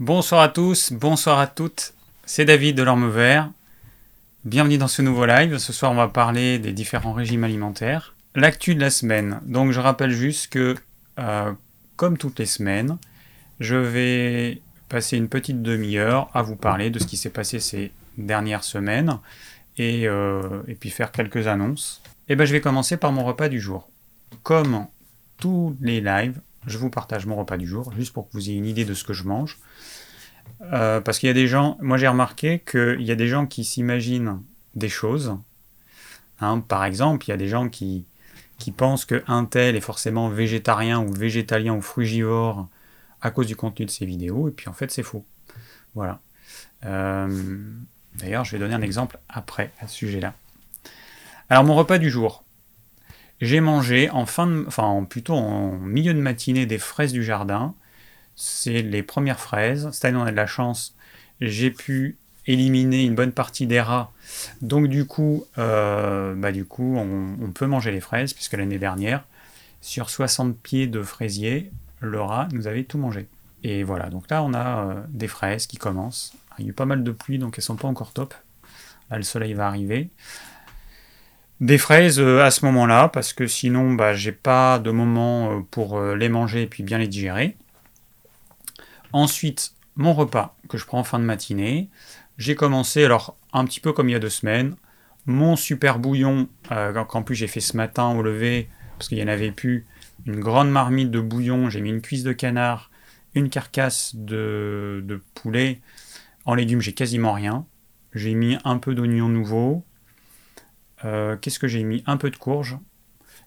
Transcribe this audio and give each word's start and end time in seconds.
Bonsoir 0.00 0.40
à 0.40 0.48
tous, 0.48 0.94
bonsoir 0.94 1.38
à 1.38 1.46
toutes, 1.46 1.92
c'est 2.24 2.46
David 2.46 2.74
de 2.74 2.82
l'Orme 2.82 3.10
Vert. 3.10 3.50
Bienvenue 4.46 4.78
dans 4.78 4.88
ce 4.88 5.02
nouveau 5.02 5.26
live. 5.26 5.58
Ce 5.58 5.74
soir, 5.74 5.92
on 5.92 5.94
va 5.94 6.08
parler 6.08 6.58
des 6.58 6.72
différents 6.72 7.12
régimes 7.12 7.44
alimentaires. 7.44 8.14
L'actu 8.34 8.74
de 8.74 8.80
la 8.80 8.88
semaine. 8.88 9.40
Donc, 9.44 9.72
je 9.72 9.78
rappelle 9.78 10.12
juste 10.12 10.46
que, 10.46 10.74
euh, 11.18 11.52
comme 11.96 12.16
toutes 12.16 12.38
les 12.38 12.46
semaines, 12.46 12.96
je 13.60 13.76
vais 13.76 14.62
passer 14.88 15.18
une 15.18 15.28
petite 15.28 15.60
demi-heure 15.60 16.30
à 16.32 16.40
vous 16.40 16.56
parler 16.56 16.88
de 16.88 16.98
ce 16.98 17.04
qui 17.04 17.18
s'est 17.18 17.28
passé 17.28 17.60
ces 17.60 17.92
dernières 18.16 18.64
semaines 18.64 19.18
et, 19.76 20.08
euh, 20.08 20.62
puis 20.80 20.88
faire 20.88 21.12
quelques 21.12 21.46
annonces. 21.46 22.00
Et 22.30 22.36
ben, 22.36 22.46
je 22.46 22.52
vais 22.52 22.62
commencer 22.62 22.96
par 22.96 23.12
mon 23.12 23.22
repas 23.22 23.50
du 23.50 23.60
jour. 23.60 23.90
Comme 24.44 24.86
tous 25.36 25.76
les 25.82 26.00
lives, 26.00 26.40
je 26.66 26.78
vous 26.78 26.88
partage 26.88 27.26
mon 27.26 27.36
repas 27.36 27.58
du 27.58 27.66
jour, 27.66 27.92
juste 27.98 28.14
pour 28.14 28.28
que 28.28 28.32
vous 28.32 28.48
ayez 28.48 28.56
une 28.56 28.66
idée 28.66 28.86
de 28.86 28.94
ce 28.94 29.04
que 29.04 29.12
je 29.12 29.24
mange. 29.24 29.58
Euh, 30.72 31.00
parce 31.00 31.18
qu'il 31.18 31.26
y 31.26 31.30
a 31.30 31.34
des 31.34 31.46
gens, 31.46 31.78
moi 31.80 31.96
j'ai 31.96 32.08
remarqué 32.08 32.60
qu'il 32.60 33.02
y 33.02 33.10
a 33.10 33.14
des 33.14 33.28
gens 33.28 33.46
qui 33.46 33.64
s'imaginent 33.64 34.40
des 34.74 34.88
choses. 34.88 35.36
Hein, 36.40 36.60
par 36.60 36.84
exemple, 36.84 37.26
il 37.26 37.30
y 37.30 37.34
a 37.34 37.36
des 37.36 37.48
gens 37.48 37.68
qui, 37.68 38.06
qui 38.58 38.72
pensent 38.72 39.04
qu'un 39.04 39.44
tel 39.44 39.76
est 39.76 39.80
forcément 39.80 40.28
végétarien 40.28 41.00
ou 41.00 41.12
végétalien 41.12 41.74
ou 41.74 41.82
frugivore 41.82 42.68
à 43.20 43.30
cause 43.30 43.46
du 43.46 43.56
contenu 43.56 43.86
de 43.86 43.90
ses 43.90 44.06
vidéos, 44.06 44.48
et 44.48 44.52
puis 44.52 44.68
en 44.68 44.72
fait 44.72 44.90
c'est 44.90 45.02
faux. 45.02 45.24
Voilà. 45.94 46.20
Euh, 46.86 47.28
d'ailleurs, 48.14 48.44
je 48.44 48.52
vais 48.52 48.58
donner 48.58 48.74
un 48.74 48.82
exemple 48.82 49.18
après 49.28 49.72
à 49.80 49.88
ce 49.88 49.96
sujet-là. 49.96 50.34
Alors 51.48 51.64
mon 51.64 51.74
repas 51.74 51.98
du 51.98 52.10
jour. 52.10 52.44
J'ai 53.40 53.60
mangé 53.60 54.10
en 54.10 54.26
fin 54.26 54.46
de, 54.46 54.64
enfin 54.66 55.04
plutôt 55.08 55.34
en 55.34 55.72
milieu 55.72 56.12
de 56.12 56.20
matinée 56.20 56.66
des 56.66 56.78
fraises 56.78 57.12
du 57.12 57.24
jardin 57.24 57.74
c'est 58.40 58.80
les 58.80 59.02
premières 59.02 59.38
fraises. 59.38 59.90
Cette 59.92 60.06
année, 60.06 60.16
on 60.16 60.24
a 60.24 60.30
de 60.30 60.36
la 60.36 60.46
chance. 60.46 60.96
J'ai 61.42 61.70
pu 61.70 62.16
éliminer 62.46 63.04
une 63.04 63.14
bonne 63.14 63.32
partie 63.32 63.66
des 63.66 63.82
rats. 63.82 64.12
Donc 64.62 64.88
du 64.88 65.04
coup, 65.04 65.44
euh, 65.58 66.34
bah, 66.34 66.50
du 66.50 66.64
coup 66.64 66.96
on, 66.96 67.50
peut 67.52 67.66
manger 67.66 67.90
les 67.90 68.00
fraises, 68.00 68.32
puisque 68.32 68.54
l'année 68.54 68.78
dernière, 68.78 69.24
sur 69.82 70.08
60 70.08 70.56
pieds 70.58 70.86
de 70.86 71.02
fraisier, 71.02 71.70
le 72.00 72.20
rat 72.20 72.48
nous 72.52 72.66
avait 72.66 72.84
tout 72.84 72.96
mangé. 72.96 73.28
Et 73.62 73.84
voilà, 73.84 74.08
donc 74.08 74.30
là 74.30 74.42
on 74.42 74.54
a 74.54 74.86
euh, 74.86 74.94
des 75.10 75.28
fraises 75.28 75.66
qui 75.66 75.76
commencent. 75.76 76.32
Il 76.58 76.64
y 76.64 76.68
a 76.68 76.70
eu 76.70 76.72
pas 76.72 76.86
mal 76.86 77.04
de 77.04 77.10
pluie, 77.12 77.38
donc 77.38 77.58
elles 77.58 77.64
sont 77.64 77.76
pas 77.76 77.88
encore 77.88 78.12
top. 78.12 78.34
Là 79.10 79.18
le 79.18 79.22
soleil 79.22 79.52
va 79.52 79.66
arriver. 79.66 80.08
Des 81.60 81.76
fraises 81.76 82.18
euh, 82.18 82.42
à 82.42 82.50
ce 82.50 82.64
moment-là, 82.64 83.08
parce 83.08 83.34
que 83.34 83.46
sinon 83.46 83.92
bah, 83.92 84.14
j'ai 84.14 84.32
pas 84.32 84.78
de 84.78 84.90
moment 84.90 85.62
pour 85.70 86.00
les 86.00 86.30
manger 86.30 86.62
et 86.62 86.66
puis 86.66 86.82
bien 86.82 86.96
les 86.96 87.08
digérer. 87.08 87.54
Ensuite, 89.12 89.74
mon 89.96 90.14
repas 90.14 90.56
que 90.68 90.78
je 90.78 90.86
prends 90.86 91.00
en 91.00 91.04
fin 91.04 91.18
de 91.18 91.24
matinée. 91.24 91.90
J'ai 92.38 92.54
commencé, 92.54 93.04
alors 93.04 93.36
un 93.52 93.64
petit 93.64 93.80
peu 93.80 93.92
comme 93.92 94.08
il 94.08 94.12
y 94.12 94.16
a 94.16 94.20
deux 94.20 94.30
semaines, 94.30 94.76
mon 95.26 95.56
super 95.56 95.98
bouillon, 95.98 96.48
euh, 96.72 97.04
qu'en 97.04 97.22
plus 97.22 97.34
j'ai 97.34 97.48
fait 97.48 97.60
ce 97.60 97.76
matin 97.76 98.08
au 98.10 98.22
lever, 98.22 98.68
parce 98.96 99.08
qu'il 99.08 99.18
n'y 99.18 99.24
en 99.24 99.28
avait 99.28 99.52
plus, 99.52 99.86
une 100.26 100.40
grande 100.40 100.70
marmite 100.70 101.10
de 101.10 101.20
bouillon, 101.20 101.68
j'ai 101.68 101.80
mis 101.80 101.90
une 101.90 102.00
cuisse 102.00 102.22
de 102.22 102.32
canard, 102.32 102.90
une 103.34 103.50
carcasse 103.50 104.14
de, 104.14 105.22
poulet. 105.34 105.80
En 106.46 106.54
légumes, 106.54 106.80
j'ai 106.80 106.94
quasiment 106.94 107.32
rien. 107.32 107.66
J'ai 108.14 108.34
mis 108.34 108.58
un 108.64 108.78
peu 108.78 108.94
d'oignon 108.94 109.28
nouveau. 109.28 109.84
Euh, 111.04 111.36
qu'est-ce 111.36 111.58
que 111.58 111.68
j'ai 111.68 111.84
mis? 111.84 112.02
Un 112.06 112.16
peu 112.16 112.30
de 112.30 112.36
courge, 112.36 112.78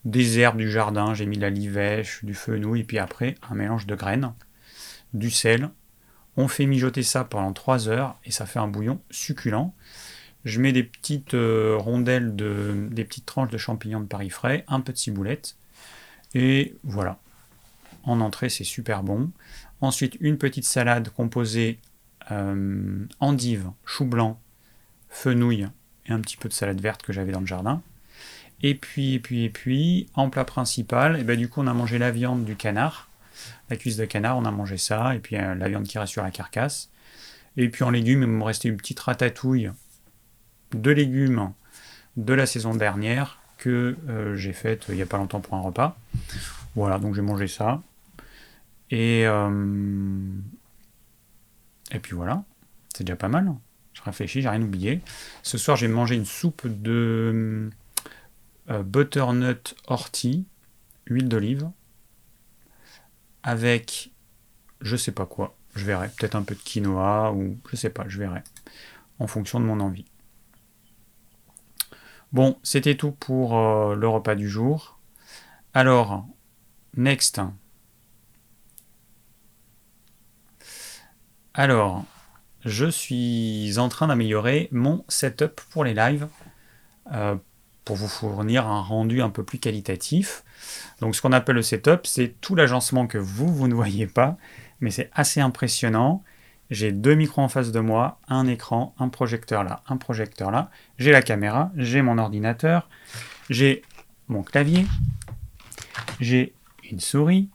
des 0.06 0.40
herbes 0.40 0.58
du 0.58 0.72
jardin, 0.72 1.14
j'ai 1.14 1.26
mis 1.26 1.38
de 1.38 1.42
la 1.42 1.50
livèche, 1.50 2.24
du 2.24 2.34
fenouil, 2.34 2.82
et 2.82 2.84
puis 2.84 2.98
après 2.98 3.36
un 3.50 3.56
mélange 3.56 3.88
de 3.88 3.96
graines 3.96 4.34
du 5.14 5.30
sel. 5.30 5.70
On 6.38 6.48
fait 6.48 6.66
mijoter 6.66 7.04
ça 7.04 7.24
pendant 7.24 7.54
3 7.54 7.90
heures 7.90 8.20
et 8.26 8.32
ça 8.32 8.46
fait 8.46 8.60
un 8.60 8.68
bouillon 8.68 9.02
succulent. 9.12 9.74
Je 10.46 10.60
mets 10.60 10.74
des 10.74 10.84
petites 10.84 11.36
euh, 11.36 11.78
rondelles, 11.78 12.36
de, 12.36 12.88
des 12.92 13.06
petites 13.06 13.26
tranches 13.26 13.50
de 13.50 13.58
champignons 13.58 14.02
de 14.02 14.08
Paris 14.08 14.30
frais, 14.30 14.66
un 14.68 14.82
peu 14.82 14.92
de 14.92 14.98
ciboulette. 14.98 15.56
Et 16.34 16.76
voilà. 16.84 17.20
En 18.04 18.20
entrée, 18.20 18.50
c'est 18.50 18.66
super 18.66 19.04
bon. 19.04 19.32
Ensuite, 19.80 20.18
une 20.20 20.38
petite 20.38 20.66
salade 20.66 21.10
composée 21.10 21.80
euh, 22.32 23.06
endive, 23.20 23.70
chou 23.86 24.06
blanc, 24.06 24.40
fenouil 25.10 25.68
et 26.06 26.12
un 26.12 26.20
petit 26.20 26.36
peu 26.36 26.50
de 26.50 26.54
salade 26.54 26.82
verte 26.82 27.04
que 27.04 27.14
j'avais 27.14 27.32
dans 27.32 27.40
le 27.40 27.46
jardin. 27.46 27.82
Et 28.62 28.76
puis, 28.76 29.14
et 29.14 29.20
puis, 29.20 29.44
et 29.44 29.50
puis, 29.50 30.10
en 30.14 30.30
plat 30.30 30.46
principal, 30.46 31.18
et 31.18 31.22
eh 31.22 31.24
ben, 31.24 31.38
du 31.38 31.50
coup, 31.50 31.62
on 31.62 31.68
a 31.68 31.74
mangé 31.74 31.98
la 31.98 32.12
viande 32.12 32.46
du 32.46 32.56
canard 32.56 33.10
la 33.70 33.78
cuisse 33.78 33.98
de 33.98 34.06
canard, 34.06 34.38
on 34.38 34.46
a 34.46 34.52
mangé 34.52 34.78
ça, 34.78 35.16
et 35.16 35.20
puis 35.20 35.36
euh, 35.38 35.56
la 35.56 35.70
viande 35.70 35.86
qui 35.86 35.98
reste 35.98 36.12
sur 36.12 36.24
la 36.24 36.32
carcasse. 36.32 36.90
Et 37.58 37.70
puis 37.70 37.84
en 37.84 37.90
légumes, 37.90 38.22
il 38.24 38.28
me 38.28 38.44
restait 38.44 38.70
une 38.70 38.78
petite 38.78 39.00
ratatouille 39.00 39.72
de 40.74 40.92
légumes 40.92 41.54
de 42.18 42.34
la 42.34 42.46
saison 42.46 42.74
dernière 42.74 43.40
que 43.58 43.98
euh, 44.10 44.36
j'ai 44.36 44.54
faite 44.54 44.86
il 44.90 44.96
n'y 44.96 45.02
a 45.02 45.06
pas 45.06 45.18
longtemps 45.18 45.40
pour 45.40 45.56
un 45.56 45.62
repas. 45.62 45.98
Voilà, 46.76 47.00
donc 47.00 47.16
j'ai 47.16 47.22
mangé 47.22 47.48
ça. 47.48 47.82
Et, 48.90 49.26
euh, 49.26 49.50
et 51.92 52.00
puis 52.00 52.16
voilà, 52.16 52.44
c'est 52.96 53.04
déjà 53.04 53.16
pas 53.16 53.28
mal. 53.30 53.54
Je 53.94 54.02
réfléchis, 54.02 54.42
j'ai 54.42 54.50
rien 54.50 54.62
oublié. 54.62 55.02
Ce 55.44 55.58
soir, 55.58 55.78
j'ai 55.78 55.88
mangé 55.88 56.16
une 56.16 56.26
soupe 56.26 56.68
de 56.68 57.70
butternut 58.68 59.76
ortie, 59.88 60.46
huile 61.08 61.28
d'olive, 61.30 61.70
avec 63.44 64.14
je 64.84 64.96
sais 64.98 65.12
pas 65.12 65.26
quoi. 65.26 65.56
Je 65.76 65.86
verrai. 65.86 66.10
Peut-être 66.10 66.36
un 66.36 66.44
peu 66.44 66.56
de 66.56 66.60
quinoa 66.60 67.32
ou 67.34 67.58
je 67.70 67.76
sais 67.76 67.90
pas, 67.90 68.06
je 68.08 68.20
verrai. 68.20 68.44
En 69.20 69.28
fonction 69.28 69.60
de 69.60 69.66
mon 69.66 69.80
envie. 69.80 70.06
Bon, 72.32 72.58
c'était 72.64 72.96
tout 72.96 73.12
pour 73.12 73.58
euh, 73.58 73.96
le 73.96 74.08
repas 74.08 74.36
du 74.36 74.50
jour. 74.50 75.00
Alors, 75.74 76.28
next. 76.96 77.42
Alors, 81.54 82.04
je 82.66 82.90
suis 82.90 83.78
en 83.78 83.88
train 83.90 84.08
d'améliorer 84.08 84.68
mon 84.72 85.06
setup 85.08 85.62
pour 85.70 85.84
les 85.84 85.94
lives 85.94 86.28
euh, 87.12 87.36
pour 87.86 87.96
vous 87.96 88.08
fournir 88.08 88.68
un 88.68 88.82
rendu 88.82 89.22
un 89.22 89.30
peu 89.30 89.44
plus 89.44 89.60
qualitatif. 89.60 90.44
Donc 91.02 91.16
ce 91.16 91.22
qu'on 91.22 91.32
appelle 91.32 91.56
le 91.56 91.62
setup, 91.62 92.06
c'est 92.06 92.36
tout 92.42 92.56
l'agencement 92.56 93.08
que 93.08 93.18
vous, 93.18 93.54
vous 93.54 93.68
ne 93.68 93.74
voyez 93.74 94.08
pas, 94.08 94.38
mais 94.80 94.92
c'est 94.92 95.10
assez 95.14 95.42
impressionnant. 95.42 96.24
J'ai 96.70 96.92
deux 96.92 97.16
micros 97.16 97.42
en 97.42 97.50
face 97.50 97.72
de 97.72 97.80
moi, 97.80 98.20
un 98.28 98.48
écran, 98.48 98.96
un 98.98 99.10
projecteur 99.10 99.64
là, 99.64 99.84
un 99.88 99.98
projecteur 99.98 100.50
là. 100.50 100.72
J'ai 100.98 101.12
la 101.12 101.22
caméra, 101.22 101.72
j'ai 101.76 102.02
mon 102.02 102.18
ordinateur, 102.18 102.90
j'ai 103.50 103.84
mon 104.28 104.44
clavier, 104.44 104.86
j'ai 106.20 106.54
une 106.90 107.00
souris, 107.00 107.50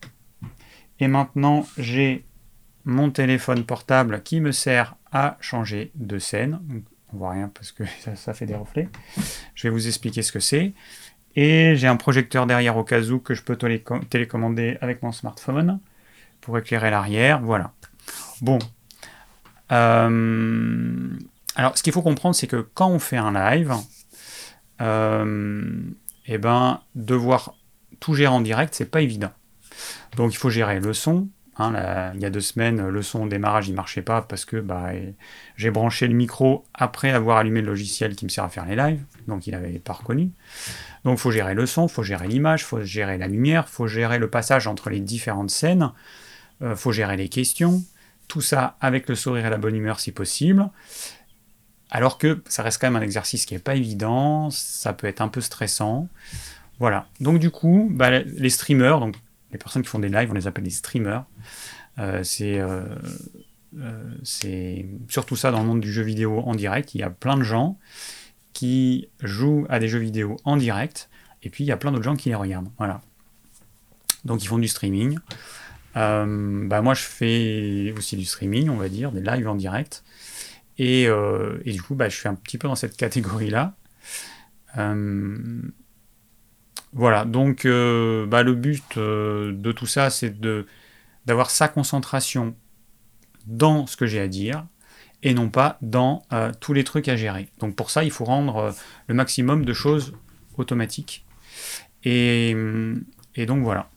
et 1.00 1.08
maintenant 1.08 1.66
j'ai 1.78 2.24
mon 2.84 3.10
téléphone 3.10 3.64
portable 3.64 4.22
qui 4.22 4.40
me 4.40 4.52
sert 4.52 4.94
à 5.10 5.36
changer 5.40 5.90
de 5.94 6.18
scène. 6.18 6.60
On 7.12 7.18
voit 7.18 7.30
rien 7.30 7.50
parce 7.52 7.72
que 7.72 7.84
ça, 8.14 8.34
fait 8.34 8.46
des 8.46 8.54
reflets. 8.54 8.88
Je 9.54 9.68
vais 9.68 9.70
vous 9.70 9.86
expliquer 9.86 10.22
ce 10.22 10.32
que 10.32 10.40
c'est. 10.40 10.72
Et 11.36 11.76
j'ai 11.76 11.86
un 11.86 11.96
projecteur 11.96 12.46
derrière 12.46 12.76
au 12.76 12.84
cas 12.84 13.00
où 13.00 13.20
que 13.20 13.34
je 13.34 13.42
peux 13.42 13.56
télécommander 13.56 14.76
avec 14.80 15.02
mon 15.02 15.12
smartphone 15.12 15.78
pour 16.40 16.58
éclairer 16.58 16.90
l'arrière. 16.90 17.40
Voilà. 17.40 17.72
Bon. 18.40 18.58
Euh, 19.70 21.08
alors, 21.54 21.76
ce 21.76 21.82
qu'il 21.82 21.92
faut 21.92 22.02
comprendre, 22.02 22.34
c'est 22.34 22.46
que 22.46 22.66
quand 22.74 22.88
on 22.88 22.98
fait 22.98 23.16
un 23.16 23.32
live, 23.32 23.72
euh, 24.80 25.80
eh 26.26 26.38
ben, 26.38 26.80
devoir 26.94 27.54
tout 28.00 28.14
gérer 28.14 28.32
en 28.32 28.40
direct, 28.40 28.74
c'est 28.74 28.90
pas 28.90 29.00
évident. 29.00 29.30
Donc, 30.16 30.32
il 30.32 30.36
faut 30.36 30.50
gérer 30.50 30.80
le 30.80 30.92
son, 30.92 31.28
Hein, 31.60 32.12
il 32.14 32.20
y 32.20 32.24
a 32.24 32.30
deux 32.30 32.40
semaines, 32.40 32.86
le 32.88 33.02
son 33.02 33.24
au 33.24 33.28
démarrage 33.28 33.68
il 33.68 33.74
marchait 33.74 34.02
pas 34.02 34.22
parce 34.22 34.44
que 34.44 34.58
bah, 34.58 34.90
j'ai 35.56 35.70
branché 35.72 36.06
le 36.06 36.14
micro 36.14 36.64
après 36.72 37.10
avoir 37.10 37.38
allumé 37.38 37.60
le 37.60 37.66
logiciel 37.66 38.14
qui 38.14 38.24
me 38.24 38.30
sert 38.30 38.44
à 38.44 38.48
faire 38.48 38.64
les 38.64 38.76
lives, 38.76 39.02
donc 39.26 39.48
il 39.48 39.50
n'avait 39.52 39.80
pas 39.80 39.94
reconnu. 39.94 40.30
Donc 41.04 41.18
il 41.18 41.20
faut 41.20 41.32
gérer 41.32 41.54
le 41.54 41.66
son, 41.66 41.88
il 41.88 41.90
faut 41.90 42.04
gérer 42.04 42.28
l'image, 42.28 42.60
il 42.60 42.64
faut 42.64 42.80
gérer 42.82 43.18
la 43.18 43.26
lumière, 43.26 43.64
il 43.66 43.72
faut 43.72 43.88
gérer 43.88 44.18
le 44.18 44.30
passage 44.30 44.68
entre 44.68 44.88
les 44.88 45.00
différentes 45.00 45.50
scènes, 45.50 45.90
il 46.60 46.68
euh, 46.68 46.76
faut 46.76 46.92
gérer 46.92 47.16
les 47.16 47.28
questions, 47.28 47.82
tout 48.28 48.40
ça 48.40 48.76
avec 48.80 49.08
le 49.08 49.16
sourire 49.16 49.46
et 49.46 49.50
la 49.50 49.58
bonne 49.58 49.74
humeur 49.74 49.98
si 49.98 50.12
possible. 50.12 50.70
Alors 51.90 52.18
que 52.18 52.40
ça 52.46 52.62
reste 52.62 52.80
quand 52.80 52.86
même 52.88 53.02
un 53.02 53.04
exercice 53.04 53.46
qui 53.46 53.54
n'est 53.54 53.60
pas 53.60 53.74
évident, 53.74 54.50
ça 54.50 54.92
peut 54.92 55.08
être 55.08 55.22
un 55.22 55.28
peu 55.28 55.40
stressant. 55.40 56.06
Voilà. 56.78 57.06
Donc 57.20 57.40
du 57.40 57.50
coup, 57.50 57.88
bah, 57.90 58.10
les 58.10 58.50
streamers, 58.50 59.00
les 59.52 59.58
personnes 59.58 59.82
qui 59.82 59.88
font 59.88 59.98
des 59.98 60.08
lives, 60.08 60.30
on 60.30 60.34
les 60.34 60.46
appelle 60.46 60.64
des 60.64 60.70
streamers. 60.70 61.24
Euh, 61.98 62.22
euh, 62.40 62.96
euh, 63.78 64.14
c'est 64.22 64.86
surtout 65.08 65.36
ça 65.36 65.50
dans 65.50 65.60
le 65.60 65.66
monde 65.66 65.80
du 65.80 65.92
jeu 65.92 66.02
vidéo 66.02 66.40
en 66.40 66.54
direct. 66.54 66.94
Il 66.94 67.00
y 67.00 67.04
a 67.04 67.10
plein 67.10 67.36
de 67.36 67.42
gens 67.42 67.78
qui 68.52 69.08
jouent 69.22 69.66
à 69.68 69.78
des 69.78 69.88
jeux 69.88 69.98
vidéo 69.98 70.36
en 70.44 70.56
direct, 70.56 71.08
et 71.42 71.50
puis 71.50 71.64
il 71.64 71.66
y 71.66 71.72
a 71.72 71.76
plein 71.76 71.92
d'autres 71.92 72.04
gens 72.04 72.16
qui 72.16 72.28
les 72.28 72.34
regardent. 72.34 72.70
Voilà. 72.78 73.00
Donc 74.24 74.42
ils 74.42 74.48
font 74.48 74.58
du 74.58 74.68
streaming. 74.68 75.18
bah 75.94 76.82
moi, 76.82 76.94
je 76.94 77.02
fais 77.02 77.94
aussi 77.96 78.16
du 78.16 78.24
streaming, 78.24 78.68
on 78.68 78.76
va 78.76 78.88
dire, 78.88 79.12
des 79.12 79.20
lives 79.20 79.48
en 79.48 79.54
direct. 79.54 80.04
Et, 80.78 81.04
et 81.04 81.72
du 81.72 81.82
coup, 81.82 81.94
bah, 81.94 82.08
je 82.08 82.16
suis 82.16 82.28
un 82.28 82.34
petit 82.34 82.58
peu 82.58 82.68
dans 82.68 82.76
cette 82.76 82.96
catégorie-là. 82.96 83.74
Voilà, 86.92 87.24
donc 87.24 87.64
bah, 87.64 88.42
le 88.42 88.54
but 88.54 88.98
de 88.98 89.72
tout 89.72 89.86
ça, 89.86 90.10
c'est 90.10 90.34
d'avoir 91.26 91.50
sa 91.50 91.68
concentration 91.68 92.54
dans 93.46 93.86
ce 93.86 93.96
que 93.96 94.06
j'ai 94.06 94.20
à 94.20 94.28
dire, 94.28 94.66
et 95.22 95.34
non 95.34 95.48
pas 95.48 95.78
dans 95.82 96.22
euh, 96.32 96.52
tous 96.60 96.72
les 96.72 96.84
trucs 96.84 97.08
à 97.08 97.16
gérer. 97.16 97.48
Donc 97.58 97.74
pour 97.74 97.90
ça, 97.90 98.04
il 98.04 98.10
faut 98.10 98.24
rendre 98.24 98.56
euh, 98.56 98.72
le 99.08 99.14
maximum 99.14 99.64
de 99.64 99.72
choses 99.72 100.14
automatiques. 100.56 101.24
Et, 102.04 102.54
donc 103.46 103.62
voilà. 103.62 103.90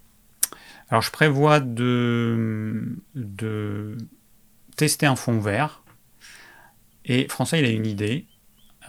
Alors 0.89 1.01
je 1.01 1.11
prévois 1.11 1.59
de, 1.59 2.97
de 3.15 3.97
tester 4.75 5.05
un 5.05 5.15
fond 5.15 5.39
vert. 5.39 5.83
Et 7.05 7.27
François, 7.27 7.57
il 7.57 7.65
a 7.65 7.69
une 7.69 7.87
idée. 7.87 8.27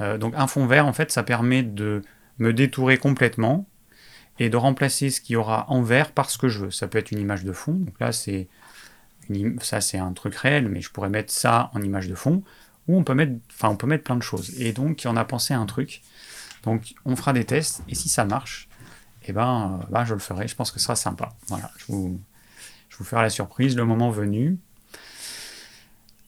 Euh, 0.01 0.19
donc 0.19 0.35
un 0.37 0.47
fond 0.47 0.67
vert, 0.67 0.87
en 0.87 0.93
fait, 0.93 1.11
ça 1.11 1.23
permet 1.23 1.63
de 1.63 2.03
me 2.39 2.53
détourer 2.53 2.99
complètement 2.99 3.67
et 4.39 4.49
de 4.49 4.57
remplacer 4.57 5.11
ce 5.11 5.21
qu'il 5.21 5.35
y 5.35 5.37
aura 5.37 5.67
en 5.69 5.83
vert 5.83 6.13
par 6.13 6.31
ce 6.31 6.39
que 6.39 6.49
je 6.49 6.61
veux. 6.61 6.71
Ça 6.71 6.89
peut 6.89 6.99
être 6.99 7.11
une 7.11 7.19
image 7.19 7.45
de 7.45 7.53
fond. 7.53 7.73
Donc 7.73 7.99
là, 8.01 8.13
c'est 8.13 8.49
ça 9.61 9.81
c'est 9.81 9.99
un 9.99 10.13
truc 10.13 10.35
réel, 10.35 10.69
mais 10.69 10.81
je 10.81 10.91
pourrais 10.91 11.09
mettre 11.09 11.33
ça 11.33 11.71
en 11.75 11.83
image 11.83 12.09
de 12.09 12.15
fond, 12.15 12.43
ou 12.89 12.97
on 12.97 13.05
peut 13.05 13.15
mettre, 13.15 13.33
enfin 13.51 13.69
on 13.69 13.77
peut 13.77 13.87
mettre 13.87 14.05
plein 14.05 14.17
de 14.17 14.23
choses. 14.23 14.61
Et 14.61 14.73
donc 14.73 15.03
on 15.07 15.17
a 15.17 15.25
pensé 15.25 15.55
à 15.55 15.59
un 15.59 15.67
truc. 15.67 16.03
Donc 16.65 16.95
on 17.05 17.17
fera 17.17 17.33
des 17.33 17.45
tests, 17.45 17.83
et 17.89 17.95
si 17.95 18.09
ça 18.09 18.25
marche, 18.25 18.69
eh 19.25 19.33
ben, 19.33 19.81
ben 19.91 20.05
je 20.05 20.15
le 20.15 20.21
ferai. 20.21 20.49
Je 20.49 20.55
pense 20.55 20.71
que 20.71 20.79
ce 20.79 20.85
sera 20.85 20.97
sympa. 20.97 21.31
Voilà, 21.49 21.71
je 21.79 21.87
vous, 21.89 22.21
je 22.89 22.97
vous 22.97 23.05
ferai 23.05 23.23
la 23.23 23.31
surprise 23.31 23.77
le 23.77 23.85
moment 23.85 24.11
venu. 24.11 24.59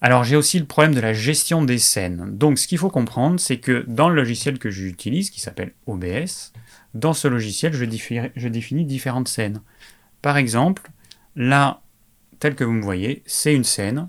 Alors 0.00 0.22
j'ai 0.22 0.36
aussi 0.36 0.58
le 0.58 0.66
problème 0.66 0.94
de 0.94 1.00
la 1.00 1.14
gestion 1.14 1.62
des 1.62 1.78
scènes. 1.78 2.36
Donc 2.36 2.58
ce 2.58 2.68
qu'il 2.68 2.78
faut 2.78 2.90
comprendre, 2.90 3.40
c'est 3.40 3.58
que 3.58 3.84
dans 3.88 4.08
le 4.08 4.14
logiciel 4.14 4.58
que 4.58 4.70
j'utilise, 4.70 5.30
qui 5.30 5.40
s'appelle 5.40 5.72
OBS, 5.86 6.52
dans 6.94 7.12
ce 7.12 7.26
logiciel, 7.28 7.72
je, 7.72 8.48
définis 8.48 8.84
différentes 8.84 9.28
scènes. 9.28 9.60
Par 10.22 10.36
exemple, 10.36 10.90
là, 11.34 11.82
tel 12.38 12.54
que 12.54 12.64
vous 12.64 12.72
me 12.72 12.82
voyez, 12.82 13.22
c'est 13.26 13.54
une 13.54 13.64
scène. 13.64 14.08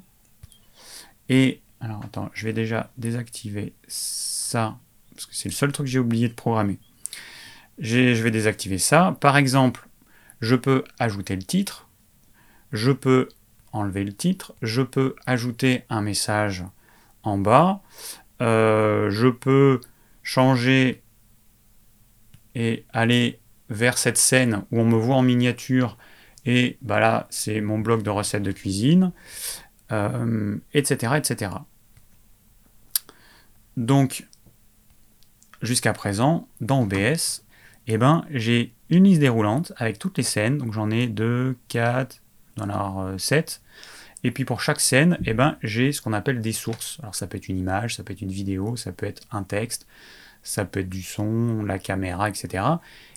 Et, 1.30 1.62
alors 1.82 2.02
attends, 2.04 2.30
je 2.34 2.46
vais 2.46 2.54
déjà 2.54 2.92
désactiver 2.98 3.74
ça, 3.88 4.78
parce 5.12 5.26
que 5.26 5.36
c'est 5.36 5.50
le 5.50 5.56
seul 5.56 5.72
truc 5.72 5.88
que 5.88 5.92
j'ai 5.92 6.00
oublié 6.00 6.30
de 6.30 6.34
programmer. 6.34 6.80
Je 7.80 8.22
vais 8.22 8.32
désactiver 8.32 8.78
ça. 8.78 9.18
Par 9.20 9.36
exemple, 9.36 9.88
je 10.40 10.56
peux 10.56 10.84
ajouter 11.00 11.36
le 11.36 11.44
titre, 11.44 11.90
je 12.72 12.92
peux 12.92 13.30
enlever 13.72 14.04
le 14.04 14.14
titre, 14.14 14.54
je 14.62 14.84
peux 14.84 15.16
ajouter 15.26 15.84
un 15.90 16.02
message 16.02 16.64
en 17.24 17.38
bas, 17.38 17.82
euh, 18.42 19.10
je 19.10 19.28
peux 19.28 19.82
changer 20.22 21.02
et 22.56 22.86
aller 22.94 23.40
vers 23.70 23.98
cette 23.98 24.18
scène 24.18 24.64
où 24.72 24.80
on 24.80 24.86
me 24.86 24.98
voit 24.98 25.16
en 25.16 25.22
miniature 25.22 25.98
et 26.46 26.78
bah 26.82 27.00
là, 27.00 27.28
c'est 27.30 27.60
mon 27.60 27.80
bloc 27.80 28.04
de 28.04 28.10
recettes 28.10 28.44
de 28.44 28.52
cuisine, 28.52 29.12
etc., 29.90 31.12
euh, 31.12 31.16
etc. 31.16 31.52
Donc, 33.78 34.28
jusqu'à 35.62 35.94
présent, 35.94 36.48
dans 36.62 36.84
OBS, 36.84 37.44
eh 37.88 37.98
ben, 37.98 38.26
j'ai 38.30 38.74
une 38.90 39.06
liste 39.06 39.22
déroulante 39.22 39.74
avec 39.78 40.00
toutes 40.00 40.18
les 40.18 40.24
scènes. 40.24 40.58
Donc 40.58 40.74
j'en 40.74 40.92
ai 40.92 41.08
2, 41.08 41.58
4, 41.68 42.22
dans 42.58 42.70
avoir 42.70 43.20
7. 43.20 43.62
Et 44.24 44.32
puis 44.32 44.46
pour 44.46 44.62
chaque 44.62 44.80
scène, 44.80 45.18
eh 45.26 45.34
ben, 45.34 45.58
j'ai 45.62 45.92
ce 45.92 46.02
qu'on 46.02 46.14
appelle 46.14 46.42
des 46.42 46.52
sources. 46.52 46.98
Alors 47.02 47.16
ça 47.16 47.28
peut 47.28 47.38
être 47.38 47.48
une 47.48 47.58
image, 47.58 47.96
ça 47.96 48.04
peut 48.04 48.14
être 48.14 48.22
une 48.22 48.32
vidéo, 48.32 48.76
ça 48.76 48.92
peut 48.92 49.06
être 49.06 49.24
un 49.32 49.44
texte, 49.44 49.88
ça 50.46 50.64
peut 50.64 50.80
être 50.80 50.90
du 50.90 51.02
son, 51.02 51.64
la 51.64 51.80
caméra, 51.80 52.30
etc. 52.30 52.64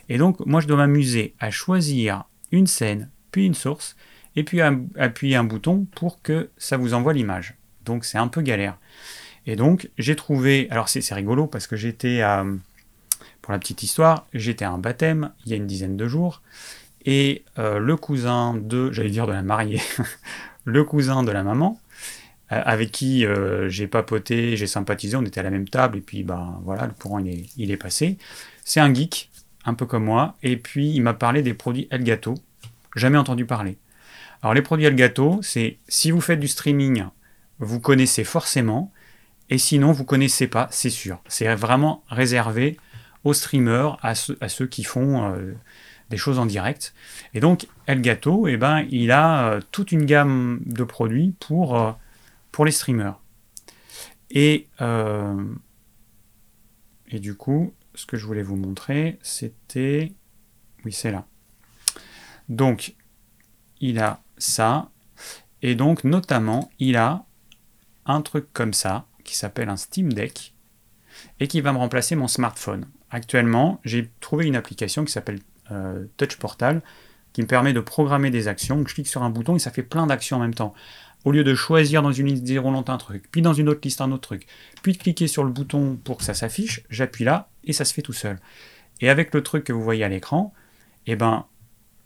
Et 0.08 0.18
donc 0.18 0.44
moi 0.44 0.60
je 0.60 0.66
dois 0.66 0.78
m'amuser 0.78 1.34
à 1.38 1.52
choisir 1.52 2.24
une 2.50 2.66
scène 2.66 3.10
puis 3.30 3.46
une 3.46 3.54
source, 3.54 3.94
et 4.36 4.42
puis 4.42 4.60
appuyer 4.60 5.36
un 5.36 5.44
bouton 5.44 5.86
pour 5.94 6.22
que 6.22 6.50
ça 6.56 6.76
vous 6.76 6.94
envoie 6.94 7.12
l'image. 7.12 7.54
Donc 7.84 8.04
c'est 8.04 8.18
un 8.18 8.28
peu 8.28 8.40
galère. 8.40 8.78
Et 9.46 9.56
donc 9.56 9.90
j'ai 9.98 10.16
trouvé, 10.16 10.66
alors 10.70 10.88
c'est 10.88 11.14
rigolo 11.14 11.46
parce 11.46 11.66
que 11.66 11.76
j'étais 11.76 12.20
à, 12.22 12.44
pour 13.42 13.52
la 13.52 13.58
petite 13.58 13.82
histoire, 13.82 14.26
j'étais 14.32 14.64
à 14.64 14.70
un 14.70 14.78
baptême 14.78 15.32
il 15.44 15.50
y 15.50 15.54
a 15.54 15.56
une 15.56 15.66
dizaine 15.66 15.96
de 15.96 16.08
jours, 16.08 16.42
et 17.04 17.44
euh, 17.58 17.78
le 17.78 17.96
cousin 17.96 18.54
de, 18.54 18.92
j'allais 18.92 19.10
dire 19.10 19.26
de 19.26 19.32
la 19.32 19.42
mariée, 19.42 19.80
le 20.64 20.84
cousin 20.84 21.22
de 21.22 21.30
la 21.30 21.42
maman, 21.42 21.80
avec 22.50 22.90
qui 22.90 23.26
euh, 23.26 23.68
j'ai 23.68 23.86
papoté, 23.86 24.56
j'ai 24.56 24.66
sympathisé, 24.66 25.16
on 25.16 25.22
était 25.22 25.40
à 25.40 25.42
la 25.42 25.50
même 25.50 25.68
table, 25.68 25.98
et 25.98 26.00
puis 26.00 26.22
bah 26.22 26.58
voilà, 26.64 26.86
le 26.86 26.92
courant 26.92 27.18
il 27.18 27.28
est, 27.28 27.46
il 27.56 27.70
est 27.70 27.76
passé. 27.76 28.16
C'est 28.64 28.80
un 28.80 28.92
geek, 28.92 29.30
un 29.64 29.74
peu 29.74 29.86
comme 29.86 30.04
moi, 30.04 30.36
et 30.42 30.56
puis 30.56 30.90
il 30.90 31.02
m'a 31.02 31.14
parlé 31.14 31.42
des 31.42 31.54
produits 31.54 31.88
Elgato, 31.90 32.34
Jamais 32.96 33.18
entendu 33.18 33.44
parler. 33.44 33.76
Alors 34.42 34.54
les 34.54 34.62
produits 34.62 34.86
Elgato, 34.86 35.40
c'est 35.42 35.78
si 35.88 36.10
vous 36.10 36.20
faites 36.20 36.40
du 36.40 36.48
streaming, 36.48 37.04
vous 37.58 37.80
connaissez 37.80 38.24
forcément, 38.24 38.92
et 39.50 39.58
sinon 39.58 39.92
vous 39.92 40.04
connaissez 40.04 40.46
pas, 40.46 40.68
c'est 40.70 40.90
sûr. 40.90 41.20
C'est 41.28 41.54
vraiment 41.54 42.02
réservé 42.08 42.78
aux 43.24 43.34
streamers, 43.34 43.98
à, 44.02 44.14
ceux, 44.14 44.66
qui 44.66 44.84
font 44.84 45.32
euh, 45.32 45.54
des 46.10 46.16
choses 46.16 46.38
en 46.38 46.46
direct. 46.46 46.94
Et 47.34 47.40
donc 47.40 47.66
Elgato, 47.86 48.46
eh 48.48 48.56
ben, 48.56 48.86
il 48.90 49.10
a 49.10 49.48
euh, 49.48 49.60
toute 49.70 49.92
une 49.92 50.06
gamme 50.06 50.60
de 50.64 50.84
produits 50.84 51.34
pour, 51.40 51.78
euh, 51.78 51.92
pour 52.52 52.64
les 52.64 52.72
streamers. 52.72 53.20
Et, 54.30 54.68
et 57.08 57.20
du 57.20 57.34
coup, 57.34 57.72
ce 57.94 58.06
que 58.06 58.16
je 58.16 58.26
voulais 58.26 58.42
vous 58.42 58.56
montrer, 58.56 59.18
c'était... 59.22 60.12
Oui, 60.84 60.92
c'est 60.92 61.10
là. 61.10 61.26
Donc, 62.48 62.94
il 63.80 63.98
a 63.98 64.22
ça. 64.36 64.90
Et 65.62 65.74
donc, 65.74 66.04
notamment, 66.04 66.70
il 66.78 66.96
a 66.96 67.24
un 68.06 68.22
truc 68.22 68.52
comme 68.52 68.72
ça, 68.72 69.06
qui 69.24 69.36
s'appelle 69.36 69.68
un 69.68 69.76
Steam 69.76 70.12
Deck, 70.12 70.54
et 71.40 71.48
qui 71.48 71.60
va 71.60 71.72
me 71.72 71.78
remplacer 71.78 72.16
mon 72.16 72.28
smartphone. 72.28 72.86
Actuellement, 73.10 73.80
j'ai 73.84 74.10
trouvé 74.20 74.46
une 74.46 74.56
application 74.56 75.04
qui 75.04 75.12
s'appelle 75.12 75.40
euh, 75.70 76.06
Touch 76.16 76.36
Portal, 76.36 76.82
qui 77.32 77.42
me 77.42 77.46
permet 77.46 77.72
de 77.72 77.80
programmer 77.80 78.30
des 78.30 78.48
actions. 78.48 78.78
je 78.86 78.94
clique 78.94 79.08
sur 79.08 79.22
un 79.22 79.30
bouton 79.30 79.56
et 79.56 79.58
ça 79.58 79.70
fait 79.70 79.82
plein 79.82 80.06
d'actions 80.06 80.38
en 80.38 80.40
même 80.40 80.54
temps. 80.54 80.74
Au 81.24 81.32
lieu 81.32 81.44
de 81.44 81.54
choisir 81.54 82.02
dans 82.02 82.12
une 82.12 82.26
liste 82.26 82.44
déroulante 82.44 82.90
un 82.90 82.96
truc, 82.96 83.24
puis 83.30 83.42
dans 83.42 83.52
une 83.52 83.68
autre 83.68 83.80
liste 83.82 84.00
un 84.00 84.12
autre 84.12 84.22
truc, 84.22 84.46
puis 84.82 84.92
de 84.92 84.98
cliquer 84.98 85.26
sur 85.26 85.44
le 85.44 85.50
bouton 85.50 85.98
pour 86.02 86.18
que 86.18 86.24
ça 86.24 86.34
s'affiche, 86.34 86.82
j'appuie 86.90 87.24
là 87.24 87.48
et 87.64 87.72
ça 87.72 87.84
se 87.84 87.92
fait 87.92 88.02
tout 88.02 88.12
seul. 88.12 88.38
Et 89.00 89.08
avec 89.08 89.34
le 89.34 89.42
truc 89.42 89.64
que 89.64 89.72
vous 89.72 89.82
voyez 89.82 90.04
à 90.04 90.08
l'écran, 90.08 90.52
eh 91.06 91.16
ben, 91.16 91.46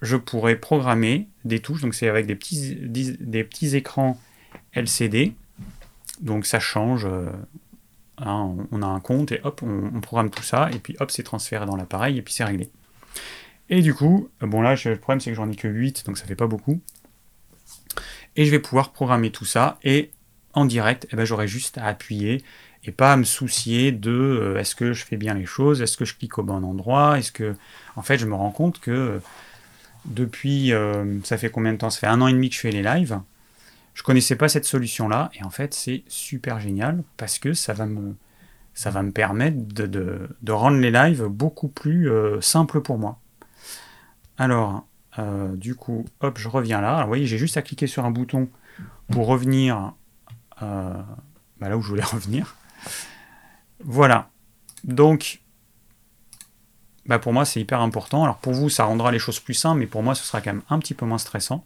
je 0.03 0.17
pourrais 0.17 0.57
programmer 0.57 1.29
des 1.45 1.61
touches. 1.61 1.81
Donc 1.81 1.95
c'est 1.95 2.09
avec 2.09 2.27
des 2.27 2.35
petits, 2.35 3.77
écrans 3.77 4.21
LCD. 4.75 5.35
Donc 6.21 6.45
ça 6.45 6.61
change. 6.61 7.07
Euh, 7.07 7.31
hein, 8.19 8.55
on 8.71 8.83
a 8.83 8.87
un 8.87 9.01
compte 9.01 9.33
et 9.33 9.41
hop, 9.45 9.63
on, 9.63 10.01
programme 10.01 10.31
tout 10.31 10.43
ça. 10.43 10.69
Et 10.73 10.79
puis 10.79 10.97
hop, 11.01 11.11
c'est 11.11 11.23
transféré 11.23 11.65
dans 11.65 11.77
l'appareil 11.77 12.19
et 12.19 12.23
puis 12.23 12.35
c'est 12.35 12.45
réglé. 12.45 12.71
Et 13.71 13.81
du 13.81 13.95
coup, 13.95 14.29
bon 14.41 14.61
là, 14.61 14.75
le 14.85 14.97
problème 14.97 15.21
c'est 15.21 15.31
que 15.31 15.37
j'en 15.37 15.51
ai 15.51 15.57
que 15.57 15.69
8, 15.69 16.05
donc 16.05 16.19
ça 16.19 16.27
fait 16.27 16.37
pas 16.37 16.49
beaucoup. 16.49 16.81
Et 18.37 18.45
je 18.45 18.51
vais 18.51 18.59
pouvoir 18.59 18.93
programmer 18.93 19.31
tout 19.31 19.45
ça. 19.45 19.79
Et 19.83 20.11
en 20.55 20.65
direct, 20.65 21.07
eh 21.13 21.17
ben, 21.17 21.25
j'aurai 21.25 21.49
juste 21.49 21.79
à 21.79 21.87
appuyer 21.87 22.43
et 22.85 22.91
pas 22.91 23.13
à 23.13 23.17
me 23.17 23.25
soucier 23.25 23.93
de 23.93 24.11
euh, 24.11 24.59
est-ce 24.59 24.75
que 24.75 24.93
je 24.93 25.05
fais 25.05 25.17
bien 25.17 25.35
les 25.35 25.47
choses, 25.47 25.83
est-ce 25.83 25.97
que 25.97 26.05
je 26.05 26.15
clique 26.15 26.39
au 26.39 26.43
bon 26.43 26.65
endroit, 26.65 27.19
est-ce 27.19 27.31
que... 27.31 27.55
En 27.95 28.03
fait, 28.03 28.19
je 28.19 28.27
me 28.27 28.35
rends 28.35 28.51
compte 28.51 28.81
que 28.81 29.21
depuis, 30.05 30.73
euh, 30.73 31.21
ça 31.23 31.39
fait 31.39 31.51
combien 31.51 31.73
de 31.73 31.79
temps? 31.79 31.91
Ça 31.91 32.01
fait 32.01 32.07
un 32.07 32.21
an 32.21 32.27
et 32.27 32.33
demi 32.33 32.49
que 32.49 32.57
je 32.57 32.61
fais 32.61 32.73
les 32.73 32.83
lives. 32.83 33.21
Je 33.95 34.03
connaissais 34.03 34.37
pas 34.37 34.49
cette 34.49 34.65
solution-là, 34.65 35.31
et 35.35 35.45
en 35.45 35.51
fait, 35.51 35.75
c'est 35.75 36.03
super 36.09 36.59
génial 36.61 37.05
parce 37.17 37.39
que 37.39 37.53
ça 37.53 37.73
va 37.73 37.87
me, 37.87 38.17
ça 38.75 38.91
va 38.91 39.03
me 39.03 39.13
permettre 39.13 39.59
de, 39.59 40.29
rendre 40.49 40.79
les 40.79 40.91
lives 40.91 41.25
beaucoup 41.25 41.69
plus 41.69 42.11
euh, 42.11 42.41
simples 42.41 42.81
pour 42.81 42.99
moi. 42.99 43.19
Alors, 44.39 44.87
euh, 45.19 45.55
du 45.57 45.75
coup, 45.75 46.05
hop, 46.21 46.39
je 46.39 46.49
reviens 46.49 46.81
là. 46.81 46.95
Alors, 46.95 47.03
vous 47.03 47.09
voyez, 47.09 47.27
j'ai 47.27 47.39
juste 47.39 47.57
à 47.57 47.63
cliquer 47.63 47.87
sur 47.87 48.05
un 48.05 48.11
bouton 48.11 48.49
pour 49.11 49.27
revenir 49.27 49.93
bah, 50.61 51.07
là 51.61 51.77
où 51.77 51.83
je 51.83 51.89
voulais 51.89 52.05
revenir. 52.13 52.57
Voilà. 53.85 54.31
Donc, 54.85 55.43
bah 57.07 57.19
pour 57.19 57.33
moi 57.33 57.45
c'est 57.45 57.61
hyper 57.61 57.81
important. 57.81 58.23
Alors 58.23 58.39
pour 58.39 58.53
vous 58.53 58.69
ça 58.69 58.85
rendra 58.85 59.11
les 59.11 59.19
choses 59.19 59.41
plus 59.41 59.55
simples, 59.55 59.81
mais 59.81 59.87
pour 59.87 60.03
moi 60.03 60.15
ce 60.15 60.25
sera 60.25 60.41
quand 60.41 60.53
même 60.53 60.63
un 60.71 60.79
petit 60.79 60.95
peu 60.95 61.05
moins 61.05 61.19
stressant. 61.19 61.65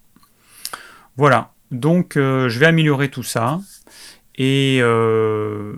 Voilà, 1.16 1.52
donc 1.70 2.16
euh, 2.16 2.48
je 2.48 2.58
vais 2.58 2.66
améliorer 2.66 3.10
tout 3.10 3.22
ça. 3.22 3.60
Et 4.36 4.78
euh, 4.82 5.76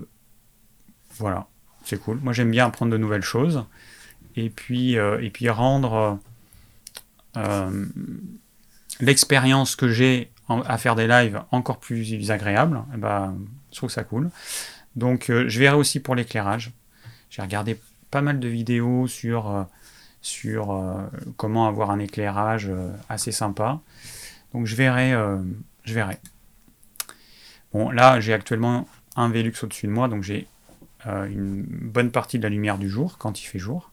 voilà, 1.17 1.47
c'est 1.83 1.99
cool. 1.99 2.19
Moi 2.21 2.33
j'aime 2.33 2.51
bien 2.51 2.65
apprendre 2.65 2.91
de 2.91 2.97
nouvelles 2.97 3.23
choses. 3.23 3.65
Et 4.35 4.49
puis, 4.49 4.97
euh, 4.97 5.21
et 5.21 5.29
puis 5.29 5.49
rendre, 5.49 6.19
l'expérience 8.99 9.75
que 9.75 9.87
j'ai 9.87 10.31
à 10.49 10.77
faire 10.77 10.95
des 10.95 11.07
lives 11.07 11.41
encore 11.51 11.79
plus 11.79 12.31
agréable, 12.31 12.81
eh 12.93 12.97
ben, 12.97 13.37
je 13.71 13.77
trouve 13.77 13.91
ça 13.91 14.03
cool. 14.03 14.29
Donc 14.95 15.29
euh, 15.29 15.47
je 15.47 15.59
verrai 15.59 15.75
aussi 15.75 15.99
pour 15.99 16.15
l'éclairage. 16.15 16.71
J'ai 17.29 17.41
regardé 17.41 17.79
pas 18.11 18.21
mal 18.21 18.39
de 18.39 18.47
vidéos 18.47 19.07
sur, 19.07 19.49
euh, 19.49 19.63
sur 20.21 20.71
euh, 20.71 21.05
comment 21.37 21.67
avoir 21.67 21.91
un 21.91 21.99
éclairage 21.99 22.71
assez 23.07 23.31
sympa. 23.31 23.79
Donc 24.53 24.65
je 24.65 24.75
verrai. 24.75 25.13
je 25.83 25.93
verrai. 25.93 26.17
Bon, 27.71 27.91
là 27.91 28.19
j'ai 28.19 28.33
actuellement 28.33 28.87
un 29.15 29.29
Velux 29.29 29.53
au-dessus 29.61 29.85
de 29.87 29.91
moi, 29.91 30.07
donc 30.07 30.23
j'ai 30.23 30.47
une 31.05 31.63
bonne 31.63 32.11
partie 32.11 32.39
de 32.39 32.43
la 32.43 32.49
lumière 32.49 32.77
du 32.77 32.89
jour 32.89 33.17
quand 33.19 33.39
il 33.39 33.45
fait 33.45 33.59
jour. 33.59 33.91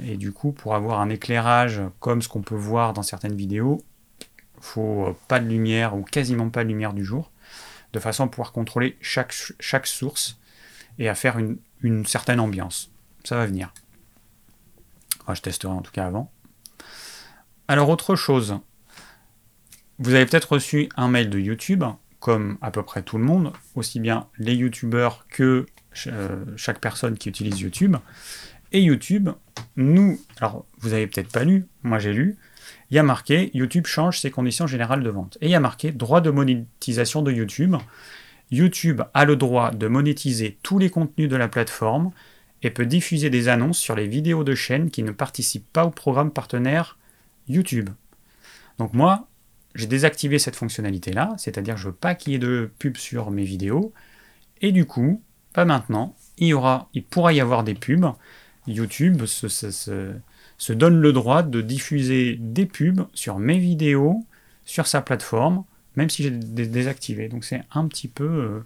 Et 0.00 0.16
du 0.16 0.32
coup, 0.32 0.52
pour 0.52 0.74
avoir 0.74 1.00
un 1.00 1.10
éclairage 1.10 1.82
comme 2.00 2.22
ce 2.22 2.28
qu'on 2.28 2.42
peut 2.42 2.54
voir 2.54 2.92
dans 2.92 3.02
certaines 3.02 3.36
vidéos, 3.36 3.82
faut 4.60 5.16
pas 5.28 5.40
de 5.40 5.46
lumière 5.46 5.96
ou 5.96 6.02
quasiment 6.02 6.48
pas 6.48 6.62
de 6.62 6.68
lumière 6.68 6.92
du 6.92 7.04
jour 7.04 7.30
de 7.92 7.98
façon 7.98 8.24
à 8.24 8.28
pouvoir 8.28 8.52
contrôler 8.52 8.96
chaque, 9.00 9.32
source 9.86 10.38
et 10.98 11.08
à 11.08 11.14
faire 11.14 11.38
une, 11.38 12.06
certaine 12.06 12.40
ambiance. 12.40 12.90
Ça 13.24 13.36
va 13.36 13.46
venir. 13.46 13.72
je 15.32 15.40
testerai 15.40 15.72
en 15.72 15.82
tout 15.82 15.92
cas 15.92 16.06
avant. 16.06 16.30
Alors 17.68 17.88
autre 17.88 18.16
chose, 18.16 18.58
vous 19.98 20.14
avez 20.14 20.26
peut-être 20.26 20.52
reçu 20.52 20.88
un 20.96 21.08
mail 21.08 21.30
de 21.30 21.38
YouTube, 21.38 21.84
comme 22.18 22.58
à 22.60 22.70
peu 22.70 22.82
près 22.82 23.02
tout 23.02 23.18
le 23.18 23.24
monde, 23.24 23.52
aussi 23.74 24.00
bien 24.00 24.28
les 24.38 24.54
YouTubeurs 24.54 25.26
que 25.28 25.66
euh, 26.06 26.44
chaque 26.56 26.80
personne 26.80 27.18
qui 27.18 27.28
utilise 27.28 27.60
YouTube. 27.60 27.96
Et 28.72 28.80
YouTube, 28.80 29.28
nous, 29.76 30.18
alors 30.40 30.64
vous 30.78 30.94
avez 30.94 31.06
peut-être 31.06 31.30
pas 31.30 31.44
lu, 31.44 31.66
moi 31.82 31.98
j'ai 31.98 32.12
lu, 32.12 32.36
il 32.90 32.96
y 32.96 32.98
a 32.98 33.02
marqué 33.02 33.50
YouTube 33.54 33.86
change 33.86 34.20
ses 34.20 34.30
conditions 34.30 34.66
générales 34.66 35.02
de 35.02 35.10
vente. 35.10 35.38
Et 35.40 35.46
il 35.46 35.50
y 35.50 35.54
a 35.54 35.60
marqué 35.60 35.92
droit 35.92 36.20
de 36.20 36.30
monétisation 36.30 37.22
de 37.22 37.32
YouTube. 37.32 37.76
YouTube 38.50 39.02
a 39.14 39.24
le 39.24 39.36
droit 39.36 39.70
de 39.70 39.88
monétiser 39.88 40.58
tous 40.62 40.78
les 40.78 40.90
contenus 40.90 41.28
de 41.28 41.36
la 41.36 41.48
plateforme 41.48 42.12
et 42.62 42.70
peut 42.70 42.86
diffuser 42.86 43.30
des 43.30 43.48
annonces 43.48 43.78
sur 43.78 43.94
les 43.94 44.06
vidéos 44.06 44.44
de 44.44 44.54
chaînes 44.54 44.90
qui 44.90 45.02
ne 45.02 45.10
participent 45.10 45.72
pas 45.72 45.84
au 45.84 45.90
programme 45.90 46.30
partenaire 46.30 46.98
YouTube. 47.48 47.90
Donc 48.78 48.94
moi, 48.94 49.26
j'ai 49.74 49.86
désactivé 49.86 50.38
cette 50.38 50.56
fonctionnalité-là, 50.56 51.34
c'est-à-dire 51.38 51.76
je 51.76 51.88
veux 51.88 51.94
pas 51.94 52.14
qu'il 52.14 52.32
y 52.32 52.36
ait 52.36 52.38
de 52.38 52.70
pubs 52.78 52.96
sur 52.96 53.30
mes 53.30 53.44
vidéos. 53.44 53.92
Et 54.60 54.70
du 54.70 54.86
coup, 54.86 55.22
pas 55.52 55.64
maintenant, 55.64 56.14
il, 56.38 56.48
y 56.48 56.54
aura, 56.54 56.88
il 56.94 57.04
pourra 57.04 57.32
y 57.32 57.40
avoir 57.40 57.64
des 57.64 57.74
pubs. 57.74 58.06
YouTube 58.66 59.24
se, 59.26 60.72
donne 60.72 61.00
le 61.00 61.12
droit 61.12 61.42
de 61.42 61.60
diffuser 61.60 62.36
des 62.38 62.66
pubs 62.66 63.06
sur 63.12 63.38
mes 63.38 63.58
vidéos, 63.58 64.24
sur 64.64 64.86
sa 64.86 65.02
plateforme, 65.02 65.64
même 65.96 66.08
si 66.08 66.22
j'ai 66.22 66.30
désactivé. 66.30 67.28
Donc 67.28 67.44
c'est 67.44 67.62
un 67.72 67.86
petit 67.86 68.08
peu 68.08 68.24
euh, 68.24 68.60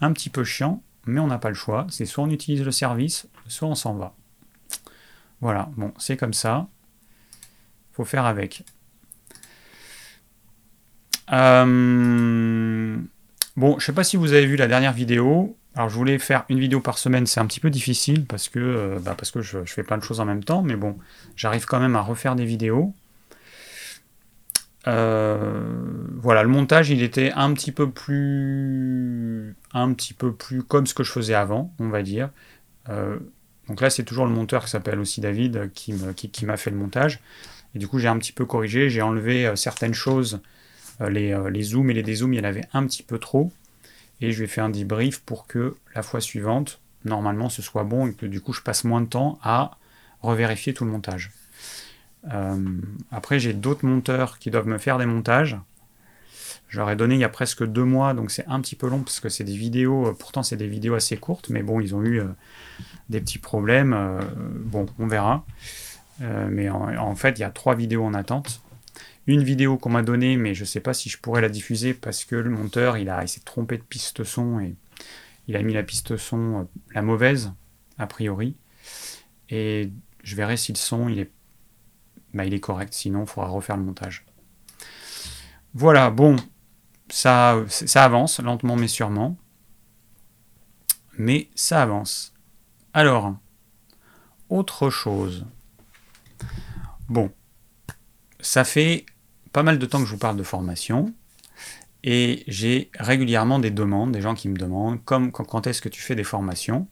un 0.00 0.12
petit 0.12 0.30
peu 0.30 0.44
chiant, 0.44 0.82
mais 1.06 1.20
on 1.20 1.26
n'a 1.26 1.38
pas 1.38 1.48
le 1.48 1.54
choix. 1.54 1.86
C'est 1.90 2.06
soit 2.06 2.24
on 2.24 2.30
utilise 2.30 2.64
le 2.64 2.70
service, 2.70 3.28
soit 3.48 3.68
on 3.68 3.74
s'en 3.74 3.94
va. 3.94 4.14
Voilà, 5.40 5.70
bon, 5.76 5.92
c'est 5.98 6.16
comme 6.16 6.34
ça. 6.34 6.68
Faut 7.92 8.04
faire 8.04 8.24
avec. 8.24 8.64
Euh, 11.32 12.96
bon, 13.56 13.78
je 13.78 13.84
sais 13.84 13.92
pas 13.92 14.04
si 14.04 14.16
vous 14.16 14.32
avez 14.32 14.46
vu 14.46 14.56
la 14.56 14.66
dernière 14.68 14.92
vidéo. 14.92 15.57
Alors 15.74 15.88
je 15.88 15.94
voulais 15.94 16.18
faire 16.18 16.44
une 16.48 16.58
vidéo 16.58 16.80
par 16.80 16.98
semaine, 16.98 17.26
c'est 17.26 17.40
un 17.40 17.46
petit 17.46 17.60
peu 17.60 17.70
difficile 17.70 18.24
parce 18.26 18.48
que, 18.48 18.58
euh, 18.58 18.98
bah, 18.98 19.16
je, 19.40 19.64
fais 19.64 19.82
plein 19.82 19.98
de 19.98 20.02
choses 20.02 20.20
en 20.20 20.24
même 20.24 20.42
temps, 20.42 20.62
mais 20.62 20.76
bon, 20.76 20.98
j'arrive 21.36 21.66
quand 21.66 21.78
même 21.80 21.96
à 21.96 22.00
refaire 22.00 22.34
des 22.34 22.44
vidéos. 22.44 22.94
Euh, 24.86 25.70
voilà, 26.14 26.42
le 26.42 26.48
montage, 26.48 26.90
il 26.90 27.02
était 27.02 27.32
un 27.32 27.52
petit 27.52 27.72
peu 27.72 27.90
plus, 27.90 29.54
un 29.74 29.92
petit 29.92 30.14
peu 30.14 30.32
plus 30.32 30.62
comme 30.62 30.86
ce 30.86 30.94
que 30.94 31.04
je 31.04 31.12
faisais 31.12 31.34
avant, 31.34 31.72
on 31.78 31.88
va 31.88 32.02
dire. 32.02 32.30
Euh, 32.88 33.18
donc 33.68 33.80
là, 33.82 33.90
c'est 33.90 34.04
toujours 34.04 34.24
le 34.24 34.32
monteur 34.32 34.64
qui 34.64 34.70
s'appelle 34.70 34.98
aussi 34.98 35.20
David 35.20 35.70
qui 35.74 35.92
m'a 36.46 36.56
fait 36.56 36.70
le 36.70 36.76
montage. 36.76 37.20
Et 37.74 37.78
du 37.78 37.86
coup, 37.86 37.98
j'ai 37.98 38.08
un 38.08 38.18
petit 38.18 38.32
peu 38.32 38.46
corrigé, 38.46 38.88
j'ai 38.88 39.02
enlevé 39.02 39.52
certaines 39.56 39.94
choses, 39.94 40.40
les, 41.00 41.38
les 41.50 41.62
zooms 41.62 41.90
et 41.90 41.94
les 41.94 42.02
dézooms, 42.02 42.32
il 42.32 42.38
y 42.38 42.40
en 42.40 42.44
avait 42.44 42.64
un 42.72 42.86
petit 42.86 43.02
peu 43.02 43.18
trop 43.18 43.52
et 44.20 44.32
je 44.32 44.40
vais 44.40 44.46
faire 44.46 44.64
un 44.64 44.70
debrief 44.70 45.20
pour 45.20 45.46
que 45.46 45.76
la 45.94 46.02
fois 46.02 46.20
suivante, 46.20 46.80
normalement, 47.04 47.48
ce 47.48 47.62
soit 47.62 47.84
bon 47.84 48.06
et 48.08 48.14
que 48.14 48.26
du 48.26 48.40
coup, 48.40 48.52
je 48.52 48.62
passe 48.62 48.84
moins 48.84 49.00
de 49.00 49.06
temps 49.06 49.38
à 49.42 49.78
revérifier 50.22 50.74
tout 50.74 50.84
le 50.84 50.90
montage. 50.90 51.30
Euh, 52.32 52.56
après, 53.12 53.38
j'ai 53.38 53.52
d'autres 53.52 53.86
monteurs 53.86 54.38
qui 54.38 54.50
doivent 54.50 54.66
me 54.66 54.78
faire 54.78 54.98
des 54.98 55.06
montages. 55.06 55.56
J'aurais 56.68 56.96
donné 56.96 57.14
il 57.14 57.20
y 57.20 57.24
a 57.24 57.30
presque 57.30 57.64
deux 57.64 57.84
mois, 57.84 58.12
donc 58.12 58.30
c'est 58.30 58.46
un 58.46 58.60
petit 58.60 58.76
peu 58.76 58.88
long 58.88 59.00
parce 59.00 59.20
que 59.20 59.30
c'est 59.30 59.44
des 59.44 59.56
vidéos, 59.56 60.08
euh, 60.08 60.12
pourtant 60.12 60.42
c'est 60.42 60.56
des 60.56 60.66
vidéos 60.66 60.94
assez 60.94 61.16
courtes, 61.16 61.48
mais 61.48 61.62
bon, 61.62 61.80
ils 61.80 61.94
ont 61.94 62.02
eu 62.02 62.20
euh, 62.20 62.26
des 63.08 63.20
petits 63.20 63.38
problèmes. 63.38 63.96
bon, 64.64 64.86
on 64.98 65.06
verra. 65.06 65.46
mais 66.20 66.68
en, 66.68 67.14
fait, 67.14 67.38
il 67.38 67.40
y 67.40 67.44
a 67.44 67.50
trois 67.50 67.74
vidéos 67.74 68.04
en 68.04 68.12
attente 68.12 68.60
une 69.28 69.42
vidéo 69.42 69.76
qu'on 69.76 69.90
m'a 69.90 70.02
donnée, 70.02 70.36
mais 70.36 70.54
je 70.54 70.62
ne 70.62 70.66
sais 70.66 70.80
pas 70.80 70.94
si 70.94 71.10
je 71.10 71.18
pourrais 71.18 71.42
la 71.42 71.50
diffuser 71.50 71.92
parce 71.92 72.24
que 72.24 72.34
le 72.34 72.48
monteur, 72.48 72.96
il, 72.96 73.10
a, 73.10 73.26
s'est 73.26 73.40
trompé 73.40 73.76
de 73.76 73.82
piste 73.82 74.24
son 74.24 74.58
et 74.58 74.74
il 75.48 75.56
a 75.56 75.62
mis 75.62 75.74
la 75.74 75.82
piste 75.82 76.16
son, 76.16 76.60
euh, 76.60 76.64
la 76.94 77.02
mauvaise, 77.02 77.52
a 77.98 78.06
priori. 78.06 78.56
Et 79.50 79.90
je 80.22 80.34
verrai 80.34 80.56
si 80.56 80.72
le 80.72 80.78
son, 80.78 81.08
il 81.08 81.18
est, 81.20 81.30
bah, 82.32 82.46
il 82.46 82.54
est 82.54 82.60
correct, 82.60 82.94
sinon 82.94 83.22
il 83.22 83.26
faudra 83.26 83.50
refaire 83.50 83.76
le 83.76 83.82
montage. 83.82 84.24
Voilà, 85.74 86.10
bon, 86.10 86.36
ça, 87.10 87.62
ça 87.68 88.04
avance, 88.04 88.40
lentement 88.40 88.76
mais 88.76 88.88
sûrement. 88.88 89.36
Mais 91.18 91.50
ça 91.54 91.82
avance. 91.82 92.32
Alors, 92.94 93.36
autre 94.48 94.88
chose. 94.88 95.44
Bon, 97.08 97.30
ça 98.40 98.64
fait 98.64 99.04
pas 99.58 99.64
mal 99.64 99.80
de 99.80 99.86
temps 99.86 99.98
que 99.98 100.06
je 100.06 100.12
vous 100.12 100.18
parle 100.18 100.36
de 100.36 100.44
formation 100.44 101.12
et 102.04 102.44
j'ai 102.46 102.92
régulièrement 102.96 103.58
des 103.58 103.72
demandes, 103.72 104.12
des 104.12 104.20
gens 104.20 104.36
qui 104.36 104.48
me 104.48 104.56
demandent 104.56 105.04
comme, 105.04 105.32
quand 105.32 105.66
est-ce 105.66 105.82
que 105.82 105.88
tu 105.88 106.00
fais 106.00 106.14
des 106.14 106.22
formations. 106.22 106.86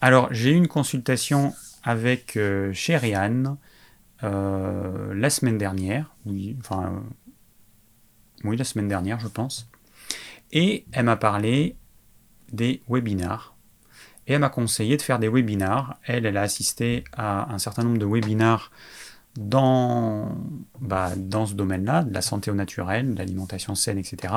Alors 0.00 0.26
j'ai 0.32 0.50
eu 0.50 0.56
une 0.56 0.66
consultation 0.66 1.54
avec 1.84 2.36
euh, 2.36 2.74
euh, 4.24 5.14
la 5.14 5.30
semaine 5.30 5.56
dernière, 5.56 6.16
oui, 6.26 6.56
enfin 6.58 7.00
oui 8.42 8.56
la 8.56 8.64
semaine 8.64 8.88
dernière 8.88 9.20
je 9.20 9.28
pense, 9.28 9.70
et 10.50 10.84
elle 10.90 11.04
m'a 11.04 11.14
parlé 11.14 11.76
des 12.50 12.82
webinars. 12.88 13.54
Et 14.26 14.32
elle 14.32 14.40
m'a 14.40 14.50
conseillé 14.50 14.96
de 14.96 15.02
faire 15.02 15.20
des 15.20 15.28
webinars. 15.28 15.96
Elle, 16.02 16.26
elle 16.26 16.38
a 16.38 16.42
assisté 16.42 17.04
à 17.12 17.54
un 17.54 17.58
certain 17.58 17.84
nombre 17.84 17.98
de 17.98 18.04
webinars 18.04 18.72
dans, 19.38 20.36
bah, 20.80 21.12
dans 21.16 21.46
ce 21.46 21.54
domaine-là, 21.54 22.02
de 22.02 22.12
la 22.12 22.22
santé 22.22 22.50
au 22.50 22.54
naturel, 22.54 23.14
de 23.14 23.18
l'alimentation 23.18 23.76
saine, 23.76 23.96
etc. 23.96 24.34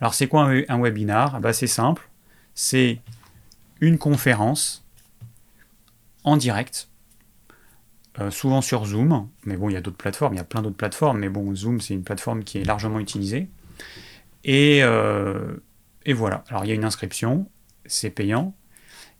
Alors 0.00 0.14
c'est 0.14 0.26
quoi 0.26 0.50
un, 0.68 0.80
webinar? 0.80 1.38
Bah, 1.40 1.52
C'est 1.52 1.66
simple, 1.66 2.08
c'est 2.54 2.98
une 3.80 3.98
conférence 3.98 4.86
en 6.24 6.38
direct, 6.38 6.88
euh, 8.18 8.30
souvent 8.30 8.62
sur 8.62 8.86
Zoom, 8.86 9.28
mais 9.44 9.58
bon, 9.58 9.68
il 9.68 9.74
y 9.74 9.76
a 9.76 9.82
d'autres 9.82 9.98
plateformes, 9.98 10.32
il 10.32 10.38
y 10.38 10.40
a 10.40 10.44
plein 10.44 10.62
d'autres 10.62 10.76
plateformes, 10.76 11.18
mais 11.18 11.28
bon, 11.28 11.54
Zoom, 11.54 11.82
c'est 11.82 11.92
une 11.92 12.02
plateforme 12.02 12.42
qui 12.42 12.58
est 12.58 12.64
largement 12.64 12.98
utilisée. 12.98 13.48
Et, 14.44 14.82
euh, 14.82 15.56
et 16.06 16.14
voilà, 16.14 16.42
alors 16.48 16.64
il 16.64 16.68
y 16.68 16.72
a 16.72 16.74
une 16.74 16.86
inscription, 16.86 17.50
c'est 17.84 18.10
payant, 18.10 18.54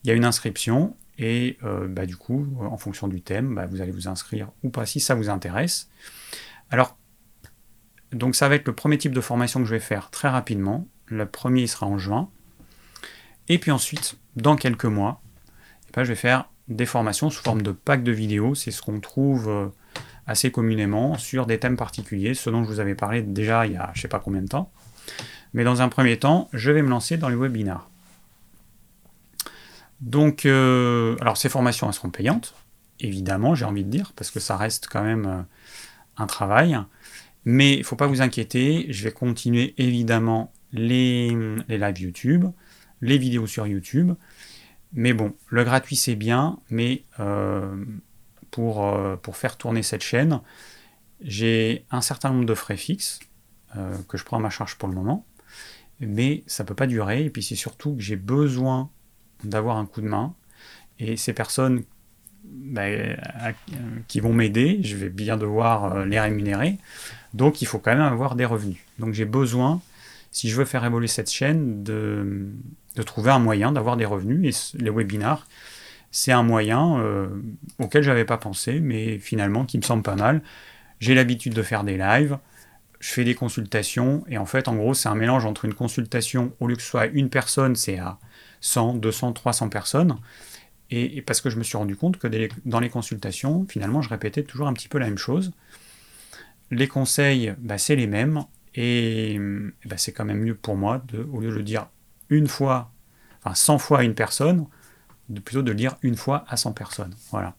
il 0.03 0.09
y 0.09 0.11
a 0.11 0.15
une 0.15 0.25
inscription, 0.25 0.97
et 1.19 1.59
euh, 1.65 1.89
bah, 1.89 2.07
du 2.07 2.17
coup, 2.17 2.47
en 2.61 2.77
fonction 2.77 3.09
du 3.09 3.23
thème, 3.23 3.55
bah, 3.55 3.67
vous 3.67 3.81
allez 3.81 3.93
vous 3.93 4.09
inscrire 4.09 4.51
ou 4.63 4.71
pas 4.71 4.87
si 4.87 5.01
ça 5.01 5.15
vous 5.15 5.29
intéresse. 5.29 5.89
Alors, 6.71 6.97
donc 8.13 8.35
ça 8.35 8.49
va 8.49 8.55
être 8.55 8.67
le 8.67 8.75
premier 8.75 8.99
type 8.99 9.13
de 9.13 9.21
formation 9.21 9.61
que 9.61 9.67
je 9.67 9.75
vais 9.75 9.81
faire 9.81 10.11
très 10.11 10.29
rapidement. 10.29 10.87
Le 11.07 11.27
premier 11.27 11.67
sera 11.67 11.87
en 11.87 11.99
juin. 11.99 12.31
Et 13.49 13.59
puis 13.59 13.71
ensuite, 13.71 14.17
dans 14.35 14.57
quelques 14.57 14.85
mois, 14.85 15.23
eh 15.89 15.93
ben, 15.95 16.05
je 16.05 16.09
vais 16.09 16.17
faire 16.17 16.51
des 16.69 16.87
formations 16.87 17.31
sous 17.31 17.43
forme 17.43 17.63
de 17.63 17.73
packs 17.73 18.03
de 18.03 18.13
vidéos. 18.13 18.55
C'est 18.55 18.71
ce 18.71 18.83
qu'on 18.83 19.01
trouve 19.01 19.49
euh, 19.49 19.69
assez 20.27 20.51
communément 20.51 21.17
sur 21.17 21.47
des 21.47 21.59
thèmes 21.59 21.77
particuliers, 21.77 22.35
ce 22.35 22.51
dont 22.51 22.65
je 22.65 22.69
vous 22.69 22.81
avais 22.81 22.95
parlé 22.95 23.23
déjà 23.23 23.67
il 23.67 23.73
y 23.73 23.77
a 23.77 23.91
je 23.95 23.99
ne 23.99 24.03
sais 24.03 24.09
pas 24.09 24.19
combien 24.19 24.43
de 24.43 24.49
temps. 24.49 24.71
Mais 25.55 25.65
dans 25.65 25.81
un 25.81 25.89
premier 25.89 26.19
temps, 26.19 26.49
je 26.53 26.73
vais 26.73 26.83
me 26.83 26.91
lancer 26.91 27.17
dans 27.17 27.29
les 27.29 27.37
webinars. 27.37 27.89
Donc, 30.01 30.45
euh, 30.45 31.17
alors 31.21 31.37
ces 31.37 31.49
formations, 31.49 31.89
elles 31.89 31.95
seront 31.95 32.11
payantes, 32.11 32.55
évidemment, 33.01 33.55
j'ai 33.55 33.65
envie 33.65 33.85
de 33.85 33.91
dire, 33.91 34.13
parce 34.15 34.31
que 34.31 34.41
ça 34.41 34.57
reste 34.57 34.89
quand 34.91 35.03
même 35.03 35.27
euh, 35.27 35.43
un 36.17 36.27
travail. 36.27 36.79
Mais 37.45 37.75
il 37.75 37.79
ne 37.81 37.85
faut 37.85 37.97
pas 37.97 38.07
vous 38.07 38.23
inquiéter, 38.23 38.87
je 38.91 39.05
vais 39.05 39.13
continuer 39.13 39.75
évidemment 39.79 40.53
les, 40.73 41.31
lives 41.69 42.01
YouTube, 42.01 42.47
les 43.01 43.19
vidéos 43.19 43.47
sur 43.47 43.67
YouTube. 43.67 44.13
Mais 44.93 45.13
bon, 45.13 45.35
le 45.49 45.65
gratuit 45.65 45.97
c'est 45.97 46.17
bien, 46.17 46.59
mais 46.71 47.05
euh, 47.21 47.85
pour, 48.51 48.85
faire 49.35 49.57
tourner 49.57 49.83
cette 49.83 50.03
chaîne, 50.03 50.41
J'ai 51.21 51.85
un 51.91 52.01
certain 52.01 52.31
nombre 52.31 52.47
de 52.47 52.55
frais 52.55 52.77
fixes 52.77 53.21
que 54.09 54.17
je 54.17 54.25
prends 54.25 54.39
à 54.39 54.41
ma 54.41 54.51
charge 54.51 54.77
pour 54.77 54.89
le 54.89 54.95
moment, 54.95 55.27
mais 56.01 56.43
ça 56.47 56.63
ne 56.63 56.69
peut 56.69 56.75
pas 56.75 56.87
durer. 56.87 57.25
Et 57.25 57.31
puis 57.31 57.43
c'est 57.43 57.57
surtout 57.57 57.95
que 57.95 58.03
j'ai 58.03 58.17
besoin 58.17 58.91
d'avoir 59.45 59.77
un 59.77 59.87
coup 59.87 60.01
de 60.01 60.09
main. 60.09 60.35
Et 60.99 61.17
ces 61.17 61.33
personnes 61.33 61.83
bah, 62.45 62.85
qui 64.09 64.21
vont 64.21 64.33
m'aider, 64.33 64.81
je 64.83 64.97
vais 64.97 65.09
bien 65.09 65.37
devoir 65.37 66.05
les 66.05 66.21
rémunérer. 66.21 66.79
Donc 67.35 67.61
il 67.61 67.67
faut 67.67 67.79
quand 67.79 67.91
même 67.91 68.01
avoir 68.01 68.35
des 68.35 68.45
revenus. 68.45 68.79
Donc 68.99 69.15
j'ai 69.15 69.25
besoin, 69.25 69.81
si 70.31 70.49
je 70.49 70.57
veux 70.57 70.65
faire 70.65 70.85
évoluer 70.85 71.09
cette 71.09 71.31
chaîne, 71.31 71.83
de, 71.83 72.49
trouver 73.05 73.31
un 73.31 73.39
moyen 73.39 73.73
d'avoir 73.73 73.97
des 73.97 74.07
revenus. 74.07 74.73
Et 74.75 74.79
les 74.79 74.91
webinars, 74.91 75.47
c'est 76.11 76.33
un 76.33 76.43
moyen 76.43 76.99
euh, 77.01 77.29
auquel 77.79 78.03
je 78.03 78.09
n'avais 78.09 78.25
pas 78.25 78.39
pensé, 78.39 78.81
mais 78.81 79.19
finalement 79.19 79.65
qui 79.65 79.77
me 79.77 79.83
semble 79.83 80.03
pas 80.03 80.17
mal. 80.17 80.41
J'ai 80.99 81.15
l'habitude 81.15 81.53
de 81.53 81.63
faire 81.63 81.85
des 81.85 81.99
lives, 81.99 82.39
je 83.01 83.13
fais 83.13 83.25
des 83.25 83.35
consultations, 83.35 84.25
et 84.29 84.39
en 84.39 84.47
fait, 84.47 84.67
en 84.69 84.77
gros, 84.77 84.95
c'est 84.95 85.11
un 85.11 85.15
mélange 85.15 85.45
entre 85.45 85.67
une 85.67 85.75
consultation, 85.75 86.53
au 86.59 86.69
lieu 86.69 86.77
que 86.77 86.81
ce 86.81 86.89
soit 86.89 87.07
une 87.07 87.29
personne, 87.29 87.77
c'est 87.77 87.99
à 87.99 88.19
100, 88.61 88.95
200, 88.95 89.33
300 89.33 89.69
personnes. 89.69 90.17
Et, 90.91 91.21
parce 91.23 91.41
que 91.41 91.51
je 91.51 91.59
me 91.59 91.65
suis 91.65 91.77
rendu 91.77 91.97
compte 91.97 92.17
que 92.17 92.29
dans 92.65 92.79
les 92.79 92.91
consultations, 92.91 93.67
finalement, 93.69 94.03
je 94.03 94.09
répétais 94.09 94.45
toujours 94.45 94.69
un 94.69 94.73
petit 94.73 94.89
peu 94.89 94.99
la 94.99 95.07
même 95.07 95.19
chose 95.19 95.53
les 96.71 96.89
conseils, 96.89 97.55
bah, 97.59 97.79
c'est 97.79 97.97
les 97.97 98.07
mêmes, 98.07 98.45
et 98.75 99.39
bah, 99.85 99.97
c'est 99.97 100.13
quand 100.13 100.25
même 100.25 100.41
mieux 100.41 100.55
pour 100.55 100.77
moi, 100.77 101.03
de, 101.09 101.27
au 101.33 101.41
lieu 101.41 101.51
de 101.51 101.55
le 101.55 101.63
dire 101.63 101.89
une 102.29 102.49
fois, 102.49 102.91
enfin 103.43 103.55
100 103.55 103.79
fois 103.79 104.01
à 104.01 104.03
une 104.03 104.15
personne, 104.15 104.67
de 105.29 105.41
plutôt 105.41 105.63
de 105.63 105.71
le 105.71 105.77
dire 105.77 105.97
une 106.03 106.17
fois 106.17 106.45
à 106.49 106.57
100 106.57 106.73
personnes. 106.73 107.15
Voilà. 107.31 107.55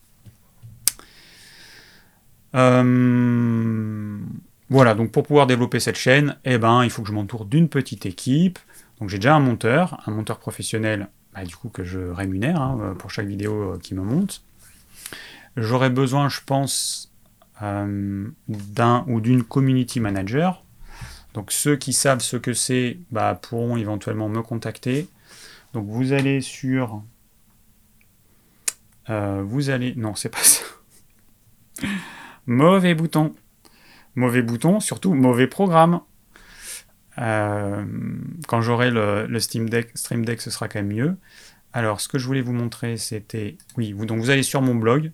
Euh, 2.55 4.19
voilà, 4.69 4.93
donc 4.93 5.11
pour 5.11 5.23
pouvoir 5.23 5.47
développer 5.47 5.79
cette 5.79 5.97
chaîne, 5.97 6.37
eh 6.43 6.57
ben, 6.57 6.83
il 6.83 6.89
faut 6.89 7.01
que 7.01 7.07
je 7.07 7.13
m'entoure 7.13 7.45
d'une 7.45 7.69
petite 7.69 8.05
équipe. 8.05 8.59
Donc 8.99 9.09
j'ai 9.09 9.17
déjà 9.17 9.35
un 9.35 9.39
monteur, 9.39 10.01
un 10.07 10.11
monteur 10.11 10.39
professionnel, 10.39 11.09
bah, 11.33 11.43
du 11.43 11.55
coup 11.55 11.69
que 11.69 11.83
je 11.83 11.99
rémunère 11.99 12.61
hein, 12.61 12.95
pour 12.97 13.11
chaque 13.11 13.27
vidéo 13.27 13.73
euh, 13.73 13.79
qui 13.79 13.93
me 13.93 14.01
monte. 14.01 14.43
J'aurais 15.55 15.89
besoin, 15.89 16.29
je 16.29 16.41
pense, 16.45 17.11
euh, 17.61 18.27
d'un 18.47 19.03
ou 19.07 19.21
d'une 19.21 19.43
community 19.43 19.99
manager. 19.99 20.63
Donc 21.33 21.51
ceux 21.51 21.75
qui 21.75 21.93
savent 21.93 22.21
ce 22.21 22.37
que 22.37 22.53
c'est 22.53 22.99
bah, 23.11 23.39
pourront 23.39 23.77
éventuellement 23.77 24.29
me 24.29 24.41
contacter. 24.41 25.07
Donc 25.73 25.87
vous 25.87 26.13
allez 26.13 26.41
sur... 26.41 27.03
Euh, 29.09 29.43
vous 29.45 29.69
allez... 29.69 29.93
Non, 29.95 30.15
c'est 30.15 30.29
pas 30.29 30.43
ça. 30.43 30.63
mauvais 32.45 32.93
bouton. 32.93 33.33
Mauvais 34.15 34.41
bouton, 34.41 34.79
surtout 34.79 35.13
mauvais 35.13 35.47
programme. 35.47 36.01
Euh, 37.19 37.85
quand 38.47 38.61
j'aurai 38.61 38.91
le, 38.91 39.39
Steam 39.39 39.69
Deck, 39.69 39.91
Stream 39.95 40.25
Deck, 40.25 40.41
ce 40.41 40.49
sera 40.49 40.67
quand 40.67 40.79
même 40.79 40.93
mieux. 40.93 41.17
Alors, 41.73 42.01
ce 42.01 42.07
que 42.07 42.17
je 42.17 42.25
voulais 42.25 42.41
vous 42.41 42.53
montrer, 42.53 42.97
c'était... 42.97 43.57
Oui, 43.77 43.91
vous, 43.93 44.05
donc 44.05 44.19
vous 44.19 44.29
allez 44.29 44.43
sur 44.43 44.61
mon 44.61 44.75
blog. 44.75 45.11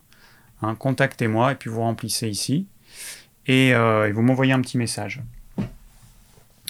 Hein, 0.62 0.75
contactez-moi 0.75 1.51
et 1.51 1.55
puis 1.55 1.69
vous 1.69 1.81
remplissez 1.81 2.29
ici. 2.29 2.67
Et, 3.48 3.74
euh, 3.74 4.12
vous 4.13 4.22
m'envoyez 4.22 4.53
un 4.53 4.62
petit 4.62 4.77
message. 4.77 5.22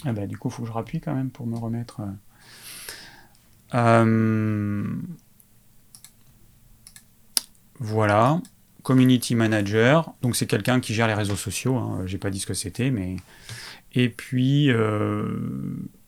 Ah 0.06 0.12
bah, 0.12 0.26
du 0.26 0.38
coup, 0.38 0.50
il 0.50 0.52
faut 0.52 0.62
que 0.64 0.68
je 0.68 0.74
rappuie 0.74 1.00
quand 1.00 1.14
même 1.14 1.30
pour 1.30 1.46
me 1.46 1.58
remettre. 1.58 2.02
Euh, 3.74 4.84
voilà. 7.80 8.42
Community 8.82 9.36
Manager. 9.36 10.14
Donc 10.22 10.36
c'est 10.36 10.46
quelqu'un 10.46 10.80
qui 10.80 10.94
gère 10.94 11.08
les 11.08 11.14
réseaux 11.14 11.36
sociaux. 11.36 11.78
Hein. 11.78 12.02
J'ai 12.06 12.18
pas 12.18 12.30
dit 12.30 12.40
ce 12.40 12.46
que 12.46 12.54
c'était, 12.54 12.92
mais. 12.92 13.16
Et 13.94 14.10
puis 14.10 14.72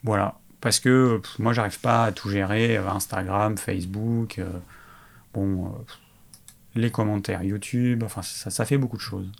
voilà. 0.03 0.39
Parce 0.61 0.79
que 0.79 1.21
moi 1.39 1.53
j'arrive 1.53 1.79
pas 1.79 2.05
à 2.05 2.11
tout 2.11 2.29
gérer. 2.29 2.77
Instagram, 2.77 3.57
Facebook. 3.57 4.39
bon 5.33 5.73
les 6.75 6.91
commentaires 6.91 7.43
YouTube, 7.43 8.03
enfin 8.03 8.21
ça, 8.21 8.65
fait 8.65 8.77
beaucoup 8.77 8.97
de 8.97 9.01
choses. 9.01 9.31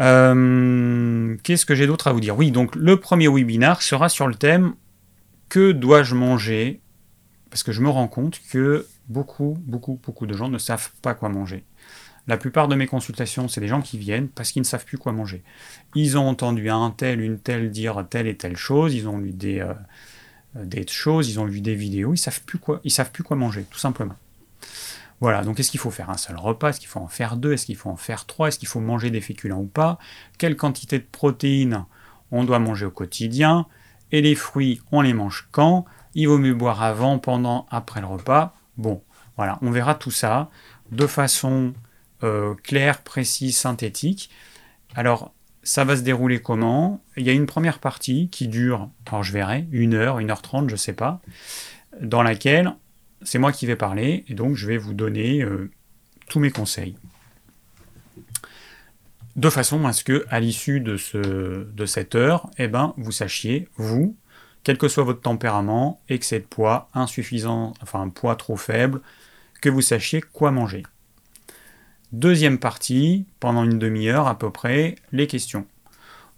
Euh, 0.00 1.36
qu'est-ce 1.42 1.66
que 1.66 1.74
j'ai 1.74 1.86
d'autre 1.86 2.08
à 2.08 2.12
vous 2.12 2.20
dire? 2.20 2.36
Oui, 2.36 2.50
donc 2.50 2.74
le 2.74 2.98
premier 2.98 3.28
webinar 3.28 3.82
sera 3.82 4.08
sur 4.08 4.26
le 4.26 4.34
thème 4.34 4.74
Que 5.50 5.72
dois-je 5.72 6.14
manger? 6.14 6.80
Parce 7.50 7.62
que 7.62 7.72
je 7.72 7.82
me 7.82 7.90
rends 7.90 8.08
compte 8.08 8.40
que 8.50 8.86
beaucoup, 9.08 9.58
beaucoup, 9.60 10.00
beaucoup 10.02 10.26
de 10.26 10.34
gens 10.34 10.48
ne 10.48 10.56
savent 10.56 10.90
pas 11.02 11.12
quoi 11.12 11.28
manger. 11.28 11.64
La 12.28 12.36
plupart 12.36 12.68
de 12.68 12.76
mes 12.76 12.86
consultations, 12.86 13.48
c'est 13.48 13.60
des 13.60 13.68
gens 13.68 13.82
qui 13.82 13.98
viennent 13.98 14.28
parce 14.28 14.52
qu'ils 14.52 14.62
ne 14.62 14.66
savent 14.66 14.84
plus 14.84 14.98
quoi 14.98 15.12
manger. 15.12 15.42
Ils 15.94 16.16
ont 16.16 16.28
entendu 16.28 16.70
un 16.70 16.90
tel, 16.90 17.20
une 17.20 17.38
telle 17.38 17.70
dire 17.70 18.06
telle 18.08 18.28
et 18.28 18.36
telle 18.36 18.56
chose, 18.56 18.94
ils 18.94 19.08
ont 19.08 19.18
lu 19.18 19.32
des, 19.32 19.60
euh, 19.60 19.74
des 20.54 20.86
choses, 20.86 21.28
ils 21.28 21.40
ont 21.40 21.46
vu 21.46 21.60
des 21.60 21.74
vidéos, 21.74 22.14
ils 22.14 22.18
savent 22.18 22.40
savent 22.86 23.10
plus 23.10 23.22
quoi 23.24 23.36
manger, 23.36 23.66
tout 23.70 23.78
simplement. 23.78 24.14
Voilà, 25.20 25.44
donc 25.44 25.60
est-ce 25.60 25.70
qu'il 25.70 25.78
faut 25.78 25.92
faire 25.92 26.10
un 26.10 26.16
seul 26.16 26.36
repas? 26.36 26.70
Est-ce 26.70 26.80
qu'il 26.80 26.88
faut 26.88 26.98
en 26.98 27.06
faire 27.06 27.36
deux? 27.36 27.52
Est-ce 27.52 27.66
qu'il 27.66 27.76
faut 27.76 27.90
en 27.90 27.96
faire 27.96 28.26
trois? 28.26 28.48
Est-ce 28.48 28.58
qu'il 28.58 28.66
faut 28.66 28.80
manger 28.80 29.10
des 29.10 29.20
féculents 29.20 29.60
ou 29.60 29.66
pas? 29.66 29.98
Quelle 30.36 30.56
quantité 30.56 30.98
de 30.98 31.06
protéines 31.10 31.86
on 32.32 32.42
doit 32.42 32.58
manger 32.58 32.86
au 32.86 32.90
quotidien? 32.90 33.66
Et 34.10 34.20
les 34.20 34.34
fruits, 34.34 34.80
on 34.90 35.00
les 35.00 35.14
mange 35.14 35.48
quand? 35.52 35.84
Il 36.14 36.26
vaut 36.26 36.38
mieux 36.38 36.54
boire 36.54 36.82
avant, 36.82 37.18
pendant, 37.18 37.66
après 37.70 38.00
le 38.00 38.06
repas? 38.08 38.56
Bon, 38.76 39.02
voilà, 39.36 39.58
on 39.62 39.70
verra 39.70 39.94
tout 39.94 40.10
ça 40.10 40.50
de 40.90 41.06
façon 41.06 41.72
euh, 42.22 42.54
claire, 42.62 43.02
précise, 43.02 43.56
synthétique. 43.56 44.30
Alors, 44.94 45.32
ça 45.62 45.84
va 45.84 45.96
se 45.96 46.02
dérouler 46.02 46.40
comment? 46.40 47.02
Il 47.16 47.24
y 47.24 47.30
a 47.30 47.32
une 47.32 47.46
première 47.46 47.78
partie 47.78 48.28
qui 48.28 48.48
dure, 48.48 48.90
alors 49.06 49.22
je 49.22 49.32
verrai, 49.32 49.66
une 49.70 49.94
heure, 49.94 50.18
une 50.18 50.30
heure 50.30 50.42
trente, 50.42 50.68
je 50.70 50.76
sais 50.76 50.92
pas, 50.92 51.20
dans 52.00 52.22
laquelle 52.22 52.74
c'est 53.22 53.38
moi 53.38 53.52
qui 53.52 53.66
vais 53.66 53.76
parler, 53.76 54.24
et 54.28 54.34
donc 54.34 54.56
je 54.56 54.66
vais 54.66 54.76
vous 54.76 54.94
donner 54.94 55.42
euh, 55.42 55.70
tous 56.28 56.40
mes 56.40 56.50
conseils. 56.50 56.96
De 59.36 59.48
façon 59.48 59.86
à 59.86 59.92
ce 59.92 60.04
que, 60.04 60.26
à 60.28 60.40
l'issue 60.40 60.80
de 60.80 61.86
cette 61.86 62.14
heure, 62.14 62.50
eh 62.58 62.68
ben, 62.68 62.92
vous 62.98 63.12
sachiez, 63.12 63.68
vous, 63.76 64.16
quel 64.64 64.78
que 64.78 64.88
soit 64.88 65.04
votre 65.04 65.20
tempérament, 65.20 66.00
excès 66.08 66.40
de 66.40 66.44
poids, 66.44 66.88
insuffisant, 66.94 67.72
enfin 67.82 68.00
un 68.00 68.10
poids 68.10 68.36
trop 68.36 68.56
faible, 68.56 69.00
que 69.60 69.68
vous 69.68 69.80
sachiez 69.80 70.20
quoi 70.20 70.50
manger. 70.50 70.82
Deuxième 72.12 72.58
partie, 72.58 73.26
pendant 73.40 73.64
une 73.64 73.78
demi-heure 73.78 74.26
à 74.26 74.38
peu 74.38 74.50
près, 74.50 74.96
les 75.12 75.26
questions. 75.26 75.66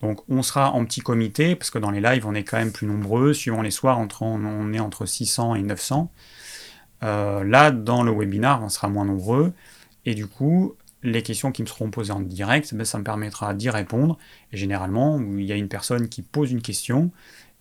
Donc 0.00 0.20
on 0.28 0.42
sera 0.42 0.70
en 0.70 0.84
petit 0.84 1.00
comité, 1.00 1.56
parce 1.56 1.70
que 1.70 1.78
dans 1.78 1.90
les 1.90 2.00
lives 2.00 2.26
on 2.26 2.34
est 2.34 2.44
quand 2.44 2.58
même 2.58 2.72
plus 2.72 2.87
nombreux, 2.87 3.32
suivant 3.32 3.62
les 3.62 3.70
soirs 3.70 3.98
on 4.20 4.72
est 4.72 4.80
entre 4.80 5.06
600 5.06 5.56
et 5.56 5.62
900. 5.62 6.10
Euh, 7.02 7.44
là, 7.44 7.70
dans 7.70 8.02
le 8.02 8.12
webinar, 8.12 8.62
on 8.62 8.68
sera 8.68 8.88
moins 8.88 9.04
nombreux. 9.04 9.52
Et 10.06 10.14
du 10.14 10.26
coup, 10.26 10.74
les 11.02 11.22
questions 11.22 11.52
qui 11.52 11.62
me 11.62 11.66
seront 11.66 11.90
posées 11.90 12.12
en 12.12 12.20
direct, 12.20 12.74
ben, 12.74 12.84
ça 12.84 12.98
me 12.98 13.04
permettra 13.04 13.54
d'y 13.54 13.70
répondre. 13.70 14.18
Et 14.52 14.56
généralement, 14.56 15.20
il 15.20 15.44
y 15.44 15.52
a 15.52 15.56
une 15.56 15.68
personne 15.68 16.08
qui 16.08 16.22
pose 16.22 16.50
une 16.50 16.62
question 16.62 17.10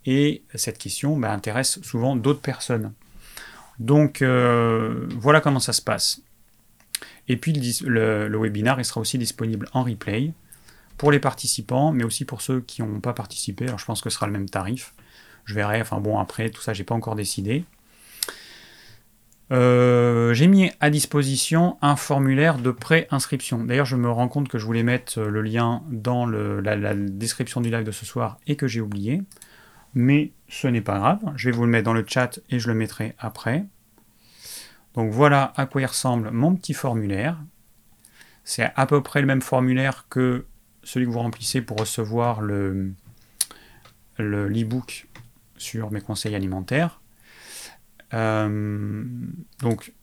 et 0.06 0.44
cette 0.56 0.78
question 0.78 1.18
ben, 1.18 1.32
intéresse 1.32 1.82
souvent 1.82 2.16
d'autres 2.16 2.42
personnes. 2.42 2.94
Donc 3.80 4.22
euh, 4.22 5.08
voilà 5.18 5.42
comment 5.42 5.60
ça 5.60 5.74
se 5.74 5.82
passe. 5.82 6.22
Et 7.28 7.38
puis 7.38 7.54
le, 7.54 8.28
le, 8.28 8.38
webinar 8.38 8.80
il 8.80 8.86
sera 8.86 9.02
aussi 9.02 9.18
disponible 9.18 9.68
en 9.74 9.84
replay 9.84 10.34
pour 10.98 11.12
les 11.12 11.20
participants, 11.20 11.92
mais 11.92 12.04
aussi 12.04 12.26
pour 12.26 12.42
ceux 12.42 12.62
qui 12.62 12.82
n'ont 12.82 13.00
pas 13.00 13.14
participé. 13.14 13.66
Alors 13.66 13.80
je 13.80 13.86
pense 13.86 14.02
que 14.02 14.10
ce 14.10 14.16
sera 14.16 14.28
le 14.28 14.34
même 14.34 14.50
tarif. 14.50 14.94
Je 15.46 15.56
verrai, 15.56 15.82
enfin 15.82 16.00
bon, 16.00 16.20
après 16.20 16.50
tout 16.50 16.62
ça, 16.62 16.74
j'ai 16.74 16.84
pas 16.84 16.96
encore 16.96 17.16
décidé. 17.16 17.66
Euh, 19.52 20.34
j'ai 20.34 20.48
mis 20.48 20.72
à 20.80 20.90
disposition 20.90 21.78
un 21.82 21.96
formulaire 21.96 22.58
de 22.58 22.72
pré-inscription. 22.72 23.64
D'ailleurs, 23.64 23.86
je 23.86 23.96
me 23.96 24.10
rends 24.10 24.28
compte 24.28 24.48
que 24.48 24.58
je 24.58 24.66
voulais 24.66 24.84
mettre 24.84 25.22
le 25.22 25.42
lien 25.42 25.84
dans 25.90 26.26
la, 26.26 26.96
description 26.96 27.62
du 27.62 27.70
live 27.70 27.84
de 27.84 27.92
ce 27.92 28.06
soir 28.06 28.38
et 28.48 28.56
que 28.56 28.68
j'ai 28.68 28.82
oublié. 28.82 29.22
Mais 29.94 30.32
ce 30.48 30.68
n'est 30.68 30.82
pas 30.82 30.98
grave. 30.98 31.20
Je 31.36 31.50
vais 31.50 31.56
vous 31.56 31.66
le 31.66 31.72
mettre 31.72 31.86
dans 31.86 31.94
le 31.94 32.06
chat 32.08 32.40
et 32.50 32.58
je 32.58 32.68
le 32.68 32.74
mettrai 32.74 33.16
après. 33.20 33.66
Donc 34.96 35.12
voilà 35.12 35.54
à 35.56 35.66
quoi 35.66 35.82
il 35.82 35.86
ressemble 35.86 36.32
mon 36.32 36.56
petit 36.56 36.74
formulaire. 36.74 37.38
C'est 38.44 38.72
à 38.76 38.86
peu 38.86 39.02
près 39.02 39.22
le 39.22 39.28
même 39.28 39.42
formulaire 39.42 40.06
que 40.10 40.46
celui 40.84 41.06
que 41.06 41.12
vous 41.12 41.20
remplissez 41.20 41.62
pour 41.62 41.78
recevoir 41.78 42.42
le 42.42 42.94
l'e-book 44.20 45.08
sur 45.58 45.92
mes 45.92 46.02
conseils 46.02 46.36
alimentaires. 46.36 47.02
Euh, 48.14 49.04
donc, 49.60 49.94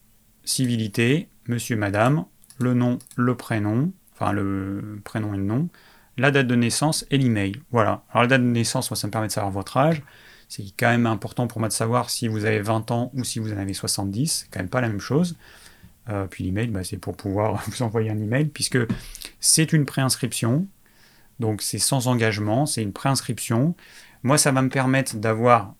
civilité, 0.43 1.29
monsieur, 1.47 1.77
madame, 1.77 2.25
le 2.59 2.73
nom, 2.73 2.99
le 3.15 3.35
prénom, 3.35 3.93
enfin 4.13 4.33
le 4.33 4.99
prénom 5.03 5.33
et 5.33 5.37
le 5.37 5.43
nom, 5.43 5.69
la 6.17 6.31
date 6.31 6.47
de 6.47 6.55
naissance 6.55 7.05
et 7.09 7.17
l'email. 7.17 7.53
Voilà. 7.71 8.03
Alors 8.11 8.23
la 8.23 8.27
date 8.27 8.41
de 8.41 8.47
naissance, 8.47 8.93
ça 8.93 9.07
me 9.07 9.11
permet 9.11 9.27
de 9.27 9.31
savoir 9.31 9.51
votre 9.51 9.77
âge. 9.77 10.03
C'est 10.51 10.65
quand 10.77 10.89
même 10.89 11.05
important 11.05 11.47
pour 11.47 11.59
moi 11.59 11.69
de 11.69 11.73
savoir 11.73 12.09
si 12.09 12.27
vous 12.27 12.43
avez 12.43 12.59
20 12.59 12.91
ans 12.91 13.09
ou 13.13 13.23
si 13.23 13.39
vous 13.39 13.53
en 13.53 13.57
avez 13.57 13.73
70. 13.73 14.27
C'est 14.27 14.51
quand 14.51 14.59
même 14.59 14.67
pas 14.67 14.81
la 14.81 14.89
même 14.89 14.99
chose. 14.99 15.37
Euh, 16.09 16.27
puis 16.27 16.43
l'email, 16.43 16.67
bah, 16.67 16.83
c'est 16.83 16.97
pour 16.97 17.15
pouvoir 17.15 17.63
vous 17.67 17.83
envoyer 17.83 18.09
un 18.09 18.19
email, 18.19 18.47
puisque 18.47 18.79
c'est 19.39 19.71
une 19.71 19.85
préinscription. 19.85 20.67
Donc 21.39 21.61
c'est 21.61 21.79
sans 21.79 22.07
engagement, 22.07 22.65
c'est 22.65 22.83
une 22.83 22.91
préinscription. 22.91 23.75
Moi, 24.23 24.37
ça 24.37 24.51
va 24.51 24.61
me 24.61 24.67
permettre 24.67 25.15
d'avoir 25.15 25.73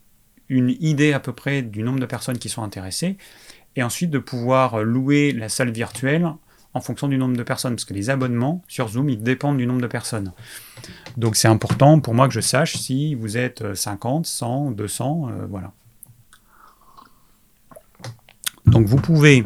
une 0.48 0.70
idée 0.80 1.12
à 1.12 1.20
peu 1.20 1.34
près 1.34 1.64
du 1.64 1.84
nombre 1.84 2.00
de 2.00 2.06
personnes 2.06 2.38
qui 2.38 2.48
sont 2.48 2.64
intéressées, 2.64 3.18
et 3.76 3.84
ensuite 3.84 4.10
de 4.10 4.20
pouvoir 4.20 4.84
louer 4.86 5.34
la 5.34 5.50
salle 5.50 5.72
virtuelle 5.72 6.32
en 6.74 6.82
fonction 6.82 7.08
du 7.08 7.18
nombre 7.18 7.36
de 7.36 7.44
personnes, 7.44 7.76
parce 7.76 7.86
que 7.86 7.94
les 7.94 8.10
abonnements 8.10 8.64
sur 8.68 8.88
Zoom, 8.88 9.10
ils 9.10 9.22
dépendent 9.22 9.58
du 9.58 9.68
nombre 9.68 9.82
de 9.82 9.88
personnes. 9.88 10.32
Donc 11.18 11.36
c'est 11.36 11.48
important 11.48 12.00
pour 12.00 12.14
moi 12.14 12.28
que 12.28 12.34
je 12.34 12.40
sache 12.40 12.78
si 12.78 13.16
vous 13.16 13.38
êtes 13.38 13.76
50, 13.76 14.26
100, 14.26 14.72
200, 14.72 15.32
voilà. 15.50 15.74
Donc 18.66 18.88
vous 18.88 18.98
pouvez 18.98 19.46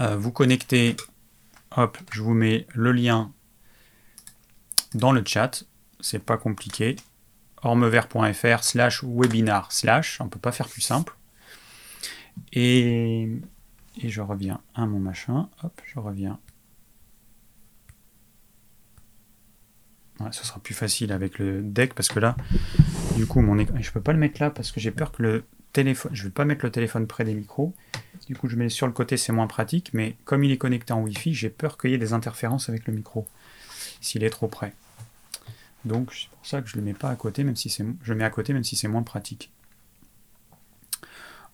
euh, 0.00 0.16
vous 0.16 0.30
connecter, 0.30 0.96
hop, 1.76 1.98
je 2.12 2.22
vous 2.22 2.34
mets 2.34 2.66
le 2.74 2.92
lien 2.92 3.32
dans 4.94 5.10
le 5.10 5.22
chat, 5.24 5.64
c'est 6.00 6.18
pas 6.18 6.36
compliqué, 6.36 6.96
ormevert.fr 7.62 8.62
slash 8.62 9.02
webinar 9.02 9.72
slash, 9.72 10.20
on 10.20 10.28
peut 10.28 10.38
pas 10.38 10.52
faire 10.52 10.68
plus 10.68 10.82
simple. 10.82 11.16
Et, 12.52 13.28
et 13.96 14.08
je 14.08 14.20
reviens 14.20 14.60
à 14.74 14.86
mon 14.86 14.98
machin, 14.98 15.48
hop, 15.62 15.80
je 15.84 15.98
reviens. 15.98 16.38
ce 20.30 20.44
sera 20.44 20.60
plus 20.60 20.74
facile 20.74 21.12
avec 21.12 21.38
le 21.38 21.62
deck 21.62 21.94
parce 21.94 22.08
que 22.08 22.18
là, 22.18 22.36
du 23.16 23.26
coup, 23.26 23.40
mon 23.40 23.58
écran, 23.58 23.76
je 23.78 23.90
peux 23.92 24.00
pas 24.00 24.12
le 24.12 24.18
mettre 24.18 24.40
là 24.40 24.50
parce 24.50 24.72
que 24.72 24.80
j'ai 24.80 24.90
peur 24.90 25.12
que 25.12 25.22
le 25.22 25.44
téléphone, 25.72 26.10
je 26.14 26.24
vais 26.24 26.30
pas 26.30 26.44
mettre 26.44 26.64
le 26.64 26.70
téléphone 26.70 27.06
près 27.06 27.24
des 27.24 27.34
micros. 27.34 27.74
Du 28.26 28.34
coup, 28.34 28.48
je 28.48 28.56
mets 28.56 28.70
sur 28.70 28.86
le 28.86 28.92
côté, 28.92 29.16
c'est 29.16 29.32
moins 29.32 29.46
pratique, 29.46 29.90
mais 29.92 30.16
comme 30.24 30.42
il 30.42 30.50
est 30.50 30.56
connecté 30.56 30.92
en 30.92 31.02
Wi-Fi, 31.02 31.34
j'ai 31.34 31.50
peur 31.50 31.76
qu'il 31.76 31.90
y 31.90 31.94
ait 31.94 31.98
des 31.98 32.12
interférences 32.12 32.68
avec 32.68 32.86
le 32.86 32.94
micro 32.94 33.26
s'il 34.00 34.24
est 34.24 34.30
trop 34.30 34.48
près. 34.48 34.72
Donc 35.84 36.12
c'est 36.12 36.28
pour 36.30 36.46
ça 36.46 36.62
que 36.62 36.68
je 36.68 36.76
le 36.76 36.82
mets 36.82 36.94
pas 36.94 37.10
à 37.10 37.16
côté, 37.16 37.44
même 37.44 37.56
si 37.56 37.70
c'est, 37.70 37.84
je 38.02 38.14
mets 38.14 38.24
à 38.24 38.30
côté, 38.30 38.52
même 38.52 38.64
si 38.64 38.74
c'est 38.74 38.88
moins 38.88 39.02
pratique. 39.02 39.52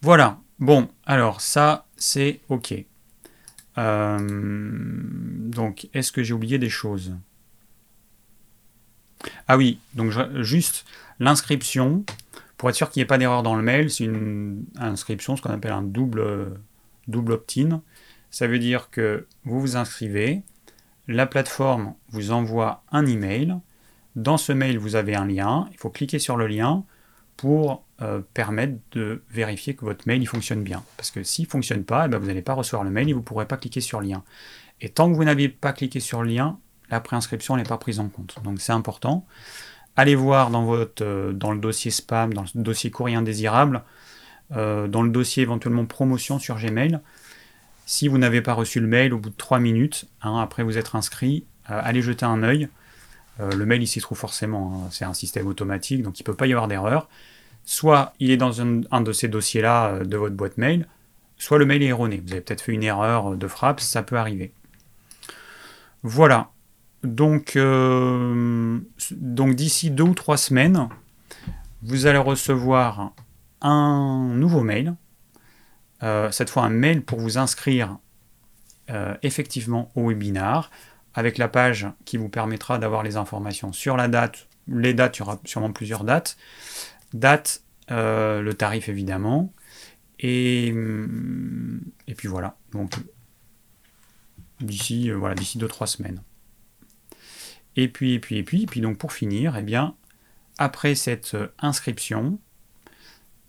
Voilà. 0.01 0.39
Bon, 0.63 0.89
alors 1.07 1.41
ça, 1.41 1.87
c'est 1.97 2.41
OK. 2.49 2.73
Euh, 3.79 4.19
donc, 4.21 5.89
est-ce 5.93 6.13
que 6.13 6.23
j'ai 6.23 6.33
oublié 6.33 6.57
des 6.57 6.69
choses? 6.69 7.17
Ah 9.49 9.57
oui, 9.57 9.81
donc 9.95 10.13
juste 10.43 10.85
l'inscription. 11.19 12.05
Pour 12.59 12.71
être 12.71 12.77
sûr 12.77 12.91
qu'il 12.91 13.01
n'y 13.01 13.03
ait 13.03 13.07
pas 13.09 13.19
d'erreur 13.19 13.43
dans 13.43 13.57
le 13.57 13.63
mail, 13.63 13.91
c'est 13.91 14.05
une 14.05 14.65
inscription, 14.77 15.35
ce 15.35 15.43
qu'on 15.43 15.51
appelle 15.51 15.73
un 15.73 15.83
double, 15.83 16.61
double 17.09 17.33
opt-in. 17.33 17.83
Ça 18.31 18.47
veut 18.47 18.61
dire 18.61 18.89
que 18.91 19.27
vous 19.45 19.61
vous 19.61 19.77
inscrivez, 19.77 20.43
la 21.09 21.27
plateforme 21.27 21.95
vous 22.11 22.31
envoie 22.31 22.85
un 22.93 23.05
email. 23.07 23.57
Dans 24.15 24.37
ce 24.37 24.53
mail, 24.53 24.79
vous 24.79 24.95
avez 24.95 25.17
un 25.17 25.27
lien. 25.27 25.69
Il 25.73 25.79
faut 25.79 25.91
cliquer 25.91 26.21
sur 26.21 26.37
le 26.37 26.47
lien 26.47 26.85
pour 27.37 27.85
euh, 28.03 28.21
permettre 28.35 28.75
de 28.93 29.23
vérifier 29.31 29.75
que 29.75 29.85
votre 29.85 30.07
mail 30.07 30.21
il 30.21 30.27
fonctionne 30.27 30.63
bien. 30.63 30.83
Parce 30.97 31.11
que 31.11 31.23
s'il 31.23 31.47
ne 31.47 31.51
fonctionne 31.51 31.85
pas, 31.85 32.07
eh 32.07 32.09
ben, 32.09 32.19
vous 32.19 32.27
n'allez 32.27 32.43
pas 32.43 32.55
recevoir 32.55 32.85
le 32.85 32.91
mail 32.91 33.09
et 33.09 33.13
vous 33.13 33.21
ne 33.21 33.25
pourrez 33.25 33.47
pas 33.47 33.57
cliquer 33.57 33.81
sur 33.81 34.01
le 34.01 34.09
lien. 34.09 34.23
Et 34.81 34.89
tant 34.89 35.11
que 35.11 35.17
vous 35.17 35.25
n'avez 35.25 35.49
pas 35.49 35.73
cliqué 35.73 36.01
sur 36.01 36.23
le 36.23 36.29
lien, 36.29 36.59
la 36.91 37.01
préinscription 37.01 37.57
n'est 37.57 37.63
pas 37.63 37.79
prise 37.79 38.01
en 38.01 38.09
compte. 38.09 38.37
Donc 38.45 38.61
c'est 38.61 38.73
important 38.73 39.27
allez 39.97 40.15
voir 40.15 40.51
dans, 40.51 40.65
votre, 40.65 41.05
euh, 41.05 41.33
dans 41.33 41.53
le 41.53 41.61
dossier 41.61 41.91
spam, 41.91 42.33
dans 42.33 42.45
le 42.55 42.63
dossier 42.63 42.91
courrier 42.91 43.17
indésirable, 43.17 43.83
euh, 44.57 44.89
dans 44.89 45.03
le 45.03 45.11
dossier 45.11 45.43
éventuellement 45.43 45.85
promotion 45.87 46.39
sur 46.39 46.57
Gmail. 46.57 47.01
Si 47.87 48.09
vous 48.09 48.19
n'avez 48.19 48.43
pas 48.43 48.55
reçu 48.55 48.81
le 48.81 48.87
mail 48.87 49.13
au 49.13 49.19
bout 49.19 49.31
de 49.31 49.37
3 49.37 49.59
minutes, 49.59 50.07
hein, 50.23 50.39
après 50.39 50.63
vous 50.63 50.79
être 50.79 50.97
inscrit, 50.97 51.45
euh, 51.71 51.81
allez 51.83 52.03
jeter 52.03 52.25
un 52.25 52.43
œil. 52.43 52.69
le 53.41 53.65
mail 53.67 53.83
il 53.83 53.89
s'y 53.89 54.01
trouve 54.01 54.19
forcément, 54.19 54.85
hein. 54.85 54.89
c'est 54.93 55.05
un 55.05 55.15
système 55.15 55.49
automatique, 55.49 56.03
donc 56.03 56.21
il 56.21 56.23
ne 56.23 56.27
peut 56.27 56.35
pas 56.35 56.47
y 56.47 56.53
avoir 56.53 56.69
d'erreur. 56.69 57.09
Soit 57.65 58.13
il 58.19 58.31
est 58.31 58.37
dans 58.37 58.61
un, 58.61 59.01
de 59.01 59.13
ces 59.13 59.29
dossiers-là 59.29 60.01
de 60.01 60.17
votre 60.17 60.35
boîte 60.35 60.59
mail, 60.59 60.89
soit 61.37 61.59
le 61.59 61.67
mail 61.67 61.83
est 61.83 61.87
erroné. 61.87 62.23
Vous 62.25 62.33
avez 62.33 62.41
peut-être 62.41 62.63
fait 62.63 62.73
une 62.73 62.83
erreur 62.83 63.37
de 63.37 63.47
frappe, 63.47 63.81
ça 63.81 64.03
peut 64.03 64.17
arriver. 64.17 64.53
Voilà, 66.03 66.51
donc, 67.05 67.57
euh, 67.57 68.79
donc 69.13 69.55
d'ici 69.55 69.91
deux 69.91 70.05
ou 70.05 70.15
trois 70.15 70.37
semaines, 70.37 70.89
vous 71.83 72.07
allez 72.07 72.19
recevoir 72.19 73.13
un 73.61 74.33
nouveau 74.35 74.63
mail. 74.63 74.95
Euh, 76.03 76.31
cette 76.31 76.51
fois 76.51 76.65
un 76.65 76.71
mail 76.71 77.03
pour 77.03 77.21
vous 77.21 77.39
inscrire 77.39 77.99
euh, 78.91 79.15
effectivement 79.23 79.93
au 79.95 80.09
webinar 80.09 80.71
avec 81.15 81.39
la 81.39 81.47
page 81.47 81.87
qui 82.05 82.17
vous 82.17 82.29
permettra 82.29 82.79
d'avoir 82.79 83.03
les 83.03 83.17
informations 83.17 83.73
sur 83.73 83.97
la 83.97 84.09
date, 84.09 84.49
les 84.67 84.95
dates, 84.95 85.19
il 85.19 85.21
y 85.21 85.23
aura 85.23 85.41
sûrement 85.45 85.73
plusieurs 85.73 86.05
dates, 86.05 86.37
date, 87.15 87.63
le 87.89 88.53
tarif 88.53 88.89
évidemment, 88.89 89.53
et, 90.19 90.69
et 90.69 92.15
puis 92.15 92.29
voilà, 92.29 92.57
donc 92.73 92.95
d'ici 94.61 95.11
voilà, 95.11 95.35
d'ici 95.35 95.59
deux 95.59 95.69
trois 95.69 95.87
semaines. 95.87 96.23
Et 97.77 97.89
puis, 97.89 98.15
et 98.15 98.19
puis, 98.19 98.37
et 98.37 98.43
puis, 98.43 98.63
et 98.63 98.67
puis 98.67 98.81
donc 98.81 98.99
pour 98.99 99.13
finir, 99.13 99.57
eh 99.57 99.63
bien, 99.63 99.95
après 100.59 100.95
cette 100.95 101.35
euh, 101.35 101.49
inscription, 101.59 102.39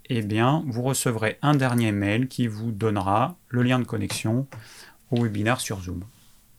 eh 0.10 0.22
bien, 0.22 0.64
vous 0.68 0.82
recevrez 0.82 1.38
un 1.42 1.56
dernier 1.56 1.92
mail 1.92 2.28
qui 2.28 2.48
vous 2.48 2.72
donnera 2.72 3.38
le 3.50 3.64
lien 3.64 3.80
de 3.80 3.84
connexion 3.84 4.48
au 5.12 5.24
webinaire 5.24 5.60
sur 5.60 5.82
Zoom. 5.82 6.04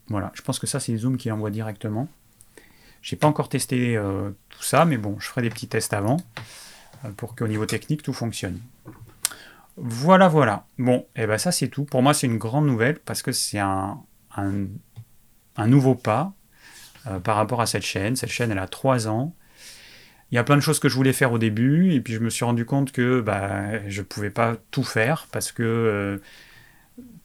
Voilà, 0.09 0.31
je 0.35 0.43
pense 0.43 0.59
que 0.59 0.67
ça 0.67 0.81
c'est 0.81 0.97
Zoom 0.97 1.17
qui 1.17 1.31
envoie 1.31 1.51
directement. 1.51 2.09
Je 3.01 3.15
n'ai 3.15 3.19
pas 3.19 3.27
encore 3.27 3.49
testé 3.49 3.97
euh, 3.97 4.31
tout 4.49 4.63
ça, 4.63 4.85
mais 4.85 4.99
bon, 4.99 5.19
je 5.19 5.27
ferai 5.29 5.43
des 5.43 5.51
petits 5.51 5.69
tests 5.69 5.93
avant 5.93 6.19
euh, 6.19 6.43
pour 7.17 7.35
qu'au 7.35 7.49
niveau 7.49 7.67
technique 7.67 8.03
tout 8.03 8.13
fonctionne. 8.13 8.61
Voilà, 9.77 10.29
voilà. 10.29 10.67
Bon, 10.79 11.07
et 11.17 11.23
eh 11.23 11.27
ben 11.27 11.39
ça 11.39 11.53
c'est 11.53 11.69
tout. 11.69 11.85
Pour 11.85 12.03
moi 12.03 12.15
c'est 12.15 12.27
une 12.27 12.39
grande 12.39 12.67
nouvelle 12.67 12.99
parce 13.01 13.23
que 13.23 13.33
c'est 13.33 13.59
un, 13.59 13.99
un 14.37 15.67
nouveau 15.67 15.95
pas 15.95 16.33
euh, 17.07 17.19
par 17.19 17.37
rapport 17.37 17.61
à 17.61 17.67
cette 17.67 17.83
chaîne. 17.83 18.17
Cette 18.17 18.31
chaîne, 18.31 18.51
elle 18.51 18.59
a 18.59 18.67
trois 18.67 19.09
ans. 19.09 19.35
Il 20.31 20.37
y 20.37 20.39
a 20.39 20.45
plein 20.45 20.57
de 20.57 20.63
choses 20.63 20.79
que 20.79 20.89
je 20.89 20.95
voulais 20.95 21.13
faire 21.13 21.33
au 21.33 21.39
début, 21.39 21.93
et 21.93 22.01
puis 22.01 22.15
je 22.15 22.19
me 22.19 22.31
suis 22.31 22.47
rendu 22.47 22.65
compte 22.65 22.93
que 22.93 23.21
bah, 23.21 23.87
je 23.89 24.01
ne 24.01 24.07
pouvais 24.07 24.31
pas 24.31 24.57
tout 24.71 24.83
faire, 24.83 25.29
parce 25.31 25.53
que 25.53 25.63
euh, 25.63 26.19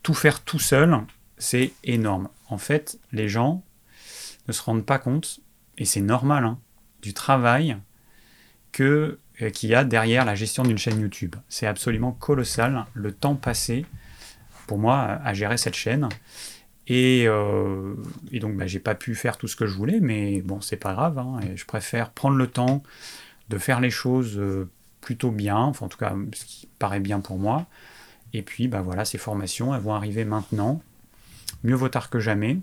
tout 0.04 0.14
faire 0.14 0.44
tout 0.44 0.60
seul, 0.60 0.98
c'est 1.38 1.72
énorme. 1.86 2.28
En 2.50 2.58
fait, 2.58 3.00
les 3.14 3.30
gens 3.30 3.64
ne 4.48 4.54
se 4.54 4.62
rendent 4.62 4.86
pas 4.86 5.00
compte, 5.00 5.40
et 5.78 5.86
c'est 5.86 6.02
normal, 6.02 6.44
hein, 6.44 6.60
du 7.02 7.14
travail 7.14 7.78
que 8.74 8.84
euh, 8.84 9.18
qu'il 9.54 9.70
y 9.70 9.76
a 9.76 9.84
derrière 9.84 10.26
la 10.26 10.36
gestion 10.36 10.64
d'une 10.64 10.78
chaîne 10.78 11.00
YouTube. 11.00 11.36
C'est 11.48 11.68
absolument 11.68 12.12
colossal 12.12 12.86
le 12.94 13.12
temps 13.12 13.36
passé 13.36 13.86
pour 14.68 14.78
moi 14.78 15.20
à 15.24 15.34
gérer 15.34 15.58
cette 15.58 15.76
chaîne. 15.76 16.10
Euh, 16.92 17.96
et, 18.32 18.40
donc, 18.40 18.56
bah, 18.56 18.68
j'ai 18.68 18.80
pas 18.80 18.96
pu 18.96 19.16
faire 19.16 19.38
tout 19.38 19.48
ce 19.48 19.56
que 19.56 19.68
je 19.68 19.76
voulais, 19.76 20.00
mais 20.00 20.42
bon, 20.42 20.62
c'est 20.62 20.78
pas 20.78 20.94
grave. 20.94 21.20
Hein, 21.20 21.40
je 21.56 21.66
préfère 21.66 22.12
prendre 22.12 22.38
le 22.38 22.48
temps 22.48 22.84
de 23.50 23.58
faire 23.58 23.80
les 23.80 23.90
choses 23.90 24.38
euh, 24.38 24.70
plutôt 25.02 25.32
bien, 25.32 25.58
enfin, 25.58 25.86
en 25.86 25.90
tout 25.90 25.98
cas, 25.98 26.16
ce 26.34 26.46
qui 26.46 26.68
paraît 26.80 27.00
bien 27.00 27.20
pour 27.20 27.38
moi. 27.38 27.68
Et 28.34 28.42
puis, 28.42 28.68
bah 28.68 28.82
voilà, 28.82 29.06
ces 29.06 29.18
formations, 29.18 29.74
elles 29.74 29.82
vont 29.82 29.94
arriver 29.94 30.26
maintenant. 30.26 30.82
Mieux 31.64 31.76
vaut 31.76 31.90
tard 31.90 32.10
que 32.10 32.20
jamais. 32.20 32.60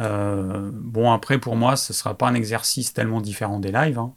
Euh, 0.00 0.70
bon, 0.72 1.12
après, 1.12 1.38
pour 1.38 1.56
moi, 1.56 1.76
ce 1.76 1.92
ne 1.92 1.94
sera 1.94 2.16
pas 2.16 2.28
un 2.28 2.34
exercice 2.34 2.92
tellement 2.92 3.20
différent 3.20 3.58
des 3.58 3.72
lives. 3.72 3.98
Hein. 3.98 4.12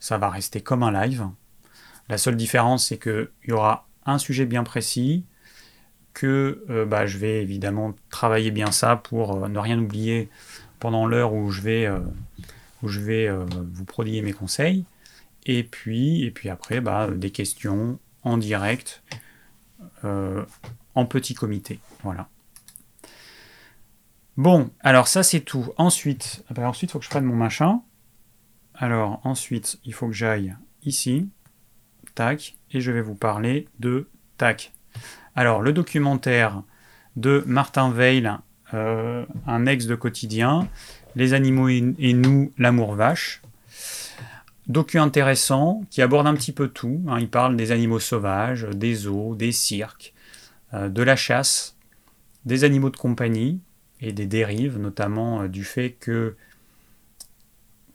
Ça 0.00 0.18
va 0.18 0.30
rester 0.30 0.60
comme 0.60 0.82
un 0.82 0.92
live. 0.92 1.28
La 2.08 2.18
seule 2.18 2.36
différence, 2.36 2.88
c'est 2.88 2.98
qu'il 2.98 3.28
y 3.46 3.52
aura 3.52 3.86
un 4.06 4.18
sujet 4.18 4.46
bien 4.46 4.64
précis, 4.64 5.24
que 6.18 6.64
euh, 6.68 6.84
bah, 6.84 7.06
je 7.06 7.18
vais 7.18 7.42
évidemment 7.42 7.94
travailler 8.10 8.50
bien 8.50 8.72
ça 8.72 8.96
pour 8.96 9.44
euh, 9.44 9.48
ne 9.48 9.58
rien 9.58 9.78
oublier 9.78 10.28
pendant 10.80 11.06
l'heure 11.06 11.32
où 11.32 11.50
je 11.50 11.60
vais, 11.60 11.86
euh, 11.86 12.00
où 12.82 12.88
je 12.88 12.98
vais 13.00 13.30
vous 13.30 13.84
prodiguer 13.84 14.22
mes 14.22 14.32
conseils. 14.32 14.84
Et 15.46 15.62
puis, 15.62 16.24
et 16.24 16.30
puis 16.30 16.48
après, 16.48 16.80
bah, 16.80 17.08
des 17.08 17.30
questions 17.30 17.98
en 18.22 18.36
direct, 18.36 19.02
en 20.02 21.06
petit 21.06 21.34
comité. 21.34 21.78
Voilà. 22.02 22.28
Bon, 24.36 24.70
alors 24.80 25.08
ça 25.08 25.22
c'est 25.22 25.40
tout. 25.40 25.72
Ensuite, 25.76 26.44
ah 26.48 26.54
bah, 26.54 26.68
ensuite, 26.68 26.90
il 26.90 26.92
faut 26.92 26.98
que 26.98 27.04
je 27.04 27.10
prenne 27.10 27.24
mon 27.24 27.36
machin. 27.36 27.80
Alors 28.78 29.20
ensuite, 29.24 29.80
il 29.84 29.92
faut 29.92 30.06
que 30.06 30.14
j'aille 30.14 30.54
ici. 30.84 31.28
Tac. 32.14 32.56
Et 32.72 32.80
je 32.80 32.92
vais 32.92 33.02
vous 33.02 33.14
parler 33.14 33.68
de 33.80 34.08
tac. 34.36 34.72
Alors, 35.34 35.62
le 35.62 35.72
documentaire 35.72 36.62
de 37.16 37.42
Martin 37.46 37.90
Veil, 37.90 38.30
euh, 38.74 39.24
un 39.46 39.66
ex 39.66 39.86
de 39.86 39.94
quotidien, 39.94 40.68
Les 41.16 41.32
animaux 41.32 41.68
et, 41.68 42.12
nous, 42.12 42.52
l'amour 42.58 42.94
vache. 42.94 43.42
docu 44.68 44.98
intéressant 44.98 45.82
qui 45.90 46.02
aborde 46.02 46.26
un 46.26 46.34
petit 46.34 46.52
peu 46.52 46.68
tout. 46.68 47.02
Hein. 47.08 47.18
Il 47.18 47.28
parle 47.28 47.56
des 47.56 47.72
animaux 47.72 47.98
sauvages, 47.98 48.66
des 48.74 48.94
zoos, 48.94 49.34
des 49.34 49.50
cirques, 49.50 50.14
euh, 50.74 50.88
de 50.88 51.02
la 51.02 51.16
chasse, 51.16 51.76
des 52.44 52.62
animaux 52.64 52.90
de 52.90 52.96
compagnie 52.96 53.60
et 54.00 54.12
des 54.12 54.26
dérives, 54.26 54.78
notamment 54.78 55.42
euh, 55.42 55.48
du 55.48 55.64
fait 55.64 55.90
que 55.98 56.36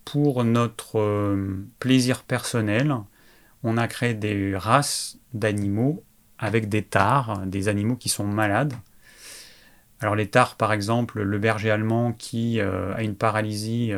pour 0.06 0.44
notre 0.44 1.00
euh, 1.00 1.66
plaisir 1.80 2.24
personnel, 2.24 2.96
on 3.64 3.78
a 3.78 3.88
créé 3.88 4.14
des 4.14 4.56
races 4.56 5.18
d'animaux 5.34 6.04
avec 6.38 6.70
des 6.70 6.84
tares, 6.84 7.46
des 7.46 7.68
animaux 7.68 7.96
qui 7.96 8.10
sont 8.10 8.26
malades. 8.26 8.74
Alors 10.00 10.16
les 10.16 10.28
tares, 10.28 10.56
par 10.56 10.74
exemple, 10.74 11.22
le 11.22 11.40
berger 11.40 11.72
allemand 11.72 12.12
qui 12.12 12.60
a 12.60 13.02
une 13.02 13.16
paralysie 13.16 13.94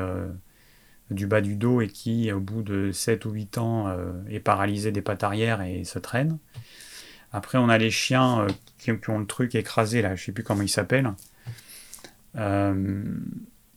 du 1.09 1.25
bas 1.25 1.41
du 1.41 1.55
dos 1.55 1.81
et 1.81 1.87
qui, 1.87 2.31
au 2.31 2.39
bout 2.39 2.61
de 2.61 2.91
7 2.91 3.25
ou 3.25 3.31
8 3.31 3.57
ans, 3.57 3.97
est 4.29 4.39
paralysé 4.39 4.91
des 4.91 5.01
pattes 5.01 5.23
arrière 5.23 5.63
et 5.63 5.83
se 5.83 5.97
traîne. 5.97 6.37
Après, 7.35 7.57
on 7.57 7.67
a 7.67 7.77
les 7.77 7.91
chiens 7.91 8.43
euh, 8.43 8.47
qui, 8.77 8.91
ont 9.09 9.19
le 9.19 9.25
truc 9.25 9.55
écrasé, 9.55 10.01
là, 10.01 10.15
je 10.15 10.23
sais 10.23 10.31
plus 10.31 10.45
comment 10.45 10.61
ils 10.61 10.69
s'appellent. 10.69 11.11
Euh, 12.37 13.03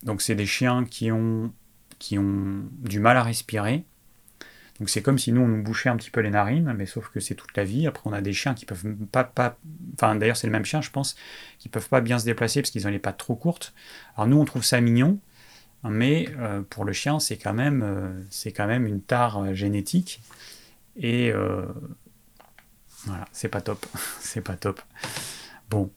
donc, 0.05 0.23
c'est 0.23 0.37
des 0.37 0.47
chiens 0.47 0.85
qui 0.85 1.11
ont, 1.11 1.53
qui 1.99 2.19
ont 2.19 2.63
du 2.79 3.01
mal 3.01 3.17
à 3.17 3.23
respirer. 3.23 3.85
Donc, 4.79 4.91
c'est 4.91 5.03
comme 5.03 5.19
si 5.19 5.33
nous, 5.33 5.41
on 5.41 5.49
nous 5.49 5.63
bouchait 5.63 5.89
un 5.89 5.97
petit 5.97 6.11
peu 6.11 6.21
les 6.21 6.31
narines, 6.31 6.73
mais 6.77 6.87
sauf 6.87 7.09
que 7.09 7.19
c'est 7.19 7.35
toute 7.35 7.57
la 7.57 7.65
vie. 7.65 7.87
Après, 7.87 8.03
on 8.05 8.13
a 8.13 8.21
des 8.21 8.33
chiens 8.33 8.55
qui 8.55 8.65
peuvent 8.65 8.95
pas. 9.11 9.25
pas 9.25 9.59
enfin, 9.95 10.15
d'ailleurs, 10.15 10.37
c'est 10.37 10.47
le 10.47 10.53
même 10.53 10.65
chien, 10.65 10.81
je 10.81 10.91
pense, 10.91 11.17
qui 11.59 11.69
peuvent 11.69 11.89
pas 11.89 12.01
bien 12.01 12.19
se 12.19 12.25
déplacer 12.25 12.63
parce 12.63 12.71
qu'ils 12.71 12.87
ont 12.87 12.91
les 12.91 13.01
pattes 13.01 13.19
trop 13.19 13.35
courtes. 13.35 13.75
Alors, 14.17 14.29
nous, 14.29 14.39
on 14.39 14.45
trouve 14.45 14.65
ça 14.65 14.81
mignon. 14.81 15.19
Mais 15.85 16.29
euh, 16.39 16.63
pour 16.63 16.85
le 16.85 16.93
chien, 16.93 17.21
c'est 17.21 17.37
quand, 17.37 17.55
même, 17.55 18.27
c'est 18.31 18.53
quand 18.53 18.67
même 18.67 18.87
une 18.87 19.01
tare 19.01 19.55
génétique. 19.55 20.21
Et, 20.97 21.33
voilà, 23.05 23.25
c'est 23.33 23.49
pas 23.49 23.61
top. 23.61 23.85
c'est 24.21 24.43
pas 24.43 24.57
top. 24.57 24.81
Bon. 25.71 25.91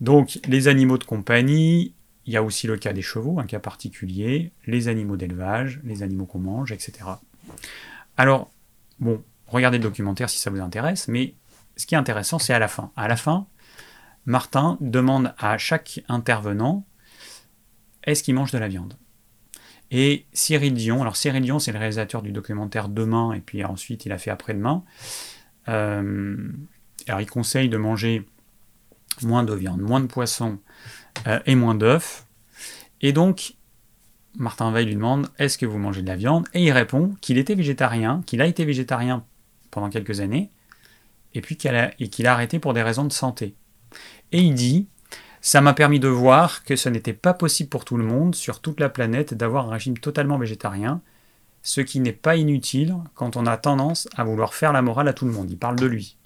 Donc, 0.00 0.38
les 0.46 0.68
animaux 0.68 0.98
de 0.98 1.04
compagnie, 1.04 1.94
il 2.28 2.32
y 2.32 2.36
a 2.36 2.42
aussi 2.42 2.66
le 2.66 2.76
cas 2.76 2.92
des 2.92 3.00
chevaux, 3.00 3.40
un 3.40 3.46
cas 3.46 3.58
particulier, 3.58 4.52
les 4.66 4.88
animaux 4.88 5.16
d'élevage, 5.16 5.80
les 5.82 6.02
animaux 6.02 6.26
qu'on 6.26 6.40
mange, 6.40 6.72
etc. 6.72 6.92
Alors, 8.18 8.50
bon, 9.00 9.24
regardez 9.46 9.78
le 9.78 9.84
documentaire 9.84 10.28
si 10.28 10.38
ça 10.38 10.50
vous 10.50 10.60
intéresse, 10.60 11.08
mais 11.08 11.32
ce 11.78 11.86
qui 11.86 11.94
est 11.94 11.98
intéressant, 11.98 12.38
c'est 12.38 12.52
à 12.52 12.58
la 12.58 12.68
fin. 12.68 12.92
À 12.96 13.08
la 13.08 13.16
fin, 13.16 13.46
Martin 14.26 14.76
demande 14.82 15.32
à 15.38 15.56
chaque 15.56 16.04
intervenant 16.06 16.84
est-ce 18.02 18.22
qu'il 18.22 18.34
mange 18.34 18.52
de 18.52 18.58
la 18.58 18.68
viande? 18.68 18.98
Et 19.90 20.26
Cyril 20.34 20.74
Dion, 20.74 21.00
alors 21.00 21.16
Cyril 21.16 21.42
Dion, 21.42 21.58
c'est 21.58 21.72
le 21.72 21.78
réalisateur 21.78 22.20
du 22.20 22.30
documentaire 22.30 22.90
Demain, 22.90 23.32
et 23.32 23.40
puis 23.40 23.64
ensuite 23.64 24.04
il 24.04 24.12
a 24.12 24.18
fait 24.18 24.30
Après-demain. 24.30 24.84
Euh, 25.68 26.36
alors, 27.06 27.22
il 27.22 27.26
conseille 27.30 27.70
de 27.70 27.78
manger 27.78 28.28
moins 29.22 29.44
de 29.44 29.54
viande, 29.54 29.80
moins 29.80 30.00
de 30.00 30.06
poisson 30.06 30.58
euh, 31.26 31.40
et 31.46 31.54
moins 31.54 31.74
d'œufs. 31.74 32.24
Et 33.00 33.12
donc, 33.12 33.54
Martin 34.36 34.70
Veil 34.70 34.86
lui 34.86 34.94
demande 34.94 35.28
Est-ce 35.38 35.58
que 35.58 35.66
vous 35.66 35.78
mangez 35.78 36.02
de 36.02 36.08
la 36.08 36.16
viande? 36.16 36.46
Et 36.54 36.64
il 36.64 36.72
répond 36.72 37.14
qu'il 37.20 37.38
était 37.38 37.54
végétarien, 37.54 38.22
qu'il 38.26 38.40
a 38.40 38.46
été 38.46 38.64
végétarien 38.64 39.24
pendant 39.70 39.90
quelques 39.90 40.20
années, 40.20 40.50
et 41.34 41.40
puis 41.40 41.56
qu'il 41.56 41.74
a, 41.74 41.90
a, 41.90 42.32
arrêté 42.32 42.58
pour 42.58 42.74
des 42.74 42.82
raisons 42.82 43.04
de 43.04 43.12
santé. 43.12 43.54
Et 44.32 44.40
il 44.40 44.54
dit 44.54 44.86
Ça 45.40 45.60
m'a 45.60 45.74
permis 45.74 46.00
de 46.00 46.08
voir 46.08 46.64
que 46.64 46.76
ce 46.76 46.88
n'était 46.88 47.12
pas 47.12 47.34
possible 47.34 47.68
pour 47.68 47.84
tout 47.84 47.96
le 47.96 48.04
monde, 48.04 48.34
sur 48.34 48.60
toute 48.60 48.80
la 48.80 48.88
planète, 48.88 49.34
d'avoir 49.34 49.68
un 49.68 49.72
régime 49.72 49.98
totalement 49.98 50.38
végétarien, 50.38 51.00
ce 51.62 51.80
qui 51.80 52.00
n'est 52.00 52.12
pas 52.12 52.36
inutile 52.36 52.96
quand 53.14 53.36
on 53.36 53.46
a 53.46 53.56
tendance 53.56 54.08
à 54.16 54.24
vouloir 54.24 54.54
faire 54.54 54.72
la 54.72 54.82
morale 54.82 55.08
à 55.08 55.12
tout 55.12 55.26
le 55.26 55.32
monde. 55.32 55.50
Il 55.50 55.58
parle 55.58 55.76
de 55.76 55.86
lui. 55.86 56.16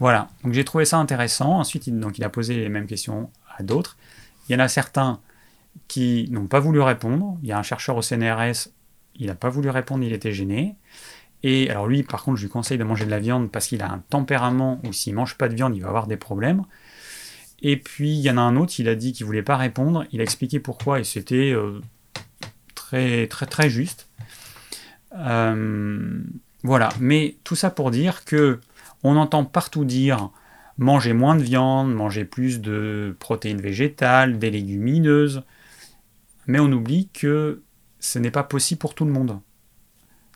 Voilà, 0.00 0.28
donc 0.42 0.54
j'ai 0.54 0.64
trouvé 0.64 0.86
ça 0.86 0.96
intéressant. 0.96 1.58
Ensuite, 1.58 1.88
donc, 2.00 2.16
il 2.16 2.24
a 2.24 2.30
posé 2.30 2.54
les 2.54 2.70
mêmes 2.70 2.86
questions 2.86 3.30
d'autres. 3.62 3.96
Il 4.48 4.52
y 4.52 4.56
en 4.56 4.60
a 4.60 4.68
certains 4.68 5.20
qui 5.88 6.28
n'ont 6.30 6.46
pas 6.46 6.60
voulu 6.60 6.80
répondre. 6.80 7.38
Il 7.42 7.48
y 7.48 7.52
a 7.52 7.58
un 7.58 7.62
chercheur 7.62 7.96
au 7.96 8.02
CNRS, 8.02 8.68
il 9.16 9.26
n'a 9.26 9.34
pas 9.34 9.48
voulu 9.48 9.70
répondre, 9.70 10.04
il 10.04 10.12
était 10.12 10.32
gêné. 10.32 10.76
Et 11.42 11.70
alors 11.70 11.86
lui, 11.86 12.02
par 12.02 12.22
contre, 12.22 12.36
je 12.38 12.44
lui 12.44 12.50
conseille 12.50 12.78
de 12.78 12.84
manger 12.84 13.06
de 13.06 13.10
la 13.10 13.18
viande 13.18 13.50
parce 13.50 13.66
qu'il 13.66 13.82
a 13.82 13.90
un 13.90 14.02
tempérament 14.10 14.80
où 14.84 14.92
s'il 14.92 15.14
mange 15.14 15.36
pas 15.36 15.48
de 15.48 15.54
viande, 15.54 15.76
il 15.76 15.82
va 15.82 15.88
avoir 15.88 16.06
des 16.06 16.16
problèmes. 16.16 16.64
Et 17.62 17.76
puis 17.76 18.10
il 18.10 18.20
y 18.20 18.30
en 18.30 18.36
a 18.36 18.40
un 18.40 18.56
autre, 18.56 18.74
il 18.78 18.88
a 18.88 18.94
dit 18.94 19.12
qu'il 19.12 19.26
voulait 19.26 19.42
pas 19.42 19.56
répondre. 19.56 20.04
Il 20.12 20.20
a 20.20 20.22
expliqué 20.22 20.60
pourquoi 20.60 21.00
et 21.00 21.04
c'était 21.04 21.52
euh, 21.52 21.80
très 22.74 23.26
très 23.26 23.46
très 23.46 23.70
juste. 23.70 24.08
Euh, 25.14 26.22
voilà, 26.62 26.90
mais 27.00 27.36
tout 27.44 27.56
ça 27.56 27.70
pour 27.70 27.90
dire 27.90 28.24
que 28.24 28.60
on 29.02 29.16
entend 29.16 29.44
partout 29.44 29.84
dire 29.84 30.30
manger 30.80 31.12
moins 31.12 31.36
de 31.36 31.42
viande, 31.42 31.94
manger 31.94 32.24
plus 32.24 32.60
de 32.60 33.14
protéines 33.20 33.60
végétales, 33.60 34.38
des 34.38 34.50
légumineuses, 34.50 35.42
mais 36.46 36.58
on 36.58 36.72
oublie 36.72 37.10
que 37.12 37.62
ce 38.00 38.18
n'est 38.18 38.30
pas 38.30 38.42
possible 38.42 38.78
pour 38.78 38.94
tout 38.94 39.04
le 39.04 39.12
monde. 39.12 39.38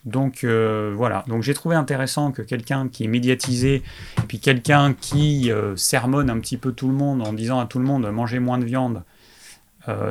Donc 0.04 0.44
euh, 0.44 0.92
voilà, 0.94 1.24
donc 1.28 1.42
j'ai 1.42 1.54
trouvé 1.54 1.76
intéressant 1.76 2.30
que 2.30 2.42
quelqu'un 2.42 2.88
qui 2.88 3.04
est 3.04 3.08
médiatisé, 3.08 3.82
puis 4.28 4.38
quelqu'un 4.38 4.92
qui 4.92 5.50
euh, 5.50 5.76
sermonne 5.76 6.28
un 6.28 6.38
petit 6.40 6.58
peu 6.58 6.72
tout 6.72 6.88
le 6.88 6.94
monde 6.94 7.26
en 7.26 7.32
disant 7.32 7.58
à 7.58 7.64
tout 7.64 7.78
le 7.78 7.86
monde 7.86 8.06
mangez 8.10 8.38
moins 8.38 8.58
de 8.58 8.66
viande, 8.66 9.02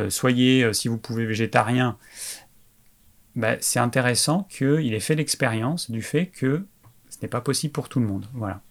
soyez 0.09 0.71
si 0.73 0.87
vous 0.87 0.97
pouvez 0.97 1.25
végétarien, 1.25 1.97
bah, 3.35 3.55
c'est 3.59 3.79
intéressant 3.79 4.47
qu'il 4.49 4.93
ait 4.93 4.99
fait 4.99 5.15
l'expérience 5.15 5.89
du 5.89 6.01
fait 6.01 6.27
que 6.27 6.65
ce 7.09 7.17
n'est 7.21 7.27
pas 7.27 7.41
possible 7.41 7.71
pour 7.71 7.89
tout 7.89 7.99
le 7.99 8.05
monde. 8.05 8.27
Voilà. 8.33 8.61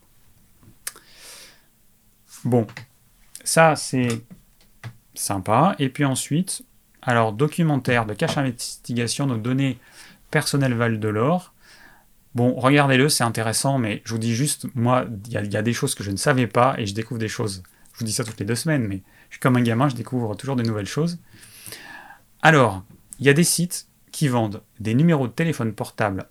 Bon, 2.44 2.66
ça 3.44 3.76
c'est 3.76 4.24
sympa. 5.14 5.76
Et 5.78 5.88
puis 5.88 6.04
ensuite, 6.04 6.64
alors 7.02 7.32
documentaire 7.32 8.06
de 8.06 8.14
cache 8.14 8.38
investigation, 8.38 9.26
donc 9.26 9.42
données 9.42 9.78
personnelles 10.30 10.74
Val 10.74 10.98
de 10.98 11.08
l'Or. 11.08 11.52
Bon, 12.34 12.54
regardez-le, 12.54 13.08
c'est 13.08 13.24
intéressant, 13.24 13.78
mais 13.78 14.00
je 14.04 14.12
vous 14.12 14.18
dis 14.18 14.34
juste, 14.34 14.66
moi, 14.74 15.04
il 15.26 15.52
y, 15.52 15.56
a 15.56 15.62
des 15.62 15.74
choses 15.74 15.94
que 15.94 16.02
je 16.02 16.10
ne 16.10 16.16
savais 16.16 16.46
pas 16.46 16.74
et 16.78 16.86
je 16.86 16.94
découvre 16.94 17.20
des 17.20 17.28
choses. 17.28 17.62
Je 17.92 17.98
vous 17.98 18.04
dis 18.06 18.12
ça 18.12 18.24
toutes 18.24 18.40
les 18.40 18.46
deux 18.46 18.54
semaines, 18.54 18.86
mais 18.88 19.02
je 19.28 19.34
suis 19.34 19.40
comme 19.40 19.56
un 19.56 19.62
gamin, 19.62 19.90
je 19.90 19.96
découvre 19.96 20.34
toujours 20.34 20.56
de 20.56 20.62
nouvelles 20.62 20.86
choses. 20.86 21.18
Alors, 22.40 22.84
il 23.18 23.26
y 23.26 23.28
a 23.28 23.34
des 23.34 23.44
sites 23.44 23.86
qui 24.12 24.28
vendent 24.28 24.62
des 24.80 24.94
numéros 24.94 25.28
de 25.28 25.32
téléphone 25.32 25.74
portable 25.74 26.26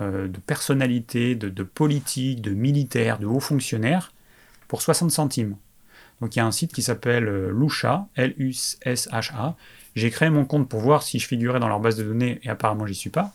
euh, 0.00 0.26
de 0.26 0.38
personnalités, 0.40 1.36
de 1.36 1.62
politiques, 1.62 2.42
de 2.42 2.50
militaires, 2.50 3.20
de 3.20 3.26
hauts 3.26 3.38
fonctionnaires 3.38 4.12
pour 4.68 4.82
60 4.82 5.10
centimes. 5.10 5.56
Donc 6.20 6.36
il 6.36 6.38
y 6.38 6.42
a 6.42 6.46
un 6.46 6.52
site 6.52 6.72
qui 6.72 6.82
s'appelle 6.82 7.28
euh, 7.28 7.50
Lusha, 7.52 8.06
L-U-S-H-A. 8.16 9.56
J'ai 9.94 10.10
créé 10.10 10.30
mon 10.30 10.44
compte 10.44 10.68
pour 10.68 10.80
voir 10.80 11.02
si 11.02 11.18
je 11.18 11.26
figurais 11.26 11.60
dans 11.60 11.68
leur 11.68 11.80
base 11.80 11.96
de 11.96 12.04
données 12.04 12.40
et 12.42 12.48
apparemment 12.48 12.86
j'y 12.86 12.94
suis 12.94 13.10
pas. 13.10 13.34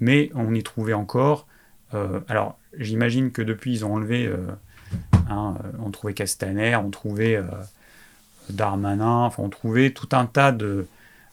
Mais 0.00 0.30
on 0.34 0.54
y 0.54 0.62
trouvait 0.62 0.92
encore. 0.92 1.46
Euh, 1.94 2.20
alors 2.28 2.58
j'imagine 2.78 3.30
que 3.32 3.42
depuis 3.42 3.72
ils 3.72 3.84
ont 3.84 3.94
enlevé. 3.94 4.30
Hein, 5.28 5.56
on 5.80 5.90
trouvait 5.90 6.14
Castaner, 6.14 6.76
on 6.76 6.90
trouvait 6.90 7.40
Darmanin, 8.50 9.24
enfin 9.24 9.42
on 9.42 9.48
trouvait 9.48 9.90
tout 9.90 10.08
un 10.12 10.26
tas 10.26 10.52
de, 10.52 10.86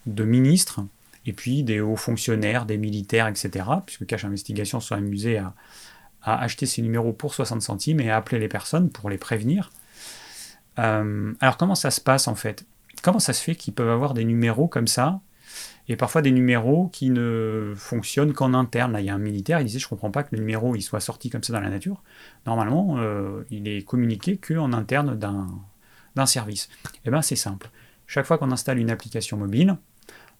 de 0.07 0.23
ministres 0.23 0.81
et 1.25 1.33
puis 1.33 1.63
des 1.63 1.79
hauts 1.79 1.95
fonctionnaires, 1.95 2.65
des 2.65 2.77
militaires, 2.77 3.27
etc., 3.27 3.65
puisque 3.85 4.05
Cache 4.05 4.25
Investigation 4.25 4.79
sont 4.79 4.95
amusés 4.95 5.37
à, 5.37 5.53
acheter 6.23 6.65
ces 6.65 6.81
numéros 6.81 7.13
pour 7.13 7.33
60 7.33 7.61
centimes 7.61 7.99
et 7.99 8.09
à 8.09 8.17
appeler 8.17 8.39
les 8.39 8.47
personnes 8.47 8.89
pour 8.89 9.09
les 9.09 9.17
prévenir. 9.17 9.71
Euh, 10.79 11.33
alors 11.39 11.57
comment 11.57 11.75
ça 11.75 11.91
se 11.91 12.01
passe 12.01 12.27
en 12.27 12.35
fait? 12.35 12.65
Comment 13.01 13.19
ça 13.19 13.33
se 13.33 13.43
fait 13.43 13.55
qu'ils 13.55 13.73
peuvent 13.73 13.89
avoir 13.89 14.13
des 14.13 14.23
numéros 14.23 14.67
comme 14.67 14.87
ça? 14.87 15.19
Et 15.89 15.97
parfois 15.97 16.21
des 16.21 16.31
numéros 16.31 16.87
qui 16.93 17.09
ne 17.09 17.73
fonctionnent 17.75 18.33
qu'en 18.33 18.53
interne. 18.53 18.93
Là, 18.93 19.01
il 19.01 19.05
y 19.05 19.09
a 19.09 19.13
un 19.13 19.19
militaire, 19.19 19.59
il 19.59 19.65
disait 19.65 19.79
Je 19.79 19.85
ne 19.85 19.89
comprends 19.89 20.11
pas 20.11 20.23
que 20.23 20.33
le 20.33 20.39
numéro 20.39 20.75
il 20.75 20.81
soit 20.81 21.01
sorti 21.01 21.29
comme 21.29 21.43
ça 21.43 21.51
dans 21.51 21.59
la 21.59 21.69
nature. 21.69 22.01
Normalement, 22.45 22.95
euh, 22.99 23.43
il 23.49 23.67
est 23.67 23.83
communiqué 23.85 24.37
qu'en 24.37 24.71
interne 24.71 25.17
d'un 25.17 26.25
service. 26.25 26.69
Eh 27.05 27.09
bien, 27.09 27.21
c'est 27.21 27.35
simple. 27.35 27.69
Chaque 28.07 28.25
fois 28.25 28.37
qu'on 28.37 28.51
installe 28.51 28.77
une 28.77 28.91
application 28.91 29.35
mobile, 29.35 29.77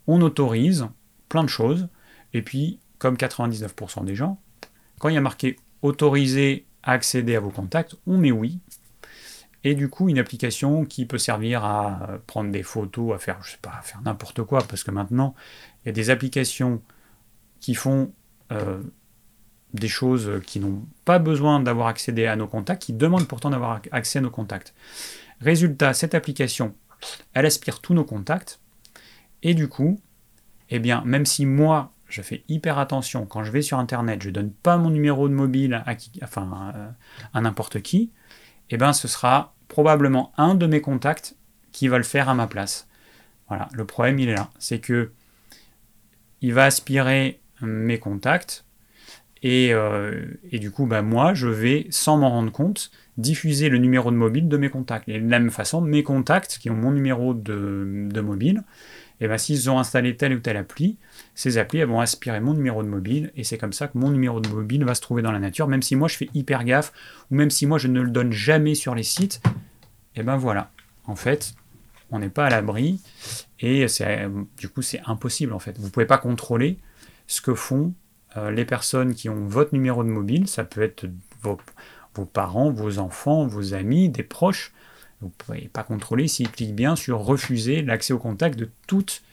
on 0.08 0.22
autorise 0.22 0.88
plein 1.28 1.44
de 1.44 1.50
choses, 1.50 1.90
et 2.34 2.42
puis, 2.42 2.80
comme 3.00 3.16
99% 3.16 4.06
des 4.06 4.16
gens, 4.16 4.40
quand 5.00 5.10
il 5.10 5.16
y 5.16 5.18
a 5.18 5.22
marqué 5.22 5.58
autoriser 5.84 6.66
à 6.82 6.94
accéder 6.94 7.36
à 7.36 7.40
vos 7.40 7.52
contacts, 7.52 7.96
on 8.08 8.18
met 8.18 8.32
oui. 8.32 8.60
Et 9.64 9.76
du 9.76 9.90
coup, 9.90 10.10
une 10.10 10.20
application 10.20 10.84
qui 10.84 11.06
peut 11.06 11.18
servir 11.18 11.64
à 11.64 12.20
prendre 12.28 12.52
des 12.52 12.64
photos, 12.64 13.16
à 13.16 13.18
faire, 13.18 13.42
je 13.44 13.52
sais 13.52 13.60
pas, 13.62 13.76
à 13.80 13.82
faire 13.82 14.02
n'importe 14.02 14.44
quoi, 14.44 14.62
parce 14.68 14.84
que 14.84 14.92
maintenant, 14.92 15.36
il 15.84 15.88
y 15.88 15.90
a 15.90 15.94
des 15.94 16.10
applications 16.10 16.82
qui 17.62 17.76
font 17.76 18.12
euh, 18.52 18.82
des 19.74 19.88
choses 19.88 20.42
qui 20.46 20.60
n'ont 20.60 20.86
pas 21.06 21.20
besoin 21.20 21.62
d'avoir 21.62 21.88
accédé 21.88 22.26
à 22.26 22.36
nos 22.36 22.48
contacts, 22.48 22.82
qui 22.82 22.94
demandent 22.94 23.28
pourtant 23.28 23.52
d'avoir 23.52 23.82
accès 23.92 24.20
à 24.20 24.22
nos 24.22 24.30
contacts. 24.30 24.74
Résultat, 25.40 25.94
cette 25.94 26.14
application, 26.14 26.76
elle 27.34 27.46
aspire 27.46 27.80
tous 27.80 27.94
nos 27.94 28.04
contacts, 28.04 28.60
et 29.44 29.54
du 29.54 29.70
coup, 29.70 30.02
eh 30.70 30.80
bien, 30.80 31.04
même 31.06 31.26
si 31.26 31.46
moi, 31.46 31.93
je 32.14 32.22
fais 32.22 32.44
hyper 32.48 32.78
attention. 32.78 33.26
Quand 33.26 33.44
je 33.44 33.52
vais 33.52 33.62
sur 33.62 33.80
Internet, 33.80 34.22
je 34.22 34.30
ne 34.30 34.34
donne 34.34 34.52
pas 34.52 34.78
mon 34.78 34.90
numéro 34.90 35.28
de 35.28 35.34
mobile 35.34 35.74
à, 35.86 35.96
enfin, 36.22 36.96
à 37.34 37.42
n'importe 37.42 37.82
qui. 37.82 38.12
Eh 38.70 38.78
ben, 38.78 38.94
ce 38.94 39.08
sera 39.08 39.56
probablement 39.68 40.32
un 40.38 40.56
de 40.56 40.68
mes 40.68 40.82
contacts 40.82 41.36
qui 41.72 41.88
va 41.88 41.98
le 41.98 42.04
faire 42.04 42.30
à 42.30 42.36
ma 42.36 42.48
place. 42.48 42.88
Voilà, 43.48 43.68
le 43.74 43.86
problème 43.86 44.20
il 44.20 44.30
est 44.30 44.36
là, 44.36 44.52
c'est 44.60 44.80
que 44.80 45.12
il 46.42 46.54
va 46.54 46.66
aspirer 46.66 47.42
mes 47.62 48.00
contacts 48.00 48.66
et, 49.44 49.74
euh, 49.74 50.24
du 50.54 50.72
coup, 50.72 50.86
bah, 50.86 51.02
moi, 51.02 51.34
je 51.34 51.50
vais, 51.50 51.86
sans 51.90 52.18
m'en 52.18 52.30
rendre 52.30 52.52
compte, 52.52 52.92
diffuser 53.18 53.68
le 53.68 53.78
numéro 53.78 54.10
de 54.10 54.16
mobile 54.16 54.48
de 54.48 54.58
mes 54.58 54.70
contacts. 54.70 55.08
Et 55.10 55.20
de 55.20 55.30
la 55.30 55.40
même 55.40 55.52
façon, 55.52 55.82
mes 55.82 56.02
contacts 56.02 56.58
qui 56.60 56.70
ont 56.70 56.76
mon 56.76 56.92
numéro 56.92 57.34
de, 57.34 58.22
mobile, 58.22 58.64
et 59.24 59.28
ben, 59.30 59.38
s'ils 59.38 59.70
ont 59.70 59.80
installé 59.80 60.18
telle 60.18 60.34
ou 60.34 60.40
telle 60.40 60.58
appli, 60.58 60.98
ces 61.34 61.58
applis 61.58 61.82
vont 61.86 62.02
aspirer 62.02 62.42
mon 62.42 62.54
numéro 62.54 62.84
de 62.84 62.90
mobile, 62.90 63.32
et 63.38 63.46
c'est 63.46 63.58
comme 63.58 63.72
ça 63.72 63.88
que 63.88 63.98
mon 63.98 64.12
numéro 64.12 64.42
de 64.42 64.50
mobile 64.50 64.84
va 64.84 64.96
se 64.96 65.02
trouver 65.02 65.22
dans 65.22 65.32
la 65.32 65.40
nature, 65.40 65.70
même 65.70 65.82
si 65.82 65.96
moi 65.96 66.10
je 66.10 66.18
fais 66.18 66.30
hyper 66.34 66.66
gaffe, 66.66 66.92
ou 67.32 67.36
même 67.36 67.50
si 67.50 67.66
moi 67.66 67.78
je 67.78 67.88
ne 67.88 68.02
le 68.02 68.10
donne 68.10 68.34
jamais 68.34 68.76
sur 68.76 68.96
les 68.96 69.04
sites, 69.04 69.42
et 70.18 70.24
ben 70.24 70.36
voilà. 70.36 70.72
En 71.06 71.16
fait, 71.16 71.54
on 72.12 72.20
n'est 72.20 72.28
pas 72.28 72.48
à 72.48 72.50
l'abri, 72.50 73.00
et 73.62 73.86
du 74.58 74.68
coup 74.68 74.82
c'est 74.82 75.00
impossible 75.06 75.54
en 75.54 75.60
fait. 75.60 75.78
Vous 75.78 75.86
ne 75.86 75.90
pouvez 75.90 76.06
pas 76.06 76.18
contrôler 76.18 76.78
ce 77.26 77.40
que 77.40 77.54
font 77.54 77.94
euh, 78.36 78.52
les 78.52 78.66
personnes 78.66 79.16
qui 79.16 79.30
ont 79.30 79.48
votre 79.48 79.74
numéro 79.74 80.04
de 80.04 80.10
mobile, 80.10 80.50
ça 80.50 80.66
peut 80.66 80.82
être 80.82 81.06
vos, 81.42 81.58
parents, 82.26 82.72
vos 82.72 83.00
enfants, 83.00 83.48
vos 83.48 83.74
amis, 83.74 84.10
des 84.10 84.24
proches. 84.24 84.74
Vous 85.24 85.30
ne 85.30 85.46
pouvez 85.46 85.70
pas 85.72 85.84
contrôler 85.84 86.28
s'ils 86.28 86.50
cliquent 86.50 86.76
bien 86.76 86.96
sur 86.96 87.20
refuser 87.20 87.82
l'accès 87.82 88.14
au 88.14 88.20
contact 88.20 88.58
de 88.60 88.70
toutes 88.88 89.24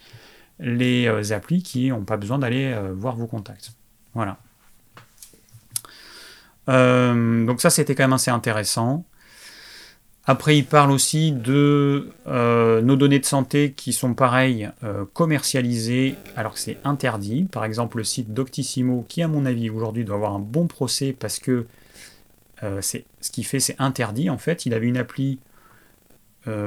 les 0.59 1.07
euh, 1.07 1.35
applis 1.35 1.63
qui 1.63 1.89
n'ont 1.89 2.05
pas 2.05 2.17
besoin 2.17 2.39
d'aller 2.39 2.73
euh, 2.73 2.93
voir 2.95 3.17
vos 3.17 3.27
contacts. 3.27 3.73
Voilà. 4.15 4.39
donc 6.67 7.61
ça, 7.61 7.71
c'était 7.71 7.95
quand 7.95 8.05
même 8.05 8.13
assez 8.13 8.31
intéressant. 8.31 9.05
Après, 10.27 10.57
il 10.57 10.65
parle 10.65 10.93
aussi 10.93 11.33
de 11.33 12.11
euh, 12.29 12.83
nos 12.83 12.95
données 12.95 13.19
de 13.19 13.25
santé 13.25 13.73
qui 13.73 13.93
sont 13.93 14.15
pareilles 14.15 14.71
euh, 14.85 15.05
commercialisées 15.13 16.15
alors 16.37 16.55
que 16.55 16.61
c'est 16.61 16.77
interdit. 16.85 17.49
Par 17.51 17.65
exemple, 17.65 17.97
le 17.97 18.05
site 18.05 18.33
Doctissimo, 18.33 19.05
qui 19.09 19.23
à 19.23 19.29
mon 19.29 19.47
avis 19.47 19.71
aujourd'hui 19.71 20.05
doit 20.05 20.17
avoir 20.17 20.35
un 20.35 20.39
bon 20.39 20.67
procès 20.67 21.17
parce 21.19 21.39
que 21.39 21.67
euh, 22.63 22.81
c'est 22.83 23.07
ce 23.21 23.31
qu'il 23.31 23.47
fait, 23.47 23.61
c'est 23.61 23.75
interdit. 23.81 24.29
En 24.29 24.39
fait, 24.39 24.67
il 24.67 24.75
avait 24.75 24.87
une 24.87 24.99
appli 24.99 25.41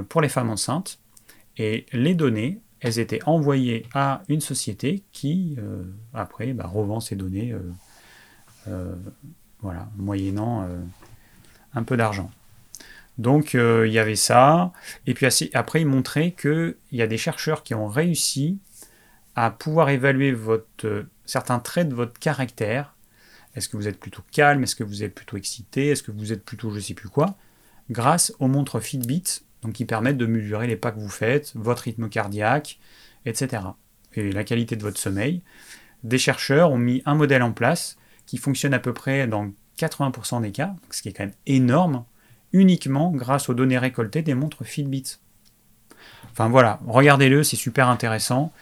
pour 0.09 0.21
les 0.21 0.29
femmes 0.29 0.49
enceintes 0.49 0.99
et 1.57 1.85
les 1.93 2.15
données, 2.15 2.59
elles 2.79 2.99
étaient 2.99 3.23
envoyées 3.25 3.85
à 3.93 4.21
une 4.27 4.41
société 4.41 5.03
qui 5.11 5.57
après 6.13 6.53
bah, 6.53 6.67
revend 6.67 6.99
ces 6.99 7.15
données, 7.15 7.55
voilà, 9.61 9.89
moyennant 9.97 10.67
un 11.73 11.83
peu 11.83 11.97
d'argent. 11.97 12.29
Donc 13.17 13.55
euh, 13.55 13.87
il 13.87 13.93
y 13.93 13.99
avait 13.99 14.15
ça. 14.15 14.71
Et 15.05 15.13
puis 15.13 15.27
après, 15.53 15.81
il 15.81 15.87
montrait 15.87 16.31
qu'il 16.31 16.75
y 16.91 17.01
a 17.01 17.07
des 17.07 17.17
chercheurs 17.17 17.63
qui 17.63 17.75
ont 17.75 17.87
réussi 17.87 18.59
à 19.35 19.51
pouvoir 19.51 19.89
évaluer 19.89 20.31
votre, 20.31 21.05
certains 21.25 21.59
traits 21.59 21.89
de 21.89 21.95
votre 21.95 22.19
caractère. 22.19 22.95
Est-ce 23.55 23.69
que 23.69 23.77
vous 23.77 23.87
êtes 23.87 23.99
plutôt 23.99 24.23
calme? 24.31 24.63
Est-ce 24.63 24.75
que 24.75 24.83
vous 24.83 25.03
êtes 25.03 25.13
plutôt 25.13 25.37
excité? 25.37 25.89
Est-ce 25.89 26.03
que 26.03 26.11
vous 26.11 26.33
êtes 26.33 26.43
plutôt 26.43 26.71
je 26.71 26.75
ne 26.75 26.81
sais 26.81 26.93
plus 26.93 27.09
quoi? 27.09 27.35
Grâce 27.91 28.33
aux 28.39 28.47
montres 28.47 28.79
Fitbit, 28.79 29.43
donc 29.63 29.73
qui 29.73 29.85
permettent 29.85 30.17
de 30.17 30.25
mesurer 30.25 30.67
les 30.67 30.75
pas 30.75 30.91
que 30.91 30.99
vous 30.99 31.09
faites, 31.09 31.53
votre 31.55 31.83
rythme 31.83 32.09
cardiaque, 32.09 32.79
etc. 33.25 33.63
Et 34.13 34.31
la 34.31 34.43
qualité 34.43 34.75
de 34.75 34.83
votre 34.83 34.99
sommeil. 34.99 35.41
Des 36.03 36.17
chercheurs 36.17 36.71
ont 36.71 36.77
mis 36.77 37.01
un 37.05 37.15
modèle 37.15 37.43
en 37.43 37.53
place 37.53 37.97
qui 38.25 38.37
fonctionne 38.37 38.73
à 38.73 38.79
peu 38.79 38.93
près 38.93 39.27
dans 39.27 39.51
80% 39.79 40.41
des 40.41 40.51
cas, 40.51 40.75
ce 40.89 41.01
qui 41.01 41.09
est 41.09 41.13
quand 41.13 41.23
même 41.23 41.33
énorme 41.45 42.05
uniquement 42.51 43.11
grâce 43.11 43.49
aux 43.49 43.53
données 43.53 43.77
récoltées 43.77 44.21
des 44.21 44.35
montres 44.35 44.63
Fitbit. 44.63 45.19
Enfin 46.31 46.49
voilà, 46.49 46.79
regardez-le, 46.85 47.43
c'est 47.43 47.55
super 47.55 47.89
intéressant. 47.89 48.53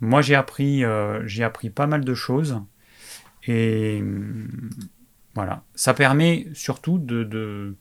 Moi 0.00 0.22
j'ai 0.22 0.34
appris, 0.34 0.84
euh, 0.84 1.26
j'ai 1.26 1.44
appris 1.44 1.70
pas 1.70 1.86
mal 1.86 2.04
de 2.04 2.14
choses. 2.14 2.60
Et 3.46 3.98
hum, 4.00 4.70
voilà, 5.34 5.62
ça 5.74 5.94
permet 5.94 6.48
surtout 6.54 6.98
de, 6.98 7.24
de, 7.24 7.76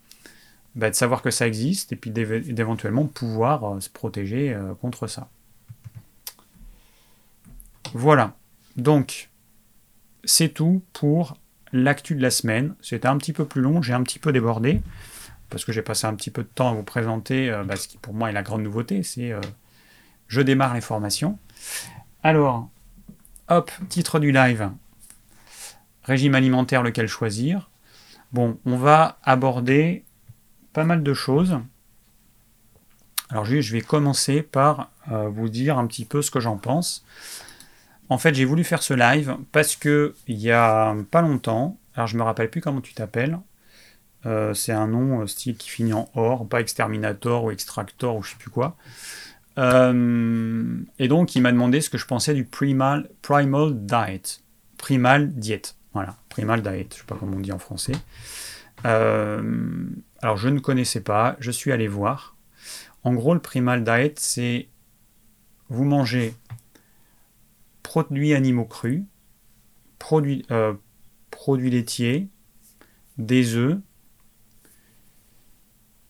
bah, 0.77 0.91
de 0.91 0.95
savoir 0.95 1.23
que 1.23 1.31
ça 1.31 1.47
existe 1.47 1.91
et 1.91 1.95
puis 1.95 2.11
d'éventuellement 2.11 3.05
pouvoir 3.05 3.63
euh, 3.63 3.79
se 3.79 3.89
protéger 3.89 4.53
euh, 4.53 4.75
contre 4.75 5.07
ça. 5.07 5.27
Voilà, 7.93 8.35
donc 8.75 9.29
c'est 10.23 10.49
tout 10.49 10.83
pour 10.93 11.37
l'actu 11.73 12.13
de 12.13 12.21
la 12.21 12.29
semaine. 12.29 12.75
C'était 12.79 13.07
un 13.07 13.17
petit 13.17 13.33
peu 13.33 13.45
plus 13.45 13.61
long, 13.61 13.81
j'ai 13.81 13.93
un 13.93 14.03
petit 14.03 14.19
peu 14.19 14.31
débordé 14.31 14.81
parce 15.49 15.65
que 15.65 15.71
j'ai 15.71 15.81
passé 15.81 16.05
un 16.05 16.13
petit 16.13 16.29
peu 16.29 16.43
de 16.43 16.47
temps 16.47 16.69
à 16.69 16.73
vous 16.73 16.83
présenter 16.83 17.49
euh, 17.49 17.63
bah, 17.63 17.75
ce 17.75 17.87
qui 17.87 17.97
pour 17.97 18.13
moi 18.13 18.29
est 18.29 18.33
la 18.33 18.43
grande 18.43 18.61
nouveauté, 18.61 19.01
c'est 19.01 19.33
je 20.27 20.41
démarre 20.41 20.75
les 20.75 20.81
formations. 20.81 21.39
Alors, 22.21 22.69
hop, 23.47 23.71
titre 23.89 24.19
du 24.19 24.31
live, 24.31 24.69
régime 26.03 26.35
alimentaire, 26.35 26.83
lequel 26.83 27.07
choisir? 27.07 27.71
Bon, 28.33 28.59
on 28.65 28.75
va 28.75 29.17
aborder 29.23 30.03
pas 30.77 30.83
mal 30.83 31.01
de 31.01 31.13
choses. 31.15 31.57
Alors 33.31 33.45
je 33.45 33.73
vais 33.73 33.81
commencer 33.81 34.43
par 34.43 34.91
euh, 35.11 35.27
vous 35.27 35.49
dire 35.49 35.79
un 35.79 35.87
petit 35.87 36.05
peu 36.05 36.21
ce 36.21 36.29
que 36.29 36.39
j'en 36.39 36.57
pense. 36.57 37.03
En 38.09 38.19
fait, 38.19 38.35
j'ai 38.35 38.45
voulu 38.45 38.63
faire 38.63 38.83
ce 38.83 38.93
live 38.93 39.37
parce 39.51 39.75
que 39.75 40.13
il 40.27 40.37
y 40.37 40.51
a 40.51 40.95
pas 41.09 41.23
longtemps, 41.23 41.79
alors 41.95 42.05
je 42.05 42.15
me 42.15 42.21
rappelle 42.21 42.51
plus 42.51 42.61
comment 42.61 42.79
tu 42.79 42.93
t'appelles, 42.93 43.39
euh, 44.27 44.53
c'est 44.53 44.71
un 44.71 44.85
nom 44.85 45.21
euh, 45.21 45.25
style 45.25 45.57
qui 45.57 45.67
finit 45.67 45.93
en 45.93 46.11
or, 46.13 46.47
pas 46.47 46.61
exterminator 46.61 47.45
ou 47.45 47.49
extractor 47.49 48.15
ou 48.15 48.21
je 48.21 48.29
sais 48.29 48.37
plus 48.37 48.51
quoi. 48.51 48.77
Et 49.57 51.07
donc 51.07 51.35
il 51.35 51.41
m'a 51.41 51.51
demandé 51.51 51.81
ce 51.81 51.89
que 51.89 51.97
je 51.97 52.05
pensais 52.05 52.35
du 52.35 52.43
primal, 52.43 53.09
primal 53.23 53.73
diet. 53.73 54.43
Primal 54.77 55.33
diet. 55.33 55.75
Voilà, 55.95 56.17
primal 56.29 56.61
diet, 56.61 56.89
je 56.93 56.99
sais 56.99 57.07
pas 57.07 57.17
comment 57.19 57.37
on 57.37 57.39
dit 57.39 57.51
en 57.51 57.57
français. 57.57 57.93
Alors 60.21 60.37
je 60.37 60.49
ne 60.49 60.59
connaissais 60.59 61.01
pas, 61.01 61.35
je 61.39 61.51
suis 61.51 61.71
allé 61.71 61.87
voir. 61.87 62.35
En 63.03 63.13
gros, 63.13 63.33
le 63.33 63.39
primal 63.39 63.83
diet, 63.83 64.19
c'est 64.19 64.67
vous 65.69 65.83
mangez 65.83 66.33
produits 67.83 68.33
animaux 68.33 68.65
crus, 68.65 69.03
produits, 69.99 70.45
produits 71.31 71.69
laitiers, 71.69 72.27
des 73.17 73.55
œufs, 73.55 73.79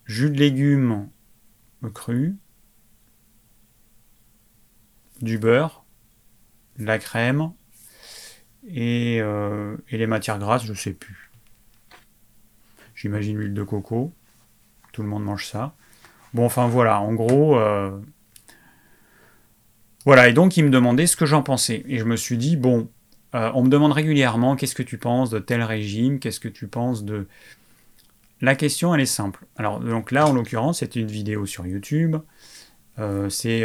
jus 0.05 0.31
de 0.31 0.39
légumes 0.39 1.09
cru, 1.93 2.35
du 5.21 5.37
beurre, 5.37 5.85
la 6.77 6.99
crème 6.99 7.53
euh, 8.69 9.77
et, 9.89 9.97
les 9.97 10.07
matières 10.07 10.39
grasses, 10.39 10.65
je 10.65 10.73
sais 10.73 10.93
plus. 10.93 11.26
J'imagine 12.97 13.37
l'huile 13.37 13.53
de 13.53 13.63
coco. 13.63 14.11
Tout 14.91 15.03
le 15.03 15.07
monde 15.07 15.23
mange 15.23 15.45
ça. 15.45 15.75
Bon, 16.33 16.45
enfin 16.45 16.67
voilà, 16.67 16.99
en 16.99 17.13
gros. 17.13 17.57
Euh, 17.57 17.97
voilà, 20.03 20.27
et 20.27 20.33
donc 20.33 20.57
il 20.57 20.65
me 20.65 20.71
demandait 20.71 21.05
ce 21.05 21.15
que 21.15 21.27
j'en 21.27 21.43
pensais. 21.43 21.83
Et 21.87 21.99
je 21.99 22.03
me 22.05 22.15
suis 22.15 22.37
dit, 22.37 22.57
bon, 22.57 22.89
euh, 23.35 23.51
on 23.53 23.63
me 23.63 23.69
demande 23.69 23.91
régulièrement 23.91 24.55
qu'est-ce 24.55 24.73
que 24.73 24.83
tu 24.83 24.97
penses 24.97 25.29
de 25.29 25.37
tel 25.37 25.61
régime, 25.61 26.17
qu'est-ce 26.19 26.39
que 26.39 26.47
tu 26.47 26.67
penses 26.67 27.05
de, 27.05 27.27
la 28.41 28.55
question, 28.55 28.95
elle 28.95 29.01
est 29.01 29.05
simple. 29.05 29.45
Alors, 29.57 29.79
donc 29.79 30.11
là, 30.11 30.27
en 30.27 30.33
l'occurrence, 30.33 30.79
c'est 30.79 30.95
une 30.95 31.07
vidéo 31.07 31.45
sur 31.45 31.67
YouTube. 31.67 32.17
Euh, 32.97 33.29
c'est 33.29 33.63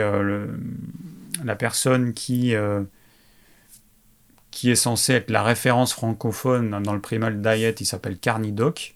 la 1.42 1.56
personne 1.56 2.12
qui, 2.12 2.54
qui 4.50 4.70
est 4.70 4.76
censée 4.76 5.14
être 5.14 5.30
la 5.30 5.42
référence 5.42 5.94
francophone 5.94 6.82
dans 6.82 6.92
le 6.92 7.00
primal 7.00 7.40
diet, 7.40 7.76
il 7.80 7.86
s'appelle 7.86 8.18
Carnidoc. 8.18 8.94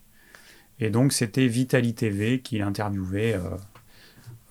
Et 0.80 0.90
donc, 0.90 1.12
c'était 1.12 1.46
Vitali 1.46 1.94
TV 1.94 2.40
qui 2.40 2.58
l'interviewait 2.58 3.38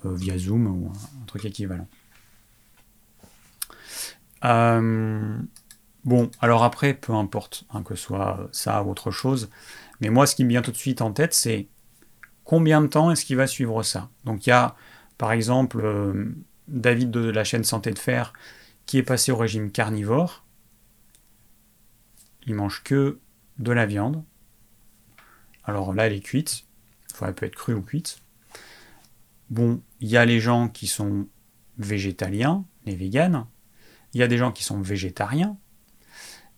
via 0.03 0.37
Zoom 0.37 0.67
ou 0.67 0.89
un, 0.89 1.25
truc 1.25 1.45
équivalent. 1.45 1.87
bon, 4.41 6.31
alors 6.41 6.63
après, 6.63 6.93
peu 6.93 7.13
importe 7.13 7.65
hein, 7.71 7.83
que 7.83 7.95
ce 7.95 8.03
soit 8.03 8.49
ça 8.51 8.83
ou 8.83 8.91
autre 8.91 9.11
chose, 9.11 9.49
mais 10.01 10.09
moi, 10.09 10.27
ce 10.27 10.35
qui 10.35 10.43
me 10.43 10.49
vient 10.49 10.61
tout 10.61 10.71
de 10.71 10.77
suite 10.77 11.01
en 11.01 11.11
tête, 11.11 11.33
c'est 11.33 11.67
combien 12.43 12.81
de 12.81 12.87
temps 12.87 13.11
est-ce 13.11 13.25
qu'il 13.25 13.37
va 13.37 13.47
suivre 13.47 13.83
ça? 13.83 14.09
Donc 14.23 14.45
il 14.45 14.49
y 14.49 14.53
a, 14.53 14.75
par 15.17 15.31
exemple, 15.31 15.81
euh, 15.83 16.35
David 16.67 17.11
de 17.11 17.29
la 17.29 17.43
chaîne 17.43 17.63
Santé 17.63 17.91
de 17.91 17.99
Fer 17.99 18.33
qui 18.85 18.97
est 18.97 19.03
passé 19.03 19.31
au 19.31 19.37
régime 19.37 19.71
carnivore. 19.71 20.45
Il 22.45 22.55
mange 22.55 22.83
que 22.83 23.19
de 23.57 23.71
la 23.71 23.85
viande. 23.85 24.23
Alors 25.65 25.93
là, 25.93 26.07
elle 26.07 26.13
est 26.13 26.21
cuite. 26.21 26.65
Enfin, 27.13 27.27
elle 27.27 27.33
peut 27.33 27.45
être 27.45 27.55
crue 27.55 27.73
ou 27.73 27.81
cuite. 27.81 28.19
Bon, 29.49 29.81
il 30.01 30.09
y 30.09 30.17
a 30.17 30.25
les 30.25 30.39
gens 30.39 30.67
qui 30.67 30.87
sont 30.87 31.27
végétaliens, 31.77 32.65
les 32.85 32.95
véganes. 32.95 33.45
Il 34.13 34.19
y 34.19 34.23
a 34.23 34.27
des 34.27 34.37
gens 34.37 34.51
qui 34.51 34.63
sont 34.63 34.81
végétariens. 34.81 35.57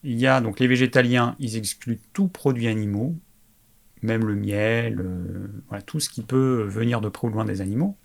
Il 0.04 0.20
y 0.20 0.28
a 0.28 0.42
donc 0.42 0.60
les 0.60 0.68
végétaliens, 0.68 1.36
ils 1.40 1.58
excluent 1.58 2.00
tout 2.14 2.28
produit 2.28 2.68
animaux, 2.68 3.16
même 4.04 4.26
le 4.26 4.36
miel, 4.36 5.00
euh, 5.02 5.82
tout 5.86 6.00
ce 6.00 6.10
qui 6.10 6.22
peut 6.22 6.64
venir 6.64 7.02
de 7.02 7.10
près 7.10 7.28
ou 7.28 7.32
loin 7.32 7.46
des 7.46 7.62
animaux. 7.62 7.98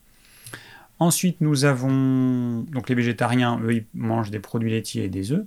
Ensuite, 0.99 1.41
nous 1.41 1.65
avons 1.65 2.61
donc 2.71 2.89
les 2.89 2.95
végétariens, 2.95 3.61
eux, 3.63 3.75
ils 3.75 3.87
mangent 3.95 4.31
des 4.31 4.39
produits 4.39 4.71
laitiers 4.71 5.05
et 5.05 5.09
des 5.09 5.33
œufs. 5.33 5.45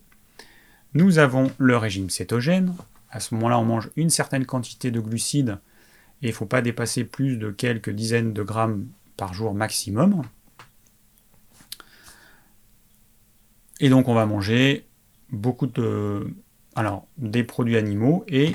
Nous 0.94 1.18
avons 1.18 1.52
le 1.58 1.78
régime 1.78 2.10
cétogène. 2.10 2.74
À 3.16 3.22
ce 3.22 3.34
moment-là, 3.36 3.58
on 3.60 3.64
mange 3.64 3.92
une 3.96 4.10
certaine 4.10 4.46
quantité 4.46 4.92
de 4.92 5.00
glucides 5.00 5.58
et 6.22 6.28
il 6.28 6.32
ne 6.32 6.36
faut 6.36 6.46
pas 6.46 6.62
dépasser 6.62 7.06
plus 7.06 7.38
de 7.38 7.50
quelques 7.50 7.90
dizaines 7.90 8.34
de 8.34 8.44
grammes 8.44 8.88
par 9.16 9.34
jour 9.34 9.54
maximum. 9.54 10.24
Et 13.80 13.88
donc, 13.88 14.10
on 14.10 14.14
va 14.14 14.26
manger 14.26 14.86
beaucoup 15.30 15.68
de, 15.68 16.28
alors, 16.76 17.08
des 17.18 17.46
produits 17.46 17.78
animaux 17.78 18.26
et 18.28 18.54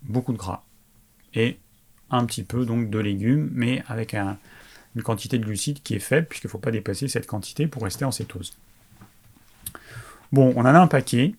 beaucoup 0.00 0.32
de 0.32 0.38
gras. 0.38 0.64
Et 1.34 1.58
un 2.08 2.24
petit 2.24 2.42
peu 2.42 2.64
donc 2.64 2.88
de 2.88 2.98
légumes, 2.98 3.50
mais 3.52 3.82
avec 3.86 4.14
une 4.14 5.02
quantité 5.02 5.38
de 5.38 5.44
glucides 5.44 5.82
qui 5.82 5.94
est 5.94 5.98
faible, 5.98 6.26
puisqu'il 6.26 6.46
ne 6.46 6.52
faut 6.52 6.58
pas 6.58 6.70
dépasser 6.70 7.06
cette 7.06 7.26
quantité 7.26 7.66
pour 7.66 7.82
rester 7.82 8.06
en 8.06 8.12
cétose. 8.12 8.56
Bon, 10.32 10.54
on 10.56 10.60
en 10.60 10.64
a 10.64 10.80
un 10.80 10.86
paquet. 10.86 11.34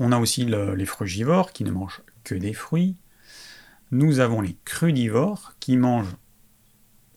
On 0.00 0.12
a 0.12 0.18
aussi 0.18 0.46
les 0.46 0.86
frugivores 0.86 1.52
qui 1.52 1.62
ne 1.62 1.70
mangent 1.70 2.00
que 2.24 2.34
des 2.34 2.54
fruits. 2.54 2.96
Nous 3.90 4.18
avons 4.18 4.40
les 4.40 4.56
crudivores 4.64 5.54
qui 5.60 5.76
mangent 5.76 6.16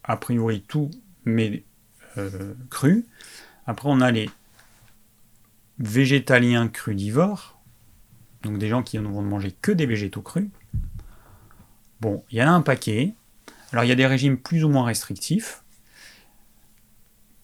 a 0.04 0.18
priori 0.18 0.62
tout, 0.68 0.92
mais 1.24 1.64
euh, 2.18 2.54
cru. 2.70 3.06
Après, 3.66 3.88
on 3.90 4.02
a 4.02 4.12
les 4.12 4.30
végétaliens 5.80 6.68
crudivores, 6.68 7.58
donc 8.42 8.58
des 8.58 8.68
gens 8.68 8.84
qui 8.84 9.00
ne 9.00 9.08
vont 9.08 9.22
manger 9.22 9.56
que 9.62 9.72
des 9.72 9.86
végétaux 9.86 10.22
crus. 10.22 10.50
Bon, 12.02 12.26
il 12.32 12.38
y 12.38 12.44
en 12.44 12.48
a 12.48 12.52
un 12.52 12.62
paquet. 12.62 13.14
Alors, 13.72 13.86
il 13.86 13.88
y 13.88 13.94
a 13.94 13.96
des 13.96 14.06
régimes 14.06 14.38
plus 14.38 14.66
ou 14.66 14.70
moins 14.70 14.84
restrictifs. 14.84 15.64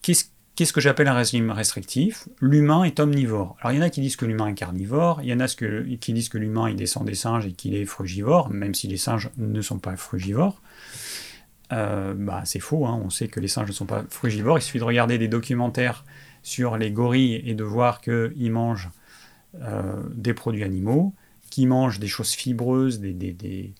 Qu'est-ce 0.01 0.25
Qu'est-ce 0.59 0.73
que 0.73 0.81
j'appelle 0.81 1.07
un 1.07 1.13
régime 1.13 1.51
restrictif 1.51 2.27
L'humain 2.41 2.83
est 2.83 2.99
omnivore. 2.99 3.55
Alors 3.61 3.71
il 3.71 3.77
y 3.77 3.79
en 3.79 3.85
a 3.85 3.89
qui 3.89 4.01
disent 4.01 4.17
que 4.17 4.25
l'humain 4.25 4.47
est 4.47 4.55
carnivore, 4.55 5.21
il 5.23 5.29
y 5.29 5.33
en 5.33 5.39
a 5.39 5.47
qui 5.47 6.13
disent 6.13 6.27
que 6.27 6.37
l'humain 6.37 6.69
il 6.69 6.75
descend 6.75 7.05
des 7.05 7.15
singes 7.15 7.45
et 7.45 7.53
qu'il 7.53 7.75
est 7.75 7.85
frugivore, 7.85 8.49
même 8.49 8.75
si 8.75 8.89
les 8.89 8.97
singes 8.97 9.29
ne 9.37 9.61
sont 9.61 9.79
pas 9.79 9.95
frugivores. 9.95 10.61
Euh, 11.71 12.13
bah, 12.13 12.41
c'est 12.43 12.59
faux, 12.59 12.85
hein. 12.85 13.01
on 13.01 13.09
sait 13.09 13.29
que 13.29 13.39
les 13.39 13.47
singes 13.47 13.69
ne 13.69 13.73
sont 13.73 13.85
pas 13.85 14.03
frugivores, 14.09 14.57
il 14.57 14.61
suffit 14.61 14.79
de 14.79 14.83
regarder 14.83 15.17
des 15.17 15.29
documentaires 15.29 16.03
sur 16.43 16.75
les 16.75 16.91
gorilles 16.91 17.41
et 17.45 17.53
de 17.53 17.63
voir 17.63 18.01
qu'ils 18.01 18.51
mangent 18.51 18.89
euh, 19.61 20.03
des 20.13 20.33
produits 20.33 20.65
animaux, 20.65 21.13
qu'ils 21.51 21.69
mangent 21.69 21.99
des 21.99 22.09
choses 22.09 22.31
fibreuses, 22.31 22.99
des, 22.99 23.13
des, 23.13 23.73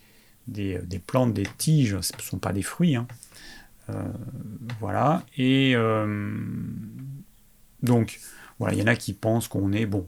des, 0.48 1.00
plantes, 1.06 1.34
des 1.34 1.48
tiges, 1.58 2.00
ce 2.00 2.16
ne 2.16 2.22
sont 2.22 2.38
pas 2.40 2.54
des 2.54 2.64
fruits. 2.64 2.96
Hein. 2.96 3.06
Euh, 3.90 4.08
voilà. 4.80 5.24
Et 5.38 5.74
euh, 5.76 6.36
donc, 7.84 8.20
voilà, 8.60 8.74
il 8.74 8.80
y 8.80 8.84
en 8.84 8.88
a 8.88 8.96
qui 8.96 9.14
pensent 9.14 9.48
qu'on 9.48 9.72
est 9.72 9.86
bon. 9.86 10.08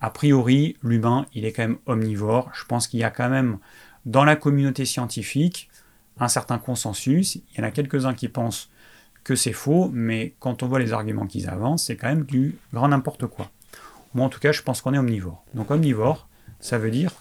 A 0.00 0.10
priori, 0.10 0.76
l'humain, 0.82 1.26
il 1.34 1.44
est 1.44 1.52
quand 1.52 1.62
même 1.62 1.78
omnivore. 1.86 2.50
Je 2.54 2.64
pense 2.64 2.88
qu'il 2.88 3.00
y 3.00 3.04
a 3.04 3.10
quand 3.10 3.28
même 3.28 3.58
dans 4.06 4.24
la 4.24 4.36
communauté 4.36 4.84
scientifique 4.84 5.70
un 6.18 6.28
certain 6.28 6.58
consensus. 6.58 7.36
Il 7.36 7.58
y 7.58 7.60
en 7.60 7.64
a 7.64 7.70
quelques-uns 7.70 8.14
qui 8.14 8.28
pensent 8.28 8.70
que 9.24 9.34
c'est 9.34 9.52
faux, 9.52 9.90
mais 9.92 10.34
quand 10.38 10.62
on 10.62 10.68
voit 10.68 10.78
les 10.78 10.92
arguments 10.92 11.26
qu'ils 11.26 11.48
avancent, 11.48 11.84
c'est 11.84 11.96
quand 11.96 12.08
même 12.08 12.24
du 12.24 12.56
grand 12.72 12.88
n'importe 12.88 13.26
quoi. 13.26 13.50
Moi, 14.14 14.24
en 14.24 14.28
tout 14.28 14.40
cas, 14.40 14.52
je 14.52 14.62
pense 14.62 14.80
qu'on 14.80 14.94
est 14.94 14.98
omnivore. 14.98 15.44
Donc, 15.54 15.70
omnivore, 15.70 16.28
ça 16.58 16.78
veut 16.78 16.90
dire 16.90 17.12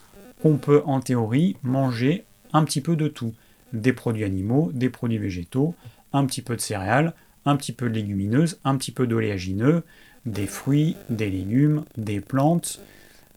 qu'on 0.42 0.58
peut, 0.58 0.82
en 0.86 1.02
théorie, 1.02 1.58
manger 1.64 2.26
un 2.54 2.64
petit 2.64 2.82
peu 2.82 2.96
de 2.96 3.08
tout. 3.08 3.34
Des 3.74 3.94
produits 3.94 4.24
animaux, 4.24 4.72
des 4.74 4.90
produits 4.90 5.20
végétaux, 5.20 5.76
un 6.14 6.26
petit 6.26 6.42
peu 6.42 6.56
de 6.56 6.62
céréales, 6.62 7.14
un 7.46 7.56
petit 7.56 7.74
peu 7.74 7.90
de 7.90 7.96
légumineuses, 7.96 8.60
un 8.64 8.78
petit 8.78 8.92
peu 8.92 9.08
d'oléagineux, 9.08 9.84
des 10.26 10.48
fruits, 10.48 10.96
des 11.10 11.30
légumes, 11.30 11.86
des 11.98 12.22
plantes, 12.22 12.80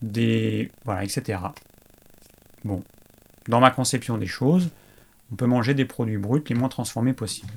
des. 0.01 0.71
voilà, 0.85 1.05
etc. 1.05 1.39
Bon. 2.65 2.83
Dans 3.49 3.61
ma 3.61 3.71
conception 3.71 4.19
des 4.19 4.27
choses, 4.27 4.71
on 5.33 5.37
peut 5.37 5.47
manger 5.47 5.75
des 5.75 5.85
produits 5.85 6.19
bruts 6.19 6.45
les 6.49 6.55
moins 6.55 6.69
transformés 6.69 7.13
possibles. 7.13 7.53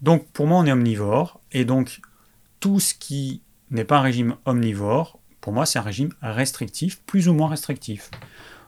Donc 0.00 0.26
pour 0.28 0.46
moi 0.46 0.58
on 0.58 0.66
est 0.66 0.72
omnivore, 0.72 1.40
et 1.52 1.64
donc 1.64 2.00
tout 2.60 2.80
ce 2.80 2.94
qui 2.94 3.42
n'est 3.70 3.84
pas 3.84 3.98
un 3.98 4.02
régime 4.02 4.36
omnivore, 4.44 5.18
pour 5.40 5.52
moi 5.52 5.64
c'est 5.64 5.78
un 5.78 5.82
régime 5.82 6.10
restrictif, 6.22 7.00
plus 7.02 7.28
ou 7.28 7.34
moins 7.34 7.48
restrictif. 7.48 8.10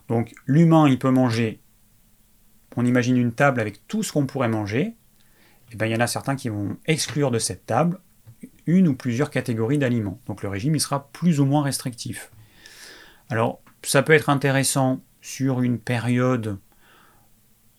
Donc 0.09 0.33
l'humain 0.47 0.89
il 0.89 0.99
peut 0.99 1.11
manger 1.11 1.61
on 2.79 2.85
imagine 2.85 3.17
une 3.17 3.33
table 3.33 3.61
avec 3.61 3.87
tout 3.89 4.03
ce 4.03 4.13
qu'on 4.13 4.27
pourrait 4.27 4.49
manger, 4.49 4.83
et 4.83 5.73
eh 5.73 5.77
bien, 5.77 5.89
il 5.89 5.93
y 5.93 5.97
en 5.97 6.01
a 6.01 6.07
certains 6.07 6.37
qui 6.37 6.49
vont 6.49 6.77
exclure 6.87 7.31
de 7.31 7.39
cette 7.39 7.67
table 7.67 7.99
une 8.67 8.87
ou 8.87 8.95
plusieurs 8.95 9.31
catégories 9.31 9.79
d'aliments. 9.79 10.21
Donc 10.27 10.43
le 10.43 10.49
régime 10.49 10.75
il 10.77 10.81
sera 10.81 11.09
plus 11.09 11.41
ou 11.41 11.45
moins 11.45 11.63
restrictif. 11.63 12.31
Alors 13.31 13.61
ça 13.83 14.03
peut 14.03 14.13
être 14.13 14.29
intéressant 14.29 15.01
sur 15.21 15.61
une 15.61 15.79
période 15.79 16.59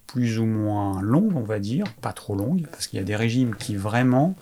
plus 0.07 0.39
ou 0.39 0.45
moins 0.45 1.01
longue, 1.01 1.35
on 1.35 1.43
va 1.43 1.59
dire, 1.59 1.85
pas 2.01 2.13
trop 2.13 2.35
longue, 2.35 2.67
parce 2.71 2.87
qu'il 2.87 2.97
y 2.97 3.01
a 3.01 3.05
des 3.05 3.15
régimes 3.15 3.55
qui 3.55 3.75
vraiment 3.75 4.35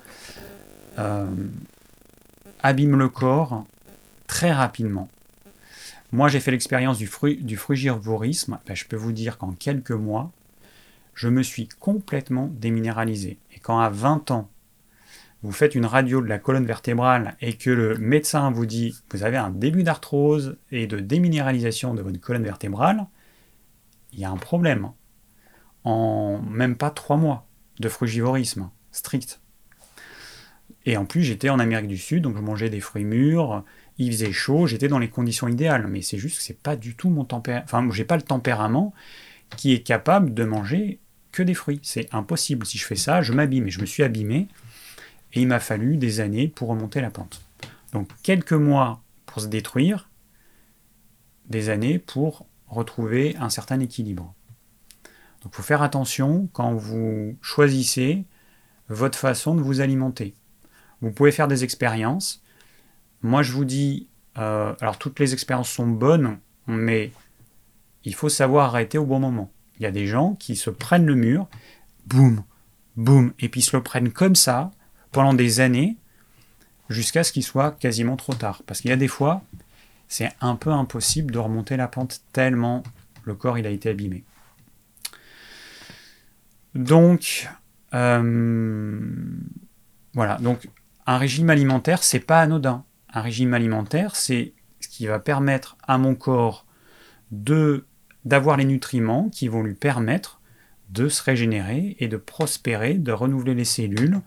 euh, 0.98 1.28
abîment 2.64 2.98
le 2.98 3.10
corps 3.10 3.66
très 4.28 4.52
rapidement. 4.52 5.10
Moi, 6.14 6.30
j'ai 6.30 6.40
fait 6.40 6.52
l'expérience 6.52 6.98
du, 6.98 7.10
du 7.42 7.58
frugivorisme. 7.58 8.60
Ben, 8.66 8.76
je 8.76 8.86
peux 8.86 8.96
vous 8.96 9.12
dire 9.12 9.38
qu'en 9.38 9.52
quelques 9.52 9.92
mois, 9.92 10.32
je 11.18 11.30
me 11.30 11.42
suis 11.42 11.68
complètement 11.68 12.48
déminéralisé. 12.54 13.40
Et 13.52 13.60
quand 13.60 13.80
à 13.80 13.90
20 13.90 14.30
ans, 14.30 14.52
vous 15.42 15.52
faites 15.52 15.74
une 15.74 15.88
radio 15.88 16.22
de 16.22 16.28
la 16.28 16.38
colonne 16.38 16.68
vertébrale 16.68 17.36
et 17.42 17.54
que 17.54 17.72
le 17.72 17.98
médecin 17.98 18.52
vous 18.52 18.68
dit 18.68 18.96
vous 19.12 19.24
avez 19.24 19.38
un 19.38 19.50
début 19.50 19.82
d'arthrose 19.82 20.58
et 20.72 20.86
de 20.86 21.00
déminéralisation 21.00 21.96
de 21.96 22.04
votre 22.04 22.20
colonne 22.20 22.44
vertébrale, 22.44 23.08
il 24.14 24.20
y 24.20 24.26
a 24.26 24.30
un 24.30 24.38
problème. 24.38 24.92
En 25.84 26.40
même 26.40 26.76
pas 26.76 26.92
trois 26.92 27.18
mois 27.18 27.48
de 27.80 27.90
frugivorisme 27.90 28.70
strict. 28.92 29.42
Et 30.86 30.98
en 30.98 31.06
plus, 31.06 31.24
j'étais 31.24 31.50
en 31.50 31.58
Amérique 31.58 31.88
du 31.88 31.98
Sud, 31.98 32.24
donc 32.24 32.36
je 32.38 32.42
mangeais 32.42 32.70
des 32.70 32.80
fruits 32.80 33.06
mûrs, 33.06 33.64
il 33.98 34.12
faisait 34.12 34.32
chaud, 34.32 34.68
j'étais 34.68 34.88
dans 34.88 35.00
les 35.00 35.10
conditions 35.10 35.48
idéales. 35.48 35.88
Mais 35.88 36.04
c'est 36.04 36.20
juste 36.20 36.38
que 36.38 36.44
c'est 36.44 36.62
pas 36.62 36.76
du 36.76 36.96
tout 36.96 37.10
mon 37.10 37.26
tempérament. 37.26 37.66
Enfin, 37.66 37.88
j'ai 37.92 38.06
pas 38.06 38.18
le 38.18 38.22
tempérament 38.22 38.94
qui 39.56 39.74
est 39.74 39.82
capable 39.82 40.34
de 40.36 40.44
manger 40.44 41.00
des 41.44 41.54
fruits. 41.54 41.80
C'est 41.84 42.14
impossible. 42.14 42.66
Si 42.66 42.78
je 42.78 42.86
fais 42.86 42.96
ça, 42.96 43.22
je 43.22 43.34
m'abîme. 43.34 43.68
Et 43.68 43.72
je 43.72 43.82
me 43.82 43.86
suis 43.86 44.04
abîmé. 44.04 44.48
Et 45.34 45.42
il 45.42 45.48
m'a 45.48 45.60
fallu 45.60 45.98
des 45.98 46.20
années 46.20 46.48
pour 46.48 46.70
remonter 46.70 47.02
la 47.02 47.12
pente. 47.12 47.42
Donc 47.94 48.10
quelques 48.24 48.54
mois 48.54 49.02
pour 49.26 49.42
se 49.42 49.48
détruire, 49.48 50.10
des 51.50 51.70
années 51.70 52.00
pour 52.00 52.46
retrouver 52.68 53.36
un 53.38 53.50
certain 53.50 53.80
équilibre. 53.80 54.34
Donc 55.42 55.54
il 55.54 55.56
faut 55.56 55.64
faire 55.64 55.82
attention 55.82 56.50
quand 56.54 56.74
vous 56.74 57.38
choisissez 57.42 58.26
votre 58.90 59.18
façon 59.18 59.56
de 59.56 59.62
vous 59.62 59.82
alimenter. 59.82 60.34
Vous 61.02 61.12
pouvez 61.12 61.32
faire 61.32 61.48
des 61.48 61.64
expériences. 61.64 62.44
Moi 63.22 63.44
je 63.44 63.52
vous 63.52 63.66
dis, 63.66 64.08
euh, 64.38 64.74
alors 64.82 64.98
toutes 64.98 65.20
les 65.20 65.34
expériences 65.34 65.70
sont 65.70 65.88
bonnes, 65.88 66.40
mais 66.68 67.12
il 68.04 68.16
faut 68.16 68.30
savoir 68.30 68.68
arrêter 68.68 68.98
au 68.98 69.06
bon 69.06 69.20
moment. 69.20 69.52
Il 69.80 69.84
y 69.84 69.86
a 69.86 69.92
des 69.92 70.08
gens 70.08 70.36
qui 70.36 70.56
se 70.56 70.70
prennent 70.70 71.06
le 71.06 71.16
mur, 71.16 71.48
boum, 72.08 72.44
boum, 72.96 73.34
et 73.40 73.50
puis 73.50 73.62
se 73.62 73.76
le 73.76 73.84
prennent 73.84 74.12
comme 74.12 74.36
ça 74.36 74.72
pendant 75.12 75.34
des 75.34 75.60
années 75.60 75.98
jusqu'à 76.90 77.24
ce 77.24 77.32
qu'il 77.32 77.44
soit 77.44 77.72
quasiment 77.72 78.16
trop 78.16 78.34
tard. 78.34 78.64
Parce 78.66 78.82
qu'il 78.82 78.90
y 78.90 78.94
a 78.94 78.98
des 78.98 79.08
fois, 79.08 79.44
c'est 80.08 80.30
un 80.42 80.56
peu 80.56 80.72
impossible 80.72 81.32
de 81.32 81.40
remonter 81.40 81.78
la 81.78 81.88
pente 81.88 82.22
tellement 82.34 82.84
le 83.24 83.36
corps 83.36 83.58
il 83.58 83.68
a 83.68 83.70
été 83.70 83.90
abîmé. 83.90 84.24
Donc, 86.74 87.50
euh, 87.94 89.00
voilà. 90.14 90.38
Donc, 90.38 90.70
un 91.06 91.18
régime 91.18 91.50
alimentaire, 91.50 92.04
c'est 92.04 92.20
pas 92.20 92.42
anodin. 92.42 92.86
Un 93.14 93.22
régime 93.22 93.54
alimentaire, 93.54 94.16
c'est 94.16 94.54
ce 94.80 94.88
qui 94.88 95.08
va 95.08 95.20
permettre 95.20 95.78
à 95.88 95.98
mon 95.98 96.16
corps 96.16 96.66
de 97.32 97.86
d'avoir 98.28 98.58
les 98.58 98.66
nutriments 98.66 99.30
qui 99.30 99.48
vont 99.48 99.64
lui 99.64 99.74
permettre 99.74 100.42
de 100.90 101.08
se 101.08 101.24
régénérer 101.24 101.96
et 102.00 102.10
de 102.10 102.18
prospérer, 102.18 102.96
de 102.96 103.12
renouveler 103.14 103.56
les 103.56 103.66
cellules, 103.66 104.20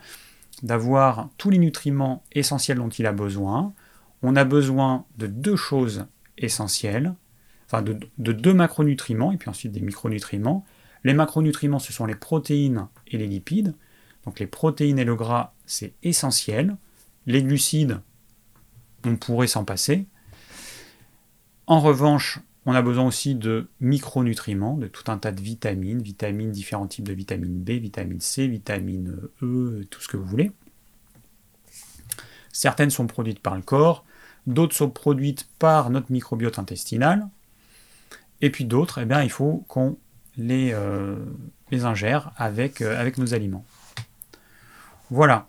d'avoir 0.63 1.29
tous 1.37 1.51
les 1.51 1.59
nutriments 1.59 2.23
essentiels 2.33 2.79
dont 2.79 2.89
il 2.89 3.07
a 3.07 3.13
besoin. 3.13 3.75
On 4.23 4.37
a 4.37 4.45
besoin 4.45 5.05
de 5.19 5.27
deux 5.27 5.57
choses 5.57 6.07
essentielles, 6.39 7.15
enfin 7.67 7.83
de, 7.83 7.99
deux 8.17 8.55
macronutriments 8.55 9.33
et 9.33 9.37
puis 9.37 9.51
ensuite 9.51 9.73
des 9.73 9.81
micronutriments. 9.81 10.65
Les 11.05 11.15
macronutriments, 11.15 11.79
ce 11.79 11.93
sont 11.93 12.07
les 12.07 12.15
protéines 12.15 12.89
et 13.07 13.19
les 13.19 13.27
lipides. 13.27 13.75
Donc 14.25 14.41
les 14.41 14.47
protéines 14.47 14.99
et 14.99 15.05
le 15.05 15.15
gras, 15.15 15.53
c'est 15.67 15.93
essentiel. 16.03 16.77
Les 17.27 17.43
glucides, 17.43 18.01
on 19.05 19.17
pourrait 19.17 19.47
s'en 19.47 19.65
passer. 19.65 20.07
En 21.67 21.81
revanche, 21.81 22.41
on 22.67 22.75
a 22.75 22.83
besoin 22.83 23.07
aussi 23.07 23.35
de 23.35 23.69
micronutriments, 23.81 24.77
de 24.77 24.87
tout 24.87 25.11
un 25.11 25.19
tas 25.19 25.33
de 25.33 25.41
vitamines, 25.41 26.03
vitamines, 26.03 26.51
différents 26.51 26.87
types 26.87 27.07
de 27.07 27.15
vitamine 27.15 27.59
B, 27.59 27.71
vitamine 27.71 28.21
C, 28.21 28.47
vitamine 28.47 29.17
E, 29.43 29.87
tout 29.91 30.01
ce 30.01 30.09
que 30.09 30.17
vous 30.17 30.27
voulez. 30.27 30.53
Certaines 32.53 32.91
sont 32.91 33.07
produites 33.07 33.41
par 33.41 33.57
le 33.57 33.63
corps, 33.63 34.05
d'autres 34.47 34.77
sont 34.77 34.91
produites 34.91 35.49
par 35.59 35.91
notre 35.91 36.13
microbiote 36.13 36.59
intestinal, 36.59 37.29
et 38.43 38.51
puis 38.51 38.65
d'autres, 38.65 39.01
eh 39.01 39.05
bien, 39.05 39.23
il 39.23 39.31
faut 39.31 39.65
qu'on 39.69 39.97
les, 40.37 40.73
euh, 40.73 41.17
ingère 41.73 42.33
avec, 42.37 42.81
euh, 42.81 42.99
avec 42.99 43.19
nos 43.19 43.35
aliments. 43.35 43.65
Voilà. 45.11 45.47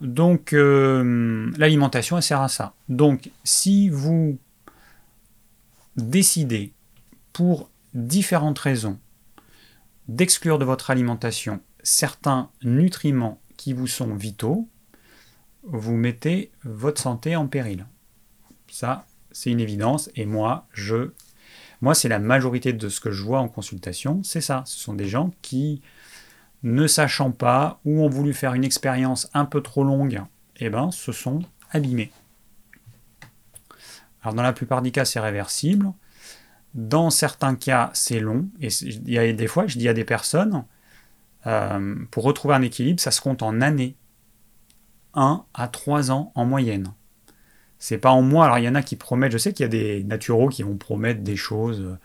Donc, 0.00 0.52
euh, 0.52 1.50
l'alimentation, 1.56 2.16
elle 2.16 2.22
sert 2.22 2.40
à 2.40 2.48
ça. 2.48 2.74
Donc, 2.88 3.30
si 3.44 3.88
vous 3.88 4.38
décidez, 5.98 6.72
pour 7.32 7.70
différentes 7.94 8.58
raisons, 8.58 8.98
d'exclure 10.08 10.58
de 10.58 10.64
votre 10.64 10.90
alimentation 10.90 11.60
certains 11.82 12.50
nutriments 12.62 13.40
qui 13.56 13.72
vous 13.72 13.86
sont 13.86 14.14
vitaux, 14.14 14.68
vous 15.62 15.96
mettez 15.96 16.50
votre 16.64 17.00
santé 17.00 17.36
en 17.36 17.46
péril. 17.46 17.86
Ça, 18.70 19.06
c'est 19.32 19.50
une 19.50 19.60
évidence. 19.60 20.10
Et 20.14 20.26
moi, 20.26 20.66
je, 20.72 21.10
moi, 21.80 21.94
c'est 21.94 22.08
la 22.08 22.18
majorité 22.18 22.72
de 22.72 22.88
ce 22.88 23.00
que 23.00 23.10
je 23.10 23.22
vois 23.22 23.40
en 23.40 23.48
consultation, 23.48 24.22
c'est 24.22 24.40
ça. 24.40 24.62
Ce 24.66 24.78
sont 24.78 24.94
des 24.94 25.08
gens 25.08 25.32
qui, 25.42 25.82
ne 26.62 26.86
sachant 26.86 27.30
pas 27.30 27.80
ou 27.84 28.02
ont 28.02 28.08
voulu 28.08 28.34
faire 28.34 28.54
une 28.54 28.64
expérience 28.64 29.30
un 29.34 29.44
peu 29.44 29.62
trop 29.62 29.84
longue, 29.84 30.22
eh 30.56 30.70
ben, 30.70 30.90
se 30.90 31.12
sont 31.12 31.42
abîmés. 31.70 32.10
Dans 34.34 34.42
la 34.42 34.52
plupart 34.52 34.82
des 34.82 34.90
cas, 34.90 35.04
c'est 35.04 35.20
réversible. 35.20 35.92
Dans 36.74 37.10
certains 37.10 37.54
cas, 37.54 37.90
c'est 37.94 38.20
long. 38.20 38.48
Et 38.60 38.68
il 38.68 39.10
y 39.10 39.18
a 39.18 39.32
des 39.32 39.46
fois, 39.46 39.66
je 39.66 39.78
dis 39.78 39.88
à 39.88 39.94
des 39.94 40.04
personnes, 40.04 40.64
euh, 41.46 41.94
pour 42.10 42.24
retrouver 42.24 42.54
un 42.54 42.62
équilibre, 42.62 43.00
ça 43.00 43.10
se 43.10 43.20
compte 43.20 43.42
en 43.42 43.60
années. 43.60 43.96
1 45.14 45.44
à 45.54 45.68
3 45.68 46.10
ans 46.10 46.32
en 46.34 46.44
moyenne. 46.44 46.92
C'est 47.78 47.98
pas 47.98 48.10
en 48.10 48.22
mois. 48.22 48.44
Alors 48.44 48.58
il 48.58 48.64
y 48.64 48.68
en 48.68 48.74
a 48.74 48.82
qui 48.82 48.96
promettent, 48.96 49.32
je 49.32 49.38
sais 49.38 49.52
qu'il 49.52 49.64
y 49.64 49.66
a 49.66 49.68
des 49.68 50.04
naturaux 50.04 50.48
qui 50.48 50.62
vont 50.62 50.76
promettre 50.76 51.22
des 51.22 51.36
choses. 51.36 51.96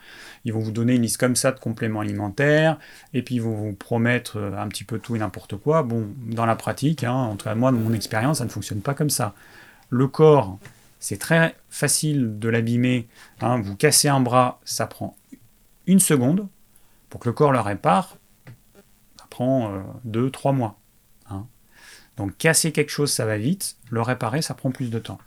Ils 0.46 0.54
vont 0.54 0.60
vous 0.60 0.72
donner 0.72 0.96
une 0.96 1.02
liste 1.02 1.18
comme 1.18 1.36
ça 1.36 1.52
de 1.52 1.60
compléments 1.60 2.02
alimentaires, 2.02 2.78
et 3.14 3.24
puis 3.24 3.36
ils 3.36 3.42
vont 3.42 3.56
vous 3.56 3.74
promettre 3.74 4.38
un 4.38 4.68
petit 4.68 4.84
peu 4.84 5.00
tout 5.00 5.16
et 5.16 5.20
n'importe 5.20 5.58
quoi. 5.58 5.84
Bon, 5.84 6.08
dans 6.28 6.46
la 6.46 6.56
pratique, 6.56 7.04
hein, 7.04 7.14
en 7.14 7.36
tout 7.36 7.46
cas 7.46 7.56
moi, 7.56 7.72
de 7.72 7.78
mon 7.78 7.94
expérience, 7.94 8.38
ça 8.38 8.46
ne 8.46 8.50
fonctionne 8.50 8.82
pas 8.82 8.94
comme 8.94 9.10
ça. 9.10 9.34
Le 9.90 10.08
corps, 10.08 10.60
c'est 11.04 11.18
très 11.18 11.54
facile 11.70 12.40
de 12.40 12.48
l'abîmer. 12.48 13.10
Hein. 13.42 13.60
Vous 13.60 13.76
cassez 13.76 14.08
un 14.08 14.22
bras, 14.22 14.62
ça 14.64 14.88
prend 14.88 15.18
une 15.86 16.00
seconde. 16.00 16.48
Pour 17.10 17.20
que 17.20 17.28
le 17.28 17.34
corps 17.34 17.52
le 17.52 17.60
répare, 17.60 18.16
ça 19.20 19.26
prend 19.30 19.84
2-3 20.08 20.50
euh, 20.50 20.52
mois. 20.54 20.80
Donc 22.16 22.38
casser 22.38 22.72
quelque 22.72 22.92
chose, 22.92 23.12
ça 23.12 23.26
va 23.26 23.38
vite, 23.38 23.76
le 23.90 24.02
réparer, 24.02 24.42
ça 24.42 24.54
prend 24.54 24.72
plus 24.72 24.90
de 24.90 25.00
temps. 25.00 25.18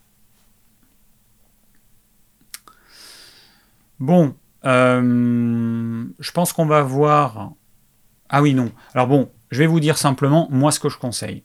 Bon, 4.01 4.35
euh, 4.65 6.07
je 6.19 6.33
pense 6.33 6.55
qu'on 6.55 6.67
va 6.67 6.83
voir... 6.83 7.53
Ah 8.31 8.41
oui, 8.41 8.55
non. 8.55 8.73
Alors 8.95 9.09
bon, 9.09 9.31
je 9.51 9.59
vais 9.59 9.67
vous 9.67 9.81
dire 9.81 9.99
simplement, 9.99 10.49
moi, 10.51 10.73
ce 10.73 10.81
que 10.81 10.89
je 10.89 10.97
conseille. 10.97 11.43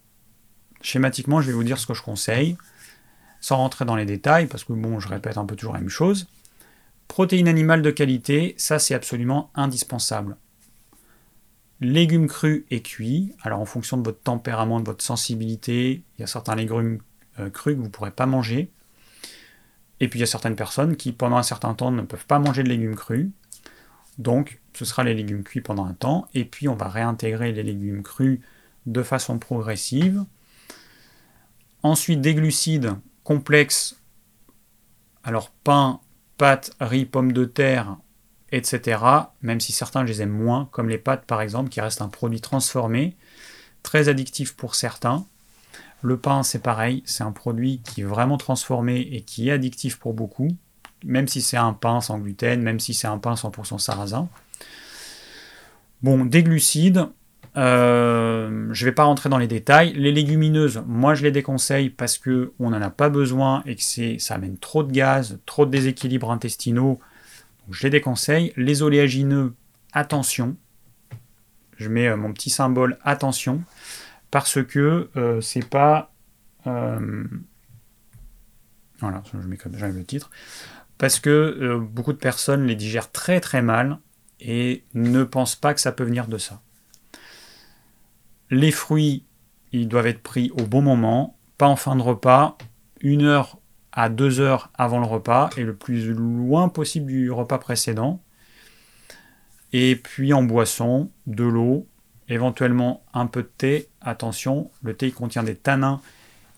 Schématiquement, 0.82 1.42
je 1.42 1.48
vais 1.48 1.54
vous 1.54 1.66
dire 1.66 1.78
ce 1.80 1.86
que 1.86 1.94
je 1.94 2.02
conseille, 2.02 2.56
sans 3.42 3.58
rentrer 3.58 3.84
dans 3.84 3.98
les 3.98 4.06
détails, 4.06 4.48
parce 4.48 4.64
que 4.64 4.72
bon, 4.72 5.02
je 5.02 5.10
répète 5.10 5.38
un 5.38 5.46
peu 5.46 5.58
toujours 5.58 5.74
la 5.74 5.80
même 5.80 5.90
chose. 5.90 6.28
Protéines 7.10 7.50
animales 7.50 7.82
de 7.82 7.92
qualité, 7.92 8.56
ça 8.58 8.80
c'est 8.80 8.94
absolument 8.94 9.52
indispensable 9.56 10.38
légumes 11.82 12.28
crus 12.28 12.64
et 12.70 12.82
cuits. 12.82 13.34
Alors 13.42 13.60
en 13.60 13.66
fonction 13.66 13.98
de 13.98 14.04
votre 14.04 14.22
tempérament, 14.22 14.80
de 14.80 14.86
votre 14.86 15.04
sensibilité, 15.04 16.04
il 16.18 16.22
y 16.22 16.24
a 16.24 16.28
certains 16.28 16.56
légumes 16.56 17.00
euh, 17.40 17.50
crus 17.50 17.74
que 17.74 17.80
vous 17.80 17.88
ne 17.88 17.92
pourrez 17.92 18.12
pas 18.12 18.28
manger. 18.28 18.72
Et 20.00 20.08
puis 20.08 20.20
il 20.20 20.22
y 20.22 20.24
a 20.24 20.28
certaines 20.28 20.56
personnes 20.56 20.96
qui 20.96 21.12
pendant 21.12 21.38
un 21.38 21.44
certain 21.44 21.74
temps 21.74 21.92
ne 21.92 22.04
peuvent 22.04 22.26
pas 22.26 22.40
manger 22.40 22.64
de 22.64 22.70
légumes 22.70 22.96
crus. 22.96 23.30
Donc 24.18 24.60
ce 24.74 24.86
sera 24.86 25.04
les 25.04 25.14
légumes 25.14 25.44
cuits 25.44 25.62
pendant 25.62 25.86
un 25.86 25.94
temps. 25.94 26.28
Et 26.34 26.46
puis 26.46 26.70
on 26.70 26.76
va 26.76 26.88
réintégrer 26.88 27.52
les 27.52 27.64
légumes 27.64 28.04
crus 28.04 28.40
de 28.86 29.04
façon 29.04 29.40
progressive. 29.40 30.24
Ensuite 31.84 32.22
des 32.22 32.36
glucides 32.36 32.94
complexes. 33.24 33.98
Alors 35.24 35.50
pain, 35.50 36.00
pâtes, 36.38 36.72
riz, 36.80 37.06
pommes 37.06 37.34
de 37.34 37.46
terre, 37.46 37.98
etc. 38.52 39.04
Même 39.42 39.60
si 39.60 39.72
certains, 39.72 40.04
les 40.04 40.22
aime 40.22 40.30
moins, 40.30 40.68
comme 40.72 40.90
les 40.90 40.98
pâtes 40.98 41.26
par 41.26 41.42
exemple, 41.42 41.70
qui 41.70 41.82
restent 41.82 42.02
un 42.02 42.10
produit 42.10 42.42
transformé, 42.42 43.16
très 43.84 44.10
addictif 44.10 44.56
pour 44.56 44.76
certains. 44.76 45.26
Le 46.02 46.18
pain, 46.18 46.42
c'est 46.42 46.60
pareil, 46.64 47.04
c'est 47.06 47.24
un 47.24 47.32
produit 47.32 47.82
qui 47.84 48.02
est 48.02 48.06
vraiment 48.06 48.38
transformé 48.38 49.02
et 49.02 49.22
qui 49.22 49.50
est 49.50 49.52
addictif 49.52 50.00
pour 50.00 50.14
beaucoup, 50.14 50.50
même 51.06 51.28
si 51.28 51.42
c'est 51.42 51.58
un 51.58 51.74
pain 51.74 52.02
sans 52.02 52.18
gluten, 52.18 52.62
même 52.62 52.80
si 52.80 52.94
c'est 52.96 53.08
un 53.08 53.20
pain 53.20 53.36
100% 53.36 53.78
sarrasin. 53.78 54.28
Bon, 56.02 56.26
des 56.26 56.42
glucides, 56.42 57.08
euh, 57.58 58.70
je 58.72 58.86
ne 58.86 58.90
vais 58.90 58.94
pas 58.94 59.04
rentrer 59.04 59.30
dans 59.30 59.38
les 59.38 59.48
détails. 59.48 59.94
Les 59.94 60.12
légumineuses, 60.12 60.84
moi 60.88 61.16
je 61.16 61.24
les 61.24 61.32
déconseille 61.32 61.90
parce 61.90 62.18
qu'on 62.18 62.70
n'en 62.70 62.82
a 62.82 62.90
pas 62.90 63.10
besoin 63.10 63.64
et 63.66 63.76
que 63.76 63.82
ça 64.20 64.36
amène 64.36 64.58
trop 64.58 64.84
de 64.84 64.92
gaz, 64.92 65.40
trop 65.46 65.66
de 65.66 65.72
déséquilibres 65.72 66.32
intestinaux 66.32 67.00
je 67.72 67.84
les 67.84 67.90
déconseille. 67.90 68.54
Les 68.56 68.82
oléagineux, 68.82 69.54
attention. 69.94 70.58
Je 71.78 71.90
mets 71.90 72.08
euh, 72.08 72.18
mon 72.18 72.34
petit 72.34 72.50
symbole 72.50 72.98
attention 73.04 73.64
parce 74.30 74.64
que 74.64 75.10
euh, 75.16 75.42
c'est 75.42 75.68
pas. 75.68 76.14
Euh, 76.68 77.24
voilà, 79.00 79.24
je 79.34 79.38
mets 79.48 79.58
comme 79.58 79.76
le 79.76 80.04
titre. 80.04 80.30
Parce 80.98 81.20
que 81.20 81.80
beaucoup 81.80 82.14
de 82.14 82.20
personnes 82.20 82.68
les 82.68 82.76
digèrent 82.76 83.12
très 83.12 83.40
très 83.40 83.64
mal 83.64 83.98
et 84.40 84.84
ne 84.94 85.24
pensent 85.24 85.56
pas 85.56 85.74
que 85.74 85.82
ça 85.82 85.92
peut 85.92 86.04
venir 86.04 86.28
de 86.28 86.38
ça. 86.38 86.62
Les 88.52 88.72
fruits, 88.72 89.24
ils 89.72 89.88
doivent 89.88 90.08
être 90.08 90.22
pris 90.22 90.52
au 90.52 90.66
bon 90.66 90.82
moment, 90.82 91.38
pas 91.58 91.68
en 91.68 91.78
fin 91.78 91.96
de 91.96 92.02
repas, 92.02 92.58
une 93.00 93.24
heure 93.24 93.58
à 93.94 94.10
deux 94.10 94.42
heures 94.42 94.70
avant 94.74 95.00
le 95.00 95.06
repas 95.06 95.50
et 95.56 95.64
le 95.64 95.74
plus 95.74 96.14
loin 96.14 96.68
possible 96.68 97.08
du 97.08 97.32
repas 97.32 97.58
précédent. 97.58 98.22
Et 99.72 99.96
puis 99.96 100.34
en 100.34 100.44
boisson, 100.44 101.10
de 101.28 101.46
l'eau, 101.46 101.88
éventuellement 102.28 103.04
un 103.14 103.26
peu 103.26 103.44
de 103.44 103.52
thé. 103.58 103.88
Attention, 104.02 104.70
le 104.84 104.96
thé 104.96 105.12
contient 105.12 105.44
des 105.44 105.56
tanins 105.56 106.02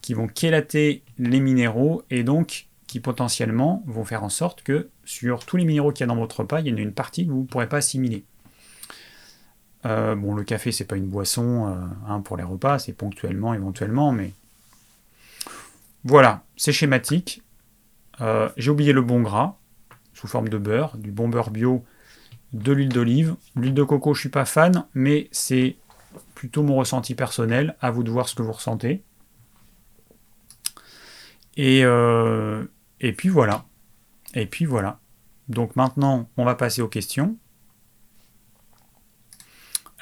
qui 0.02 0.16
vont 0.16 0.28
chélater 0.36 1.04
les 1.20 1.40
minéraux 1.40 2.04
et 2.10 2.24
donc 2.24 2.68
qui 2.88 3.00
potentiellement 3.00 3.84
vont 3.86 4.04
faire 4.04 4.24
en 4.24 4.30
sorte 4.30 4.64
que 4.64 4.90
sur 5.06 5.46
tous 5.46 5.58
les 5.58 5.66
minéraux 5.66 5.92
qu'il 5.92 6.02
y 6.02 6.04
a 6.06 6.08
dans 6.08 6.16
votre 6.16 6.40
repas, 6.40 6.62
il 6.62 6.70
y 6.70 6.74
en 6.74 6.78
a 6.78 6.82
une 6.82 6.94
partie 6.94 7.28
que 7.28 7.32
vous 7.32 7.42
ne 7.42 7.48
pourrez 7.48 7.70
pas 7.70 7.78
assimiler. 7.78 8.26
Euh, 9.86 10.16
bon, 10.16 10.34
le 10.34 10.44
café, 10.44 10.72
c'est 10.72 10.86
pas 10.86 10.96
une 10.96 11.08
boisson 11.08 11.68
euh, 11.68 11.76
hein, 12.08 12.22
pour 12.22 12.38
les 12.38 12.44
repas, 12.44 12.80
c'est 12.80 12.94
ponctuellement, 12.94 13.54
éventuellement, 13.54 14.12
mais 14.12 14.32
voilà, 16.06 16.44
c'est 16.56 16.72
schématique. 16.72 17.44
Euh, 18.22 18.50
j'ai 18.56 18.72
oublié 18.72 18.94
le 18.94 19.02
bon 19.02 19.22
gras, 19.22 19.58
sous 20.14 20.28
forme 20.28 20.50
de 20.50 20.58
beurre, 20.58 20.98
du 20.98 21.12
bon 21.12 21.28
beurre 21.28 21.52
bio, 21.52 21.84
de 22.54 22.72
l'huile 22.72 22.90
d'olive. 22.90 23.36
L'huile 23.56 23.74
de 23.74 23.84
coco, 23.84 24.14
je 24.14 24.22
suis 24.22 24.30
pas 24.30 24.46
fan, 24.46 24.86
mais 24.94 25.28
c'est 25.32 25.76
plutôt 26.36 26.64
mon 26.64 26.76
ressenti 26.76 27.16
personnel. 27.16 27.76
À 27.82 27.92
vous 27.92 28.04
de 28.04 28.12
voir 28.12 28.30
ce 28.30 28.36
que 28.36 28.42
vous 28.42 28.52
ressentez. 28.52 29.04
Et, 31.58 31.80
et 31.80 33.14
puis 33.14 33.30
voilà. 33.30 33.66
Et 34.36 34.46
puis 34.46 34.66
voilà. 34.66 35.00
Donc 35.50 35.76
maintenant, 35.76 36.30
on 36.38 36.46
va 36.46 36.56
passer 36.56 36.82
aux 36.82 36.88
questions. 36.88 37.38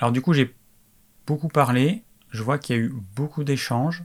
Alors 0.02 0.12
du 0.12 0.22
coup, 0.22 0.34
j'ai 0.34 0.54
beaucoup 1.28 1.48
parlé. 1.48 2.04
Je 2.32 2.42
vois 2.42 2.58
qu'il 2.58 2.76
y 2.76 2.80
a 2.80 2.82
eu 2.82 2.94
beaucoup 3.16 3.44
d'échanges 3.44 4.04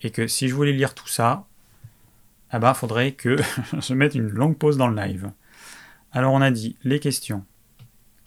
et 0.00 0.10
que 0.10 0.28
si 0.28 0.48
je 0.48 0.54
voulais 0.54 0.72
lire 0.72 0.94
tout 0.94 1.08
ça, 1.08 1.46
il 2.52 2.60
ah 2.62 2.74
faudrait 2.74 3.12
que 3.12 3.36
je 3.80 3.94
mette 3.94 4.14
une 4.14 4.28
longue 4.28 4.56
pause 4.56 4.76
dans 4.76 4.86
le 4.86 4.96
live. 4.96 5.32
Alors 6.12 6.32
on 6.32 6.40
a 6.40 6.52
dit 6.52 6.76
les 6.84 7.00
questions. 7.00 7.44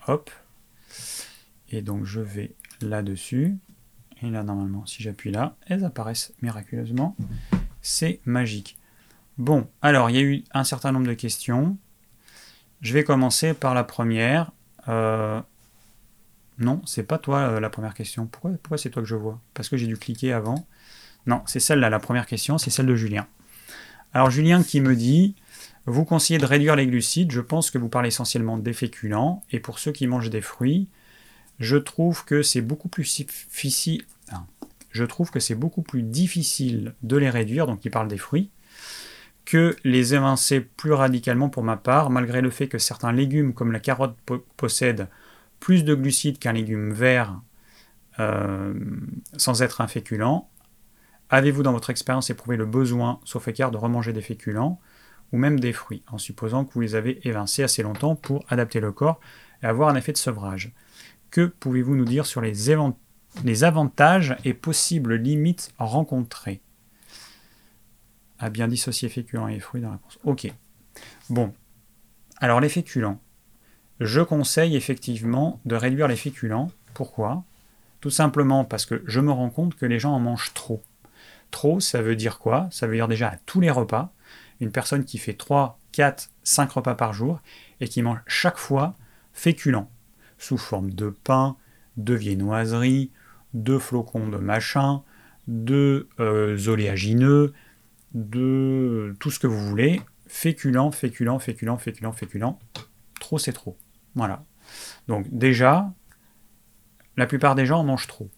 Hop. 0.06 0.30
Et 1.70 1.80
donc 1.80 2.04
je 2.04 2.20
vais 2.20 2.52
là-dessus. 2.82 3.56
Et 4.22 4.28
là 4.28 4.42
normalement, 4.42 4.84
si 4.84 5.02
j'appuie 5.02 5.30
là, 5.30 5.56
elles 5.66 5.84
apparaissent 5.84 6.34
miraculeusement. 6.42 7.16
C'est 7.80 8.20
magique. 8.26 8.76
Bon, 9.38 9.66
alors 9.80 10.10
il 10.10 10.16
y 10.16 10.18
a 10.18 10.22
eu 10.22 10.44
un 10.52 10.64
certain 10.64 10.92
nombre 10.92 11.06
de 11.06 11.14
questions. 11.14 11.78
Je 12.82 12.92
vais 12.92 13.04
commencer 13.04 13.54
par 13.54 13.72
la 13.72 13.84
première. 13.84 14.52
Euh, 14.88 15.40
non, 16.60 16.82
c'est 16.84 17.02
pas 17.02 17.18
toi 17.18 17.38
euh, 17.38 17.60
la 17.60 17.70
première 17.70 17.94
question. 17.94 18.26
Pourquoi, 18.26 18.78
c'est 18.78 18.90
toi 18.90 19.02
que 19.02 19.08
je 19.08 19.16
vois? 19.16 19.40
Parce 19.54 19.68
que 19.68 19.76
j'ai 19.76 19.86
dû 19.86 19.96
cliquer 19.96 20.32
avant. 20.32 20.66
Non, 21.26 21.42
c'est 21.46 21.60
celle-là, 21.60 21.90
la 21.90 21.98
première 21.98 22.26
question, 22.26 22.58
c'est 22.58 22.70
celle 22.70 22.86
de 22.86 22.94
Julien. 22.94 23.26
Alors 24.12 24.30
Julien 24.30 24.62
qui 24.62 24.80
me 24.80 24.94
dit, 24.94 25.34
vous 25.86 26.04
conseillez 26.04 26.38
de 26.38 26.46
réduire 26.46 26.76
les 26.76 26.86
glucides, 26.86 27.32
je 27.32 27.40
pense 27.40 27.70
que 27.70 27.78
vous 27.78 27.88
parlez 27.88 28.08
essentiellement 28.08 28.58
des 28.58 28.72
féculents, 28.72 29.42
et 29.50 29.60
pour 29.60 29.78
ceux 29.78 29.92
qui 29.92 30.06
mangent 30.06 30.30
des 30.30 30.40
fruits, 30.40 30.88
je 31.58 31.76
trouve 31.76 32.24
que 32.24 32.42
c'est 32.42 32.62
beaucoup 32.62 32.88
plus 32.88 33.04
difficile. 33.04 34.04
Je 34.90 35.04
trouve 35.04 35.30
que 35.30 35.40
c'est 35.40 35.54
beaucoup 35.54 35.82
plus 35.82 36.02
difficile 36.02 36.94
de 37.02 37.16
les 37.16 37.30
réduire, 37.30 37.66
donc 37.66 37.84
il 37.84 37.90
parle 37.90 38.08
des 38.08 38.18
fruits, 38.18 38.50
que 39.44 39.76
les 39.84 40.14
évincer 40.14 40.60
plus 40.60 40.92
radicalement 40.92 41.48
pour 41.48 41.62
ma 41.62 41.76
part, 41.76 42.10
malgré 42.10 42.40
le 42.40 42.50
fait 42.50 42.66
que 42.66 42.78
certains 42.78 43.12
légumes 43.12 43.54
comme 43.54 43.72
la 43.72 43.80
carotte 43.80 44.16
possèdent 44.56 45.06
plus 45.60 45.84
de 45.84 45.94
glucides 45.94 46.38
qu'un 46.38 46.52
légume 46.52 46.92
vert 46.92 47.40
euh, 48.18 48.74
sans 49.36 49.62
être 49.62 49.80
un 49.80 49.86
féculent. 49.86 50.48
Avez-vous 51.28 51.62
dans 51.62 51.72
votre 51.72 51.90
expérience 51.90 52.28
éprouvé 52.28 52.56
le 52.56 52.66
besoin, 52.66 53.20
sauf 53.24 53.46
écart, 53.46 53.70
de 53.70 53.76
remanger 53.76 54.12
des 54.12 54.22
féculents 54.22 54.80
ou 55.32 55.38
même 55.38 55.60
des 55.60 55.72
fruits, 55.72 56.02
en 56.10 56.18
supposant 56.18 56.64
que 56.64 56.74
vous 56.74 56.80
les 56.80 56.96
avez 56.96 57.26
évincés 57.26 57.62
assez 57.62 57.84
longtemps 57.84 58.16
pour 58.16 58.44
adapter 58.48 58.80
le 58.80 58.90
corps 58.90 59.20
et 59.62 59.66
avoir 59.66 59.88
un 59.88 59.94
effet 59.94 60.12
de 60.12 60.16
sevrage? 60.18 60.72
Que 61.30 61.46
pouvez-vous 61.46 61.94
nous 61.94 62.04
dire 62.04 62.26
sur 62.26 62.40
les, 62.40 62.70
avantages 63.62 64.36
et 64.44 64.54
possibles 64.54 65.14
limites 65.14 65.72
rencontrées? 65.78 66.60
A 68.40 68.50
bien 68.50 68.66
dissocier 68.66 69.08
féculents 69.08 69.46
et 69.46 69.60
fruits 69.60 69.82
dans 69.82 69.88
la 69.88 69.94
réponse. 69.94 70.18
Ok. 70.24 70.52
Bon. 71.28 71.54
Alors 72.38 72.60
les 72.60 72.68
féculents. 72.68 73.20
Je 74.00 74.22
conseille 74.22 74.76
effectivement 74.76 75.60
de 75.66 75.76
réduire 75.76 76.08
les 76.08 76.16
féculents. 76.16 76.70
Pourquoi? 76.94 77.44
Tout 78.00 78.08
simplement 78.08 78.64
parce 78.64 78.86
que 78.86 79.02
je 79.06 79.20
me 79.20 79.30
rends 79.30 79.50
compte 79.50 79.74
que 79.74 79.84
les 79.84 79.98
gens 79.98 80.14
en 80.14 80.20
mangent 80.20 80.54
trop. 80.54 80.82
Trop, 81.50 81.80
ça 81.80 82.00
veut 82.00 82.16
dire 82.16 82.38
quoi? 82.38 82.68
Ça 82.70 82.86
veut 82.86 82.94
dire 82.94 83.08
déjà 83.08 83.28
à 83.28 83.36
tous 83.44 83.60
les 83.60 83.70
repas, 83.70 84.10
une 84.60 84.72
personne 84.72 85.04
qui 85.04 85.18
fait 85.18 85.34
3, 85.34 85.78
4, 85.92 86.30
5 86.44 86.72
repas 86.72 86.94
par 86.94 87.12
jour 87.12 87.42
et 87.80 87.88
qui 87.88 88.00
mange 88.00 88.20
chaque 88.26 88.56
fois 88.56 88.94
féculent, 89.34 89.86
sous 90.38 90.56
forme 90.56 90.94
de 90.94 91.10
pain, 91.10 91.56
de 91.98 92.14
viennoiserie, 92.14 93.10
de 93.52 93.76
flocons 93.76 94.28
de 94.28 94.38
machin, 94.38 95.02
de 95.46 96.08
euh, 96.20 96.56
oléagineux, 96.68 97.52
de 98.14 99.14
tout 99.20 99.30
ce 99.30 99.38
que 99.38 99.46
vous 99.46 99.68
voulez, 99.68 100.00
féculent, 100.26 100.90
féculent, 100.92 101.38
féculent, 101.38 101.78
féculent, 101.78 102.12
féculent. 102.12 102.56
Trop, 103.20 103.38
c'est 103.38 103.52
trop. 103.52 103.76
Voilà. 104.14 104.44
Donc 105.08 105.26
déjà, 105.30 105.92
la 107.16 107.26
plupart 107.26 107.54
des 107.54 107.66
gens 107.66 107.80
en 107.80 107.84
mangent 107.84 108.06
trop. 108.06 108.30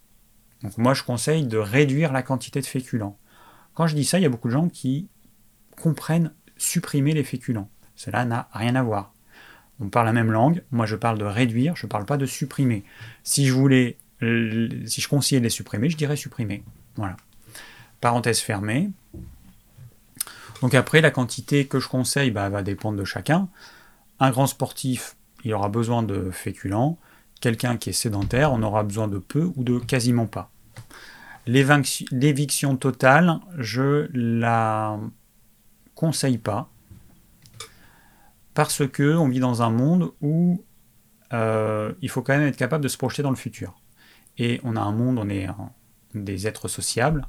Donc 0.62 0.79
moi, 0.79 0.95
je 0.95 1.03
conseille 1.03 1.47
de 1.47 1.59
réduire 1.59 2.12
la 2.12 2.23
quantité 2.23 2.61
de 2.61 2.66
féculents. 2.66 3.18
Quand 3.75 3.87
je 3.87 3.95
dis 3.95 4.05
ça, 4.05 4.18
il 4.18 4.23
y 4.23 4.27
a 4.27 4.29
beaucoup 4.29 4.49
de 4.49 4.53
gens 4.53 4.68
qui 4.68 5.09
comprennent 5.81 6.33
supprimer 6.57 7.12
les 7.12 7.25
féculents. 7.25 7.70
Cela 7.97 8.25
n'a 8.25 8.49
rien 8.53 8.75
à 8.75 8.83
voir. 8.83 9.12
On 9.81 9.89
parle 9.89 10.07
la 10.07 10.12
même 10.12 10.31
langue, 10.31 10.62
moi 10.70 10.87
je 10.87 10.95
parle 10.95 11.18
de 11.18 11.25
réduire, 11.25 11.75
je 11.75 11.87
ne 11.87 11.91
parle 11.91 12.05
pas 12.05 12.16
de 12.16 12.27
supprimer. 12.27 12.85
Si 13.25 13.47
je 13.47 13.53
voulais, 13.53 13.97
si 14.20 15.01
je 15.01 15.09
conseillais 15.09 15.41
de 15.41 15.45
les 15.45 15.51
supprimer, 15.51 15.91
je 15.91 15.97
dirais 15.97 16.16
supprimer. 16.16 16.62
Voilà. 16.97 17.16
Parenthèse 18.01 18.41
fermée. 18.41 18.91
Donc 20.61 20.75
après, 20.75 21.01
la 21.01 21.11
quantité 21.11 21.66
que 21.66 21.81
je 21.81 21.89
conseille 21.89 22.31
bah, 22.31 22.49
va 22.49 22.62
dépendre 22.62 22.97
de 22.97 23.05
chacun. 23.05 23.49
Un 24.20 24.31
grand 24.31 24.47
sportif, 24.47 25.16
il 25.45 25.53
aura 25.55 25.68
besoin 25.68 26.03
de 26.03 26.30
féculents. 26.30 26.99
Quelqu'un 27.40 27.76
qui 27.76 27.90
est 27.90 27.95
sédentaire, 27.95 28.53
on 28.53 28.62
aura 28.62 28.84
besoin 28.84 29.09
de 29.09 29.18
peu 29.18 29.51
ou 29.57 29.64
de 29.64 29.78
quasiment 29.78 30.26
pas. 30.26 30.51
L'éviction 31.47 32.76
totale, 32.76 33.40
je 33.59 34.09
la 34.12 34.99
conseille 35.95 36.38
pas 36.38 36.70
parce 38.55 38.86
que 38.86 39.16
on 39.16 39.28
vit 39.28 39.40
dans 39.40 39.62
un 39.62 39.70
monde 39.70 40.12
où 40.20 40.64
euh, 41.32 41.93
il 42.01 42.09
faut 42.09 42.22
quand 42.22 42.36
même 42.36 42.47
être 42.47 42.57
capable 42.57 42.84
de 42.84 42.88
se 42.88 42.97
projeter 42.99 43.22
dans 43.22 43.30
le 43.30 43.36
futur. 43.36 43.74
Et 44.38 44.61
on 44.62 44.76
a 44.76 44.80
un 44.80 44.93
monde, 44.93 45.18
on 45.18 45.28
est 45.28 45.49
des 46.14 46.47
êtres 46.47 46.68
sociables, 46.68 47.26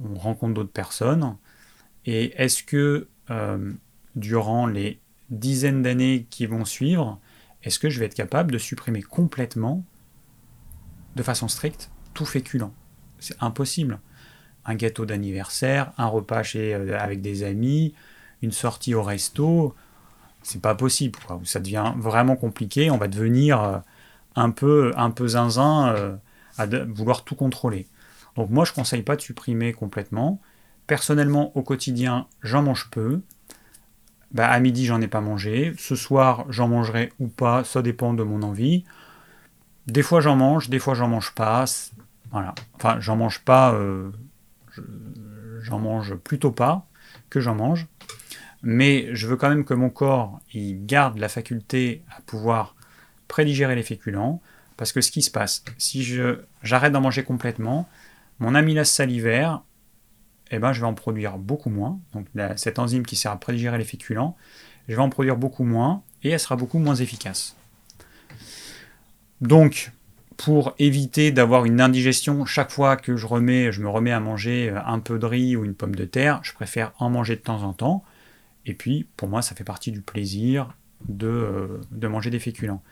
on 0.00 0.14
rencontre 0.14 0.54
d'autres 0.54 0.72
personnes. 0.72 1.36
Et 2.04 2.32
est-ce 2.42 2.62
que 2.62 3.08
euh, 3.30 3.72
durant 4.14 4.66
les 4.66 5.00
dizaines 5.30 5.82
d'années 5.82 6.26
qui 6.30 6.46
vont 6.46 6.64
suivre, 6.64 7.20
est-ce 7.66 7.80
que 7.80 7.90
je 7.90 7.98
vais 7.98 8.06
être 8.06 8.14
capable 8.14 8.52
de 8.52 8.58
supprimer 8.58 9.02
complètement, 9.02 9.84
de 11.16 11.22
façon 11.24 11.48
stricte, 11.48 11.90
tout 12.14 12.24
féculent? 12.24 12.70
C'est 13.18 13.34
impossible. 13.40 13.98
Un 14.64 14.76
gâteau 14.76 15.04
d'anniversaire, 15.04 15.92
un 15.98 16.06
repas 16.06 16.44
chez, 16.44 16.74
euh, 16.74 16.96
avec 16.96 17.20
des 17.20 17.42
amis, 17.42 17.92
une 18.40 18.52
sortie 18.52 18.94
au 18.94 19.02
resto, 19.02 19.74
c'est 20.42 20.62
pas 20.62 20.76
possible. 20.76 21.18
Ça 21.42 21.58
devient 21.58 21.92
vraiment 21.96 22.36
compliqué. 22.36 22.88
On 22.92 22.98
va 22.98 23.08
devenir 23.08 23.60
euh, 23.60 23.78
un 24.36 24.50
peu, 24.50 24.92
un 24.96 25.10
peu 25.10 25.26
zinzin 25.26 25.88
euh, 25.88 26.16
à 26.58 26.66
vouloir 26.66 27.24
tout 27.24 27.34
contrôler. 27.34 27.88
Donc 28.36 28.50
moi, 28.50 28.64
je 28.64 28.72
conseille 28.72 29.02
pas 29.02 29.16
de 29.16 29.22
supprimer 29.22 29.72
complètement. 29.72 30.40
Personnellement, 30.86 31.50
au 31.56 31.62
quotidien, 31.62 32.28
j'en 32.42 32.62
mange 32.62 32.90
peu. 32.90 33.22
Bah, 34.36 34.50
à 34.50 34.60
midi, 34.60 34.84
j'en 34.84 35.00
ai 35.00 35.08
pas 35.08 35.22
mangé. 35.22 35.72
Ce 35.78 35.96
soir, 35.96 36.44
j'en 36.50 36.68
mangerai 36.68 37.10
ou 37.18 37.26
pas, 37.26 37.64
ça 37.64 37.80
dépend 37.80 38.12
de 38.12 38.22
mon 38.22 38.42
envie. 38.42 38.84
Des 39.86 40.02
fois, 40.02 40.20
j'en 40.20 40.36
mange, 40.36 40.68
des 40.68 40.78
fois, 40.78 40.92
j'en 40.92 41.08
mange 41.08 41.34
pas. 41.34 41.64
Voilà. 42.32 42.54
Enfin, 42.74 43.00
j'en 43.00 43.16
mange 43.16 43.40
pas. 43.40 43.72
Euh, 43.72 44.10
j'en 45.62 45.78
mange 45.78 46.16
plutôt 46.16 46.50
pas 46.50 46.86
que 47.30 47.40
j'en 47.40 47.54
mange. 47.54 47.86
Mais 48.62 49.08
je 49.14 49.26
veux 49.26 49.36
quand 49.36 49.48
même 49.48 49.64
que 49.64 49.72
mon 49.72 49.88
corps 49.88 50.38
il 50.52 50.84
garde 50.84 51.16
la 51.16 51.30
faculté 51.30 52.02
à 52.14 52.20
pouvoir 52.20 52.74
prédigérer 53.28 53.74
les 53.74 53.82
féculents. 53.82 54.42
Parce 54.76 54.92
que 54.92 55.00
ce 55.00 55.10
qui 55.10 55.22
se 55.22 55.30
passe, 55.30 55.64
si 55.78 56.06
j'arrête 56.62 56.92
d'en 56.92 57.00
manger 57.00 57.22
complètement, 57.22 57.88
mon 58.38 58.54
amylase 58.54 58.90
salivaire 58.90 59.62
eh 60.50 60.58
ben, 60.58 60.72
je 60.72 60.80
vais 60.80 60.86
en 60.86 60.94
produire 60.94 61.38
beaucoup 61.38 61.70
moins. 61.70 61.98
Donc 62.14 62.26
cette 62.56 62.78
enzyme 62.78 63.04
qui 63.04 63.16
sert 63.16 63.32
à 63.32 63.40
prédigérer 63.40 63.78
les 63.78 63.84
féculents, 63.84 64.36
je 64.88 64.94
vais 64.94 65.02
en 65.02 65.10
produire 65.10 65.36
beaucoup 65.36 65.64
moins 65.64 66.02
et 66.22 66.30
elle 66.30 66.40
sera 66.40 66.56
beaucoup 66.56 66.78
moins 66.78 66.94
efficace. 66.94 67.56
Donc, 69.40 69.92
pour 70.36 70.74
éviter 70.78 71.30
d'avoir 71.30 71.64
une 71.64 71.80
indigestion 71.80 72.44
chaque 72.44 72.70
fois 72.70 72.96
que 72.96 73.16
je, 73.16 73.26
remets, 73.26 73.72
je 73.72 73.80
me 73.80 73.88
remets 73.88 74.12
à 74.12 74.20
manger 74.20 74.74
un 74.84 74.98
peu 74.98 75.18
de 75.18 75.26
riz 75.26 75.56
ou 75.56 75.64
une 75.64 75.74
pomme 75.74 75.94
de 75.94 76.04
terre, 76.04 76.40
je 76.42 76.52
préfère 76.52 76.92
en 76.98 77.10
manger 77.10 77.36
de 77.36 77.40
temps 77.40 77.62
en 77.62 77.72
temps. 77.72 78.04
Et 78.64 78.74
puis, 78.74 79.06
pour 79.16 79.28
moi, 79.28 79.42
ça 79.42 79.54
fait 79.54 79.64
partie 79.64 79.92
du 79.92 80.00
plaisir 80.00 80.74
de, 81.08 81.26
euh, 81.26 82.08
manger 82.08 82.30
des 82.30 82.40
féculents. 82.40 82.82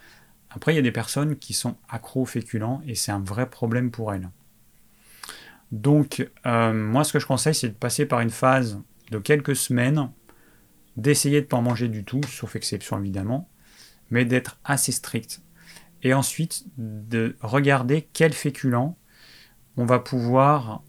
Après, 0.51 0.73
il 0.73 0.77
y 0.77 0.79
a 0.79 0.83
des 0.83 0.93
personnes 0.93 1.37
qui 1.37 1.53
sont 1.53 1.77
accro 1.89 2.23
aux 2.23 2.27
féculents 2.27 2.81
et 2.87 2.95
c'est 2.95 3.13
un 3.13 3.19
vrai 3.19 3.49
problème 3.49 3.91
pour 3.91 4.13
elles. 4.13 4.29
Donc, 5.75 6.31
euh, 6.47 6.73
moi, 6.73 7.03
ce 7.03 7.13
que 7.13 7.19
je 7.19 7.27
conseille, 7.27 7.55
c'est 7.55 7.69
de 7.69 7.75
passer 7.75 8.07
par 8.07 8.21
une 8.21 8.31
phase 8.31 8.81
de 9.11 9.19
quelques 9.19 9.57
semaines, 9.57 10.09
d'essayer 10.97 11.41
de 11.41 11.47
ne 11.47 11.49
pas 11.49 11.57
en 11.57 11.63
manger 11.63 11.89
du 11.89 12.05
tout, 12.05 12.21
sauf 12.29 12.55
exception 12.55 12.97
évidemment, 13.01 13.49
mais 14.09 14.25
d'être 14.25 14.61
assez 14.63 14.93
strict. 14.93 15.43
Et 16.05 16.15
ensuite, 16.15 16.65
de 16.79 17.37
regarder 17.41 18.09
quel 18.13 18.33
féculent 18.33 18.95
on 19.77 19.85
va 19.85 19.99
pouvoir, 19.99 20.85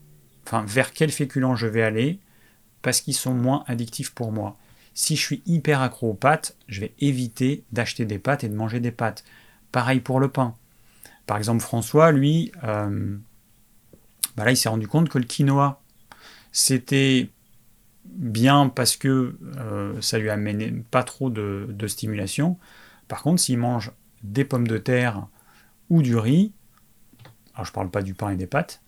enfin, 0.45 0.63
vers 0.67 0.93
quel 0.93 1.09
féculent 1.09 1.55
je 1.55 1.65
vais 1.65 1.81
aller, 1.81 2.19
parce 2.83 3.01
qu'ils 3.01 3.15
sont 3.15 3.33
moins 3.33 3.63
addictifs 3.65 4.13
pour 4.13 4.31
moi. 4.31 4.55
Si 4.93 5.15
je 5.15 5.21
suis 5.21 5.41
hyper 5.47 5.81
accro 5.81 6.11
aux 6.11 6.13
pâtes, 6.13 6.55
je 6.67 6.81
vais 6.81 6.93
éviter 6.99 7.63
d'acheter 7.71 8.05
des 8.05 8.19
pâtes 8.19 8.43
et 8.43 8.49
de 8.49 8.55
manger 8.55 8.79
des 8.79 8.91
pâtes. 8.91 9.23
Pareil 9.71 9.99
pour 9.99 10.19
le 10.19 10.27
pain. 10.27 10.53
Par 11.25 11.37
exemple, 11.37 11.63
François, 11.63 12.11
lui, 12.11 12.51
euh, 12.63 13.17
bah 14.35 14.45
là, 14.45 14.51
il 14.51 14.57
s'est 14.57 14.69
rendu 14.69 14.87
compte 14.87 15.09
que 15.09 15.17
le 15.17 15.25
quinoa, 15.25 15.81
c'était 16.51 17.29
bien 18.05 18.69
parce 18.69 18.95
que 18.95 19.37
euh, 19.57 19.99
ça 20.01 20.17
lui 20.17 20.29
amenait 20.29 20.71
pas 20.91 21.03
trop 21.03 21.29
de, 21.29 21.87
stimulation. 21.87 22.57
Par 23.07 23.21
contre, 23.21 23.41
s'il 23.41 23.57
mange 23.57 23.91
des 24.23 24.45
pommes 24.45 24.67
de 24.67 24.77
terre 24.77 25.27
ou 25.89 26.01
du 26.01 26.15
riz, 26.15 26.53
alors 27.53 27.65
je 27.65 27.71
parle 27.71 27.89
pas 27.89 28.01
du 28.01 28.13
pain 28.13 28.29
et 28.29 28.35
des 28.35 28.47
pâtes, 28.47 28.81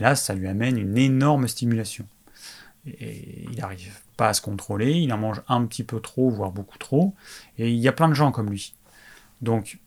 là, 0.00 0.14
ça 0.14 0.34
lui 0.34 0.48
amène 0.48 0.78
une 0.78 0.96
énorme 0.96 1.48
stimulation. 1.48 2.06
Et 2.86 3.44
il 3.50 3.58
n'arrive 3.58 4.00
pas 4.16 4.28
à 4.28 4.34
se 4.34 4.40
contrôler, 4.40 4.92
il 4.92 5.12
en 5.12 5.18
mange 5.18 5.42
un 5.48 5.64
petit 5.66 5.84
peu 5.84 6.00
trop, 6.00 6.30
voire 6.30 6.50
beaucoup 6.50 6.78
trop, 6.78 7.14
et 7.58 7.70
il 7.70 7.78
y 7.78 7.88
a 7.88 7.92
plein 7.92 8.08
de 8.08 8.14
gens 8.14 8.32
comme 8.32 8.50
lui. 8.50 8.74
Donc, 9.42 9.78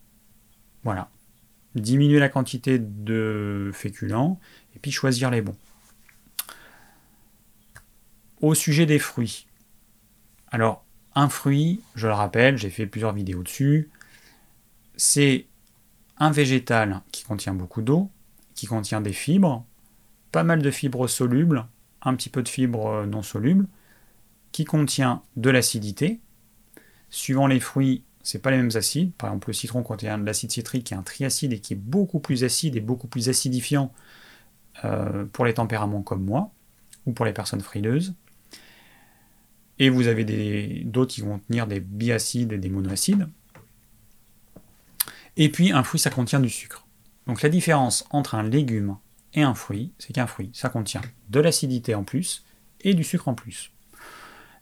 voilà. 0.83 1.09
Diminuer 1.75 2.19
la 2.19 2.29
quantité 2.29 2.79
de 2.79 3.71
féculents, 3.73 4.39
et 4.75 4.79
puis 4.79 4.91
choisir 4.91 5.29
les 5.29 5.41
bons. 5.41 5.57
Au 8.41 8.53
sujet 8.55 8.85
des 8.85 8.99
fruits. 8.99 9.47
Alors, 10.51 10.83
un 11.15 11.29
fruit, 11.29 11.81
je 11.95 12.07
le 12.07 12.13
rappelle, 12.13 12.57
j'ai 12.57 12.69
fait 12.69 12.87
plusieurs 12.87 13.13
vidéos 13.13 13.43
dessus, 13.43 13.89
c'est 14.95 15.45
un 16.17 16.31
végétal 16.31 17.01
qui 17.11 17.23
contient 17.23 17.53
beaucoup 17.53 17.81
d'eau, 17.81 18.09
qui 18.55 18.67
contient 18.67 19.01
des 19.01 19.13
fibres, 19.13 19.65
pas 20.31 20.43
mal 20.43 20.61
de 20.61 20.71
fibres 20.71 21.07
solubles, 21.07 21.65
un 22.01 22.15
petit 22.15 22.29
peu 22.29 22.43
de 22.43 22.49
fibres 22.49 23.05
non 23.05 23.21
solubles, 23.21 23.67
qui 24.51 24.65
contient 24.65 25.23
de 25.35 25.49
l'acidité. 25.49 26.19
Suivant 27.09 27.47
les 27.47 27.59
fruits, 27.59 28.03
c'est 28.23 28.39
pas 28.39 28.51
les 28.51 28.57
mêmes 28.57 28.75
acides. 28.75 29.13
Par 29.13 29.29
exemple, 29.29 29.49
le 29.49 29.53
citron 29.53 29.83
contient 29.83 30.17
de 30.17 30.25
l'acide 30.25 30.51
citrique 30.51 30.85
qui 30.85 30.93
est 30.93 30.97
un 30.97 31.03
triacide 31.03 31.53
et 31.53 31.59
qui 31.59 31.73
est 31.73 31.77
beaucoup 31.77 32.19
plus 32.19 32.43
acide 32.43 32.75
et 32.75 32.81
beaucoup 32.81 33.07
plus 33.07 33.29
acidifiant 33.29 33.91
euh, 34.83 35.25
pour 35.25 35.45
les 35.45 35.53
tempéraments 35.53 36.01
comme 36.01 36.23
moi 36.23 36.51
ou 37.05 37.13
pour 37.13 37.25
les 37.25 37.33
personnes 37.33 37.61
frileuses. 37.61 38.15
Et 39.79 39.89
vous 39.89 40.07
avez 40.07 40.83
d'autres 40.85 41.13
qui 41.13 41.21
vont 41.21 41.39
contenir 41.39 41.67
des 41.67 41.79
biacides 41.79 42.53
et 42.53 42.57
des 42.57 42.69
monoacides. 42.69 43.27
Et 45.37 45.49
puis 45.49 45.71
un 45.71 45.83
fruit, 45.83 45.99
ça 45.99 46.09
contient 46.09 46.39
du 46.39 46.49
sucre. 46.49 46.85
Donc 47.27 47.41
la 47.41 47.49
différence 47.49 48.05
entre 48.11 48.35
un 48.35 48.43
légume 48.43 48.97
et 49.33 49.43
un 49.43 49.53
fruit, 49.53 49.93
c'est 49.97 50.13
qu'un 50.13 50.27
fruit, 50.27 50.49
ça 50.53 50.69
contient 50.69 51.01
de 51.29 51.39
l'acidité 51.39 51.95
en 51.95 52.03
plus 52.03 52.45
et 52.81 52.93
du 52.93 53.03
sucre 53.03 53.27
en 53.27 53.33
plus. 53.33 53.71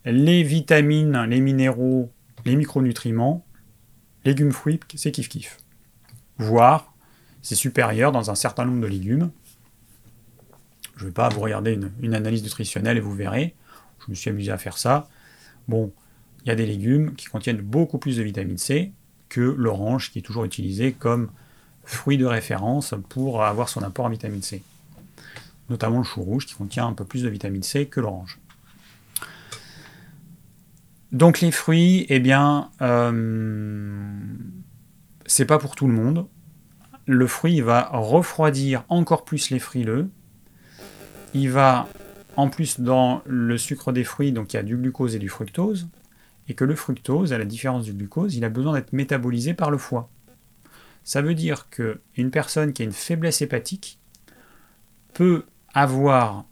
Les 0.05 0.43
vitamines, 0.43 1.23
les 1.23 1.41
minéraux, 1.41 2.11
les 2.45 2.55
micronutriments, 2.55 3.45
légumes, 4.25 4.51
fruits, 4.51 4.79
c'est 4.95 5.11
kiff 5.11 5.29
kiff. 5.29 5.57
Voire, 6.37 6.93
c'est 7.41 7.55
supérieur 7.55 8.11
dans 8.11 8.31
un 8.31 8.35
certain 8.35 8.65
nombre 8.65 8.81
de 8.81 8.87
légumes. 8.87 9.31
Je 10.99 11.05
ne 11.05 11.11
vais 11.11 11.13
pas 11.13 11.29
vous 11.29 11.39
regarder 11.39 11.79
une, 12.01 12.13
analyse 12.13 12.43
nutritionnelle 12.43 12.97
et 12.97 12.99
vous 12.99 13.15
verrez. 13.15 13.55
Je 14.05 14.11
me 14.11 14.15
suis 14.15 14.29
amusé 14.29 14.51
à 14.51 14.57
faire 14.57 14.77
ça. 14.77 15.07
Bon, 15.69 15.93
il 16.43 16.49
y 16.49 16.51
a 16.51 16.55
des 16.55 16.65
légumes 16.65 17.15
qui 17.15 17.27
contiennent 17.27 17.61
beaucoup 17.61 17.99
plus 17.99 18.17
de 18.17 18.21
vitamine 18.21 18.57
C 18.57 18.91
que 19.29 19.39
l'orange 19.39 20.11
qui 20.11 20.19
est 20.19 20.21
toujours 20.21 20.43
utilisé 20.43 20.91
comme 20.91 21.31
fruit 21.85 22.17
de 22.17 22.25
référence 22.25 22.95
pour 23.07 23.45
avoir 23.45 23.69
son 23.69 23.81
apport 23.81 24.03
en 24.03 24.09
vitamine 24.09 24.41
C. 24.41 24.61
Notamment 25.69 25.99
le 25.99 26.03
chou 26.03 26.21
rouge 26.21 26.45
qui 26.45 26.55
contient 26.55 26.87
un 26.87 26.93
peu 26.93 27.05
plus 27.05 27.23
de 27.23 27.29
vitamine 27.29 27.63
C 27.63 27.85
que 27.85 28.01
l'orange. 28.01 28.37
Donc 31.13 31.39
les 31.39 31.51
fruits, 31.51 32.07
eh 32.09 32.19
bien, 32.19 32.71
euh, 32.81 34.11
c'est 35.25 35.45
pas 35.45 35.59
pour 35.59 35.77
tout 35.77 35.87
le 35.87 35.93
monde. 35.93 36.27
Le 37.05 37.25
fruit 37.25 37.61
va 37.61 37.87
refroidir 37.93 38.83
encore 38.89 39.23
plus 39.23 39.49
les 39.49 39.59
frileux. 39.59 40.09
Il 41.33 41.49
va, 41.49 41.87
en 42.35 42.49
plus, 42.49 42.79
dans 42.79 43.21
le 43.25 43.57
sucre 43.57 43.91
des 43.91 44.03
fruits, 44.03 44.31
donc 44.31 44.53
il 44.53 44.57
y 44.57 44.59
a 44.59 44.63
du 44.63 44.77
glucose 44.77 45.15
et 45.15 45.19
du 45.19 45.29
fructose, 45.29 45.87
et 46.47 46.53
que 46.53 46.65
le 46.65 46.75
fructose, 46.75 47.33
à 47.33 47.37
la 47.37 47.45
différence 47.45 47.85
du 47.85 47.93
glucose, 47.93 48.35
il 48.35 48.43
a 48.43 48.49
besoin 48.49 48.73
d'être 48.73 48.93
métabolisé 48.93 49.53
par 49.53 49.71
le 49.71 49.77
foie. 49.77 50.09
Ça 51.03 51.21
veut 51.21 51.35
dire 51.35 51.69
qu'une 51.69 52.31
personne 52.31 52.73
qui 52.73 52.81
a 52.81 52.85
une 52.85 52.91
faiblesse 52.91 53.41
hépatique 53.41 53.99
peut 55.13 55.45
avoir 55.73 56.45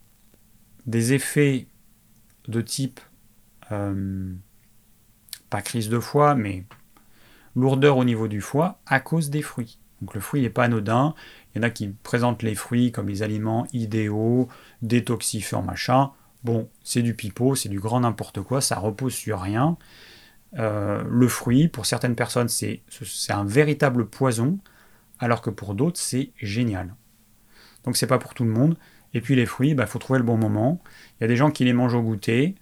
des 0.86 1.14
effets 1.14 1.68
de 2.48 2.62
type 2.62 3.00
euh, 3.72 4.34
pas 5.50 5.62
crise 5.62 5.90
de 5.90 6.00
foie, 6.00 6.36
mais 6.36 6.64
lourdeur 7.56 7.98
au 7.98 8.04
niveau 8.04 8.28
du 8.28 8.42
foie 8.42 8.80
à 8.86 9.00
cause 9.00 9.30
des 9.30 9.42
fruits. 9.42 9.80
Donc 10.02 10.14
le 10.14 10.22
fruit 10.22 10.42
n'est 10.42 10.50
pas 10.50 10.66
anodin. 10.66 11.16
Il 11.54 11.58
y 11.58 11.60
en 11.60 11.64
a 11.64 11.70
qui 11.70 11.88
présentent 11.88 12.44
les 12.44 12.56
fruits 12.56 12.92
comme 12.92 13.10
les 13.10 13.24
aliments 13.24 13.68
idéaux, 13.74 14.48
détoxifiants, 14.82 15.62
machin. 15.62 16.12
Bon, 16.44 16.70
c'est 16.84 17.02
du 17.02 17.14
pipeau, 17.14 17.56
c'est 17.56 17.70
du 17.70 17.80
grand 17.80 18.02
n'importe 18.02 18.42
quoi, 18.42 18.62
ça 18.62 18.78
repose 18.78 19.14
sur 19.14 19.42
rien. 19.42 19.78
Euh, 20.58 21.04
le 21.10 21.28
fruit, 21.28 21.68
pour 21.68 21.86
certaines 21.86 22.16
personnes, 22.16 22.48
c'est 22.48 22.82
un 23.30 23.44
véritable 23.44 24.08
poison, 24.08 24.60
alors 25.20 25.42
que 25.42 25.50
pour 25.50 25.76
d'autres, 25.76 26.00
c'est 26.00 26.32
génial. 26.38 26.96
Donc 27.84 27.98
c'est 27.98 28.08
pas 28.08 28.20
pour 28.20 28.34
tout 28.34 28.44
le 28.44 28.52
monde. 28.52 28.78
Et 29.14 29.22
puis 29.22 29.36
les 29.36 29.46
fruits, 29.46 29.70
il 29.70 29.76
bah, 29.76 29.86
faut 29.86 30.00
trouver 30.00 30.20
le 30.20 30.26
bon 30.26 30.38
moment. 30.38 30.82
Il 31.20 31.24
y 31.24 31.26
a 31.26 31.28
des 31.28 31.36
gens 31.36 31.52
qui 31.52 31.64
les 31.64 31.74
mangent 31.74 31.96
au 31.96 32.02
goûter, 32.02 32.56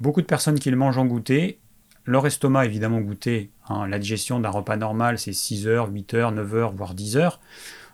beaucoup 0.00 0.20
de 0.20 0.26
personnes 0.26 0.58
qui 0.58 0.70
les 0.70 0.76
mangent 0.76 0.98
en 0.98 1.06
goûter, 1.06 1.58
leur 2.04 2.26
estomac, 2.26 2.66
évidemment, 2.66 3.00
goûté. 3.00 3.50
Hein, 3.68 3.88
la 3.88 3.98
digestion 3.98 4.38
d'un 4.38 4.50
repas 4.50 4.76
normal, 4.76 5.18
c'est 5.18 5.32
6 5.32 5.66
heures, 5.66 5.90
8 5.90 6.14
heures, 6.14 6.32
9 6.32 6.54
heures, 6.54 6.72
voire 6.72 6.94
10 6.94 7.16
heures. 7.16 7.40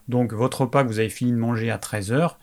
Donc 0.08 0.32
votre 0.32 0.62
repas 0.62 0.82
que 0.82 0.88
vous 0.88 0.98
avez 0.98 1.08
fini 1.08 1.32
de 1.32 1.36
manger 1.36 1.70
à 1.70 1.78
13 1.78 2.12
heures, 2.12 2.38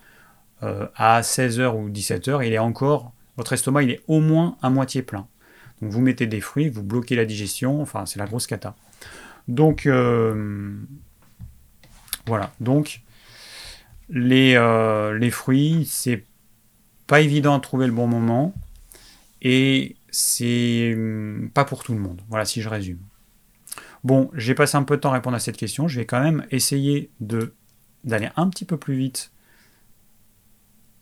euh, 0.63 0.87
à 0.95 1.23
16 1.23 1.59
heures 1.59 1.77
ou 1.77 1.89
17 1.89 2.27
heures, 2.27 2.43
il 2.43 2.53
est 2.53 2.59
encore, 2.59 3.13
votre 3.37 3.53
estomac, 3.53 3.83
il 3.83 3.91
est 3.91 4.01
au 4.07 4.19
moins 4.19 4.57
à 4.61 4.69
moitié 4.69 5.01
plein. 5.01 5.27
Donc 5.81 5.91
vous 5.91 6.01
mettez 6.01 6.27
des 6.27 6.41
fruits, 6.41 6.69
vous 6.69 6.83
bloquez 6.83 7.15
la 7.15 7.25
digestion, 7.25 7.81
enfin 7.81 8.05
c'est 8.05 8.19
la 8.19 8.25
grosse 8.25 8.47
cata. 8.47 8.75
Donc 9.47 9.85
euh, 9.85 10.75
voilà, 12.25 12.51
donc 12.59 13.01
les, 14.09 14.55
euh, 14.55 15.17
les 15.17 15.31
fruits, 15.31 15.87
c'est 15.89 16.25
pas 17.07 17.21
évident 17.21 17.55
à 17.55 17.59
trouver 17.59 17.87
le 17.87 17.93
bon 17.93 18.07
moment. 18.07 18.53
Et 19.41 19.95
c'est 20.11 20.93
hum, 20.95 21.49
pas 21.53 21.65
pour 21.65 21.83
tout 21.83 21.93
le 21.93 21.99
monde. 21.99 22.21
Voilà, 22.29 22.45
si 22.45 22.61
je 22.61 22.69
résume. 22.69 22.99
Bon, 24.03 24.29
j'ai 24.33 24.55
passé 24.55 24.77
un 24.77 24.83
peu 24.83 24.95
de 24.95 25.01
temps 25.01 25.11
à 25.11 25.13
répondre 25.13 25.35
à 25.35 25.39
cette 25.39 25.57
question. 25.57 25.87
Je 25.87 25.99
vais 25.99 26.05
quand 26.05 26.21
même 26.21 26.45
essayer 26.51 27.09
d'aller 27.19 28.29
un 28.35 28.49
petit 28.49 28.65
peu 28.65 28.77
plus 28.77 28.95
vite. 28.95 29.31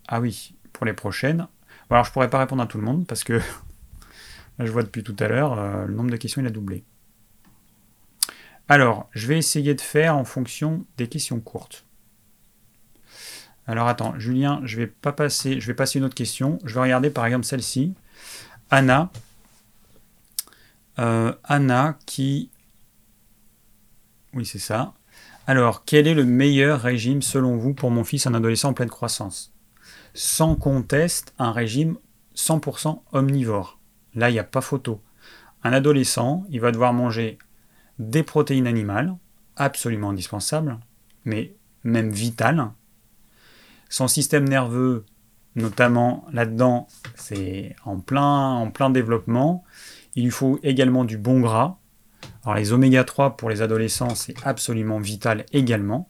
Ah 0.08 0.20
oui, 0.22 0.56
pour 0.74 0.86
les 0.86 0.94
prochaines. 0.94 1.48
alors, 1.90 2.04
je 2.06 2.12
pourrais 2.12 2.30
pas 2.30 2.40
répondre 2.40 2.62
à 2.62 2.68
tout 2.68 2.78
le 2.78 2.84
monde 2.84 3.06
parce 3.08 3.24
que 3.24 3.42
je 4.60 4.72
vois 4.72 4.84
depuis 4.84 5.04
tout 5.04 5.16
à 5.20 5.28
l'heure, 5.28 5.60
euh, 5.60 5.86
le 5.86 5.94
nombre 5.94 6.12
de 6.12 6.18
questions 6.18 6.42
il 6.42 6.48
a 6.48 6.52
doublé. 6.52 6.84
Alors, 8.70 9.10
je 9.12 9.28
vais 9.28 9.38
essayer 9.38 9.74
de 9.76 9.82
faire 9.82 10.16
en 10.16 10.26
fonction 10.26 10.86
des 10.98 11.08
questions 11.08 11.40
courtes. 11.40 11.86
Alors 13.66 13.88
attends, 13.88 14.18
Julien, 14.18 14.62
je 14.64 14.78
vais 14.78 14.88
pas 14.88 15.12
passer, 15.12 15.60
je 15.60 15.68
vais 15.68 15.74
passer 15.74 16.00
une 16.00 16.06
autre 16.06 16.16
question. 16.16 16.58
Je 16.64 16.74
vais 16.74 16.82
regarder 16.82 17.10
par 17.10 17.26
exemple 17.26 17.46
celle-ci. 17.46 17.94
Anna. 18.70 19.12
Euh, 21.00 21.34
Anna 21.44 21.98
qui... 22.06 22.50
Oui, 24.34 24.46
c'est 24.46 24.60
ça. 24.60 24.94
Alors, 25.48 25.86
quel 25.86 26.08
est 26.08 26.14
le 26.14 26.26
meilleur 26.26 26.82
régime 26.82 27.22
selon 27.22 27.56
vous 27.56 27.74
pour 27.74 27.92
mon 27.92 28.04
fils, 28.04 28.26
un 28.28 28.34
adolescent 28.34 28.70
en 28.70 28.74
pleine 28.74 28.90
croissance? 28.90 29.54
Sans 30.20 30.56
conteste, 30.56 31.36
un 31.38 31.52
régime 31.52 32.00
100% 32.36 33.04
omnivore. 33.12 33.78
Là, 34.16 34.32
il 34.32 34.34
n'y 34.34 34.40
a 34.40 34.44
pas 34.44 34.62
photo. 34.62 35.00
Un 35.64 35.74
adolescent, 35.74 36.44
il 36.50 36.60
va 36.60 36.72
devoir 36.72 36.92
manger 36.92 37.38
des 38.00 38.24
protéines 38.24 38.66
animales, 38.66 39.16
absolument 39.58 40.10
indispensables, 40.10 40.80
mais 41.24 41.54
même 41.84 42.10
vitales. 42.10 42.72
Son 43.90 44.08
système 44.08 44.50
nerveux 44.50 45.06
notamment 45.54 46.26
là-dedans, 46.34 46.88
c'est 47.14 47.76
en 47.86 48.00
plein, 48.00 48.56
en 48.56 48.72
plein 48.72 48.90
développement. 48.90 49.64
Il 50.16 50.32
faut 50.32 50.60
également 50.64 51.06
du 51.06 51.20
bon 51.20 51.42
gras. 51.42 51.78
Alors 52.44 52.56
les 52.56 52.74
oméga 52.74 53.04
3 53.04 53.38
pour 53.38 53.52
les 53.52 53.62
adolescents, 53.62 54.16
c'est 54.16 54.44
absolument 54.44 54.98
vital 54.98 55.46
également. 55.54 56.10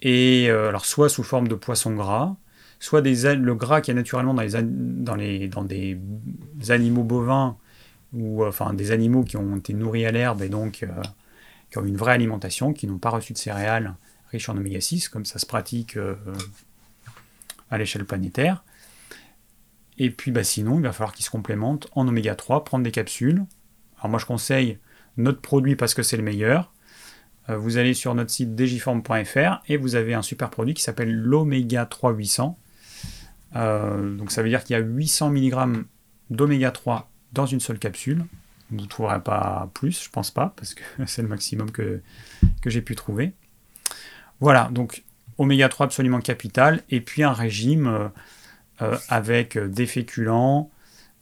Et 0.00 0.50
euh, 0.50 0.70
alors 0.70 0.84
soit 0.84 1.08
sous 1.08 1.22
forme 1.22 1.46
de 1.46 1.54
poisson 1.54 1.94
gras, 1.94 2.34
soit 2.84 3.00
le 3.00 3.54
gras 3.54 3.80
qui 3.80 3.90
est 3.90 3.94
naturellement 3.94 4.34
dans, 4.34 5.16
des 5.64 6.00
animaux 6.68 7.04
bovins 7.04 7.56
ou 8.12 8.42
euh, 8.42 8.48
enfin 8.48 8.74
des 8.74 8.90
animaux 8.90 9.24
qui 9.24 9.36
ont 9.36 9.56
été 9.56 9.72
nourris 9.72 10.04
à 10.04 10.12
l'herbe 10.12 10.42
et 10.42 10.48
donc 10.48 10.82
euh, 10.82 10.88
qui 11.70 11.78
ont 11.78 11.84
une 11.84 11.96
vraie 11.96 12.12
alimentation, 12.12 12.72
qui 12.72 12.86
n'ont 12.86 12.98
pas 12.98 13.10
reçu 13.10 13.32
de 13.32 13.38
céréales 13.38 13.94
riches 14.30 14.48
en 14.48 14.56
oméga 14.56 14.80
6, 14.80 15.08
comme 15.08 15.24
ça 15.24 15.38
se 15.38 15.46
pratique 15.46 15.98
à 17.70 17.78
l'échelle 17.78 18.04
planétaire. 18.04 18.62
Et 19.98 20.10
puis 20.10 20.30
bah, 20.30 20.44
sinon, 20.44 20.76
il 20.76 20.82
va 20.82 20.92
falloir 20.92 21.12
qu'ils 21.12 21.24
se 21.24 21.30
complémentent 21.30 21.88
en 21.94 22.08
oméga 22.08 22.34
3, 22.34 22.64
prendre 22.64 22.84
des 22.84 22.90
capsules. 22.90 23.44
Alors 23.98 24.10
moi 24.10 24.18
je 24.18 24.26
conseille 24.26 24.78
notre 25.16 25.40
produit 25.40 25.76
parce 25.76 25.94
que 25.94 26.02
c'est 26.02 26.16
le 26.16 26.22
meilleur. 26.22 26.72
Euh, 27.48 27.56
vous 27.56 27.76
allez 27.76 27.94
sur 27.94 28.14
notre 28.14 28.30
site 28.30 28.54
digiform.fr 28.54 29.62
et 29.68 29.76
vous 29.76 29.94
avez 29.94 30.14
un 30.14 30.22
super 30.22 30.50
produit 30.50 30.74
qui 30.74 30.82
s'appelle 30.82 31.12
l'oméga 31.14 31.86
3 31.86 32.12
800. 32.12 32.58
Euh, 33.56 34.16
donc 34.16 34.30
ça 34.30 34.42
veut 34.42 34.48
dire 34.48 34.64
qu'il 34.64 34.74
y 34.74 34.78
a 34.78 34.82
800 34.82 35.30
mg 35.30 35.84
d'oméga 36.30 36.70
3 36.70 37.10
dans 37.32 37.46
une 37.46 37.60
seule 37.60 37.78
capsule. 37.78 38.24
Vous 38.70 38.80
ne 38.80 38.86
trouverez 38.86 39.20
pas 39.20 39.70
plus, 39.74 40.02
je 40.04 40.10
pense 40.10 40.30
pas, 40.30 40.54
parce 40.56 40.74
que 40.74 40.82
c'est 41.06 41.22
le 41.22 41.28
maximum 41.28 41.70
que, 41.70 42.00
que 42.62 42.70
j'ai 42.70 42.82
pu 42.82 42.94
trouver. 42.94 43.32
Voilà, 44.40 44.68
donc 44.72 45.04
oméga 45.38 45.68
3 45.68 45.86
absolument 45.86 46.20
capital, 46.20 46.82
et 46.90 47.00
puis 47.00 47.22
un 47.22 47.32
régime 47.32 47.86
euh, 47.86 48.08
euh, 48.82 48.96
avec 49.08 49.58
des 49.58 49.86
féculents. 49.86 50.70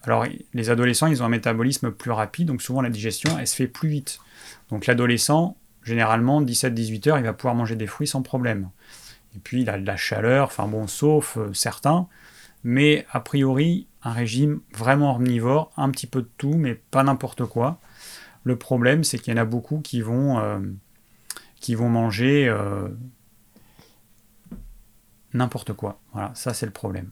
Alors 0.05 0.25
les 0.55 0.71
adolescents, 0.71 1.09
ils 1.09 1.23
ont 1.23 1.27
un 1.27 1.31
métabolisme 1.31 1.91
plus 1.91 2.11
rapide, 2.11 2.49
donc 2.49 2.63
souvent 2.63 2.81
la 2.81 2.91
digestion, 2.91 3.37
elle 3.39 3.47
se 3.47 3.55
fait 3.55 3.67
plus 3.67 3.89
vite. 3.89 4.21
Donc 4.71 4.87
l'adolescent, 4.87 5.57
généralement, 5.83 6.41
17-18 6.41 7.09
heures, 7.11 7.19
il 7.19 7.25
va 7.25 7.35
pouvoir 7.35 7.55
manger 7.55 7.77
des 7.77 7.87
fruits 7.87 8.07
sans 8.07 8.23
problème. 8.23 8.71
Et 9.37 9.39
puis 9.39 9.63
il 9.63 9.71
a 9.71 9.79
de 9.79 9.87
la 9.87 9.97
chaleur, 9.97 10.47
enfin 10.47 10.67
bon, 10.67 10.87
sauf 10.87 11.37
certains, 11.53 12.09
mais 12.63 13.07
a 13.11 13.21
priori, 13.21 13.87
un 14.03 14.13
régime 14.13 14.61
vraiment 14.73 15.17
omnivore, 15.17 15.73
un 15.77 15.91
petit 15.91 16.07
peu 16.07 16.23
de 16.23 16.31
tout, 16.37 16.55
mais 16.55 16.75
pas 16.75 17.03
n'importe 17.03 17.45
quoi. 17.45 17.81
Le 18.45 18.57
problème, 18.57 19.05
c'est 19.05 19.19
qu'il 19.19 19.35
y 19.35 19.39
en 19.39 19.43
a 19.43 19.45
beaucoup 19.45 19.81
qui 19.81 20.01
vont, 20.01 20.39
vont 21.77 21.89
manger 21.89 22.51
n'importe 25.33 25.73
quoi. 25.73 26.01
Voilà, 26.13 26.35
ça 26.35 26.55
c'est 26.55 26.67
le 26.67 26.73
problème. 26.73 27.11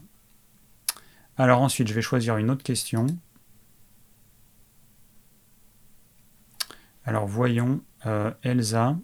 Alors 1.37 1.63
ensuite, 1.63 1.89
je 1.89 1.95
vais 1.95 2.03
choisir 2.03 2.37
une 2.37 2.51
autre 2.51 2.65
question. 2.65 3.07
Alors 7.05 7.27
voyons, 7.27 7.81
euh, 8.07 8.33
Elsa. 8.43 8.99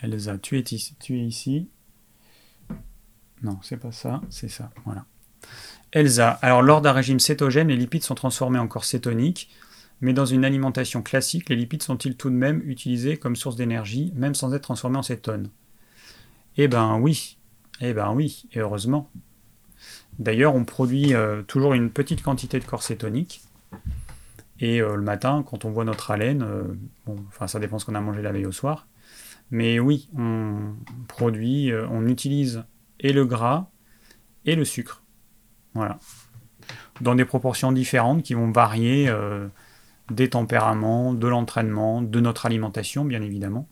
Elsa, 0.00 0.38
tu 0.38 0.58
es 0.58 0.62
ici. 0.62 0.96
Tu 1.00 1.18
es 1.18 1.24
ici. 1.24 1.68
Non, 3.44 3.58
c'est 3.62 3.76
pas 3.76 3.92
ça, 3.92 4.22
c'est 4.30 4.48
ça. 4.48 4.70
Voilà. 4.86 5.04
Elsa, 5.92 6.30
alors 6.42 6.62
lors 6.62 6.80
d'un 6.80 6.92
régime 6.92 7.20
cétogène, 7.20 7.68
les 7.68 7.76
lipides 7.76 8.02
sont 8.02 8.14
transformés 8.14 8.58
en 8.58 8.66
corps 8.66 8.86
cétoniques, 8.86 9.50
mais 10.00 10.12
dans 10.12 10.24
une 10.24 10.44
alimentation 10.44 11.02
classique, 11.02 11.50
les 11.50 11.56
lipides 11.56 11.82
sont-ils 11.82 12.16
tout 12.16 12.30
de 12.30 12.34
même 12.34 12.62
utilisés 12.64 13.16
comme 13.18 13.36
source 13.36 13.54
d'énergie, 13.54 14.12
même 14.16 14.34
sans 14.34 14.54
être 14.54 14.62
transformés 14.62 14.98
en 14.98 15.02
cétone? 15.02 15.50
Eh 16.56 16.68
ben 16.68 16.98
oui, 16.98 17.36
eh 17.80 17.92
ben 17.92 18.12
oui, 18.12 18.46
et 18.52 18.60
heureusement. 18.60 19.10
D'ailleurs, 20.18 20.54
on 20.54 20.64
produit 20.64 21.14
euh, 21.14 21.42
toujours 21.42 21.74
une 21.74 21.90
petite 21.90 22.22
quantité 22.22 22.58
de 22.58 22.64
corps 22.64 22.82
cétonique. 22.82 23.42
Et 24.58 24.80
euh, 24.80 24.96
le 24.96 25.02
matin, 25.02 25.44
quand 25.46 25.64
on 25.64 25.70
voit 25.70 25.84
notre 25.84 26.10
haleine, 26.10 26.42
euh, 26.42 26.62
bon, 27.06 27.16
enfin 27.28 27.46
ça 27.46 27.58
dépend 27.58 27.78
ce 27.78 27.84
qu'on 27.84 27.94
a 27.94 28.00
mangé 28.00 28.22
la 28.22 28.32
veille 28.32 28.46
au 28.46 28.52
soir, 28.52 28.86
mais 29.50 29.78
oui, 29.80 30.08
on 30.16 30.74
produit, 31.08 31.72
on 31.90 32.06
utilise 32.06 32.64
et 33.00 33.12
le 33.12 33.26
gras 33.26 33.70
et 34.44 34.54
le 34.56 34.64
sucre. 34.64 35.02
Voilà. 35.74 35.98
Dans 37.00 37.14
des 37.14 37.24
proportions 37.24 37.72
différentes 37.72 38.22
qui 38.22 38.34
vont 38.34 38.50
varier 38.50 39.08
euh, 39.08 39.48
des 40.10 40.30
tempéraments, 40.30 41.12
de 41.12 41.26
l'entraînement, 41.26 42.02
de 42.02 42.20
notre 42.20 42.46
alimentation, 42.46 43.04
bien 43.04 43.22
évidemment. 43.22 43.68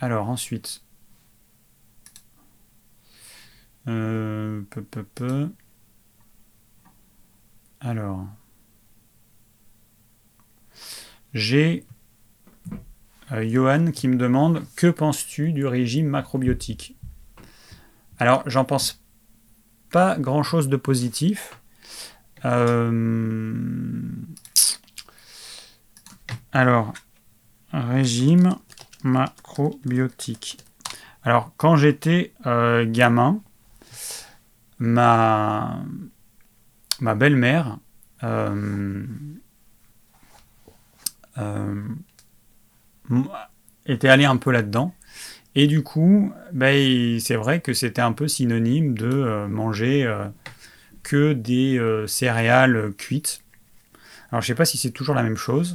Alors 0.00 0.28
ensuite. 0.28 0.82
Euh, 3.86 4.62
peu, 4.70 4.82
peu, 4.82 5.02
peu. 5.02 5.50
Alors. 7.80 8.26
J'ai 11.34 11.84
Johan 13.30 13.90
qui 13.92 14.08
me 14.08 14.16
demande 14.16 14.62
Que 14.76 14.86
penses-tu 14.86 15.52
du 15.52 15.66
régime 15.66 16.08
macrobiotique? 16.08 16.96
Alors, 18.18 18.42
j'en 18.46 18.64
pense 18.64 19.02
pas 19.90 20.18
grand 20.18 20.42
chose 20.42 20.68
de 20.68 20.76
positif. 20.76 21.60
Euh, 22.44 23.52
alors, 26.52 26.92
régime 27.72 28.56
macrobiotique. 29.02 30.58
Alors, 31.22 31.52
quand 31.56 31.76
j'étais 31.76 32.32
euh, 32.46 32.86
gamin, 32.88 33.40
ma, 34.78 35.80
belle-mère 37.00 37.78
euh, 38.22 39.04
était 43.86 44.08
allée 44.08 44.24
un 44.24 44.36
peu 44.36 44.50
là-dedans. 44.50 44.94
Et 45.54 45.66
du 45.66 45.82
coup, 45.82 46.32
ben, 46.52 47.18
c'est 47.20 47.34
vrai 47.34 47.60
que 47.60 47.72
c'était 47.72 48.02
un 48.02 48.12
peu 48.12 48.28
synonyme 48.28 48.96
de 48.96 49.10
euh, 49.10 49.48
manger 49.48 50.04
euh, 50.04 50.26
que 51.02 51.32
des 51.32 51.78
euh, 51.78 52.06
céréales 52.06 52.92
cuites. 52.96 53.42
Alors 54.30 54.42
je 54.42 54.46
sais 54.46 54.54
pas 54.54 54.64
si 54.64 54.78
c'est 54.78 54.90
toujours 54.90 55.14
la 55.14 55.22
même 55.22 55.36
chose. 55.36 55.74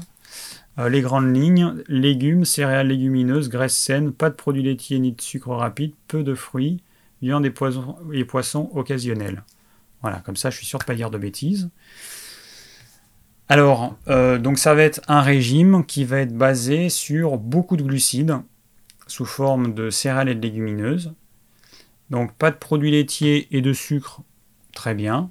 les 0.78 1.02
grandes 1.02 1.36
lignes, 1.36 1.84
légumes, 1.88 2.46
céréales 2.46 2.88
légumineuses, 2.88 3.50
graisses 3.50 3.76
saines, 3.76 4.14
pas 4.14 4.30
de 4.30 4.36
produits 4.36 4.64
laitiers 4.64 5.00
ni 5.00 5.12
de 5.12 5.22
sucre 5.22 5.50
rapide, 5.50 5.94
peu 6.08 6.24
de 6.24 6.36
fruits, 6.36 6.82
viande 7.22 7.46
et, 7.46 7.52
poissons, 7.52 7.98
et 8.14 8.26
poissons 8.26 8.70
occasionnels. 8.74 9.44
Voilà, 10.02 10.20
comme 10.20 10.36
ça 10.36 10.50
je 10.50 10.58
suis 10.58 10.66
sûr 10.66 10.80
de 10.80 10.84
ne 10.84 10.88
pas 10.88 10.96
dire 10.96 11.10
de 11.10 11.18
bêtises. 11.18 11.70
Alors, 13.50 13.98
donc 14.08 14.58
ça 14.58 14.74
va 14.74 14.84
être 14.84 15.02
un 15.08 15.22
régime 15.22 15.86
qui 15.86 16.06
va 16.06 16.20
être 16.20 16.36
basé 16.36 16.90
sur 16.90 17.38
beaucoup 17.38 17.78
de 17.78 17.84
glucides, 17.84 18.38
sous 19.06 19.26
forme 19.26 19.74
de 19.74 19.90
céréales 19.90 20.30
et 20.30 20.36
de 20.36 20.42
légumineuses. 20.42 21.14
Donc 22.10 22.34
pas 22.34 22.52
de 22.52 22.56
produits 22.56 22.92
laitiers 22.92 23.48
et 23.56 23.62
de 23.62 23.74
sucre, 23.74 24.22
très 24.74 24.96
bien. 24.96 25.30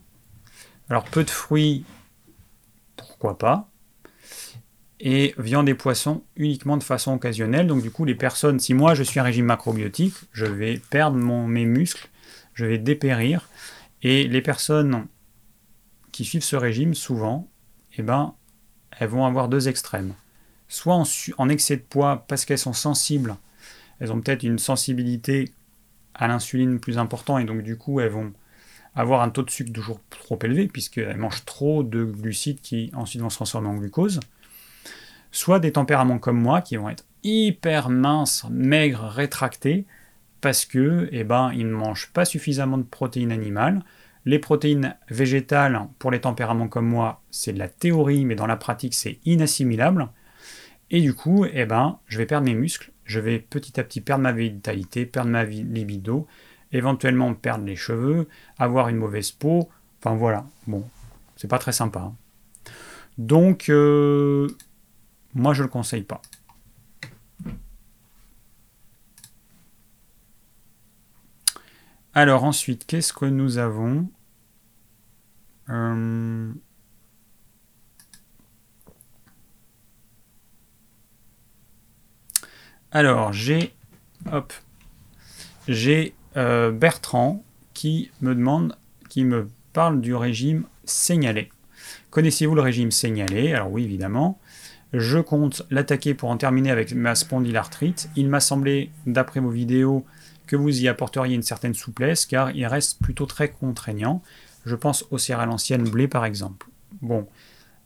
Alors 0.88 1.04
peu 1.04 1.24
de 1.24 1.30
fruits, 1.30 1.84
pourquoi 2.96 3.38
pas. 3.38 3.68
Et 5.00 5.34
viande 5.38 5.68
et 5.68 5.74
poissons 5.74 6.22
uniquement 6.36 6.76
de 6.76 6.82
façon 6.82 7.12
occasionnelle. 7.12 7.66
Donc 7.66 7.82
du 7.82 7.90
coup 7.90 8.04
les 8.04 8.14
personnes, 8.14 8.60
si 8.60 8.74
moi 8.74 8.94
je 8.94 9.02
suis 9.02 9.20
un 9.20 9.24
régime 9.24 9.46
macrobiotique, 9.46 10.14
je 10.32 10.46
vais 10.46 10.80
perdre 10.90 11.16
mes 11.16 11.64
muscles, 11.64 12.08
je 12.54 12.66
vais 12.66 12.78
dépérir. 12.78 13.48
Et 14.02 14.28
les 14.28 14.42
personnes 14.42 15.06
qui 16.12 16.24
suivent 16.24 16.44
ce 16.44 16.56
régime, 16.56 16.94
souvent, 16.94 17.48
eh 17.96 18.02
ben, 18.02 18.34
elles 18.98 19.08
vont 19.08 19.26
avoir 19.26 19.48
deux 19.48 19.68
extrêmes. 19.68 20.14
Soit 20.68 21.02
en, 21.38 21.48
excès 21.48 21.76
de 21.76 21.82
poids 21.82 22.24
parce 22.28 22.44
qu'elles 22.44 22.58
sont 22.58 22.72
sensibles 22.72 23.36
elles 24.02 24.12
ont 24.12 24.20
peut-être 24.20 24.42
une 24.42 24.58
sensibilité 24.58 25.52
à 26.14 26.26
l'insuline 26.26 26.80
plus 26.80 26.98
important 26.98 27.38
et 27.38 27.44
donc 27.44 27.62
du 27.62 27.76
coup 27.76 28.00
elles 28.00 28.10
vont 28.10 28.32
avoir 28.96 29.22
un 29.22 29.30
taux 29.30 29.44
de 29.44 29.50
sucre 29.50 29.72
toujours 29.72 30.00
trop 30.10 30.36
élevé 30.42 30.66
puisqu'elles 30.66 31.16
mangent 31.16 31.44
trop 31.44 31.84
de 31.84 32.02
glucides 32.04 32.60
qui 32.60 32.90
ensuite 32.94 33.22
vont 33.22 33.30
se 33.30 33.36
transformer 33.36 33.68
en 33.68 33.76
glucose. 33.76 34.18
Soit 35.30 35.60
des 35.60 35.70
tempéraments 35.70 36.18
comme 36.18 36.40
moi 36.40 36.62
qui 36.62 36.76
vont 36.76 36.88
être 36.88 37.04
hyper 37.22 37.90
minces, 37.90 38.44
maigres, 38.50 39.04
rétractés 39.04 39.86
parce 40.40 40.64
que 40.64 41.08
eh 41.12 41.22
ben, 41.22 41.52
ils 41.54 41.68
ne 41.68 41.72
mangent 41.72 42.10
pas 42.12 42.24
suffisamment 42.24 42.78
de 42.78 42.82
protéines 42.82 43.30
animales. 43.30 43.84
Les 44.24 44.38
protéines 44.38 44.96
végétales, 45.08 45.88
pour 45.98 46.10
les 46.10 46.20
tempéraments 46.20 46.68
comme 46.68 46.86
moi, 46.86 47.22
c'est 47.30 47.52
de 47.52 47.58
la 47.58 47.68
théorie, 47.68 48.24
mais 48.24 48.34
dans 48.34 48.46
la 48.46 48.56
pratique, 48.56 48.94
c'est 48.94 49.18
inassimilable. 49.24 50.08
Et 50.90 51.00
du 51.00 51.14
coup, 51.14 51.44
eh 51.52 51.64
ben, 51.64 51.98
je 52.06 52.18
vais 52.18 52.26
perdre 52.26 52.46
mes 52.46 52.54
muscles 52.54 52.92
je 53.04 53.20
vais 53.20 53.38
petit 53.38 53.78
à 53.78 53.84
petit 53.84 54.00
perdre 54.00 54.22
ma 54.22 54.32
vitalité, 54.32 55.06
perdre 55.06 55.30
ma 55.30 55.44
libido, 55.44 56.26
éventuellement 56.72 57.34
perdre 57.34 57.64
les 57.64 57.76
cheveux, 57.76 58.28
avoir 58.58 58.88
une 58.88 58.96
mauvaise 58.96 59.30
peau. 59.30 59.68
Enfin 60.00 60.16
voilà, 60.16 60.46
bon, 60.66 60.84
c'est 61.36 61.48
pas 61.48 61.58
très 61.58 61.72
sympa. 61.72 62.00
Hein. 62.00 62.14
Donc, 63.18 63.68
euh, 63.68 64.48
moi 65.34 65.52
je 65.54 65.62
le 65.62 65.68
conseille 65.68 66.02
pas. 66.02 66.22
Alors 72.14 72.44
ensuite, 72.44 72.84
qu'est-ce 72.86 73.12
que 73.12 73.24
nous 73.24 73.56
avons 73.56 74.06
euh, 75.70 76.52
Alors, 82.90 83.32
j'ai 83.32 83.72
hop, 84.30 84.52
euh, 86.36 86.70
Bertrand 86.70 87.42
qui 87.72 88.10
me 88.20 88.34
demande, 88.34 88.76
qui 89.08 89.24
me 89.24 89.48
parle 89.72 90.02
du 90.02 90.14
régime 90.14 90.64
signalé. 90.84 91.50
Connaissez-vous 92.10 92.54
le 92.54 92.60
régime 92.60 92.90
signalé? 92.90 93.54
Alors 93.54 93.72
oui, 93.72 93.84
évidemment. 93.84 94.38
Je 94.92 95.18
compte 95.18 95.62
l'attaquer 95.70 96.12
pour 96.12 96.28
en 96.28 96.36
terminer 96.36 96.70
avec 96.70 96.92
ma 96.92 97.14
spondylarthrite. 97.14 98.10
Il 98.16 98.28
m'a 98.28 98.40
semblé, 98.40 98.90
d'après 99.06 99.40
vos 99.40 99.48
vidéos, 99.48 100.04
que 100.52 100.56
vous 100.56 100.82
y 100.82 100.86
apporteriez 100.86 101.34
une 101.34 101.42
certaine 101.42 101.72
souplesse, 101.72 102.26
car 102.26 102.50
il 102.50 102.66
reste 102.66 103.00
plutôt 103.00 103.24
très 103.24 103.48
contraignant. 103.48 104.22
Je 104.66 104.76
pense 104.76 105.06
aux 105.10 105.16
céréales 105.16 105.48
anciennes 105.48 105.88
blé, 105.88 106.08
par 106.08 106.26
exemple. 106.26 106.66
Bon, 107.00 107.26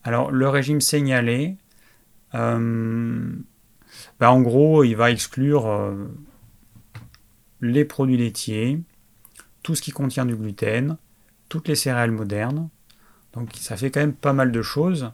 alors 0.03 0.33
le 0.33 0.49
régime 0.49 0.81
signalé, 0.81 1.59
euh, 2.35 3.31
bah, 4.19 4.33
en 4.33 4.41
gros, 4.41 4.83
il 4.83 4.97
va 4.97 5.13
exclure 5.13 5.69
euh, 5.69 6.09
les 7.61 7.85
produits 7.85 8.17
laitiers, 8.17 8.83
tout 9.63 9.77
ce 9.77 9.83
qui 9.83 9.93
contient 9.93 10.27
du 10.27 10.35
gluten, 10.35 10.97
toutes 11.49 11.69
les 11.69 11.77
céréales 11.77 12.11
modernes. 12.11 12.69
Donc 13.33 13.51
ça 13.55 13.77
fait 13.77 13.93
quand 13.93 14.01
même 14.01 14.13
pas 14.13 14.33
mal 14.33 14.51
de 14.51 14.63
choses 14.63 15.13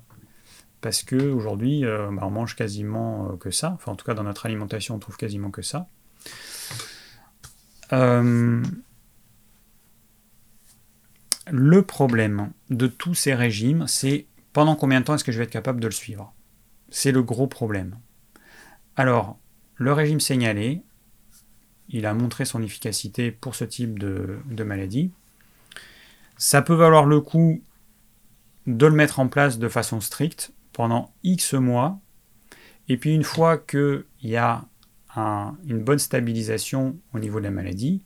parce 0.80 1.03
que 1.03 1.30
aujourd'hui 1.30 1.84
euh, 1.84 2.09
bah, 2.12 2.22
on 2.24 2.30
mange 2.30 2.57
quasiment 2.57 3.36
que 3.36 3.50
ça. 3.50 3.72
Enfin 3.74 3.92
en 3.92 3.96
tout 3.96 4.07
cas 4.07 4.14
dans 4.14 4.22
notre 4.22 4.46
alimentation 4.46 4.94
on 4.94 4.98
trouve 4.98 5.18
quasiment 5.18 5.50
que 5.50 5.61
ça. 5.61 5.86
Le 11.51 11.82
problème 11.82 12.53
de 12.70 12.86
tous 12.86 13.14
ces 13.14 13.34
régimes, 13.34 13.86
c'est 13.86 14.26
pendant 14.53 14.76
combien 14.76 15.01
de 15.01 15.05
temps 15.05 15.14
est-ce 15.14 15.24
que 15.24 15.32
je 15.32 15.38
vais 15.38 15.45
être 15.45 15.51
capable 15.51 15.80
de 15.80 15.86
le 15.86 15.93
suivre? 15.93 16.34
C'est 16.90 17.12
le 17.12 17.22
gros 17.22 17.47
problème. 17.47 17.99
Alors, 18.97 19.38
le 19.76 19.93
régime 19.93 20.20
signalé, 20.20 20.82
il 21.88 22.07
a 22.07 22.14
montré 22.14 22.45
son 22.45 22.62
efficacité 22.62 23.30
pour 23.30 23.55
ce 23.55 23.64
type 23.64 23.99
de, 23.99 24.64
maladie. 24.64 25.11
Ça 26.36 26.62
peut 26.62 26.74
valoir 26.74 27.07
le 27.07 27.20
coup 27.20 27.62
de 28.66 28.86
le 28.86 28.95
mettre 28.95 29.20
en 29.20 29.28
place 29.28 29.59
de 29.59 29.68
façon 29.68 30.01
stricte 30.01 30.53
pendant 30.72 31.12
X 31.22 31.55
mois. 31.55 31.99
Et 32.88 32.97
puis 32.97 33.14
une 33.14 33.24
fois 33.24 33.59
qu'il 33.59 34.05
y 34.22 34.36
a 34.36 34.64
une 35.17 35.83
bonne 35.83 35.99
stabilisation 35.99 36.97
au 37.13 37.19
niveau 37.19 37.39
de 37.39 37.45
la 37.45 37.51
maladie, 37.51 38.03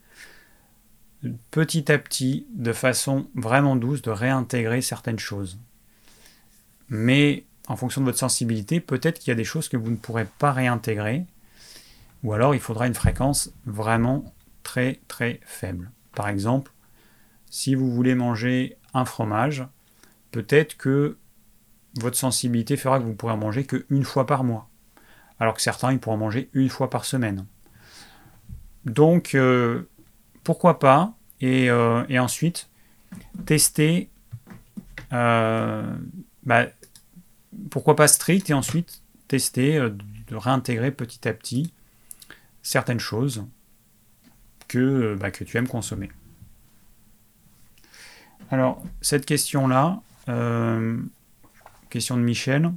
petit 1.51 1.91
à 1.91 1.99
petit, 1.99 2.47
de 2.55 2.73
façon 2.73 3.29
vraiment 3.35 3.77
douce, 3.77 4.03
de 4.03 4.11
réintégrer 4.11 4.81
certaines 4.81 5.19
choses. 5.19 5.59
Mais 6.89 7.45
en 7.69 7.77
fonction 7.77 8.01
de 8.01 8.07
votre 8.07 8.19
sensibilité, 8.19 8.81
peut-être 8.81 9.19
qu'il 9.19 9.29
y 9.29 9.33
a 9.33 9.37
des 9.37 9.45
choses 9.45 9.69
que 9.69 9.77
vous 9.77 9.91
ne 9.91 9.97
pourrez 9.97 10.27
pas 10.39 10.53
réintégrer, 10.53 11.27
ou 12.23 12.33
alors 12.33 12.55
il 12.55 12.61
faudra 12.61 12.87
une 12.87 12.95
fréquence 12.95 13.53
vraiment 13.67 14.33
très 14.63 15.01
très 15.09 15.41
faible. 15.45 15.91
Par 16.15 16.29
exemple, 16.29 16.73
si 17.51 17.75
vous 17.75 17.93
voulez 17.93 18.15
manger 18.15 18.77
un 18.95 19.05
fromage, 19.05 19.65
peut-être 20.31 20.77
que 20.77 21.19
votre 21.99 22.17
sensibilité 22.17 22.77
fera 22.77 22.99
que 22.99 23.05
vous 23.05 23.15
pourrez 23.15 23.33
en 23.33 23.39
manger 23.39 23.65
qu'une 23.65 24.05
fois 24.05 24.27
par 24.27 24.45
mois, 24.45 24.69
alors 25.41 25.55
que 25.55 25.63
certains 25.63 25.93
ils 25.93 25.99
pourront 25.99 26.17
manger 26.17 26.49
une 26.53 26.69
fois 26.69 26.91
par 26.91 27.05
semaine. 27.05 27.47
Donc, 28.87 29.35
euh, 29.35 29.89
pourquoi 30.45 30.79
pas 30.79 31.15
euh, 31.43 32.05
et, 32.09 32.19
ensuite, 32.19 32.71
tester, 33.45 34.09
euh, 35.13 35.95
bah, 36.45 36.67
pourquoi 37.71 37.97
pas 37.97 38.09
strict, 38.09 38.49
et 38.49 38.55
ensuite 38.55 39.03
tester 39.29 39.79
de 39.79 40.37
réintégrer 40.37 40.93
petit 40.93 41.29
à 41.29 41.35
petit 41.35 41.73
certaines 42.63 43.01
choses 43.01 43.45
que, 44.69 45.17
bah, 45.21 45.31
que 45.31 45.45
tu 45.45 45.57
aimes 45.57 45.69
consommer. 45.69 46.11
Alors, 48.51 48.83
cette 49.03 49.27
question-là, 49.27 50.01
question 51.91 52.17
de 52.17 52.23
Michel. 52.23 52.73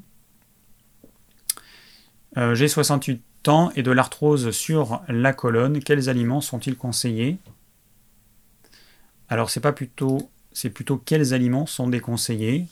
J'ai 2.36 2.68
68 2.68 3.22
temps 3.44 3.72
et 3.76 3.84
de 3.84 3.92
l'arthrose 3.92 4.52
sur 4.52 5.02
la 5.08 5.34
colonne, 5.34 5.82
quels 5.82 6.10
aliments 6.10 6.42
sont-ils 6.42 6.78
conseillés? 6.78 7.38
Alors 9.30 9.50
c'est 9.50 9.60
pas 9.60 9.74
plutôt 9.74 10.30
c'est 10.52 10.70
plutôt 10.70 10.98
quels 10.98 11.34
aliments 11.34 11.66
sont 11.66 11.88
déconseillés? 11.88 12.68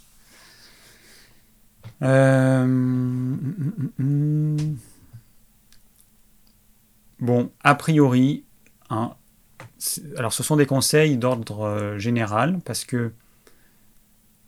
Euh, 2.01 2.65
bon, 7.19 7.51
a 7.63 7.75
priori, 7.75 8.43
hein, 8.89 9.13
alors 10.17 10.33
ce 10.33 10.43
sont 10.43 10.55
des 10.57 10.65
conseils 10.65 11.17
d'ordre 11.17 11.61
euh, 11.61 11.97
général 11.97 12.59
parce 12.65 12.83
que 12.85 13.11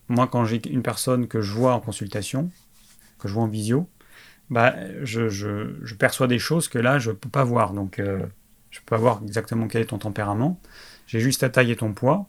moi 0.07 0.27
quand 0.27 0.45
j'ai 0.45 0.61
une 0.69 0.83
personne 0.83 1.27
que 1.27 1.41
je 1.41 1.53
vois 1.53 1.73
en 1.73 1.79
consultation, 1.79 2.51
que 3.19 3.27
je 3.27 3.33
vois 3.33 3.43
en 3.43 3.47
visio, 3.47 3.87
bah, 4.49 4.75
je, 5.03 5.93
perçois 5.95 6.27
des 6.27 6.39
choses 6.39 6.67
que 6.67 6.79
là, 6.79 6.99
je 6.99 7.11
ne 7.11 7.15
peux 7.15 7.29
pas 7.29 7.43
voir. 7.43 7.73
Donc, 7.73 7.99
euh, 7.99 8.19
je 8.71 8.79
ne 8.79 8.81
peux 8.81 8.95
pas 8.95 8.97
voir 8.97 9.21
exactement 9.23 9.67
quel 9.67 9.83
est 9.83 9.85
ton 9.85 9.99
tempérament. 9.99 10.59
J'ai 11.07 11.19
juste 11.19 11.41
ta 11.41 11.49
taille 11.49 11.71
et 11.71 11.75
ton 11.75 11.93
poids. 11.93 12.27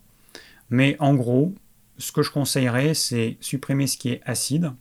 Mais 0.69 0.95
en 0.99 1.15
gros, 1.15 1.53
ce 1.97 2.11
que 2.11 2.21
je 2.21 2.31
conseillerais, 2.31 2.93
c'est 2.93 3.37
supprimer 3.41 3.87
ce 3.87 3.97
qui 3.97 4.09
est 4.09 4.21
acide. 4.25 4.71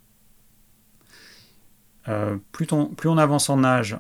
Euh, 2.09 2.36
plus, 2.53 2.66
plus 2.97 3.09
on 3.09 3.18
avance 3.18 3.51
en 3.51 3.62
âge, 3.64 3.99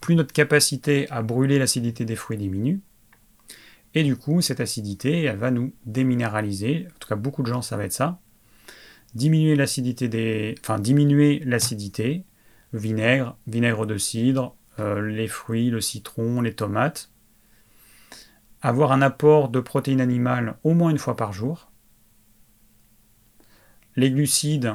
plus 0.00 0.14
notre 0.14 0.32
capacité 0.32 1.08
à 1.10 1.22
brûler 1.22 1.58
l'acidité 1.58 2.04
des 2.04 2.16
fruits 2.16 2.38
diminue. 2.38 2.80
Et 3.94 4.02
du 4.02 4.16
coup, 4.16 4.40
cette 4.42 4.60
acidité, 4.60 5.22
elle 5.22 5.38
va 5.38 5.50
nous 5.50 5.72
déminéraliser. 5.86 6.86
En 6.94 6.98
tout 6.98 7.08
cas, 7.08 7.16
beaucoup 7.16 7.42
de 7.42 7.48
gens, 7.48 7.62
ça 7.62 7.76
va 7.76 7.84
être 7.84 7.92
ça. 7.92 8.20
Diminuer 9.14 9.56
l'acidité 9.56 10.08
des... 10.08 10.54
Enfin, 10.60 10.78
diminuer 10.78 11.40
l'acidité, 11.44 12.24
vinaigre, 12.72 13.36
vinaigre 13.46 13.86
de 13.86 13.98
cidre, 13.98 14.56
euh, 14.78 15.00
les 15.00 15.28
fruits, 15.28 15.70
le 15.70 15.80
citron, 15.80 16.40
les 16.40 16.54
tomates. 16.54 17.10
Avoir 18.62 18.92
un 18.92 19.02
apport 19.02 19.48
de 19.48 19.60
protéines 19.60 20.00
animales 20.00 20.56
au 20.64 20.74
moins 20.74 20.90
une 20.90 20.98
fois 20.98 21.16
par 21.16 21.32
jour. 21.32 21.70
Les 23.94 24.10
glucides, 24.10 24.74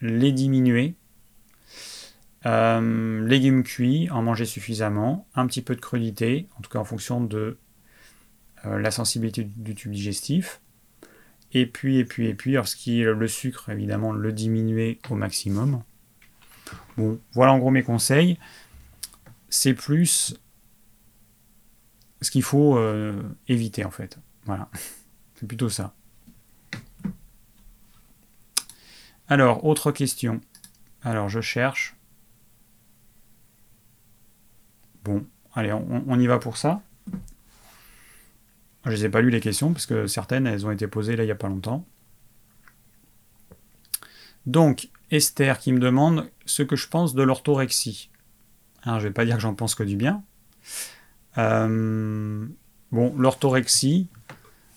les 0.00 0.32
diminuer. 0.32 0.94
Euh, 2.46 3.26
légumes 3.26 3.64
cuits, 3.64 4.08
en 4.10 4.22
manger 4.22 4.44
suffisamment. 4.44 5.26
Un 5.34 5.46
petit 5.46 5.62
peu 5.62 5.74
de 5.74 5.80
crudité, 5.80 6.48
en 6.56 6.60
tout 6.60 6.70
cas 6.70 6.78
en 6.78 6.84
fonction 6.84 7.20
de 7.20 7.58
euh, 8.66 8.78
la 8.78 8.90
sensibilité 8.90 9.44
du 9.44 9.74
tube 9.74 9.92
digestif. 9.92 10.60
Et 11.52 11.66
puis, 11.66 11.98
et 11.98 12.04
puis, 12.04 12.28
et 12.28 12.34
puis, 12.34 12.56
alors 12.56 12.66
le 13.18 13.28
sucre, 13.28 13.70
évidemment, 13.70 14.12
le 14.12 14.32
diminuer 14.32 15.00
au 15.10 15.16
maximum. 15.16 15.82
Voilà 17.32 17.52
en 17.52 17.58
gros 17.58 17.70
mes 17.70 17.82
conseils. 17.82 18.38
C'est 19.48 19.74
plus 19.74 20.34
ce 22.20 22.30
qu'il 22.30 22.42
faut 22.42 22.76
euh, 22.76 23.22
éviter 23.48 23.84
en 23.84 23.90
fait. 23.90 24.18
Voilà, 24.44 24.68
c'est 25.34 25.46
plutôt 25.46 25.68
ça. 25.68 25.94
Alors, 29.30 29.64
autre 29.64 29.92
question. 29.92 30.40
Alors, 31.02 31.28
je 31.28 31.40
cherche. 31.40 31.94
Bon, 35.04 35.24
allez, 35.54 35.72
on, 35.72 36.18
y 36.18 36.26
va 36.26 36.38
pour 36.38 36.56
ça. 36.56 36.82
Je 38.84 38.90
ne 38.90 38.94
les 38.94 39.04
ai 39.04 39.08
pas 39.08 39.20
lu 39.20 39.30
les 39.30 39.40
questions 39.40 39.72
parce 39.72 39.86
que 39.86 40.08
certaines, 40.08 40.48
elles 40.48 40.66
ont 40.66 40.72
été 40.72 40.88
posées 40.88 41.14
là 41.14 41.22
il 41.22 41.26
n'y 41.26 41.32
a 41.32 41.36
pas 41.36 41.48
longtemps. 41.48 41.86
Donc, 44.46 44.88
Esther 45.10 45.58
qui 45.58 45.72
me 45.72 45.78
demande 45.78 46.30
ce 46.46 46.62
que 46.62 46.76
je 46.76 46.88
pense 46.88 47.14
de 47.14 47.22
l'orthorexie. 47.22 48.10
Alors, 48.82 49.00
je 49.00 49.04
ne 49.04 49.08
vais 49.10 49.14
pas 49.14 49.24
dire 49.24 49.36
que 49.36 49.42
j'en 49.42 49.54
pense 49.54 49.74
que 49.74 49.82
du 49.82 49.96
bien. 49.96 50.22
Euh, 51.38 52.46
bon, 52.92 53.14
l'orthorexie, 53.16 54.08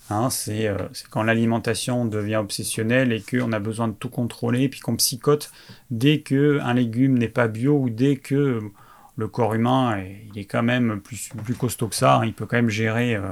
hein, 0.09 0.29
euh, 0.47 0.77
c'est 0.93 1.07
quand 1.09 1.23
l'alimentation 1.23 2.05
devient 2.05 2.35
obsessionnelle 2.37 3.11
et 3.11 3.21
qu'on 3.21 3.51
a 3.53 3.59
besoin 3.59 3.87
de 3.87 3.93
tout 3.93 4.09
contrôler, 4.09 4.69
puis 4.69 4.79
qu'on 4.79 4.95
psychote 4.95 5.51
dès 5.89 6.21
qu'un 6.21 6.73
légume 6.73 7.17
n'est 7.17 7.29
pas 7.29 7.47
bio 7.47 7.77
ou 7.77 7.89
dès 7.89 8.17
que 8.17 8.61
le 9.15 9.27
corps 9.27 9.53
humain 9.53 10.03
est, 10.35 10.45
quand 10.45 10.63
même 10.63 10.99
plus, 10.99 11.31
costaud 11.57 11.87
que 11.87 11.95
ça, 11.95 12.17
hein. 12.17 12.25
il 12.25 12.33
peut 12.33 12.45
quand 12.45 12.57
même 12.57 12.69
gérer 12.69 13.15
euh, 13.15 13.31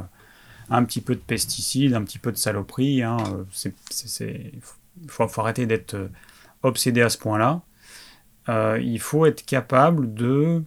un 0.69 0.83
petit 0.83 1.01
peu 1.01 1.15
de 1.15 1.21
pesticides, 1.21 1.95
un 1.95 2.03
petit 2.03 2.19
peu 2.19 2.31
de 2.31 2.37
saloperie. 2.37 3.03
Hein, 3.03 3.17
il 4.21 5.09
faut, 5.09 5.27
arrêter 5.39 5.65
d'être 5.65 5.95
obsédé 6.63 7.01
à 7.01 7.09
ce 7.09 7.17
point-là. 7.17 7.61
Euh, 8.49 8.79
il 8.81 8.99
faut 8.99 9.25
être 9.25 9.45
capable 9.45 10.13
de 10.13 10.63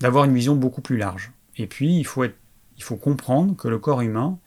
d'avoir 0.00 0.24
une 0.24 0.34
vision 0.34 0.56
beaucoup 0.56 0.82
plus 0.82 0.96
large. 0.96 1.32
Et 1.56 1.66
puis, 1.66 1.96
il 1.96 2.04
faut, 2.04 2.24
être, 2.24 2.36
il 2.76 2.82
faut 2.82 2.96
comprendre 2.96 3.56
que 3.56 3.68
le 3.68 3.78
corps 3.78 4.02
humain, 4.02 4.38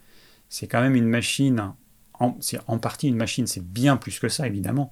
c'est 0.49 0.67
quand 0.67 0.81
même 0.81 0.95
une 0.95 1.07
machine, 1.07 1.73
c'est 2.39 2.59
en 2.67 2.77
partie 2.77 3.07
une 3.07 3.15
machine, 3.15 3.47
c'est 3.47 3.65
bien 3.65 3.97
plus 3.97 4.19
que 4.19 4.29
ça, 4.29 4.45
évidemment, 4.45 4.91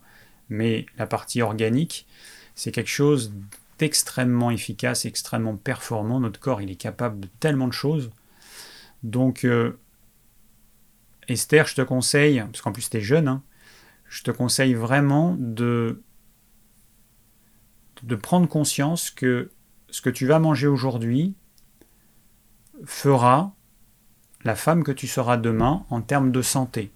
mais 0.50 0.86
la 0.98 1.06
partie 1.06 1.42
organique, 1.42 2.08
c'est 2.56 2.72
quelque 2.72 2.90
chose 2.90 3.34
d'extrêmement 3.78 4.50
efficace, 4.50 5.06
extrêmement 5.06 5.58
performant. 5.58 6.20
Notre 6.20 6.40
corps, 6.40 6.62
il 6.62 6.72
est 6.72 6.76
capable 6.76 7.20
de 7.20 7.28
tellement 7.40 7.68
de 7.68 7.74
choses. 7.74 8.10
Donc, 9.04 9.44
euh, 9.46 9.78
Esther, 11.28 11.68
je 11.68 11.76
te 11.76 11.82
conseille, 11.82 12.42
parce 12.42 12.62
qu'en 12.62 12.72
plus 12.72 12.90
tu 12.90 12.98
es 12.98 13.02
jeune, 13.02 13.28
hein, 13.28 13.44
je 14.10 14.24
te 14.24 14.32
conseille 14.32 14.74
vraiment 14.74 15.36
de, 15.38 16.02
de 18.04 18.16
prendre 18.16 18.48
conscience 18.48 19.12
que 19.12 19.52
ce 19.90 20.02
que 20.02 20.10
tu 20.10 20.26
vas 20.26 20.40
manger 20.40 20.68
aujourd'hui 20.68 21.36
fera 22.86 23.54
la 24.44 24.56
femme 24.56 24.84
que 24.84 24.92
tu 24.92 25.08
seras 25.08 25.38
demain 25.38 25.86
en 25.90 26.02
termes 26.02 26.32
de 26.32 26.42
santé. 26.42 26.92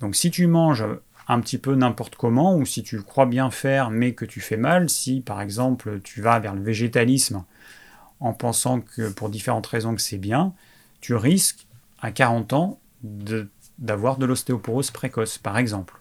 Donc 0.00 0.14
si 0.14 0.30
tu 0.30 0.46
manges 0.46 0.84
un 1.28 1.40
petit 1.40 1.58
peu 1.58 1.74
n'importe 1.74 2.16
comment, 2.16 2.56
ou 2.56 2.66
si 2.66 2.82
tu 2.82 3.00
crois 3.02 3.26
bien 3.26 3.50
faire 3.50 3.90
mais 3.90 4.14
que 4.14 4.24
tu 4.24 4.40
fais 4.40 4.56
mal, 4.56 4.90
si 4.90 5.20
par 5.20 5.40
exemple 5.40 6.00
tu 6.02 6.20
vas 6.20 6.38
vers 6.38 6.54
le 6.54 6.62
végétalisme 6.62 7.44
en 8.20 8.32
pensant 8.32 8.80
que 8.80 9.10
pour 9.10 9.30
différentes 9.30 9.66
raisons 9.66 9.94
que 9.94 10.00
c'est 10.00 10.18
bien, 10.18 10.54
tu 11.00 11.14
risques 11.14 11.66
à 12.00 12.10
40 12.10 12.52
ans 12.52 12.78
d'avoir 13.02 14.16
de, 14.16 14.26
l'ostéoporose 14.26 14.90
précoce, 14.90 15.38
par 15.38 15.58
exemple. 15.58 16.00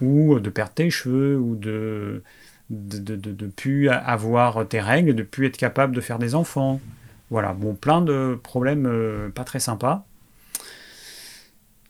Ou 0.00 0.40
de 0.40 0.50
perdre 0.50 0.74
tes 0.74 0.90
cheveux, 0.90 1.38
ou 1.38 1.56
de 1.56 2.22
de, 2.70 3.46
plus 3.46 3.88
avoir 3.88 4.66
tes 4.66 4.80
règles, 4.80 5.14
de 5.14 5.22
plus 5.22 5.46
être 5.46 5.56
capable 5.56 5.94
de 5.94 6.00
faire 6.00 6.18
des 6.18 6.34
enfants. 6.34 6.80
Voilà, 7.30 7.52
bon, 7.52 7.74
plein 7.74 8.00
de 8.00 8.38
problèmes 8.42 8.86
euh, 8.86 9.28
pas 9.30 9.44
très 9.44 9.60
sympas. 9.60 10.06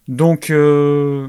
Donc, 0.09 0.51
euh, 0.51 1.29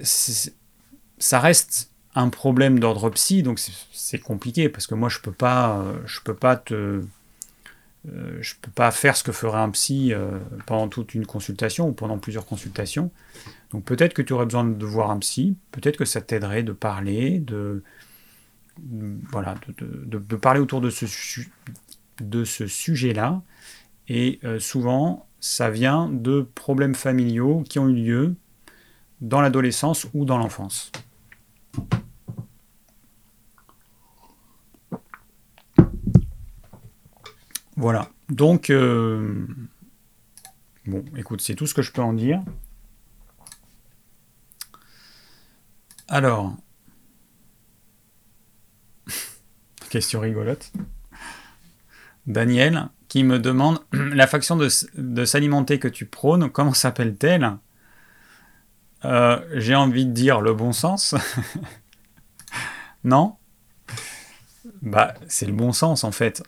ça 0.00 1.40
reste 1.40 1.90
un 2.14 2.28
problème 2.28 2.78
d'ordre 2.78 3.10
psy, 3.10 3.42
donc 3.42 3.60
c'est 3.92 4.18
compliqué 4.18 4.68
parce 4.68 4.86
que 4.86 4.94
moi 4.94 5.08
je 5.08 5.20
peux 5.20 5.32
pas, 5.32 5.78
euh, 5.78 5.98
je 6.06 6.20
peux 6.22 6.34
pas 6.34 6.56
te, 6.56 7.02
euh, 8.08 8.38
je 8.40 8.54
ne 8.54 8.60
peux 8.60 8.70
pas 8.70 8.90
faire 8.90 9.16
ce 9.16 9.24
que 9.24 9.32
ferait 9.32 9.58
un 9.58 9.70
psy 9.70 10.12
euh, 10.12 10.38
pendant 10.66 10.88
toute 10.88 11.14
une 11.14 11.26
consultation 11.26 11.88
ou 11.88 11.92
pendant 11.92 12.18
plusieurs 12.18 12.46
consultations. 12.46 13.10
Donc 13.70 13.84
peut-être 13.84 14.14
que 14.14 14.22
tu 14.22 14.32
aurais 14.32 14.44
besoin 14.44 14.64
de 14.64 14.86
voir 14.86 15.10
un 15.10 15.18
psy, 15.18 15.56
peut-être 15.72 15.96
que 15.96 16.04
ça 16.04 16.20
t'aiderait 16.20 16.62
de 16.62 16.72
parler, 16.72 17.40
de, 17.40 17.82
voilà, 19.32 19.54
de, 19.78 20.36
parler 20.36 20.60
autour 20.60 20.80
de 20.80 20.90
ce 20.90 22.66
sujet-là. 22.66 23.42
Et 24.08 24.38
euh, 24.44 24.58
souvent, 24.60 25.26
ça 25.40 25.70
vient 25.70 26.08
de 26.08 26.48
problèmes 26.54 26.94
familiaux 26.94 27.64
qui 27.68 27.78
ont 27.78 27.88
eu 27.88 27.94
lieu 27.94 28.34
dans 29.20 29.40
l'adolescence 29.40 30.06
ou 30.14 30.24
dans 30.24 30.38
l'enfance. 30.38 30.92
Voilà. 37.76 38.10
Donc, 38.28 38.70
euh, 38.70 39.46
bon, 40.86 41.04
écoute, 41.16 41.40
c'est 41.40 41.54
tout 41.54 41.66
ce 41.66 41.74
que 41.74 41.82
je 41.82 41.92
peux 41.92 42.02
en 42.02 42.14
dire. 42.14 42.42
Alors, 46.08 46.56
question 49.90 50.20
rigolote. 50.20 50.72
Daniel 52.26 52.88
qui 53.08 53.22
me 53.24 53.38
demande 53.38 53.80
la 53.92 54.26
faction 54.26 54.56
de, 54.56 55.24
s'alimenter 55.24 55.78
que 55.78 55.88
tu 55.88 56.06
prônes, 56.06 56.50
comment 56.50 56.74
s'appelle-t-elle? 56.74 57.58
Euh, 59.04 59.40
J'ai 59.54 59.74
envie 59.74 60.06
de 60.06 60.12
dire 60.12 60.40
le 60.40 60.54
bon 60.54 60.72
sens. 60.72 61.14
non? 63.04 63.36
Bah, 64.82 65.14
c'est 65.28 65.46
le 65.46 65.52
bon 65.52 65.72
sens 65.72 66.02
en 66.02 66.10
fait. 66.10 66.42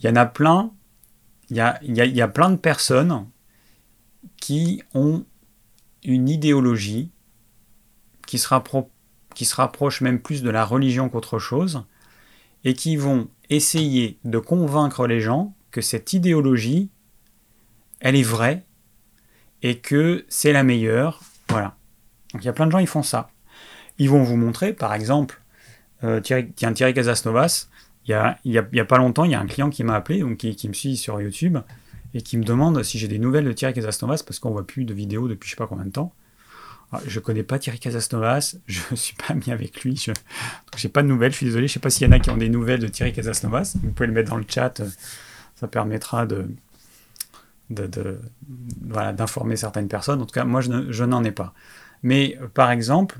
Il 0.00 0.06
y 0.06 0.08
en 0.08 0.16
a 0.16 0.26
plein, 0.26 0.72
il 1.50 1.56
y 1.56 1.60
a, 2.22 2.28
plein 2.28 2.50
de 2.50 2.56
personnes 2.56 3.26
qui 4.40 4.82
ont 4.94 5.24
une 6.02 6.28
idéologie 6.28 7.10
qui 8.26 8.38
se, 8.38 8.48
qui 9.34 9.48
rapproche 9.52 10.00
même 10.00 10.20
plus 10.20 10.42
de 10.42 10.50
la 10.50 10.64
religion 10.64 11.08
qu'autre 11.08 11.38
chose, 11.38 11.84
et 12.64 12.74
qui 12.74 12.96
vont 12.96 13.28
essayer 13.48 14.18
de 14.24 14.38
convaincre 14.38 15.06
les 15.06 15.20
gens 15.20 15.54
que 15.70 15.80
cette 15.80 16.12
idéologie, 16.12 16.90
elle 18.00 18.16
est 18.16 18.22
vraie 18.22 18.64
et 19.62 19.78
que 19.78 20.24
c'est 20.28 20.52
la 20.52 20.62
meilleure. 20.62 21.20
Voilà. 21.48 21.76
Donc 22.32 22.42
il 22.42 22.46
y 22.46 22.48
a 22.48 22.52
plein 22.52 22.66
de 22.66 22.72
gens 22.72 22.80
qui 22.80 22.86
font 22.86 23.02
ça. 23.02 23.30
Ils 23.98 24.08
vont 24.08 24.22
vous 24.22 24.36
montrer, 24.36 24.72
par 24.72 24.94
exemple, 24.94 25.42
euh, 26.04 26.20
Thierry, 26.20 26.50
tiens, 26.52 26.72
Thierry 26.72 26.94
Casasnovas, 26.94 27.68
il 28.44 28.52
y, 28.52 28.58
a, 28.80 28.84
pas 28.84 28.98
longtemps, 28.98 29.24
il 29.24 29.30
y 29.30 29.34
a 29.34 29.40
un 29.40 29.46
client 29.46 29.70
qui 29.70 29.84
m'a 29.84 29.94
appelé, 29.94 30.20
donc 30.20 30.38
qui, 30.38 30.68
me 30.68 30.72
suit 30.72 30.96
sur 30.96 31.20
YouTube, 31.20 31.58
et 32.14 32.22
qui 32.22 32.36
me 32.38 32.44
demande 32.44 32.82
si 32.82 32.98
j'ai 32.98 33.08
des 33.08 33.18
nouvelles 33.18 33.44
de 33.44 33.52
Thierry 33.52 33.72
Casasnovas, 33.74 34.22
parce 34.26 34.38
qu'on 34.38 34.50
voit 34.50 34.66
plus 34.66 34.84
de 34.84 34.94
vidéos 34.94 35.28
depuis 35.28 35.48
je 35.48 35.52
sais 35.52 35.56
pas 35.56 35.66
combien 35.66 35.84
de 35.84 35.90
temps. 35.90 36.12
Ah, 36.92 37.00
je 37.06 37.20
connais 37.20 37.44
pas 37.44 37.58
Thierry 37.58 37.78
Casasnovas, 37.78 38.56
je 38.66 38.94
suis 38.94 39.14
pas 39.14 39.32
ami 39.32 39.52
avec 39.52 39.84
lui, 39.84 39.96
je 39.96 40.10
n'ai 40.10 40.90
pas 40.90 41.02
de 41.02 41.08
nouvelles, 41.08 41.32
je 41.32 41.36
suis 41.36 41.46
désolé, 41.46 41.68
je 41.68 41.72
ne 41.72 41.74
sais 41.74 41.80
pas 41.80 41.90
s'il 41.90 42.06
y 42.06 42.10
en 42.10 42.12
a 42.12 42.18
qui 42.18 42.30
ont 42.30 42.36
des 42.36 42.48
nouvelles 42.48 42.80
de 42.80 42.88
Thierry 42.88 43.12
Casasnovas, 43.12 43.76
vous 43.80 43.92
pouvez 43.92 44.08
le 44.08 44.12
mettre 44.12 44.30
dans 44.30 44.36
le 44.36 44.46
chat, 44.48 44.82
ça 45.54 45.68
permettra 45.68 46.26
de, 46.26 46.48
d'informer 47.70 49.56
certaines 49.56 49.88
personnes, 49.88 50.20
en 50.20 50.26
tout 50.26 50.34
cas 50.34 50.44
moi 50.44 50.60
je, 50.60 51.04
n'en 51.04 51.22
ai 51.22 51.30
pas. 51.30 51.54
Mais 52.02 52.36
par 52.54 52.72
exemple, 52.72 53.18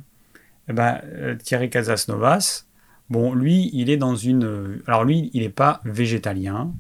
eh 0.69 0.73
ben, 0.73 1.01
euh, 1.05 1.37
Thierry 1.37 1.71
Casasnovas, 1.71 2.65
bon 3.11 3.35
lui 3.35 3.71
il 3.73 3.91
est 3.91 3.97
dans 3.97 4.17
une... 4.17 4.81
Alors 4.87 5.05
lui 5.05 5.31
il 5.35 5.43
n'est 5.43 5.49
pas 5.51 5.81
végétalien, 5.85 6.73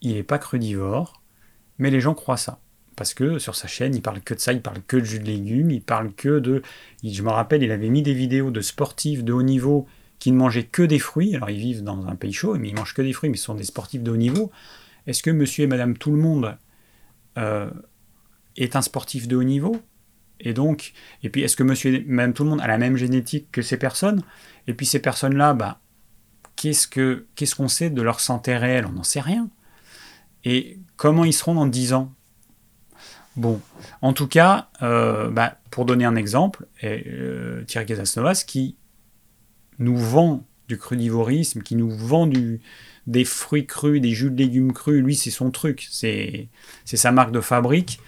il 0.00 0.14
n'est 0.14 0.22
pas 0.22 0.38
crudivore, 0.38 1.22
mais 1.78 1.90
les 1.90 2.00
gens 2.00 2.14
croient 2.14 2.36
ça. 2.36 2.58
Parce 2.96 3.14
que 3.14 3.38
sur 3.38 3.54
sa 3.54 3.68
chaîne, 3.68 3.94
il 3.94 4.02
parle 4.02 4.20
que 4.20 4.34
de 4.34 4.40
ça, 4.40 4.52
il 4.52 4.60
parle 4.60 4.82
que 4.82 4.96
de 4.96 5.04
jus 5.04 5.20
de 5.20 5.24
légumes, 5.24 5.70
il 5.70 5.80
parle 5.80 6.12
que 6.14 6.40
de... 6.40 6.62
Je 7.04 7.22
me 7.22 7.30
rappelle, 7.30 7.62
il 7.62 7.70
avait 7.70 7.90
mis 7.90 8.02
des 8.02 8.12
vidéos 8.12 8.50
de 8.50 8.60
sportifs 8.60 9.22
de 9.22 9.32
haut 9.32 9.44
niveau 9.44 9.86
qui 10.18 10.32
ne 10.32 10.36
mangeaient 10.36 10.64
que 10.64 10.82
des 10.82 10.98
fruits, 10.98 11.36
alors 11.36 11.48
ils 11.48 11.60
vivent 11.60 11.84
dans 11.84 12.08
un 12.08 12.16
pays 12.16 12.32
chaud, 12.32 12.56
mais 12.56 12.70
ils 12.70 12.74
mangent 12.74 12.94
que 12.94 13.02
des 13.02 13.12
fruits, 13.12 13.30
mais 13.30 13.36
ce 13.36 13.44
sont 13.44 13.54
des 13.54 13.62
sportifs 13.62 14.02
de 14.02 14.10
haut 14.10 14.16
niveau. 14.16 14.50
Est-ce 15.06 15.22
que 15.22 15.30
monsieur 15.30 15.62
et 15.62 15.66
madame 15.68 15.96
tout 15.96 16.10
le 16.10 16.16
monde 16.16 16.56
euh, 17.38 17.70
est 18.56 18.74
un 18.74 18.82
sportif 18.82 19.28
de 19.28 19.36
haut 19.36 19.44
niveau? 19.44 19.80
Et 20.40 20.52
donc, 20.52 20.92
et 21.22 21.30
puis 21.30 21.42
est-ce 21.42 21.56
que 21.56 21.62
monsieur 21.62 22.04
madame 22.06 22.32
tout 22.32 22.44
le 22.44 22.50
monde 22.50 22.60
a 22.60 22.66
la 22.66 22.78
même 22.78 22.96
génétique 22.96 23.50
que 23.50 23.62
ces 23.62 23.76
personnes? 23.76 24.22
Et 24.66 24.74
puis 24.74 24.86
ces 24.86 25.00
personnes-là, 25.00 25.54
bah, 25.54 25.80
qu'est-ce 26.56 26.86
que 26.86 27.26
qu'est-ce 27.34 27.54
qu'on 27.54 27.68
sait 27.68 27.90
de 27.90 28.02
leur 28.02 28.20
santé 28.20 28.56
réelle? 28.56 28.86
On 28.86 28.92
n'en 28.92 29.02
sait 29.02 29.20
rien. 29.20 29.48
Et 30.44 30.78
comment 30.96 31.24
ils 31.24 31.32
seront 31.32 31.54
dans 31.54 31.66
10 31.66 31.92
ans? 31.92 32.12
Bon, 33.36 33.60
en 34.02 34.12
tout 34.12 34.26
cas, 34.26 34.68
euh, 34.82 35.30
bah, 35.30 35.58
pour 35.70 35.84
donner 35.84 36.04
un 36.04 36.16
exemple, 36.16 36.66
euh, 36.82 37.62
Thierry 37.64 37.86
Casasnovas 37.86 38.44
qui 38.46 38.76
nous 39.78 39.96
vend 39.96 40.44
du 40.68 40.76
crudivorisme, 40.76 41.62
qui 41.62 41.76
nous 41.76 41.90
vend 41.90 42.28
des 43.06 43.24
fruits 43.24 43.66
crus, 43.66 44.00
des 44.00 44.10
jus 44.10 44.30
de 44.30 44.36
légumes 44.36 44.72
crus, 44.72 45.02
lui 45.02 45.14
c'est 45.14 45.30
son 45.30 45.50
truc, 45.50 45.86
c'est 45.90 46.48
sa 46.84 47.10
marque 47.10 47.32
de 47.32 47.40
fabrique, 47.40 48.00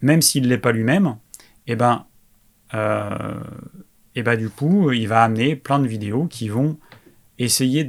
même 0.00 0.22
s'il 0.22 0.44
ne 0.44 0.48
l'est 0.48 0.58
pas 0.58 0.72
lui-même, 0.72 1.16
et 1.66 1.72
eh 1.72 1.76
ben, 1.76 2.06
euh, 2.74 3.40
et 4.14 4.22
ben 4.22 4.36
du 4.36 4.48
coup, 4.48 4.90
il 4.92 5.08
va 5.08 5.22
amener 5.22 5.56
plein 5.56 5.78
de 5.78 5.86
vidéos 5.86 6.26
qui 6.26 6.48
vont 6.48 6.78
essayer 7.38 7.86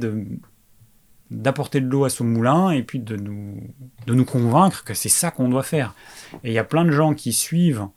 d'apporter 1.30 1.80
de 1.80 1.86
l'eau 1.86 2.04
à 2.04 2.10
son 2.10 2.24
moulin 2.24 2.70
et 2.70 2.82
puis 2.82 3.00
de 3.00 3.16
nous, 3.16 3.56
de 4.06 4.14
nous 4.14 4.24
convaincre 4.24 4.84
que 4.84 4.94
c'est 4.94 5.08
ça 5.08 5.30
qu'on 5.30 5.48
doit 5.48 5.62
faire. 5.62 5.94
Et 6.44 6.50
il 6.50 6.54
y 6.54 6.58
a 6.58 6.64
plein 6.64 6.84
de 6.84 6.92
gens 6.92 7.14
qui 7.14 7.32
suivent 7.32 7.88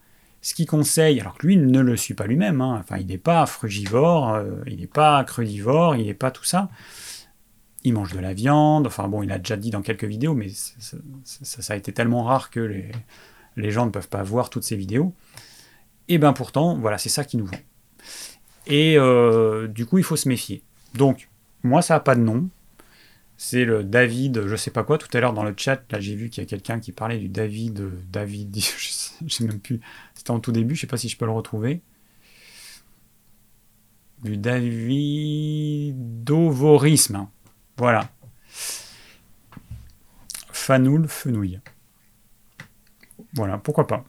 ce 0.45 0.53
qu'il 0.53 0.67
conseille, 0.67 1.19
alors 1.19 1.39
que 1.39 1.47
lui 1.47 1.57
ne 1.57 1.80
le 1.80 1.97
suit 1.97 2.13
pas 2.13 2.28
lui-même. 2.28 2.61
Hein. 2.61 2.78
Enfin, 2.80 2.97
il 2.97 3.07
n'est 3.07 3.17
pas 3.17 3.47
frugivore, 3.47 4.36
euh, 4.36 4.61
il 4.67 4.80
n'est 4.80 4.86
pas 4.86 5.23
crudivore, 5.23 5.95
il 5.95 6.05
n'est 6.05 6.13
pas 6.13 6.30
tout 6.30 6.43
ça. 6.43 6.69
Il 7.84 7.93
mange 7.93 8.13
de 8.13 8.19
la 8.19 8.36
viande, 8.36 8.86
enfin 8.86 9.07
bon, 9.07 9.23
il 9.23 9.32
a 9.32 9.39
déjà 9.39 9.57
dit 9.57 9.71
dans 9.71 9.82
quelques 9.82 10.03
vidéos, 10.03 10.36
mais 10.36 10.49
ça, 10.49 11.73
a 11.73 11.76
été 11.76 11.93
tellement 11.93 12.26
rare 12.26 12.51
que 12.51 12.59
les, 13.55 13.71
gens 13.71 13.88
ne 13.88 13.91
peuvent 13.91 14.07
pas 14.07 14.21
voir 14.21 14.51
toutes 14.51 14.63
ces 14.63 14.76
vidéos. 14.76 15.15
Et 16.08 16.18
bien 16.18 16.34
pourtant, 16.34 16.78
voilà, 16.78 16.97
c'est 16.97 17.10
ça 17.10 17.24
qui 17.24 17.38
nous 17.38 17.45
vend. 17.45 17.58
Et 18.68 18.97
euh, 18.97 19.68
du 19.68 19.86
coup, 19.86 19.97
il 19.97 20.03
faut 20.03 20.16
se 20.16 20.28
méfier. 20.28 20.64
Donc, 20.93 21.30
moi, 21.64 21.82
ça 21.82 21.95
n'a 21.95 21.99
pas 21.99 22.16
de 22.16 22.22
nom. 22.22 22.49
C'est 23.38 23.66
le 23.66 23.84
David, 23.84 24.47
je 24.47 24.56
sais 24.56 24.72
pas 24.72 24.84
quoi. 24.84 24.97
Tout 24.97 25.10
à 25.14 25.20
l'heure 25.20 25.34
dans 25.34 25.43
le 25.43 25.53
chat, 25.58 25.84
là 25.91 25.99
j'ai 25.99 26.16
vu 26.16 26.30
qu'il 26.30 26.41
y 26.41 26.47
a 26.47 26.49
quelqu'un 26.49 26.80
qui 26.80 26.93
parlait 26.93 27.18
du 27.18 27.28
David, 27.28 27.91
David, 28.10 28.58
je 29.28 29.43
même 29.43 29.60
plus. 29.60 29.82
C'était 30.14 30.32
en 30.32 30.39
tout 30.39 30.53
début, 30.53 30.76
je 30.76 30.82
sais 30.82 30.88
pas 30.88 30.97
si 30.97 31.10
je 31.10 31.18
peux 31.18 31.26
le 31.26 31.32
retrouver. 31.32 31.82
Du 34.24 34.38
Davidovorisme. 34.38 37.28
Voilà. 37.78 38.10
Fanoul 40.51 41.10
Fenouille. 41.10 41.60
Voilà, 43.34 43.57
pourquoi 43.57 43.86
pas. 43.86 44.06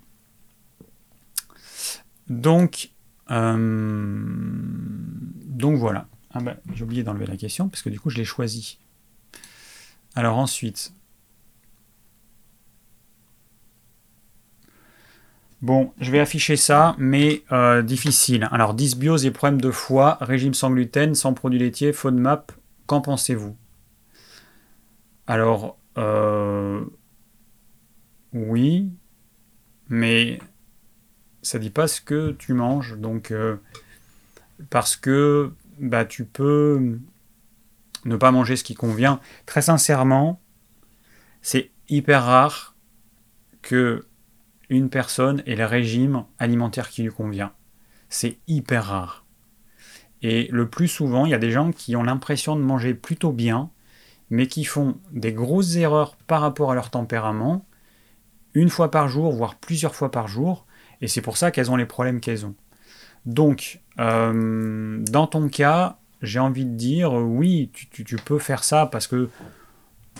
Donc, 2.29 2.91
euh, 3.31 3.57
donc 5.45 5.77
voilà. 5.77 6.07
Ah 6.33 6.41
ben, 6.41 6.57
j'ai 6.75 6.85
oublié 6.85 7.03
d'enlever 7.03 7.27
la 7.27 7.37
question 7.37 7.69
parce 7.69 7.83
que 7.83 7.89
du 7.89 7.99
coup 7.99 8.11
je 8.11 8.17
l'ai 8.17 8.25
choisi 8.25 8.79
alors 10.17 10.39
ensuite. 10.39 10.93
Bon, 15.63 15.93
je 16.01 16.11
vais 16.11 16.21
afficher 16.21 16.57
ça, 16.57 16.95
mais 16.99 17.43
euh, 17.53 17.83
difficile. 17.83 18.49
Alors, 18.51 18.75
dysbiose 18.75 19.25
et 19.25 19.31
problèmes 19.31 19.61
de 19.61 19.71
foie, 19.71 20.19
régime 20.21 20.55
sans 20.55 20.71
gluten, 20.71 21.15
sans 21.15 21.35
produits 21.35 21.59
laitiers, 21.59 21.93
FODMAP, 21.93 22.53
qu'en 22.87 23.01
pensez-vous? 23.01 23.57
Alors, 25.27 25.79
euh, 25.99 26.85
oui, 28.33 28.91
mais 29.89 30.39
ça 31.47 31.61
dit 31.61 31.71
pas 31.71 31.87
ce 31.87 32.01
que 32.01 32.33
tu 32.33 32.55
manges, 32.55 32.99
donc 32.99 33.31
euh, 33.31 33.57
parce 34.69 34.97
que 34.97 35.53
bah, 35.79 36.05
tu 36.05 36.25
peux 36.25 36.99
ne 38.05 38.17
pas 38.17 38.33
manger 38.33 38.57
ce 38.57 38.65
qui 38.65 38.75
convient. 38.75 39.21
Très 39.47 39.63
sincèrement, 39.63 40.41
c'est 41.43 41.71
hyper 41.89 42.25
rare 42.25 42.75
que 43.63 44.07
une 44.71 44.91
personne 44.91 45.45
ait 45.47 45.55
le 45.55 45.67
régime 45.67 46.25
alimentaire 46.41 46.89
qui 46.89 47.05
lui 47.05 47.13
convient. 47.13 47.53
C'est 48.09 48.39
hyper 48.49 48.87
rare. 48.87 49.25
Et 50.23 50.49
le 50.51 50.69
plus 50.69 50.89
souvent, 50.89 51.27
il 51.27 51.31
y 51.31 51.35
a 51.35 51.39
des 51.39 51.53
gens 51.53 51.71
qui 51.71 51.95
ont 51.95 52.03
l'impression 52.03 52.57
de 52.57 52.63
manger 52.63 52.93
plutôt 52.93 53.31
bien, 53.31 53.71
mais 54.31 54.49
qui 54.49 54.65
font 54.65 54.99
des 55.13 55.33
grosses 55.33 55.77
erreurs 55.77 56.17
par 56.27 56.41
rapport 56.41 56.73
à 56.73 56.75
leur 56.75 56.91
tempérament, 56.91 57.65
une 58.55 58.69
fois 58.69 58.91
par 58.91 59.07
jour, 59.07 59.33
voire 59.33 59.55
plusieurs 59.55 59.95
fois 59.95 60.11
par 60.11 60.27
jour, 60.27 60.66
et 61.01 61.09
c'est 61.09 61.21
pour 61.21 61.37
ça 61.37 61.51
qu'elles 61.51 61.71
ont 61.71 61.77
les 61.77 61.87
problèmes 61.87 62.21
qu'elles 62.21 62.47
ont. 62.47 62.55
Donc, 63.27 63.81
euh, 63.99 65.03
dans 65.11 65.27
ton 65.27 65.49
cas, 65.49 65.99
j'ai 66.23 66.39
envie 66.39 66.65
de 66.65 66.75
dire, 66.75 67.13
oui, 67.13 67.71
tu, 67.91 68.17
peux 68.17 68.39
faire 68.39 68.65
ça 68.65 68.87
parce 68.87 69.07
que 69.07 69.29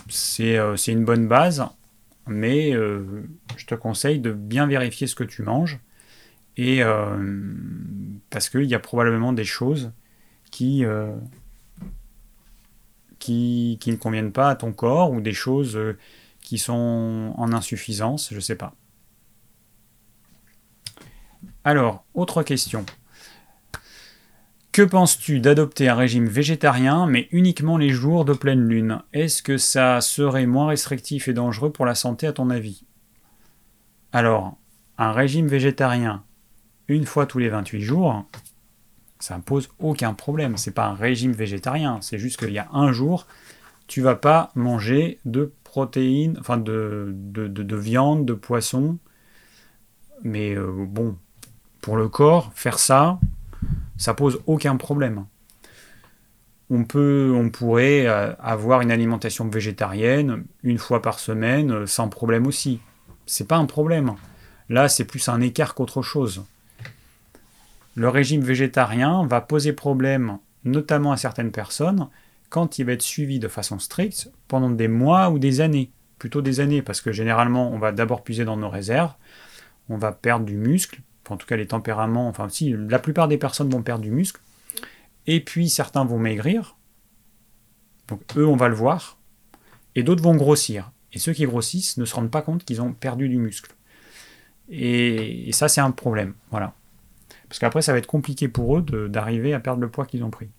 c'est 0.09 0.57
euh, 0.57 0.75
une 0.75 1.05
bonne 1.05 1.27
base, 1.27 1.65
mais 2.27 2.73
euh, 2.73 3.23
je 3.55 3.65
te 3.65 3.75
conseille 3.75 4.19
de 4.19 4.31
bien 4.31 4.67
vérifier 4.67 5.07
ce 5.07 5.15
que 5.15 5.23
tu 5.23 5.41
manges, 5.41 5.79
et 6.57 6.81
parce 8.31 8.49
qu'il 8.49 8.63
y 8.63 8.73
a 8.73 8.79
probablement 8.79 9.31
des 9.31 9.43
choses 9.43 9.91
qui, 10.49 10.83
qui, 13.19 13.77
qui, 13.79 13.91
ne 13.91 13.95
conviennent 13.95 14.31
pas 14.31 14.49
à 14.49 14.55
ton 14.55 14.73
corps 14.73 15.11
ou 15.11 15.21
des 15.21 15.33
choses 15.33 15.79
qui 16.41 16.57
sont 16.57 17.35
en 17.37 17.53
insuffisance, 17.53 18.29
je 18.31 18.37
ne 18.37 18.39
sais 18.39 18.55
pas. 18.55 18.73
Alors, 21.67 22.05
autre 22.13 22.43
question. 22.43 22.85
Que 24.71 24.83
penses-tu 24.83 25.41
d'adopter 25.41 25.89
un 25.89 25.95
régime 25.95 26.25
végétarien, 26.25 27.07
mais 27.07 27.27
uniquement 27.33 27.77
les 27.77 27.89
jours 27.89 28.23
de 28.23 28.31
pleine 28.31 28.69
lune? 28.69 29.01
Est-ce 29.11 29.43
que 29.43 29.57
ça 29.57 29.99
serait 29.99 30.45
moins 30.45 30.67
restrictif 30.67 31.27
et 31.27 31.33
dangereux 31.33 31.73
pour 31.73 31.85
la 31.85 31.93
santé 31.93 32.25
à 32.25 32.31
ton 32.31 32.49
avis? 32.51 32.85
Alors, 34.13 34.55
un 34.97 35.11
régime 35.11 35.47
végétarien 35.47 36.23
une 36.87 37.05
fois 37.05 37.25
tous 37.25 37.39
les 37.39 37.49
28 37.49 37.81
jours, 37.81 38.23
ça 39.19 39.35
ne 39.35 39.43
pose 39.43 39.67
aucun 39.79 40.13
problème. 40.13 40.55
C'est 40.55 40.71
pas 40.71 40.85
un 40.85 40.95
régime 40.95 41.33
végétarien, 41.33 41.99
c'est 41.99 42.17
juste 42.17 42.39
qu'il 42.39 42.53
y 42.53 42.59
a 42.59 42.69
un 42.71 42.93
jour, 42.93 43.27
tu 43.87 43.99
vas 43.99 44.15
pas 44.15 44.53
manger 44.55 45.19
de 45.25 45.51
protéines, 45.65 46.37
enfin 46.39 46.55
de, 46.55 47.11
de, 47.13 47.75
viande, 47.75 48.25
de 48.25 48.33
poisson. 48.33 48.99
Mais 50.23 50.55
euh, 50.55 50.71
bon, 50.87 51.17
pour 51.87 51.95
le 51.95 52.09
corps, 52.09 52.51
faire 52.53 52.79
ça, 52.79 53.17
ça 53.95 54.13
pose 54.13 54.41
aucun 54.45 54.75
problème. 54.75 55.23
On, 56.69 56.83
peut, 56.83 57.33
on 57.33 57.49
pourrait 57.49 58.05
euh, 58.05 58.33
avoir 58.41 58.81
une 58.81 58.91
alimentation 58.91 59.47
végétarienne 59.47 60.43
une 60.63 60.79
fois 60.79 61.01
par 61.01 61.17
semaine 61.17 61.71
euh, 61.71 61.87
sans 61.87 62.09
problème 62.09 62.45
aussi. 62.45 62.81
C'est 63.25 63.47
pas 63.47 63.55
un 63.55 63.67
problème. 63.67 64.15
Là, 64.67 64.89
c'est 64.89 65.05
plus 65.05 65.29
un 65.29 65.39
écart 65.39 65.75
qu'autre 65.75 66.01
chose. 66.01 66.43
Le 67.95 68.09
régime 68.09 68.41
végétarien 68.41 69.25
va 69.25 69.39
poser 69.39 69.71
problème 69.71 70.39
notamment 70.65 71.13
à 71.13 71.17
certaines 71.17 71.53
personnes 71.53 72.09
quand 72.49 72.79
il 72.79 72.85
va 72.85 72.91
être 72.91 73.01
suivi 73.01 73.39
de 73.39 73.47
façon 73.47 73.79
stricte 73.79 74.29
pendant 74.49 74.71
des 74.71 74.89
mois 74.89 75.29
ou 75.29 75.39
des 75.39 75.61
années. 75.61 75.89
Plutôt 76.19 76.41
des 76.41 76.59
années, 76.59 76.81
parce 76.81 76.99
que 76.99 77.13
généralement, 77.13 77.71
on 77.71 77.79
va 77.79 77.93
d'abord 77.93 78.25
puiser 78.25 78.43
dans 78.43 78.57
nos 78.57 78.69
réserves, 78.69 79.13
on 79.87 79.95
va 79.95 80.11
perdre 80.11 80.45
du 80.45 80.57
muscle, 80.57 80.99
en 81.31 81.37
tout 81.37 81.47
cas 81.47 81.55
les 81.55 81.67
tempéraments, 81.67 82.27
enfin 82.27 82.49
si, 82.49 82.73
la 82.77 82.99
plupart 82.99 83.27
des 83.27 83.37
personnes 83.37 83.69
vont 83.69 83.81
perdre 83.81 84.03
du 84.03 84.11
muscle, 84.11 84.41
et 85.25 85.39
puis 85.39 85.69
certains 85.69 86.05
vont 86.05 86.19
maigrir, 86.19 86.77
donc 88.07 88.21
eux 88.37 88.45
on 88.45 88.55
va 88.55 88.69
le 88.69 88.75
voir, 88.75 89.17
et 89.95 90.03
d'autres 90.03 90.23
vont 90.23 90.35
grossir. 90.35 90.91
Et 91.13 91.19
ceux 91.19 91.33
qui 91.33 91.45
grossissent 91.45 91.97
ne 91.97 92.05
se 92.05 92.15
rendent 92.15 92.31
pas 92.31 92.41
compte 92.41 92.63
qu'ils 92.63 92.81
ont 92.81 92.93
perdu 92.93 93.29
du 93.29 93.37
muscle. 93.37 93.73
Et, 94.69 95.49
ça 95.53 95.67
c'est 95.67 95.81
un 95.81 95.91
problème, 95.91 96.33
voilà. 96.51 96.73
Parce 97.49 97.59
qu'après 97.59 97.81
ça 97.81 97.93
va 97.93 97.97
être 97.97 98.07
compliqué 98.07 98.47
pour 98.47 98.77
eux 98.77 98.81
d'arriver 99.09 99.53
à 99.53 99.59
perdre 99.59 99.81
le 99.81 99.89
poids 99.89 100.05
qu'ils 100.05 100.23
ont 100.23 100.29
pris. 100.29 100.49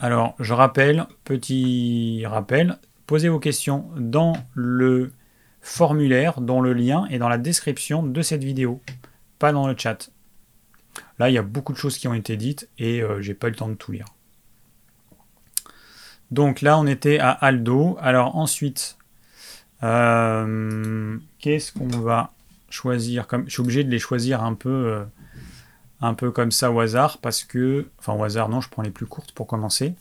Alors, 0.00 0.36
je 0.38 0.54
rappelle, 0.54 1.06
petit 1.24 2.22
rappel, 2.24 2.78
posez 3.08 3.30
vos 3.30 3.40
questions 3.40 3.90
dans 3.96 4.34
le 4.52 5.12
formulaire, 5.62 6.42
dont 6.42 6.60
le 6.60 6.74
lien 6.74 7.06
est 7.06 7.18
dans 7.18 7.30
la 7.30 7.38
description 7.38 8.02
de 8.02 8.22
cette 8.22 8.44
vidéo, 8.44 8.82
pas 9.38 9.50
dans 9.50 9.66
le 9.66 9.74
chat. 9.76 10.10
Là, 11.18 11.30
il 11.30 11.32
y 11.32 11.38
a 11.38 11.42
beaucoup 11.42 11.72
de 11.72 11.78
choses 11.78 11.96
qui 11.96 12.06
ont 12.06 12.12
été 12.12 12.36
dites 12.36 12.68
et 12.78 13.02
euh, 13.02 13.22
j'ai 13.22 13.32
pas 13.32 13.48
eu 13.48 13.50
le 13.50 13.56
temps 13.56 13.68
de 13.70 13.74
tout 13.74 13.92
lire. 13.92 14.04
Donc 16.30 16.60
là, 16.60 16.78
on 16.78 16.86
était 16.86 17.18
à 17.18 17.30
Aldo. 17.30 17.96
Alors 17.98 18.36
ensuite, 18.36 18.98
euh, 19.82 21.16
qu'est-ce 21.38 21.72
qu'on 21.72 21.88
va 21.88 22.34
choisir 22.68 23.26
comme 23.26 23.46
Je 23.46 23.52
suis 23.52 23.62
obligé 23.62 23.84
de 23.84 23.90
les 23.90 23.98
choisir 23.98 24.44
un 24.44 24.52
peu, 24.52 24.68
euh, 24.68 25.04
un 26.02 26.12
peu 26.12 26.30
comme 26.30 26.52
ça 26.52 26.70
au 26.70 26.78
hasard 26.78 27.16
parce 27.18 27.42
que, 27.42 27.88
enfin 27.98 28.12
au 28.12 28.22
hasard 28.22 28.50
non, 28.50 28.60
je 28.60 28.68
prends 28.68 28.82
les 28.82 28.90
plus 28.90 29.06
courtes 29.06 29.32
pour 29.32 29.46
commencer 29.46 29.94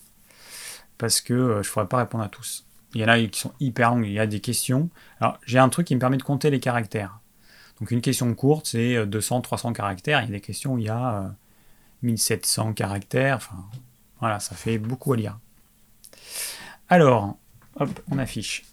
parce 0.97 1.21
que 1.21 1.61
je 1.63 1.69
ne 1.69 1.73
pourrais 1.73 1.87
pas 1.87 1.99
répondre 1.99 2.25
à 2.25 2.29
tous. 2.29 2.66
Il 2.97 3.01
y 3.01 3.03
en 3.05 3.09
a 3.09 3.19
qui 3.19 3.39
sont 3.39 3.53
hyper 3.59 3.91
longues. 3.91 4.07
Il 4.07 4.13
y 4.13 4.19
a 4.19 4.25
des 4.25 4.39
questions. 4.39 4.89
Alors, 5.21 5.37
j'ai 5.45 5.59
un 5.59 5.69
truc 5.69 5.85
qui 5.85 5.93
me 5.93 5.99
permet 5.99 6.17
de 6.17 6.23
compter 6.23 6.49
les 6.49 6.59
caractères. 6.59 7.19
Donc, 7.79 7.91
une 7.91 8.01
question 8.01 8.33
courte, 8.33 8.65
c'est 8.65 9.05
200, 9.05 9.37
euh, 9.37 9.41
300 9.41 9.73
caractères. 9.73 10.21
Il 10.21 10.25
y 10.25 10.29
a 10.29 10.31
des 10.31 10.41
questions 10.41 10.73
où 10.73 10.77
il 10.79 10.85
y 10.85 10.89
a 10.89 11.31
1700 12.01 12.69
euh, 12.69 12.73
caractères. 12.73 13.35
Enfin, 13.35 13.57
voilà, 14.19 14.39
ça 14.39 14.55
fait 14.55 14.79
beaucoup 14.79 15.13
à 15.13 15.17
lire. 15.17 15.37
Alors, 16.89 17.37
hop, 17.79 17.87
on 18.09 18.17
affiche. 18.17 18.65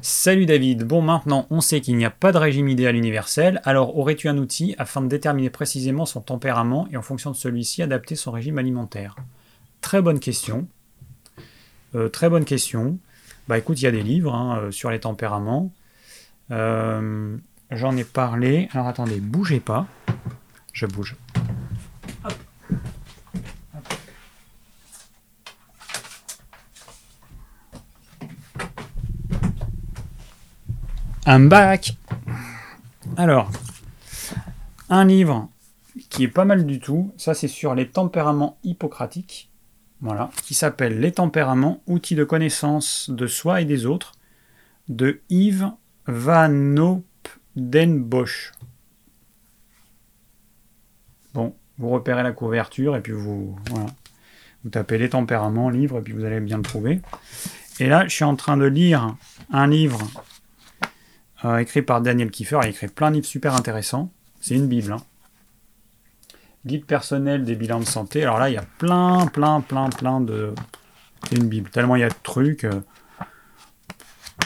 Salut 0.00 0.46
David. 0.46 0.84
Bon, 0.84 1.02
maintenant, 1.02 1.46
on 1.50 1.60
sait 1.60 1.82
qu'il 1.82 1.98
n'y 1.98 2.06
a 2.06 2.10
pas 2.10 2.32
de 2.32 2.38
régime 2.38 2.68
idéal 2.68 2.96
universel. 2.96 3.60
Alors, 3.64 3.98
aurais-tu 3.98 4.26
un 4.26 4.38
outil 4.38 4.74
afin 4.78 5.02
de 5.02 5.08
déterminer 5.08 5.50
précisément 5.50 6.06
son 6.06 6.22
tempérament 6.22 6.88
et 6.90 6.96
en 6.96 7.02
fonction 7.02 7.30
de 7.30 7.36
celui-ci, 7.36 7.82
adapter 7.82 8.16
son 8.16 8.30
régime 8.30 8.56
alimentaire? 8.56 9.16
Très 9.82 10.00
bonne 10.00 10.18
question. 10.18 10.66
Euh, 11.94 12.08
très 12.08 12.30
bonne 12.30 12.46
question. 12.46 12.98
Bah 13.46 13.58
écoute, 13.58 13.80
il 13.80 13.84
y 13.84 13.88
a 13.88 13.90
des 13.90 14.02
livres 14.02 14.34
hein, 14.34 14.58
euh, 14.58 14.70
sur 14.70 14.90
les 14.90 15.00
tempéraments. 15.00 15.70
Euh, 16.50 17.36
j'en 17.70 17.96
ai 17.96 18.04
parlé. 18.04 18.68
Alors 18.72 18.86
attendez, 18.86 19.20
bougez 19.20 19.60
pas. 19.60 19.86
Je 20.72 20.86
bouge. 20.86 21.16
Un 31.26 31.40
bac. 31.40 31.96
Alors, 33.16 33.50
un 34.90 35.04
livre 35.04 35.48
qui 36.10 36.24
est 36.24 36.28
pas 36.28 36.44
mal 36.44 36.66
du 36.66 36.80
tout. 36.80 37.12
Ça, 37.16 37.34
c'est 37.34 37.48
sur 37.48 37.74
les 37.74 37.88
tempéraments 37.88 38.58
hippocratiques 38.62 39.50
voilà, 40.04 40.28
qui 40.42 40.52
s'appelle 40.52 41.00
Les 41.00 41.12
tempéraments, 41.12 41.82
outils 41.86 42.14
de 42.14 42.24
connaissance 42.24 43.08
de 43.08 43.26
soi 43.26 43.62
et 43.62 43.64
des 43.64 43.86
autres, 43.86 44.12
de 44.88 45.22
Yves 45.30 45.70
Van 46.06 46.50
Bosch. 47.56 48.52
Bon, 51.32 51.56
vous 51.78 51.88
repérez 51.88 52.22
la 52.22 52.32
couverture 52.32 52.96
et 52.96 53.00
puis 53.00 53.14
vous, 53.14 53.56
tapez 54.70 54.98
les 54.98 55.08
tempéraments, 55.08 55.70
livre, 55.70 56.00
et 56.00 56.02
puis 56.02 56.12
vous 56.12 56.26
allez 56.26 56.40
bien 56.40 56.58
le 56.58 56.62
trouver. 56.62 57.00
Et 57.80 57.88
là, 57.88 58.06
je 58.06 58.14
suis 58.14 58.24
en 58.24 58.36
train 58.36 58.58
de 58.58 58.66
lire 58.66 59.16
un 59.50 59.66
livre 59.66 59.98
euh, 61.46 61.56
écrit 61.56 61.80
par 61.80 62.02
Daniel 62.02 62.30
Kiefer. 62.30 62.58
Il 62.62 62.66
a 62.66 62.68
écrit 62.68 62.88
plein 62.88 63.08
de 63.10 63.16
livres 63.16 63.26
super 63.26 63.54
intéressants. 63.54 64.12
C'est 64.42 64.54
une 64.54 64.68
Bible. 64.68 64.92
Hein 64.92 65.02
guide 66.66 66.84
personnel 66.84 67.44
des 67.44 67.54
bilans 67.54 67.80
de 67.80 67.84
santé. 67.84 68.22
Alors 68.22 68.38
là, 68.38 68.50
il 68.50 68.54
y 68.54 68.58
a 68.58 68.64
plein, 68.78 69.26
plein, 69.26 69.60
plein, 69.60 69.88
plein 69.90 70.20
de. 70.20 70.54
C'est 71.28 71.36
une 71.36 71.48
Bible. 71.48 71.70
Tellement 71.70 71.96
il 71.96 72.00
y 72.00 72.04
a 72.04 72.08
de 72.08 72.14
trucs. 72.22 72.64
Euh, 72.64 72.80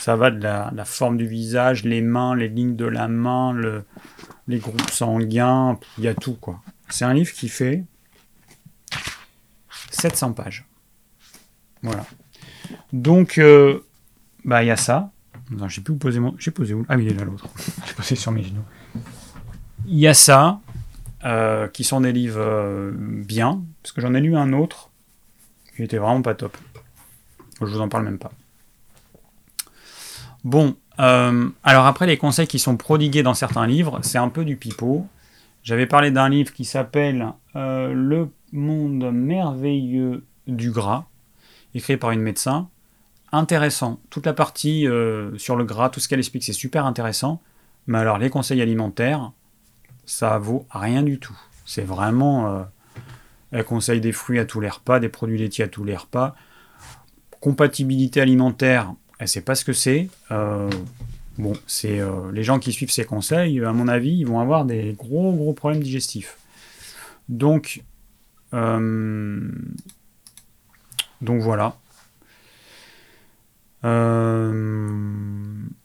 ça 0.01 0.17
va 0.17 0.31
de 0.31 0.41
la, 0.41 0.85
forme 0.85 1.17
du 1.17 1.27
visage, 1.27 1.85
les 1.85 2.01
mains, 2.01 2.35
les 2.35 2.49
lignes 2.49 2.77
de 2.77 2.85
la 2.85 3.09
main, 3.09 3.53
le, 3.53 3.85
les 4.47 4.59
groupes 4.59 4.91
sanguins. 4.91 5.79
Il 5.99 6.05
y 6.05 6.09
a 6.09 6.15
tout, 6.15 6.35
quoi. 6.35 6.61
C'est 6.89 7.05
un 7.05 7.15
livre 7.15 7.33
qui 7.33 7.49
fait 7.49 7.85
700 9.91 10.33
pages. 10.33 10.67
Voilà. 11.83 12.07
Donc, 12.93 13.39
euh, 13.39 13.81
bah, 14.45 14.63
il 14.63 14.67
y 14.67 14.71
a 14.71 14.77
ça. 14.77 15.11
J'ai 15.69 15.81
plus 15.81 15.95
où 15.95 15.97
poser 15.97 16.21
mon. 16.21 16.35
J'ai 16.39 16.51
posé 16.51 16.75
où? 16.75 16.85
Ah, 16.89 16.97
oui, 16.97 17.07
il 17.07 17.13
est 17.13 17.15
là 17.15 17.25
l'autre. 17.25 17.49
j'ai 17.87 17.95
posé 17.95 18.15
sur 18.15 18.33
mes 18.33 18.43
genoux. 18.43 18.65
Il 19.87 19.99
y 19.99 20.07
a 20.07 20.15
ça. 20.15 20.61
Euh, 21.25 21.67
qui 21.67 21.83
sont 21.83 22.01
des 22.01 22.13
livres 22.13 22.39
euh, 22.39 22.93
bien, 22.95 23.65
parce 23.83 23.91
que 23.91 24.01
j'en 24.01 24.15
ai 24.15 24.21
lu 24.21 24.37
un 24.37 24.53
autre, 24.53 24.91
qui 25.75 25.83
était 25.83 25.99
vraiment 25.99 26.23
pas 26.23 26.35
top. 26.35 26.57
Je 27.61 27.67
vous 27.67 27.81
en 27.81 27.89
parle 27.89 28.05
même 28.05 28.19
pas. 28.19 28.31
Bon, 30.45 30.77
euh, 31.01 31.49
alors 31.65 31.87
après 31.87 32.07
les 32.07 32.19
conseils 32.19 32.47
qui 32.47 32.61
sont 32.61 32.77
prodigués 32.77 33.25
dans 33.25 33.35
certains 33.35 33.67
livres, 33.67 33.99
c'est 34.03 34.19
un 34.19 34.29
peu 34.29 34.45
du 34.45 34.55
pipeau. 34.55 35.09
J'avais 35.65 35.87
parlé 35.87 36.13
d'un 36.13 36.29
livre 36.29 36.53
qui 36.53 36.65
s'appelle 36.65 37.33
Le 37.55 38.29
monde 38.53 39.11
merveilleux 39.13 40.25
du 40.47 40.71
gras, 40.71 41.07
écrit 41.75 41.97
par 41.97 42.13
une 42.13 42.21
médecin. 42.21 42.69
Intéressant. 43.33 43.99
Toute 44.09 44.25
la 44.25 44.35
partie 44.35 44.87
sur 45.37 45.57
le 45.57 45.65
gras, 45.65 45.91
tout 45.91 45.99
ce 45.99 46.09
qu'elle 46.09 46.21
explique, 46.21 46.45
c'est 46.45 46.53
super 46.53 46.87
intéressant. 46.87 47.43
Mais 47.89 47.99
alors 47.99 48.19
les 48.19 48.31
conseils 48.31 48.63
alimentaires, 48.63 49.33
ça 50.09 50.39
vaut 50.39 50.67
rien 50.71 51.03
du 51.03 51.19
tout. 51.19 51.39
C'est 51.67 51.85
vraiment. 51.85 52.57
Euh, 52.57 52.63
elle 53.53 53.65
conseille 53.65 54.01
des 54.01 54.13
fruits 54.13 54.39
à 54.39 54.47
tous 54.47 54.61
les 54.61 54.69
repas, 54.69 55.01
des 55.01 55.09
produits 55.09 55.39
laitiers 55.39 55.65
à 55.65 55.69
tous 55.69 55.85
les 55.85 55.97
repas. 55.97 56.35
Compatibilité 57.41 58.21
alimentaire, 58.21 58.93
elle 59.19 59.29
sait 59.29 59.43
pas 59.43 59.55
ce 59.55 59.65
que 59.65 59.73
c'est. 59.73 60.09
Euh, 60.31 60.71
bon, 61.37 61.53
c'est 61.67 62.01
euh, 62.01 62.33
les 62.33 62.43
gens 62.43 62.59
qui 62.59 62.73
suivent 62.73 62.91
ces 62.91 63.05
conseils, 63.05 63.63
à 63.63 63.73
mon 63.73 63.87
avis, 63.87 64.19
ils 64.19 64.27
vont 64.27 64.41
avoir 64.41 64.65
des 64.65 64.95
gros 64.95 65.33
gros 65.33 65.53
problèmes 65.53 65.83
digestifs. 65.83 66.39
Donc, 67.29 67.83
donc 68.53 68.63
voilà. 71.23 71.77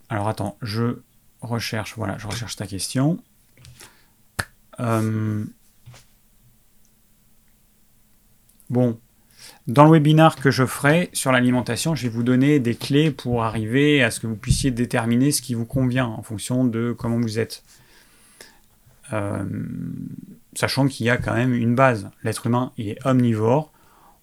alors 0.09 0.29
attends, 0.29 0.57
je 0.61 0.99
recherche, 1.41 1.95
voilà, 1.97 2.17
je 2.17 2.27
recherche 2.27 2.55
ta 2.55 2.65
question. 2.65 3.19
Euh, 4.79 5.45
Bon, 8.73 8.99
dans 9.67 9.85
le 9.85 9.91
webinar 9.91 10.35
que 10.35 10.49
je 10.49 10.65
ferai 10.65 11.11
sur 11.13 11.31
l'alimentation, 11.31 11.93
je 11.93 12.03
vais 12.03 12.09
vous 12.09 12.23
donner 12.23 12.59
des 12.59 12.73
clés 12.73 13.11
pour 13.11 13.43
arriver 13.43 14.01
à 14.01 14.09
ce 14.09 14.19
que 14.19 14.25
vous 14.25 14.35
puissiez 14.35 14.71
déterminer 14.71 15.31
ce 15.31 15.43
qui 15.43 15.53
vous 15.53 15.65
convient 15.65 16.07
en 16.07 16.23
fonction 16.23 16.65
de 16.65 16.91
comment 16.97 17.19
vous 17.19 17.37
êtes. 17.37 17.63
Euh, 19.13 19.43
sachant 20.55 20.87
qu'il 20.87 21.05
y 21.05 21.11
a 21.11 21.17
quand 21.17 21.35
même 21.35 21.53
une 21.53 21.75
base. 21.75 22.09
L'être 22.23 22.47
humain 22.47 22.71
est 22.79 22.97
omnivore. 23.05 23.71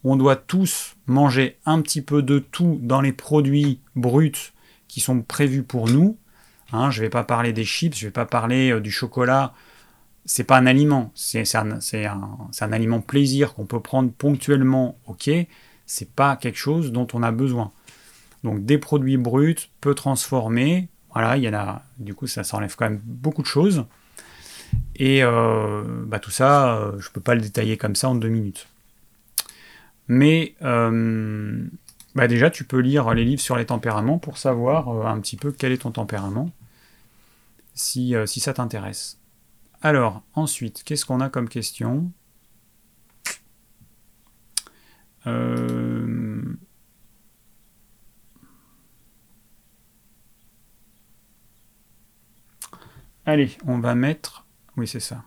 On 0.02 0.16
doit 0.16 0.34
tous 0.34 0.96
manger 1.06 1.58
un 1.66 1.80
petit 1.80 2.02
peu 2.02 2.22
de 2.22 2.40
tout 2.40 2.80
dans 2.82 3.00
les 3.00 3.12
produits 3.12 3.78
bruts 3.94 4.52
qui 4.88 5.00
sont 5.00 5.22
prévus 5.22 5.62
pour 5.62 5.88
nous. 5.88 6.18
Hein, 6.72 6.90
je 6.90 6.98
ne 6.98 7.06
vais 7.06 7.10
pas 7.10 7.22
parler 7.22 7.52
des 7.52 7.64
chips, 7.64 7.96
je 7.96 8.06
ne 8.06 8.08
vais 8.08 8.12
pas 8.12 8.26
parler 8.26 8.72
euh, 8.72 8.80
du 8.80 8.90
chocolat. 8.90 9.54
C'est 10.24 10.44
pas 10.44 10.58
un 10.58 10.66
aliment, 10.66 11.10
c'est 11.14 11.44
un, 11.56 12.72
aliment 12.72 13.00
plaisir 13.00 13.54
qu'on 13.54 13.66
peut 13.66 13.80
prendre 13.80 14.12
ponctuellement, 14.12 14.98
ok. 15.06 15.30
C'est 15.86 16.10
pas 16.12 16.36
quelque 16.36 16.58
chose 16.58 16.92
dont 16.92 17.06
on 17.14 17.22
a 17.22 17.32
besoin. 17.32 17.72
Donc 18.44 18.64
des 18.64 18.78
produits 18.78 19.16
bruts, 19.16 19.56
peu 19.80 19.94
transformés, 19.94 20.88
voilà, 21.12 21.36
il 21.36 21.42
y 21.42 21.48
en 21.48 21.54
a. 21.54 21.82
Du 21.98 22.14
coup, 22.14 22.26
ça 22.26 22.44
s'enlève 22.44 22.74
quand 22.76 22.88
même 22.88 23.00
beaucoup 23.04 23.42
de 23.42 23.46
choses. 23.46 23.84
Et 24.96 25.22
euh, 25.22 25.82
bah, 26.06 26.18
tout 26.18 26.30
ça, 26.30 26.76
euh, 26.76 26.98
je 26.98 27.10
peux 27.10 27.20
pas 27.20 27.34
le 27.34 27.40
détailler 27.40 27.76
comme 27.76 27.94
ça 27.96 28.08
en 28.08 28.14
deux 28.14 28.28
minutes. 28.28 28.68
Mais 30.08 30.54
euh, 30.62 31.64
bah, 32.14 32.28
déjà, 32.28 32.50
tu 32.50 32.64
peux 32.64 32.78
lire 32.78 33.12
les 33.14 33.24
livres 33.24 33.40
sur 33.40 33.56
les 33.56 33.66
tempéraments 33.66 34.18
pour 34.18 34.38
savoir 34.38 35.06
un 35.06 35.20
petit 35.20 35.36
peu 35.36 35.52
quel 35.52 35.72
est 35.72 35.78
ton 35.78 35.90
tempérament, 35.90 36.50
si 37.74 38.14
ça 38.26 38.54
t'intéresse. 38.54 39.19
Alors, 39.82 40.22
ensuite, 40.34 40.82
qu'est-ce 40.84 41.06
qu'on 41.06 41.20
a 41.20 41.30
comme 41.30 41.48
question 41.48 42.12
Allez, 53.26 53.56
on 53.66 53.78
va 53.78 53.94
mettre 53.94 54.40
oui, 54.80 54.88
c'est 54.88 55.00
ça. 55.00 55.22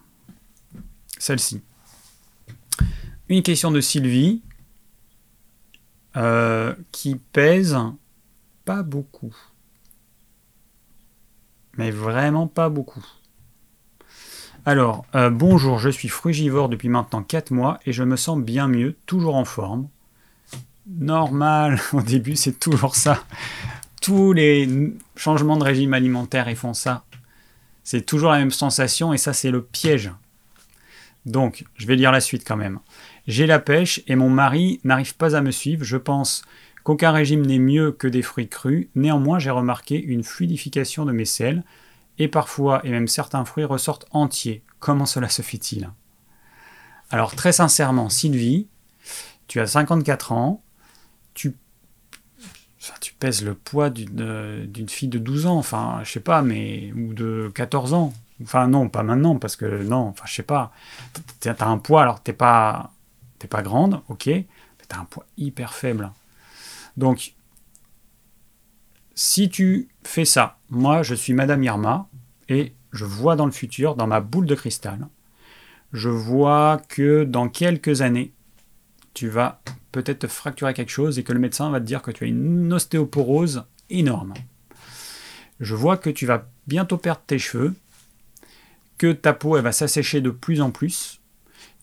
Celle-ci. 1.19 1.61
Une 3.29 3.43
question 3.43 3.69
de 3.69 3.81
Sylvie 3.81 4.41
euh, 6.15 6.75
qui 6.91 7.15
pèse 7.17 7.77
pas 8.65 8.81
beaucoup. 8.81 9.35
Mais 11.77 11.91
vraiment 11.91 12.47
pas 12.47 12.69
beaucoup. 12.69 13.05
Alors, 14.65 15.05
euh, 15.13 15.29
bonjour, 15.29 15.77
je 15.77 15.89
suis 15.89 16.07
frugivore 16.07 16.69
depuis 16.69 16.87
maintenant 16.87 17.21
4 17.21 17.51
mois 17.51 17.81
et 17.85 17.91
je 17.91 18.01
me 18.01 18.15
sens 18.15 18.39
bien 18.39 18.69
mieux, 18.69 18.95
toujours 19.05 19.35
en 19.35 19.43
forme. 19.43 19.89
Normal, 20.87 21.81
au 21.93 22.01
début 22.01 22.37
c'est 22.37 22.59
toujours 22.59 22.95
ça. 22.95 23.25
Tous 24.01 24.31
les 24.31 24.93
changements 25.17 25.57
de 25.57 25.65
régime 25.65 25.93
alimentaire, 25.93 26.47
ils 26.47 26.55
font 26.55 26.73
ça. 26.73 27.03
C'est 27.83 28.05
toujours 28.05 28.31
la 28.31 28.37
même 28.37 28.51
sensation 28.51 29.11
et 29.11 29.17
ça 29.17 29.33
c'est 29.33 29.51
le 29.51 29.61
piège. 29.61 30.11
Donc, 31.25 31.65
je 31.75 31.85
vais 31.85 31.97
lire 31.97 32.13
la 32.13 32.21
suite 32.21 32.47
quand 32.47 32.57
même. 32.57 32.79
J'ai 33.27 33.47
la 33.47 33.59
pêche 33.59 34.01
et 34.07 34.15
mon 34.15 34.29
mari 34.29 34.79
n'arrive 34.85 35.17
pas 35.17 35.35
à 35.35 35.41
me 35.41 35.51
suivre. 35.51 35.83
Je 35.83 35.97
pense 35.97 36.43
qu'aucun 36.85 37.11
régime 37.11 37.45
n'est 37.45 37.59
mieux 37.59 37.91
que 37.91 38.07
des 38.07 38.21
fruits 38.21 38.47
crus. 38.47 38.87
Néanmoins, 38.95 39.39
j'ai 39.39 39.49
remarqué 39.49 40.01
une 40.01 40.23
fluidification 40.23 41.03
de 41.03 41.11
mes 41.11 41.25
selles 41.25 41.63
et 42.19 42.27
parfois, 42.27 42.85
et 42.85 42.91
même 42.91 43.07
certains 43.07 43.45
fruits 43.45 43.63
ressortent 43.63 44.05
entiers. 44.11 44.63
Comment 44.79 45.05
cela 45.05 45.29
se 45.29 45.41
fait-il? 45.41 45.89
Alors, 47.09 47.35
très 47.35 47.51
sincèrement, 47.51 48.09
Sylvie, 48.09 48.67
tu 49.47 49.59
as 49.59 49.67
54 49.67 50.31
ans, 50.31 50.63
tu 51.33 51.53
pèses 53.19 53.43
le 53.43 53.53
poids 53.55 53.89
d'une 53.89 54.89
fille 54.89 55.07
de 55.07 55.19
12 55.19 55.45
ans, 55.45 55.57
enfin, 55.57 56.01
je 56.03 56.11
sais 56.11 56.19
pas, 56.19 56.41
mais. 56.41 56.91
ou 56.93 57.13
de 57.13 57.49
14 57.55 57.93
ans. 57.93 58.13
Enfin, 58.41 58.67
non, 58.67 58.89
pas 58.89 59.03
maintenant, 59.03 59.37
parce 59.37 59.55
que 59.55 59.83
non, 59.83 60.07
enfin, 60.09 60.25
je 60.27 60.33
sais 60.33 60.43
pas. 60.43 60.73
T'as 61.39 61.65
un 61.65 61.77
poids, 61.77 62.01
alors 62.01 62.21
t'es 62.21 62.33
pas. 62.33 62.91
Pas 63.49 63.61
grande, 63.61 64.01
ok, 64.07 64.27
mais 64.27 64.45
t'as 64.87 64.99
un 64.99 65.03
poids 65.03 65.25
hyper 65.37 65.73
faible. 65.73 66.13
Donc, 66.95 67.33
si 69.15 69.49
tu 69.49 69.89
fais 70.05 70.23
ça, 70.23 70.59
moi, 70.73 71.03
je 71.03 71.15
suis 71.15 71.33
Madame 71.33 71.63
Irma, 71.63 72.09
et 72.49 72.73
je 72.91 73.05
vois 73.05 73.35
dans 73.35 73.45
le 73.45 73.51
futur, 73.51 73.95
dans 73.95 74.07
ma 74.07 74.21
boule 74.21 74.45
de 74.45 74.55
cristal, 74.55 75.07
je 75.93 76.09
vois 76.09 76.81
que 76.89 77.23
dans 77.23 77.47
quelques 77.47 78.01
années, 78.01 78.33
tu 79.13 79.27
vas 79.27 79.61
peut-être 79.91 80.19
te 80.19 80.27
fracturer 80.27 80.73
quelque 80.73 80.89
chose 80.89 81.19
et 81.19 81.23
que 81.23 81.33
le 81.33 81.39
médecin 81.39 81.69
va 81.69 81.79
te 81.79 81.85
dire 81.85 82.01
que 82.01 82.09
tu 82.09 82.23
as 82.23 82.27
une 82.27 82.73
ostéoporose 82.73 83.65
énorme. 83.91 84.33
Je 85.59 85.75
vois 85.75 85.97
que 85.97 86.09
tu 86.09 86.25
vas 86.25 86.47
bientôt 86.65 86.97
perdre 86.97 87.21
tes 87.27 87.37
cheveux, 87.37 87.75
que 88.97 89.11
ta 89.11 89.33
peau 89.33 89.61
va 89.61 89.71
s'assécher 89.71 90.21
de 90.21 90.31
plus 90.31 90.61
en 90.61 90.71
plus, 90.71 91.21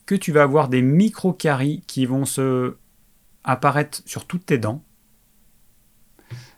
que 0.05 0.15
tu 0.15 0.33
vas 0.33 0.43
avoir 0.43 0.67
des 0.67 0.81
micro-caries 0.81 1.83
qui 1.87 2.05
vont 2.05 2.25
se 2.25 2.75
apparaître 3.43 4.01
sur 4.05 4.25
toutes 4.25 4.45
tes 4.45 4.57
dents. 4.57 4.83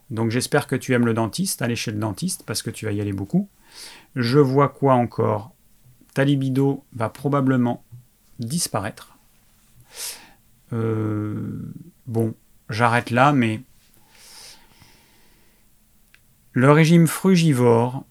Donc 0.10 0.30
j'espère 0.30 0.68
que 0.68 0.76
tu 0.76 0.94
aimes 0.94 1.06
le 1.06 1.14
dentiste, 1.14 1.62
aller 1.62 1.76
chez 1.76 1.92
le 1.92 2.00
dentiste 2.00 2.44
parce 2.46 2.62
que 2.62 2.70
tu 2.70 2.86
vas 2.86 2.92
y 2.92 3.02
aller 3.02 3.14
beaucoup. 3.14 3.50
Je 4.16 4.40
vois 4.40 4.70
quoi 4.70 4.94
encore? 4.94 5.54
Ta 6.14 6.24
libido 6.24 6.84
va 6.94 7.10
probablement 7.10 7.84
disparaître. 8.40 9.18
Euh, 10.72 11.74
bon, 12.06 12.36
j'arrête 12.70 13.10
là, 13.10 13.34
mais 13.34 13.62
le 16.52 16.72
régime 16.72 17.08
frugivore 17.08 18.06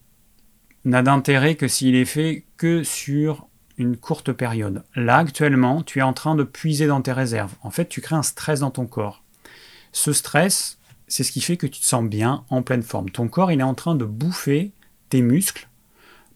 n'a 0.85 1.01
d'intérêt 1.01 1.55
que 1.55 1.67
s'il 1.67 1.95
est 1.95 2.05
fait 2.05 2.45
que 2.57 2.83
sur 2.83 3.47
une 3.77 3.97
courte 3.97 4.31
période. 4.33 4.83
Là, 4.95 5.17
actuellement, 5.17 5.81
tu 5.81 5.99
es 5.99 6.03
en 6.03 6.13
train 6.13 6.35
de 6.35 6.43
puiser 6.43 6.87
dans 6.87 7.01
tes 7.01 7.13
réserves. 7.13 7.53
En 7.63 7.71
fait, 7.71 7.87
tu 7.87 8.01
crées 8.01 8.15
un 8.15 8.23
stress 8.23 8.59
dans 8.59 8.71
ton 8.71 8.85
corps. 8.85 9.23
Ce 9.91 10.11
stress, 10.13 10.77
c'est 11.07 11.23
ce 11.23 11.31
qui 11.31 11.41
fait 11.41 11.57
que 11.57 11.67
tu 11.67 11.79
te 11.79 11.85
sens 11.85 12.03
bien, 12.05 12.45
en 12.49 12.61
pleine 12.61 12.83
forme. 12.83 13.09
Ton 13.09 13.27
corps, 13.27 13.51
il 13.51 13.59
est 13.59 13.63
en 13.63 13.73
train 13.73 13.95
de 13.95 14.05
bouffer 14.05 14.71
tes 15.09 15.21
muscles 15.21 15.67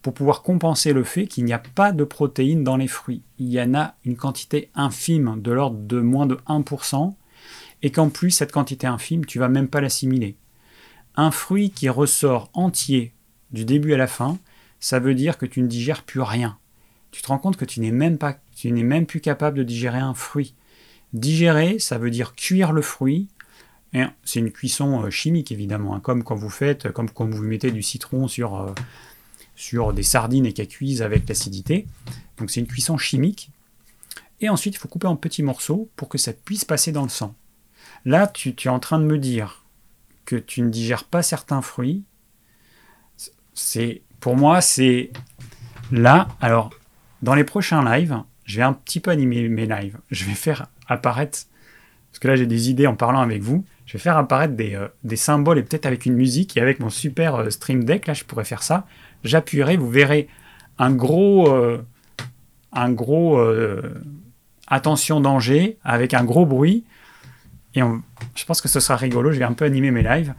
pour 0.01 0.13
pouvoir 0.13 0.41
compenser 0.41 0.93
le 0.93 1.03
fait 1.03 1.27
qu'il 1.27 1.45
n'y 1.45 1.53
a 1.53 1.59
pas 1.59 1.91
de 1.91 2.03
protéines 2.03 2.63
dans 2.63 2.77
les 2.77 2.87
fruits. 2.87 3.23
Il 3.39 3.49
y 3.49 3.61
en 3.61 3.73
a 3.73 3.95
une 4.05 4.15
quantité 4.15 4.69
infime, 4.75 5.41
de 5.41 5.51
l'ordre 5.51 5.79
de 5.79 5.99
moins 5.99 6.25
de 6.25 6.37
1%, 6.47 7.13
et 7.81 7.91
qu'en 7.91 8.09
plus, 8.09 8.31
cette 8.31 8.51
quantité 8.51 8.87
infime, 8.87 9.25
tu 9.25 9.39
vas 9.39 9.49
même 9.49 9.67
pas 9.67 9.81
l'assimiler. 9.81 10.35
Un 11.15 11.31
fruit 11.31 11.71
qui 11.71 11.89
ressort 11.89 12.49
entier 12.53 13.13
du 13.51 13.65
début 13.65 13.93
à 13.93 13.97
la 13.97 14.07
fin, 14.07 14.37
ça 14.79 14.99
veut 14.99 15.15
dire 15.15 15.37
que 15.37 15.45
tu 15.45 15.61
ne 15.61 15.67
digères 15.67 16.03
plus 16.03 16.21
rien. 16.21 16.57
Tu 17.11 17.21
te 17.21 17.27
rends 17.27 17.39
compte 17.39 17.57
que 17.57 17.65
tu 17.65 17.79
n'es 17.79 17.91
même 17.91 18.17
pas, 18.17 18.37
tu 18.55 18.71
n'es 18.71 18.83
même 18.83 19.05
plus 19.05 19.21
capable 19.21 19.57
de 19.57 19.63
digérer 19.63 19.99
un 19.99 20.13
fruit. 20.13 20.53
Digérer, 21.13 21.79
ça 21.79 21.97
veut 21.97 22.11
dire 22.11 22.35
cuire 22.35 22.71
le 22.71 22.81
fruit. 22.81 23.27
C'est 24.23 24.39
une 24.39 24.51
cuisson 24.51 25.03
euh, 25.03 25.09
chimique 25.09 25.51
évidemment, 25.51 25.95
hein, 25.95 25.99
comme 25.99 26.23
quand 26.23 26.35
vous 26.35 26.49
faites, 26.49 26.91
comme 26.91 27.09
quand 27.09 27.29
vous 27.29 27.43
mettez 27.43 27.71
du 27.71 27.81
citron 27.81 28.27
sur, 28.27 28.59
euh, 28.59 28.73
sur 29.55 29.93
des 29.93 30.03
sardines 30.03 30.45
et 30.45 30.53
qu'elles 30.53 30.67
cuisent 30.67 31.01
avec 31.01 31.27
l'acidité. 31.27 31.87
Donc 32.37 32.51
c'est 32.51 32.59
une 32.59 32.67
cuisson 32.67 32.97
chimique. 32.97 33.51
Et 34.39 34.49
ensuite, 34.49 34.75
il 34.75 34.77
faut 34.77 34.87
couper 34.87 35.07
en 35.07 35.15
petits 35.15 35.43
morceaux 35.43 35.89
pour 35.95 36.09
que 36.09 36.17
ça 36.17 36.33
puisse 36.33 36.65
passer 36.65 36.91
dans 36.91 37.03
le 37.03 37.09
sang. 37.09 37.35
Là, 38.05 38.27
tu, 38.27 38.49
es 38.49 38.67
en 38.67 38.79
train 38.79 38.99
de 38.99 39.05
me 39.05 39.17
dire 39.17 39.65
que 40.25 40.35
tu 40.35 40.61
ne 40.61 40.69
digères 40.69 41.05
pas 41.05 41.23
certains 41.23 41.61
fruits. 41.61 42.03
C'est 43.53 44.01
pour 44.19 44.35
moi, 44.35 44.61
c'est 44.61 45.11
là. 45.91 46.27
Alors, 46.39 46.69
dans 47.21 47.33
les 47.33 47.43
prochains 47.43 47.83
lives, 47.83 48.21
je 48.45 48.57
vais 48.57 48.63
un 48.63 48.73
petit 48.73 48.99
peu 48.99 49.11
animer 49.11 49.49
mes 49.49 49.65
lives. 49.65 49.97
Je 50.11 50.25
vais 50.25 50.35
faire 50.35 50.67
apparaître, 50.87 51.47
parce 52.11 52.19
que 52.19 52.27
là 52.27 52.35
j'ai 52.35 52.45
des 52.45 52.69
idées 52.69 52.87
en 52.87 52.95
parlant 52.95 53.21
avec 53.21 53.41
vous. 53.41 53.65
Je 53.87 53.93
vais 53.93 53.99
faire 53.99 54.17
apparaître 54.17 54.53
des, 54.53 54.75
euh, 54.75 54.89
des 55.03 55.15
symboles 55.15 55.57
et 55.57 55.63
peut-être 55.63 55.87
avec 55.87 56.05
une 56.05 56.13
musique 56.13 56.55
et 56.57 56.61
avec 56.61 56.79
mon 56.79 56.89
super 56.89 57.35
euh, 57.35 57.49
Stream 57.49 57.83
Deck, 57.83 58.05
là 58.05 58.13
je 58.13 58.23
pourrais 58.23 58.45
faire 58.45 58.61
ça 58.61 58.85
j'appuierai, 59.23 59.77
vous 59.77 59.89
verrez 59.89 60.27
un 60.77 60.91
gros, 60.91 61.51
euh, 61.53 61.83
un 62.71 62.91
gros 62.91 63.43
attention 64.67 65.19
danger 65.19 65.77
avec 65.83 66.13
un 66.13 66.23
gros 66.23 66.45
bruit. 66.45 66.85
Et 67.73 67.81
je 68.35 68.45
pense 68.45 68.61
que 68.61 68.67
ce 68.67 68.79
sera 68.79 68.95
rigolo. 68.95 69.31
Je 69.31 69.39
vais 69.39 69.45
un 69.45 69.53
peu 69.53 69.65
animer 69.65 69.91
mes 69.91 70.03
lives 70.03 70.33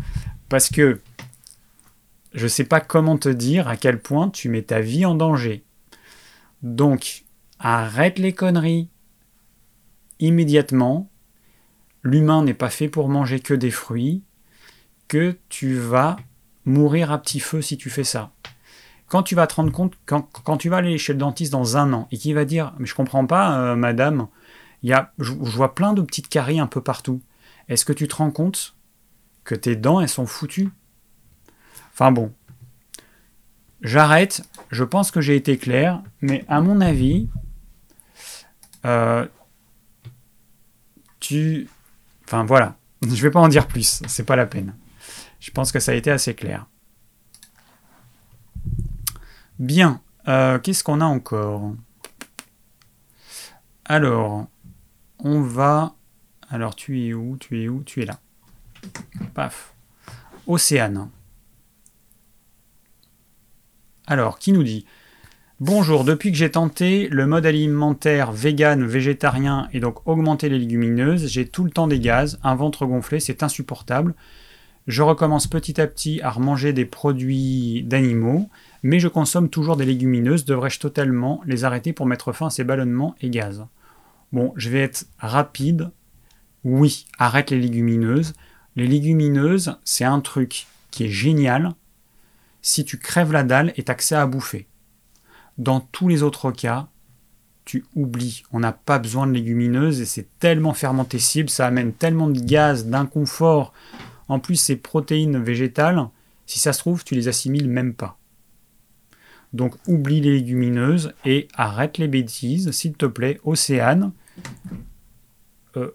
parce 0.48 0.68
que 0.70 1.00
je 2.34 2.44
ne 2.44 2.48
sais 2.48 2.64
pas 2.64 2.80
comment 2.80 3.18
te 3.18 3.28
dire 3.28 3.68
à 3.68 3.76
quel 3.76 4.00
point 4.00 4.30
tu 4.30 4.48
mets 4.48 4.62
ta 4.62 4.80
vie 4.80 5.04
en 5.04 5.14
danger. 5.14 5.64
Donc, 6.62 7.24
arrête 7.58 8.18
les 8.18 8.32
conneries 8.32 8.88
immédiatement. 10.20 11.10
L'humain 12.02 12.42
n'est 12.42 12.54
pas 12.54 12.70
fait 12.70 12.88
pour 12.88 13.08
manger 13.08 13.40
que 13.40 13.54
des 13.54 13.70
fruits, 13.70 14.22
que 15.08 15.36
tu 15.48 15.74
vas 15.74 16.16
mourir 16.64 17.12
à 17.12 17.18
petit 17.18 17.40
feu 17.40 17.62
si 17.62 17.76
tu 17.76 17.90
fais 17.90 18.04
ça 18.04 18.32
quand 19.08 19.22
tu 19.22 19.34
vas 19.34 19.46
te 19.46 19.54
rendre 19.54 19.72
compte, 19.72 19.94
quand, 20.06 20.56
tu 20.58 20.68
vas 20.68 20.76
aller 20.76 20.98
chez 20.98 21.14
le 21.14 21.18
dentiste 21.18 21.52
dans 21.52 21.76
un 21.76 21.92
an 21.92 22.08
et 22.12 22.18
qu'il 22.18 22.34
va 22.34 22.44
dire 22.44 22.74
Mais 22.78 22.86
je 22.86 22.94
comprends 22.94 23.26
pas, 23.26 23.58
euh, 23.58 23.74
madame, 23.74 24.28
y 24.82 24.92
je 25.18 25.32
vois 25.32 25.74
plein 25.74 25.94
de 25.94 26.02
petites 26.02 26.28
caries 26.28 26.60
un 26.60 26.66
peu 26.66 26.82
partout. 26.82 27.20
Est-ce 27.68 27.84
que 27.84 27.92
tu 27.92 28.06
te 28.06 28.16
rends 28.16 28.30
compte 28.30 28.76
que 29.44 29.54
tes 29.54 29.76
dents, 29.76 30.00
elles 30.00 30.08
sont 30.08 30.26
foutues? 30.26 30.70
Enfin 31.92 32.12
bon. 32.12 32.32
J'arrête. 33.80 34.42
Je 34.70 34.84
pense 34.84 35.10
que 35.10 35.20
j'ai 35.20 35.36
été 35.36 35.56
clair. 35.56 36.02
Mais 36.20 36.44
à 36.48 36.60
mon 36.60 36.80
avis, 36.80 37.28
euh, 38.84 39.26
tu... 41.18 41.68
Enfin 42.28 42.44
voilà. 42.44 42.76
Je 43.00 43.22
vais 43.22 43.30
pas 43.30 43.40
en 43.40 43.48
dire 43.48 43.66
plus. 43.66 44.02
C'est 44.06 44.24
pas 44.24 44.36
la 44.36 44.44
peine. 44.44 44.76
Je 45.40 45.50
pense 45.50 45.72
que 45.72 45.80
ça 45.80 45.92
a 45.92 45.94
été 45.94 46.10
assez 46.10 46.34
clair. 46.34 46.66
Bien. 49.58 50.02
Euh, 50.28 50.58
Qu'est-ce 50.58 50.84
qu'on 50.84 51.00
a 51.00 51.06
encore? 51.06 51.72
Alors, 53.86 54.46
on 55.20 55.40
va... 55.40 55.94
Alors, 56.50 56.76
tu 56.76 57.02
es 57.02 57.14
où? 57.14 57.38
Tu 57.38 57.62
es 57.62 57.68
où? 57.70 57.82
Tu 57.82 58.02
es 58.02 58.04
là. 58.04 58.20
Paf. 59.32 59.72
Océane. 60.46 61.08
Alors, 64.06 64.38
qui 64.38 64.52
nous 64.52 64.64
dit? 64.64 64.84
Bonjour, 65.60 66.04
depuis 66.04 66.30
que 66.30 66.38
j'ai 66.38 66.52
tenté 66.52 67.08
le 67.08 67.26
mode 67.26 67.44
alimentaire 67.44 68.30
vegan, 68.30 68.86
végétarien 68.86 69.68
et 69.72 69.80
donc 69.80 70.06
augmenter 70.06 70.48
les 70.48 70.60
légumineuses, 70.60 71.26
j'ai 71.26 71.48
tout 71.48 71.64
le 71.64 71.72
temps 71.72 71.88
des 71.88 71.98
gaz, 71.98 72.38
un 72.44 72.54
ventre 72.54 72.86
gonflé, 72.86 73.18
c'est 73.18 73.42
insupportable. 73.42 74.14
Je 74.86 75.02
recommence 75.02 75.48
petit 75.48 75.80
à 75.80 75.88
petit 75.88 76.20
à 76.22 76.30
remanger 76.30 76.72
des 76.72 76.84
produits 76.84 77.82
d'animaux, 77.82 78.48
mais 78.84 79.00
je 79.00 79.08
consomme 79.08 79.50
toujours 79.50 79.76
des 79.76 79.84
légumineuses. 79.84 80.44
Devrais-je 80.44 80.78
totalement 80.78 81.40
les 81.44 81.64
arrêter 81.64 81.92
pour 81.92 82.06
mettre 82.06 82.32
fin 82.32 82.46
à 82.46 82.50
ces 82.50 82.62
ballonnements 82.62 83.16
et 83.20 83.28
gaz? 83.28 83.66
Bon, 84.32 84.52
je 84.54 84.70
vais 84.70 84.82
être 84.82 85.06
rapide. 85.18 85.90
Oui, 86.62 87.06
arrête 87.18 87.50
les 87.50 87.58
légumineuses. 87.58 88.34
Les 88.76 88.86
légumineuses, 88.86 89.76
c'est 89.84 90.04
un 90.04 90.20
truc 90.20 90.68
qui 90.92 91.06
est 91.06 91.10
génial 91.10 91.72
si 92.62 92.84
tu 92.84 92.96
crèves 92.96 93.32
la 93.32 93.42
dalle 93.42 93.72
et 93.76 93.82
accès 93.88 94.14
à 94.14 94.24
bouffer. 94.24 94.68
Dans 95.58 95.80
tous 95.80 96.08
les 96.08 96.22
autres 96.22 96.52
cas, 96.52 96.88
tu 97.64 97.84
oublies. 97.94 98.44
On 98.52 98.60
n'a 98.60 98.72
pas 98.72 98.98
besoin 98.98 99.26
de 99.26 99.32
légumineuses 99.32 100.00
et 100.00 100.06
c'est 100.06 100.28
tellement 100.38 100.72
fermentescible, 100.72 101.50
ça 101.50 101.66
amène 101.66 101.92
tellement 101.92 102.28
de 102.28 102.40
gaz, 102.40 102.86
d'inconfort. 102.86 103.72
En 104.28 104.38
plus, 104.38 104.56
ces 104.56 104.76
protéines 104.76 105.42
végétales, 105.42 106.08
si 106.46 106.58
ça 106.58 106.72
se 106.72 106.78
trouve, 106.78 107.04
tu 107.04 107.14
les 107.14 107.28
assimiles 107.28 107.68
même 107.68 107.94
pas. 107.94 108.18
Donc 109.52 109.74
oublie 109.86 110.20
les 110.20 110.32
légumineuses 110.32 111.12
et 111.24 111.48
arrête 111.54 111.98
les 111.98 112.08
bêtises, 112.08 112.70
s'il 112.70 112.94
te 112.94 113.06
plaît, 113.06 113.40
Océane. 113.44 114.12
Euh, 115.76 115.90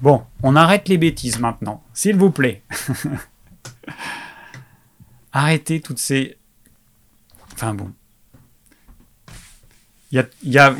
Bon, 0.00 0.24
on 0.42 0.54
arrête 0.54 0.88
les 0.88 0.98
bêtises 0.98 1.40
maintenant, 1.40 1.82
s'il 1.92 2.16
vous 2.16 2.30
plaît. 2.30 2.62
Arrêtez 5.32 5.80
toutes 5.80 5.98
ces... 5.98 6.36
Enfin 7.52 7.74
bon. 7.74 7.92
Il 10.10 10.24
y 10.42 10.58
a, 10.58 10.72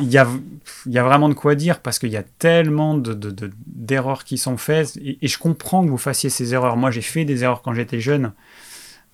vraiment 0.86 1.28
de 1.28 1.34
quoi 1.34 1.54
dire 1.54 1.80
parce 1.80 1.98
qu'il 1.98 2.10
y 2.10 2.16
a 2.16 2.22
tellement 2.22 2.96
d'erreurs 2.96 4.18
de, 4.18 4.24
qui 4.24 4.38
sont 4.38 4.56
faites 4.56 4.96
et, 4.96 5.18
je 5.26 5.38
comprends 5.38 5.84
que 5.84 5.90
vous 5.90 5.98
fassiez 5.98 6.30
ces 6.30 6.54
erreurs. 6.54 6.76
Moi, 6.76 6.90
j'ai 6.90 7.02
fait 7.02 7.24
des 7.24 7.44
erreurs 7.44 7.60
quand 7.62 7.74
j'étais 7.74 8.00
jeune, 8.00 8.32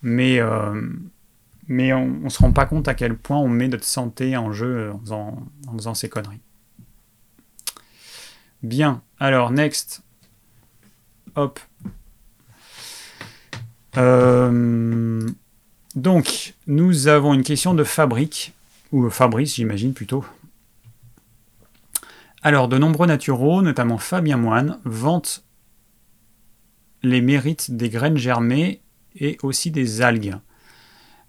mais, 0.01 0.39
euh, 0.39 0.81
on 1.69 2.07
ne 2.23 2.29
se 2.29 2.39
rend 2.39 2.53
pas 2.53 2.65
compte 2.65 2.87
à 2.87 2.93
quel 2.93 3.17
point 3.17 3.37
on 3.37 3.49
met 3.49 3.67
notre 3.67 3.83
santé 3.83 4.37
en 4.37 4.53
jeu 4.53 4.91
en 4.93 4.99
faisant, 4.99 5.43
en 5.67 5.73
faisant 5.73 5.93
ces 5.93 6.07
conneries. 6.07 6.41
Bien, 8.63 9.01
alors, 9.19 9.51
next. 9.51 10.01
Hop. 11.35 11.59
Euh, 13.97 15.29
donc, 15.95 16.53
nous 16.67 17.07
avons 17.07 17.33
une 17.33 17.43
question 17.43 17.73
de 17.73 17.83
Fabrique, 17.83 18.53
ou 18.95 19.09
Fabrice, 19.09 19.55
j'imagine 19.55 19.93
plutôt. 19.93 20.25
Alors, 22.41 22.69
de 22.69 22.77
nombreux 22.77 23.07
naturaux, 23.07 23.61
notamment 23.61 23.97
Fabien 23.97 24.37
Moine, 24.37 24.79
vantent 24.85 25.43
les 27.03 27.19
mérites 27.19 27.75
des 27.75 27.89
graines 27.89 28.17
germées 28.17 28.81
et 29.19 29.37
aussi 29.43 29.69
des 29.69 30.01
algues. 30.01 30.35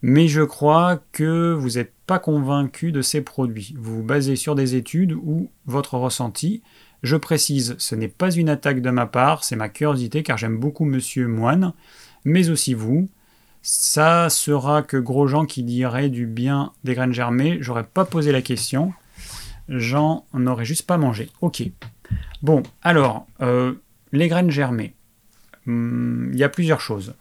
Mais 0.01 0.29
je 0.29 0.43
crois 0.43 1.03
que 1.11 1.55
vous 1.55 1.71
n'êtes 1.71 1.93
pas 2.07 2.21
convaincu 2.21 2.93
de 2.93 3.03
ces 3.03 3.21
produits. 3.21 3.75
Vous 3.77 3.97
vous 3.97 4.03
basez 4.05 4.37
sur 4.37 4.55
des 4.55 4.77
études 4.77 5.13
ou 5.13 5.51
votre 5.65 5.95
ressenti. 5.95 6.63
Je 7.03 7.17
précise, 7.17 7.75
ce 7.79 7.97
n'est 7.97 8.07
pas 8.07 8.31
une 8.31 8.49
attaque 8.49 8.81
de 8.81 8.91
ma 8.91 9.07
part, 9.07 9.43
c'est 9.43 9.57
ma 9.57 9.69
curiosité 9.69 10.23
car 10.23 10.39
j'aime 10.39 10.59
beaucoup 10.59 10.85
Monsieur 10.85 11.27
Moine, 11.27 11.73
mais 12.25 12.49
aussi 12.49 12.75
vous. 12.75 13.09
Ça 13.69 14.31
sera 14.31 14.85
que 14.85 14.97
Grosjean 14.97 15.45
qui 15.45 15.65
dirait 15.65 16.09
du 16.09 16.25
bien 16.27 16.73
des 16.85 16.95
graines 16.95 17.13
germées. 17.13 17.59
J'aurais 17.61 17.83
pas 17.83 18.05
posé 18.05 18.31
la 18.31 18.41
question. 18.41 18.95
J'en 19.69 20.25
aurais 20.47 20.65
juste 20.65 20.87
pas 20.87 20.99
mangé. 20.99 21.31
Ok. 21.41 21.65
Bon, 22.43 22.63
alors, 22.83 23.27
euh, 23.41 23.75
les 24.13 24.29
graines 24.29 24.53
germées. 24.53 24.95
Hmm, 25.65 26.31
il 26.33 26.39
y 26.39 26.45
a 26.45 26.49
plusieurs 26.49 26.81
choses. 26.81 27.15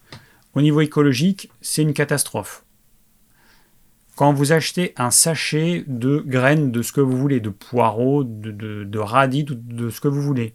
Au 0.53 0.61
niveau 0.61 0.81
écologique, 0.81 1.49
c'est 1.61 1.81
une 1.81 1.93
catastrophe. 1.93 2.63
Quand 4.15 4.31
vous 4.31 4.51
achetez 4.51 4.93
un 4.97 5.09
sachet 5.09 5.83
de 5.87 6.23
graines 6.27 6.71
de 6.71 6.83
ce 6.83 6.91
que 6.91 7.01
vous 7.01 7.17
voulez, 7.17 7.39
de 7.39 7.49
poireaux, 7.49 8.23
de, 8.23 8.99
radis, 8.99 9.45
de 9.45 9.89
ce 9.89 9.99
que 9.99 10.07
vous 10.07 10.21
voulez, 10.21 10.53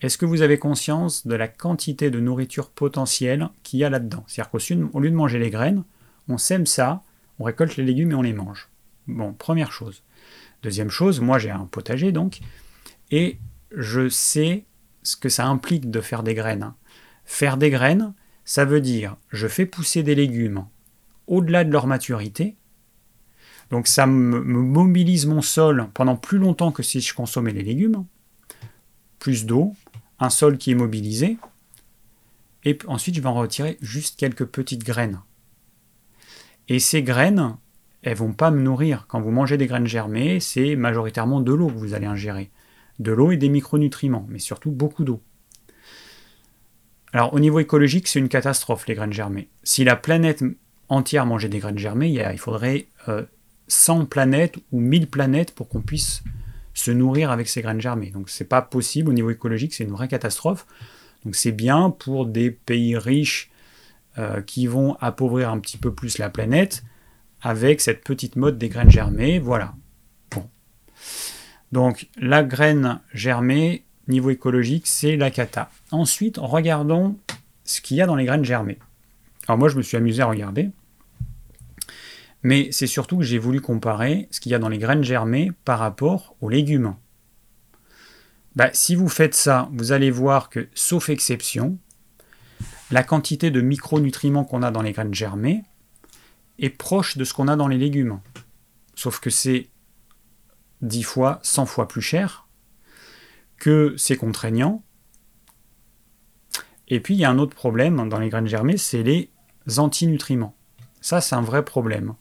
est-ce 0.00 0.18
que 0.18 0.26
vous 0.26 0.42
avez 0.42 0.58
conscience 0.58 1.26
de 1.26 1.34
la 1.34 1.48
quantité 1.48 2.10
de 2.10 2.20
nourriture 2.20 2.70
potentielle 2.70 3.48
qu'il 3.62 3.80
y 3.80 3.84
a 3.84 3.90
là-dedans? 3.90 4.24
C'est-à-dire 4.26 4.50
qu'au 4.50 5.00
lieu 5.00 5.10
de 5.10 5.14
manger 5.14 5.38
les 5.38 5.50
graines, 5.50 5.84
on 6.28 6.38
sème 6.38 6.66
ça, 6.66 7.02
on 7.38 7.44
récolte 7.44 7.76
les 7.76 7.84
légumes 7.84 8.12
et 8.12 8.14
on 8.14 8.22
les 8.22 8.32
mange. 8.32 8.68
Bon, 9.06 9.32
première 9.32 9.72
chose. 9.72 10.02
Deuxième 10.62 10.90
chose, 10.90 11.20
moi 11.20 11.38
j'ai 11.38 11.50
un 11.50 11.66
potager 11.66 12.12
donc, 12.12 12.40
et 13.10 13.38
je 13.74 14.08
sais 14.08 14.64
ce 15.02 15.16
que 15.16 15.28
ça 15.28 15.46
implique 15.46 15.90
de 15.90 16.00
faire 16.00 16.22
des 16.22 16.34
graines. 16.34 16.72
Faire 17.24 17.56
des 17.56 17.70
graines, 17.70 18.12
ça 18.44 18.64
veut 18.64 18.80
dire 18.80 19.16
je 19.30 19.48
fais 19.48 19.66
pousser 19.66 20.02
des 20.02 20.14
légumes 20.14 20.66
au-delà 21.26 21.64
de 21.64 21.70
leur 21.70 21.86
maturité, 21.86 22.56
donc 23.70 23.86
ça 23.86 24.06
me, 24.06 24.40
mobilise 24.40 25.26
mon 25.26 25.42
sol 25.42 25.88
pendant 25.94 26.16
plus 26.16 26.38
longtemps 26.38 26.72
que 26.72 26.82
si 26.82 27.00
je 27.00 27.14
consommais 27.14 27.52
les 27.52 27.62
légumes. 27.62 28.04
Plus 29.18 29.46
d'eau, 29.46 29.74
un 30.20 30.30
sol 30.30 30.58
qui 30.58 30.70
est 30.70 30.74
mobilisé. 30.74 31.38
Et 32.64 32.78
ensuite, 32.86 33.14
je 33.14 33.20
vais 33.20 33.26
en 33.26 33.34
retirer 33.34 33.78
juste 33.80 34.18
quelques 34.18 34.44
petites 34.44 34.84
graines. 34.84 35.20
Et 36.68 36.78
ces 36.78 37.02
graines, 37.02 37.56
elles 38.02 38.16
vont 38.16 38.32
pas 38.32 38.50
me 38.50 38.60
nourrir. 38.60 39.06
Quand 39.08 39.20
vous 39.20 39.30
mangez 39.30 39.56
des 39.56 39.66
graines 39.66 39.86
germées, 39.86 40.38
c'est 40.40 40.76
majoritairement 40.76 41.40
de 41.40 41.52
l'eau 41.52 41.68
que 41.68 41.78
vous 41.78 41.94
allez 41.94 42.06
ingérer. 42.06 42.50
De 42.98 43.12
l'eau 43.12 43.32
et 43.32 43.38
des 43.38 43.48
micronutriments, 43.48 44.26
mais 44.28 44.38
surtout 44.38 44.70
beaucoup 44.70 45.04
d'eau. 45.04 45.22
Alors 47.12 47.34
au 47.34 47.40
niveau 47.40 47.58
écologique, 47.58 48.06
c'est 48.06 48.20
une 48.20 48.28
catastrophe 48.28 48.86
les 48.86 48.94
graines 48.94 49.12
germées. 49.12 49.48
Si 49.64 49.82
la 49.82 49.96
planète 49.96 50.44
entière 50.88 51.26
mangeait 51.26 51.48
des 51.48 51.58
graines 51.58 51.78
germées, 51.78 52.10
il 52.10 52.38
faudrait 52.38 52.86
euh, 53.08 53.24
100 53.68 54.06
planètes 54.06 54.58
ou 54.70 54.80
1000 54.80 55.08
planètes 55.08 55.52
pour 55.54 55.68
qu'on 55.68 55.80
puisse 55.80 56.22
se 56.74 56.90
nourrir 56.90 57.30
avec 57.30 57.48
ces 57.48 57.62
graines 57.62 57.80
germées. 57.80 58.10
Donc 58.10 58.30
c'est 58.30 58.44
pas 58.44 58.62
possible 58.62 59.10
au 59.10 59.12
niveau 59.12 59.30
écologique, 59.30 59.74
c'est 59.74 59.84
une 59.84 59.90
vraie 59.90 60.08
catastrophe. 60.08 60.66
Donc 61.24 61.34
c'est 61.34 61.52
bien 61.52 61.90
pour 61.90 62.26
des 62.26 62.50
pays 62.50 62.96
riches 62.96 63.50
euh, 64.18 64.40
qui 64.42 64.66
vont 64.66 64.96
appauvrir 65.00 65.50
un 65.50 65.58
petit 65.58 65.76
peu 65.76 65.92
plus 65.92 66.18
la 66.18 66.30
planète 66.30 66.82
avec 67.42 67.80
cette 67.80 68.02
petite 68.04 68.36
mode 68.36 68.58
des 68.58 68.68
graines 68.68 68.90
germées. 68.90 69.38
Voilà. 69.38 69.74
Bon. 70.30 70.48
Donc 71.72 72.08
la 72.16 72.42
graine 72.42 73.00
germée, 73.12 73.84
niveau 74.08 74.30
écologique, 74.30 74.86
c'est 74.86 75.16
la 75.16 75.30
cata. 75.30 75.70
Ensuite, 75.90 76.38
regardons 76.38 77.16
ce 77.64 77.80
qu'il 77.80 77.96
y 77.96 78.02
a 78.02 78.06
dans 78.06 78.16
les 78.16 78.24
graines 78.24 78.44
germées. 78.44 78.78
Alors 79.46 79.58
moi 79.58 79.68
je 79.68 79.76
me 79.76 79.82
suis 79.82 79.96
amusé 79.96 80.22
à 80.22 80.26
regarder. 80.26 80.70
Mais 82.42 82.72
c'est 82.72 82.86
surtout 82.86 83.18
que 83.18 83.24
j'ai 83.24 83.38
voulu 83.38 83.60
comparer 83.60 84.28
ce 84.30 84.40
qu'il 84.40 84.52
y 84.52 84.54
a 84.54 84.58
dans 84.58 84.68
les 84.68 84.78
graines 84.78 85.04
germées 85.04 85.52
par 85.64 85.78
rapport 85.78 86.36
aux 86.40 86.48
légumes. 86.48 86.96
Bah, 88.56 88.70
si 88.72 88.94
vous 88.94 89.08
faites 89.08 89.34
ça, 89.34 89.68
vous 89.72 89.92
allez 89.92 90.10
voir 90.10 90.48
que, 90.48 90.68
sauf 90.74 91.08
exception, 91.08 91.78
la 92.90 93.04
quantité 93.04 93.50
de 93.50 93.60
micronutriments 93.60 94.44
qu'on 94.44 94.62
a 94.62 94.70
dans 94.70 94.82
les 94.82 94.92
graines 94.92 95.14
germées 95.14 95.62
est 96.58 96.70
proche 96.70 97.16
de 97.16 97.24
ce 97.24 97.32
qu'on 97.32 97.48
a 97.48 97.56
dans 97.56 97.68
les 97.68 97.78
légumes. 97.78 98.20
Sauf 98.94 99.20
que 99.20 99.30
c'est 99.30 99.68
10 100.82 101.02
fois, 101.04 101.38
100 101.42 101.66
fois 101.66 101.88
plus 101.88 102.02
cher, 102.02 102.48
que 103.58 103.94
c'est 103.96 104.16
contraignant. 104.16 104.82
Et 106.88 107.00
puis 107.00 107.14
il 107.14 107.20
y 107.20 107.24
a 107.24 107.30
un 107.30 107.38
autre 107.38 107.54
problème 107.54 108.08
dans 108.08 108.18
les 108.18 108.28
graines 108.28 108.48
germées, 108.48 108.76
c'est 108.76 109.02
les 109.02 109.30
antinutriments. 109.76 110.56
Ça, 111.00 111.20
c'est 111.20 111.36
un 111.36 111.42
vrai 111.42 111.64
problème. 111.64 112.14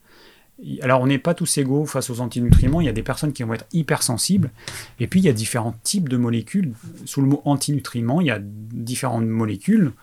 Alors 0.82 1.02
on 1.02 1.08
n'est 1.08 1.20
pas 1.20 1.34
tous 1.34 1.58
égaux 1.58 1.86
face 1.86 2.10
aux 2.10 2.20
antinutriments, 2.20 2.82
il 2.82 2.86
y 2.86 2.90
a 2.90 2.94
des 2.94 3.04
personnes 3.04 3.34
qui 3.34 3.44
vont 3.44 3.54
être 3.54 3.68
hypersensibles, 3.72 4.52
et 5.00 5.08
puis 5.08 5.20
il 5.20 5.26
y 5.26 5.30
a 5.30 5.34
différents 5.34 5.76
types 5.84 6.10
de 6.10 6.18
molécules. 6.18 6.74
Sous 7.06 7.22
le 7.22 7.28
mot 7.28 7.42
antinutriments, 7.46 8.22
il 8.22 8.28
y 8.28 8.32
a 8.32 8.40
différentes 8.42 9.26
molécules, 9.26 9.94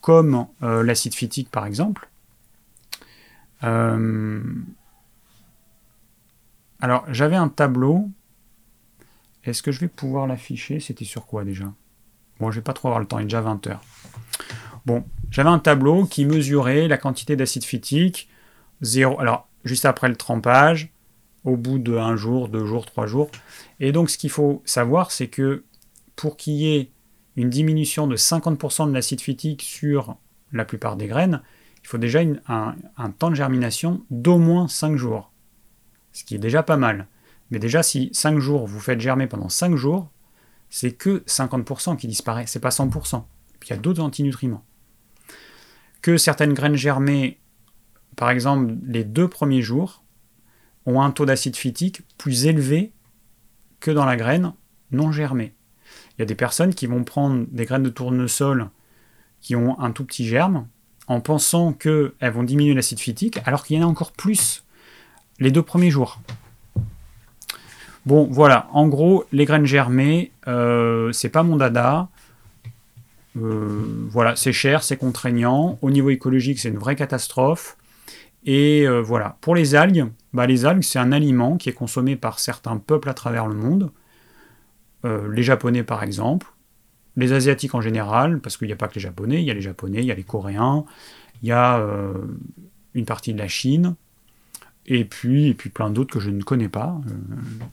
comme 0.00 0.46
euh, 0.62 0.82
l'acide 0.82 1.14
phytique 1.14 1.50
par 1.50 1.66
exemple. 1.66 2.08
Euh, 3.64 4.42
alors 6.80 7.04
j'avais 7.08 7.36
un 7.36 7.48
tableau, 7.48 8.10
est-ce 9.44 9.62
que 9.62 9.72
je 9.72 9.80
vais 9.80 9.88
pouvoir 9.88 10.26
l'afficher? 10.26 10.80
C'était 10.80 11.04
sur 11.04 11.26
quoi 11.26 11.44
déjà? 11.44 11.72
Bon, 12.38 12.50
je 12.50 12.56
vais 12.56 12.62
pas 12.62 12.72
trop 12.72 12.88
avoir 12.88 13.00
le 13.00 13.06
temps, 13.06 13.18
il 13.18 13.22
est 13.22 13.26
déjà 13.26 13.40
20 13.40 13.66
heures. 13.68 13.82
Bon, 14.84 15.04
j'avais 15.30 15.48
un 15.48 15.60
tableau 15.60 16.06
qui 16.06 16.24
mesurait 16.24 16.88
la 16.88 16.98
quantité 16.98 17.36
d'acide 17.36 17.64
phytique, 17.64 18.28
zéro. 18.80 19.18
Alors, 19.20 19.48
juste 19.64 19.84
après 19.84 20.08
le 20.08 20.16
trempage, 20.16 20.92
au 21.44 21.56
bout 21.56 21.78
de 21.78 21.96
un 21.96 22.16
jour, 22.16 22.48
deux 22.48 22.66
jours, 22.66 22.86
trois 22.86 23.06
jours. 23.06 23.30
Et 23.80 23.92
donc, 23.92 24.10
ce 24.10 24.18
qu'il 24.18 24.30
faut 24.30 24.62
savoir, 24.64 25.10
c'est 25.10 25.28
que 25.28 25.64
pour 26.16 26.36
qu'il 26.36 26.54
y 26.54 26.76
ait 26.76 26.90
une 27.36 27.50
diminution 27.50 28.06
de 28.06 28.16
50% 28.16 28.88
de 28.88 28.94
l'acide 28.94 29.20
phytique 29.20 29.62
sur 29.62 30.16
la 30.52 30.64
plupart 30.64 30.96
des 30.96 31.06
graines, 31.06 31.42
il 31.82 31.88
faut 31.88 31.98
déjà 31.98 32.20
un, 32.46 33.10
temps 33.18 33.30
de 33.30 33.34
germination 33.34 34.04
d'au 34.10 34.38
moins 34.38 34.68
5 34.68 34.96
jours. 34.96 35.32
Ce 36.12 36.24
qui 36.24 36.34
est 36.34 36.38
déjà 36.38 36.62
pas 36.62 36.76
mal. 36.76 37.08
Mais 37.50 37.58
déjà, 37.58 37.82
si 37.82 38.10
5 38.12 38.38
jours, 38.38 38.66
vous 38.66 38.80
faites 38.80 39.00
germer 39.00 39.26
pendant 39.26 39.48
5 39.48 39.74
jours, 39.74 40.10
c'est 40.70 40.92
que 40.92 41.24
50% 41.26 41.96
qui 41.96 42.06
disparaît, 42.06 42.46
c'est 42.46 42.60
pas 42.60 42.68
100%. 42.68 43.24
Puis 43.58 43.70
il 43.70 43.72
y 43.72 43.76
a 43.76 43.80
d'autres 43.80 44.02
antinutriments. 44.02 44.64
Que 46.02 46.16
certaines 46.16 46.54
graines 46.54 46.76
germées 46.76 47.38
par 48.16 48.30
exemple, 48.30 48.74
les 48.86 49.04
deux 49.04 49.28
premiers 49.28 49.62
jours 49.62 50.02
ont 50.86 51.00
un 51.00 51.10
taux 51.10 51.26
d'acide 51.26 51.56
phytique 51.56 52.02
plus 52.18 52.46
élevé 52.46 52.92
que 53.80 53.90
dans 53.90 54.04
la 54.04 54.16
graine 54.16 54.52
non 54.90 55.12
germée. 55.12 55.54
Il 56.16 56.20
y 56.20 56.22
a 56.22 56.26
des 56.26 56.34
personnes 56.34 56.74
qui 56.74 56.86
vont 56.86 57.04
prendre 57.04 57.46
des 57.50 57.64
graines 57.64 57.82
de 57.82 57.88
tournesol 57.88 58.68
qui 59.40 59.56
ont 59.56 59.78
un 59.80 59.90
tout 59.90 60.04
petit 60.04 60.26
germe 60.26 60.66
en 61.08 61.20
pensant 61.20 61.72
qu'elles 61.72 62.14
vont 62.20 62.42
diminuer 62.42 62.74
l'acide 62.74 63.00
phytique, 63.00 63.40
alors 63.44 63.64
qu'il 63.64 63.76
y 63.76 63.82
en 63.82 63.86
a 63.86 63.90
encore 63.90 64.12
plus 64.12 64.64
les 65.40 65.50
deux 65.50 65.62
premiers 65.62 65.90
jours. 65.90 66.20
Bon, 68.06 68.28
voilà, 68.30 68.68
en 68.72 68.88
gros, 68.88 69.24
les 69.32 69.44
graines 69.44 69.66
germées, 69.66 70.32
euh, 70.48 71.12
c'est 71.12 71.28
pas 71.28 71.42
mon 71.42 71.56
dada. 71.56 72.08
Euh, 73.36 74.06
voilà, 74.10 74.36
c'est 74.36 74.52
cher, 74.52 74.82
c'est 74.82 74.96
contraignant. 74.96 75.78
Au 75.82 75.90
niveau 75.90 76.10
écologique, 76.10 76.58
c'est 76.58 76.68
une 76.68 76.78
vraie 76.78 76.96
catastrophe. 76.96 77.76
Et 78.44 78.86
euh, 78.86 79.00
voilà, 79.00 79.36
pour 79.40 79.54
les 79.54 79.74
algues, 79.74 80.06
bah, 80.32 80.46
les 80.46 80.64
algues, 80.64 80.82
c'est 80.82 80.98
un 80.98 81.12
aliment 81.12 81.56
qui 81.56 81.68
est 81.68 81.74
consommé 81.74 82.16
par 82.16 82.38
certains 82.38 82.76
peuples 82.76 83.08
à 83.08 83.14
travers 83.14 83.46
le 83.46 83.54
monde. 83.54 83.92
Euh, 85.04 85.32
les 85.32 85.42
Japonais, 85.42 85.82
par 85.82 86.02
exemple, 86.02 86.46
les 87.16 87.32
Asiatiques 87.32 87.74
en 87.74 87.80
général, 87.80 88.40
parce 88.40 88.56
qu'il 88.56 88.66
n'y 88.66 88.72
a 88.72 88.76
pas 88.76 88.88
que 88.88 88.94
les 88.94 89.00
Japonais, 89.00 89.40
il 89.40 89.46
y 89.46 89.50
a 89.50 89.54
les 89.54 89.60
Japonais, 89.60 90.00
il 90.00 90.06
y 90.06 90.12
a 90.12 90.14
les 90.14 90.24
Coréens, 90.24 90.84
il 91.42 91.48
y 91.48 91.52
a 91.52 91.78
euh, 91.78 92.14
une 92.94 93.04
partie 93.04 93.32
de 93.32 93.38
la 93.38 93.48
Chine, 93.48 93.94
et 94.86 95.04
puis, 95.04 95.54
puis 95.54 95.70
plein 95.70 95.90
d'autres 95.90 96.12
que 96.12 96.20
je 96.20 96.30
ne 96.30 96.42
connais 96.42 96.68
pas. 96.68 97.00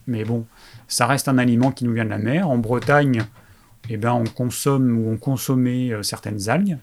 mais 0.06 0.24
bon, 0.24 0.46
ça 0.86 1.06
reste 1.06 1.26
un 1.26 1.38
aliment 1.38 1.72
qui 1.72 1.84
nous 1.84 1.92
vient 1.92 2.04
de 2.04 2.10
la 2.10 2.18
mer. 2.18 2.48
En 2.48 2.58
Bretagne, 2.58 3.22
eh 3.88 3.96
ben, 3.96 4.12
on 4.12 4.24
consomme 4.24 4.96
ou 4.96 5.10
on 5.10 5.16
consommait 5.16 5.90
certaines 6.02 6.48
algues. 6.48 6.78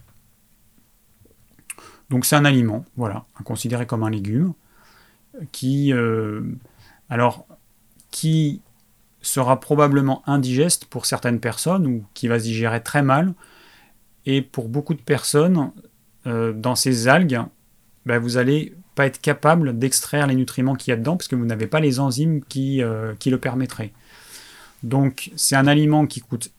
Donc 2.09 2.25
c'est 2.25 2.35
un 2.35 2.45
aliment, 2.45 2.85
voilà, 2.95 3.25
considéré 3.43 3.85
comme 3.85 4.03
un 4.03 4.09
légume, 4.09 4.53
qui, 5.51 5.93
euh, 5.93 6.41
alors, 7.09 7.45
qui 8.11 8.61
sera 9.21 9.59
probablement 9.59 10.23
indigeste 10.27 10.85
pour 10.85 11.05
certaines 11.05 11.39
personnes 11.39 11.85
ou 11.85 12.05
qui 12.13 12.27
va 12.27 12.39
se 12.39 12.45
digérer 12.45 12.81
très 12.81 13.01
mal. 13.01 13.33
Et 14.25 14.41
pour 14.41 14.69
beaucoup 14.69 14.93
de 14.93 15.01
personnes, 15.01 15.71
euh, 16.25 16.53
dans 16.53 16.75
ces 16.75 17.07
algues, 17.07 17.41
ben, 18.05 18.19
vous 18.19 18.31
n'allez 18.31 18.73
pas 18.95 19.05
être 19.05 19.21
capable 19.21 19.77
d'extraire 19.77 20.27
les 20.27 20.35
nutriments 20.35 20.75
qu'il 20.75 20.91
y 20.91 20.93
a 20.93 20.97
dedans 20.97 21.17
parce 21.17 21.27
que 21.27 21.35
vous 21.35 21.45
n'avez 21.45 21.67
pas 21.67 21.79
les 21.79 21.99
enzymes 21.99 22.41
euh, 22.57 23.15
qui 23.15 23.29
le 23.29 23.37
permettraient. 23.37 23.93
Donc 24.83 25.31
c'est 25.35 25.55
un 25.55 25.67
aliment 25.67 26.07
qui 26.07 26.21
coûte 26.21 26.51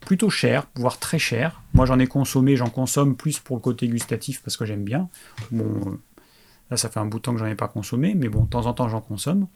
plutôt 0.00 0.30
cher, 0.30 0.66
voire 0.74 0.98
très 0.98 1.18
cher. 1.18 1.62
Moi 1.74 1.86
j'en 1.86 1.98
ai 1.98 2.06
consommé, 2.06 2.56
j'en 2.56 2.70
consomme 2.70 3.16
plus 3.16 3.40
pour 3.40 3.56
le 3.56 3.60
côté 3.60 3.88
gustatif 3.88 4.42
parce 4.42 4.56
que 4.56 4.64
j'aime 4.64 4.84
bien. 4.84 5.08
Bon, 5.50 5.64
euh, 5.64 6.00
là 6.70 6.76
ça 6.76 6.88
fait 6.88 7.00
un 7.00 7.06
bout 7.06 7.18
de 7.18 7.22
temps 7.22 7.32
que 7.32 7.40
j'en 7.40 7.46
ai 7.46 7.56
pas 7.56 7.68
consommé, 7.68 8.14
mais 8.14 8.28
bon, 8.28 8.44
de 8.44 8.48
temps 8.48 8.66
en 8.66 8.72
temps 8.72 8.88
j'en 8.88 9.00
consomme. 9.00 9.48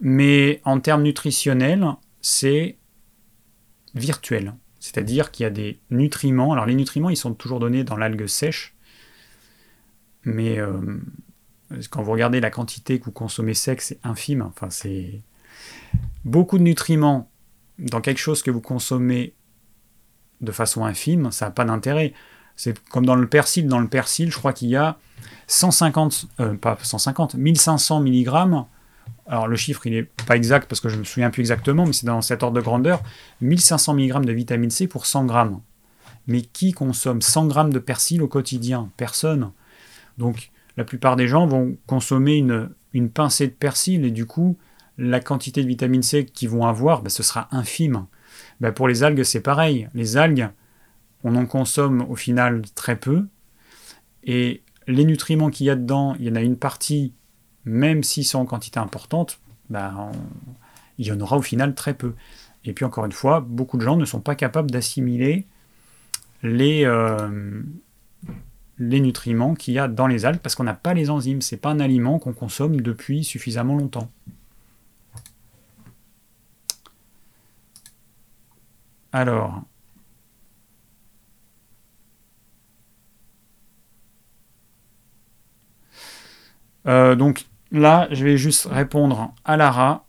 Mais 0.00 0.60
en 0.64 0.80
termes 0.80 1.02
nutritionnels, 1.02 1.86
c'est 2.20 2.76
virtuel. 3.94 4.54
C'est-à-dire 4.80 5.30
qu'il 5.30 5.44
y 5.44 5.46
a 5.46 5.50
des 5.50 5.80
nutriments. 5.90 6.52
Alors 6.52 6.66
les 6.66 6.74
nutriments, 6.74 7.10
ils 7.10 7.16
sont 7.16 7.34
toujours 7.34 7.60
donnés 7.60 7.84
dans 7.84 7.96
l'algue 7.96 8.26
sèche. 8.26 8.74
Mais 10.24 10.58
euh, 10.58 10.98
quand 11.90 12.02
vous 12.02 12.12
regardez 12.12 12.40
la 12.40 12.50
quantité 12.50 12.98
que 12.98 13.04
vous 13.04 13.12
consommez 13.12 13.54
sec, 13.54 13.80
c'est 13.80 14.00
infime. 14.04 14.42
Enfin, 14.42 14.70
c'est 14.70 15.22
beaucoup 16.24 16.58
de 16.58 16.64
nutriments 16.64 17.30
dans 17.78 18.00
quelque 18.00 18.18
chose 18.18 18.42
que 18.42 18.50
vous 18.50 18.60
consommez 18.60 19.34
de 20.40 20.52
façon 20.52 20.84
infime, 20.84 21.30
ça 21.30 21.46
n'a 21.46 21.50
pas 21.50 21.64
d'intérêt. 21.64 22.12
C'est 22.56 22.78
comme 22.88 23.04
dans 23.04 23.16
le 23.16 23.28
persil. 23.28 23.66
Dans 23.66 23.80
le 23.80 23.88
persil, 23.88 24.30
je 24.30 24.38
crois 24.38 24.52
qu'il 24.52 24.68
y 24.68 24.76
a 24.76 24.96
150, 25.46 26.26
euh, 26.40 26.54
pas 26.54 26.78
150, 26.80 27.34
1500 27.34 28.00
mg. 28.00 28.64
Alors 29.26 29.48
le 29.48 29.56
chiffre, 29.56 29.86
il 29.86 29.92
n'est 29.92 30.08
pas 30.26 30.36
exact 30.36 30.68
parce 30.68 30.80
que 30.80 30.88
je 30.88 30.94
ne 30.94 31.00
me 31.00 31.04
souviens 31.04 31.30
plus 31.30 31.40
exactement, 31.40 31.84
mais 31.84 31.92
c'est 31.92 32.06
dans 32.06 32.22
cet 32.22 32.42
ordre 32.42 32.56
de 32.56 32.62
grandeur. 32.62 33.02
1500 33.40 33.94
mg 33.94 34.24
de 34.24 34.32
vitamine 34.32 34.70
C 34.70 34.86
pour 34.86 35.06
100 35.06 35.28
g. 35.28 35.34
Mais 36.28 36.42
qui 36.42 36.72
consomme 36.72 37.22
100 37.22 37.50
g 37.50 37.70
de 37.70 37.78
persil 37.78 38.22
au 38.22 38.28
quotidien? 38.28 38.90
Personne. 38.96 39.50
Donc 40.18 40.50
la 40.76 40.84
plupart 40.84 41.16
des 41.16 41.28
gens 41.28 41.46
vont 41.46 41.76
consommer 41.86 42.36
une, 42.36 43.10
pincée 43.10 43.48
de 43.48 43.52
persil 43.52 44.04
et 44.04 44.10
du 44.10 44.26
coup, 44.26 44.56
la 44.96 45.20
quantité 45.20 45.62
de 45.62 45.68
vitamine 45.68 46.02
C 46.02 46.24
qu'ils 46.24 46.48
vont 46.48 46.66
avoir, 46.66 47.02
ben, 47.02 47.10
ce 47.10 47.22
sera 47.22 47.48
infime. 47.50 48.06
Ben, 48.60 48.72
pour 48.72 48.88
les 48.88 49.02
algues, 49.02 49.22
c'est 49.22 49.40
pareil. 49.40 49.88
Les 49.94 50.16
algues, 50.16 50.48
on 51.24 51.36
en 51.36 51.46
consomme 51.46 52.04
au 52.08 52.16
final 52.16 52.62
très 52.74 52.96
peu. 52.96 53.26
Et 54.24 54.62
les 54.86 55.04
nutriments 55.04 55.50
qu'il 55.50 55.66
y 55.66 55.70
a 55.70 55.76
dedans, 55.76 56.14
il 56.18 56.26
y 56.26 56.30
en 56.30 56.36
a 56.36 56.40
une 56.40 56.56
partie, 56.56 57.12
même 57.64 58.02
s'ils 58.02 58.24
sont 58.24 58.38
en 58.38 58.46
quantité 58.46 58.78
importante, 58.78 59.40
ben, 59.70 60.10
il 60.98 61.06
y 61.06 61.12
en 61.12 61.20
aura 61.20 61.36
au 61.36 61.42
final 61.42 61.74
très 61.74 61.94
peu. 61.94 62.14
Et 62.64 62.72
puis 62.72 62.84
encore 62.84 63.04
une 63.04 63.12
fois, 63.12 63.40
beaucoup 63.40 63.76
de 63.76 63.82
gens 63.82 63.96
ne 63.96 64.04
sont 64.04 64.20
pas 64.20 64.34
capables 64.34 64.70
d'assimiler 64.70 65.46
les, 66.42 66.84
euh, 66.84 67.62
les 68.78 69.00
nutriments 69.00 69.54
qu'il 69.54 69.74
y 69.74 69.78
a 69.78 69.88
dans 69.88 70.06
les 70.06 70.24
algues 70.24 70.40
parce 70.40 70.54
qu'on 70.54 70.64
n'a 70.64 70.74
pas 70.74 70.94
les 70.94 71.10
enzymes. 71.10 71.42
C'est 71.42 71.56
pas 71.56 71.70
un 71.70 71.80
aliment 71.80 72.18
qu'on 72.18 72.32
consomme 72.32 72.80
depuis 72.80 73.24
suffisamment 73.24 73.76
longtemps. 73.76 74.10
Alors, 79.18 79.62
euh, 86.86 87.14
donc 87.14 87.46
là, 87.72 88.08
je 88.10 88.26
vais 88.26 88.36
juste 88.36 88.66
répondre 88.66 89.32
à 89.46 89.56
Lara. 89.56 90.04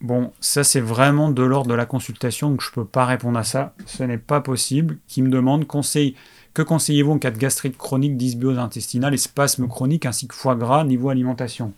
Bon, 0.00 0.32
ça 0.40 0.64
c'est 0.64 0.80
vraiment 0.80 1.30
de 1.30 1.42
l'ordre 1.42 1.68
de 1.68 1.74
la 1.74 1.84
consultation, 1.84 2.48
donc 2.48 2.62
je 2.62 2.70
ne 2.70 2.74
peux 2.76 2.86
pas 2.86 3.04
répondre 3.04 3.38
à 3.38 3.44
ça. 3.44 3.74
Ce 3.84 4.02
n'est 4.04 4.16
pas 4.16 4.40
possible. 4.40 5.00
Qui 5.06 5.20
me 5.20 5.28
demande 5.28 5.66
conseil, 5.66 6.16
que 6.54 6.62
conseillez-vous 6.62 7.12
en 7.12 7.18
cas 7.18 7.30
de 7.30 7.36
gastrite 7.36 7.76
chronique, 7.76 8.16
dysbiose 8.16 8.58
intestinale 8.58 9.12
et 9.12 9.18
spasme 9.18 9.68
chronique 9.68 10.06
ainsi 10.06 10.28
que 10.28 10.34
foie 10.34 10.56
gras 10.56 10.82
niveau 10.84 11.10
alimentation? 11.10 11.74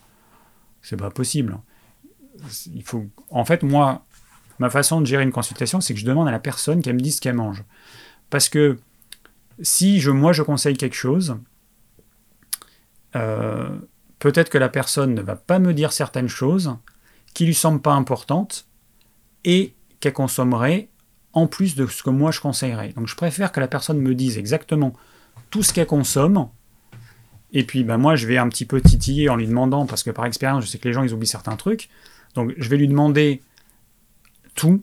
C'est 0.81 0.97
pas 0.97 1.11
possible. 1.11 1.59
Il 2.73 2.85
faut, 2.85 3.05
en 3.31 3.45
fait, 3.45 3.65
moi, 3.65 4.05
ma 4.59 4.71
façon 4.71 5.01
de 5.01 5.07
gérer 5.07 5.23
une 5.23 5.33
consultation, 5.33 5.81
c'est 5.81 5.95
que 5.95 6.01
je 6.01 6.07
demande 6.07 6.29
à 6.29 6.33
la 6.33 6.39
personne 6.39 6.83
qu'elle 6.83 6.95
me 6.95 7.01
dise 7.01 7.17
ce 7.17 7.21
qu'elle 7.21 7.35
mange. 7.35 7.65
Parce 8.31 8.49
que 8.49 8.79
si 9.61 10.01
je, 10.01 10.11
moi 10.11 10.33
je 10.33 10.43
conseille 10.43 10.77
quelque 10.77 10.97
chose, 10.97 11.37
euh, 13.17 13.69
peut-être 14.19 14.51
que 14.51 14.59
la 14.59 14.69
personne 14.69 15.15
ne 15.15 15.23
va 15.23 15.37
pas 15.37 15.59
me 15.59 15.73
dire 15.75 15.93
certaines 15.93 16.29
choses 16.29 16.77
qui 17.35 17.47
lui 17.47 17.55
semblent 17.55 17.81
pas 17.81 17.95
importantes 17.95 18.67
et 19.45 19.75
qu'elle 20.01 20.13
consommerait 20.13 20.89
en 21.33 21.47
plus 21.47 21.77
de 21.77 21.87
ce 21.87 22.03
que 22.03 22.11
moi 22.11 22.31
je 22.31 22.41
conseillerais. 22.41 22.93
Donc 22.93 23.07
je 23.07 23.15
préfère 23.15 23.53
que 23.53 23.61
la 23.61 23.69
personne 23.69 23.99
me 23.99 24.15
dise 24.15 24.39
exactement 24.39 24.93
tout 25.51 25.63
ce 25.63 25.73
qu'elle 25.73 25.87
consomme. 25.87 26.49
Et 27.53 27.65
puis 27.65 27.85
ben, 27.85 27.97
moi 27.97 28.17
je 28.17 28.27
vais 28.27 28.39
un 28.39 28.49
petit 28.49 28.65
peu 28.65 28.81
titiller 28.81 29.29
en 29.29 29.37
lui 29.37 29.47
demandant, 29.47 29.87
parce 29.87 30.03
que 30.03 30.11
par 30.11 30.27
expérience 30.27 30.65
je 30.65 30.69
sais 30.69 30.79
que 30.79 30.89
les 30.89 30.95
gens 30.95 31.03
ils 31.03 31.13
oublient 31.15 31.27
certains 31.27 31.57
trucs. 31.57 31.89
Donc 32.35 32.53
je 32.57 32.69
vais 32.69 32.77
lui 32.77 32.89
demander 32.89 33.43
tout, 34.59 34.83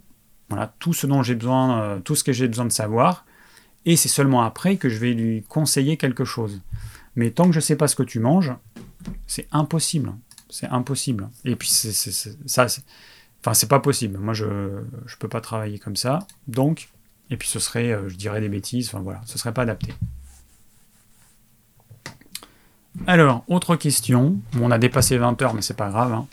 voilà, 0.50 0.74
tout 0.80 0.94
ce 0.94 1.06
dont 1.06 1.22
j'ai 1.22 1.36
besoin, 1.36 1.82
euh, 1.82 2.00
tout 2.00 2.16
ce 2.16 2.24
que 2.24 2.32
j'ai 2.32 2.48
besoin 2.48 2.66
de 2.66 2.72
savoir, 2.72 3.26
et 3.86 3.98
c'est 3.98 4.10
seulement 4.10 4.42
après 4.44 4.78
que 4.78 4.88
je 4.88 4.98
vais 4.98 5.14
lui 5.14 5.44
conseiller 5.44 5.98
quelque 5.98 6.24
chose. 6.24 6.62
Mais 7.18 7.32
tant 7.32 7.46
que 7.46 7.52
je 7.52 7.58
ne 7.58 7.62
sais 7.62 7.76
pas 7.76 7.88
ce 7.88 7.96
que 7.96 8.04
tu 8.04 8.20
manges, 8.20 8.54
C'est 9.28 9.48
impossible. 9.52 10.14
C'est 10.50 10.68
impossible. 10.68 11.30
Et 11.44 11.56
puis, 11.56 11.70
c'est, 11.70 11.92
ça, 11.92 12.66
enfin, 13.42 13.54
c'est 13.54 13.68
pas 13.68 13.80
possible. 13.80 14.18
Moi, 14.18 14.34
je 14.34 14.46
ne 14.46 15.18
peux 15.20 15.28
pas 15.28 15.42
travailler 15.42 15.78
comme 15.78 15.96
ça. 15.96 16.20
Donc, 16.48 16.90
et 17.30 17.38
puis 17.38 17.48
ce 17.50 17.60
serait, 17.60 17.92
euh, 17.92 18.10
je 18.10 18.16
dirais 18.16 18.42
des 18.42 18.50
bêtises. 18.50 18.88
Enfin, 18.88 19.02
voilà, 19.02 19.22
ce 19.26 19.38
serait 19.38 19.54
pas 19.54 19.64
adapté. 19.64 19.94
Alors, 23.08 23.44
autre 23.48 23.76
question. 23.76 24.38
on 24.60 24.72
a 24.72 24.78
dépassé 24.78 25.18
20 25.18 25.42
heures, 25.42 25.54
mais 25.54 25.62
c'est 25.62 25.76
pas 25.76 25.90
grave. 25.90 26.14
Hein. 26.14 26.28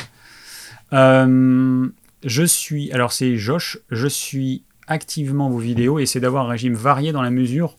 Euh, 0.92 1.88
je 2.24 2.42
suis, 2.42 2.92
alors 2.92 3.12
c'est 3.12 3.36
Josh, 3.36 3.78
je 3.90 4.06
suis 4.06 4.64
activement 4.86 5.50
vos 5.50 5.58
vidéos 5.58 5.98
et 5.98 6.06
c'est 6.06 6.20
d'avoir 6.20 6.46
un 6.46 6.50
régime 6.50 6.74
varié 6.74 7.12
dans 7.12 7.22
la 7.22 7.30
mesure 7.30 7.76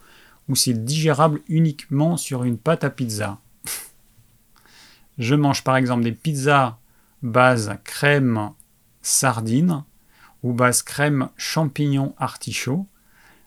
où 0.49 0.55
c'est 0.55 0.83
digérable 0.83 1.41
uniquement 1.47 2.17
sur 2.17 2.43
une 2.43 2.57
pâte 2.57 2.83
à 2.83 2.89
pizza. 2.89 3.39
je 5.17 5.35
mange 5.35 5.63
par 5.63 5.77
exemple 5.77 6.03
des 6.03 6.11
pizzas 6.11 6.77
base 7.21 7.77
crème 7.83 8.51
sardine 9.01 9.83
ou 10.43 10.53
base 10.53 10.81
crème 10.81 11.29
champignon 11.37 12.13
artichaut. 12.17 12.87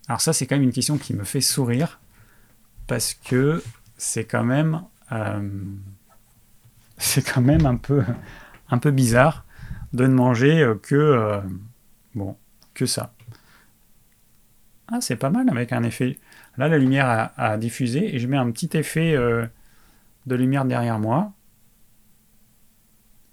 Alors 0.08 0.20
ça 0.20 0.32
c'est 0.32 0.46
quand 0.46 0.56
même 0.56 0.62
une 0.62 0.72
question 0.72 0.96
qui 0.96 1.12
me 1.12 1.24
fait 1.24 1.40
sourire 1.42 2.00
parce 2.86 3.14
que 3.14 3.62
c'est 3.98 4.24
quand 4.24 4.44
même 4.44 4.82
euh, 5.12 5.48
c'est 6.98 7.22
quand 7.22 7.42
même 7.42 7.66
un 7.66 7.76
peu, 7.76 8.02
un 8.70 8.78
peu 8.78 8.90
bizarre 8.90 9.45
de 9.92 10.06
ne 10.06 10.14
manger 10.14 10.62
euh, 10.62 10.74
que, 10.74 10.94
euh, 10.94 11.40
bon, 12.14 12.36
que 12.74 12.86
ça. 12.86 13.14
Ah, 14.88 15.00
c'est 15.00 15.16
pas 15.16 15.30
mal 15.30 15.48
avec 15.48 15.72
un 15.72 15.82
effet. 15.82 16.18
Là, 16.56 16.68
la 16.68 16.78
lumière 16.78 17.32
a, 17.36 17.56
diffusé 17.58 18.14
et 18.14 18.18
je 18.18 18.28
mets 18.28 18.36
un 18.36 18.50
petit 18.52 18.76
effet 18.76 19.14
de 19.14 20.34
lumière 20.36 20.64
derrière 20.64 21.00
moi. 21.00 21.32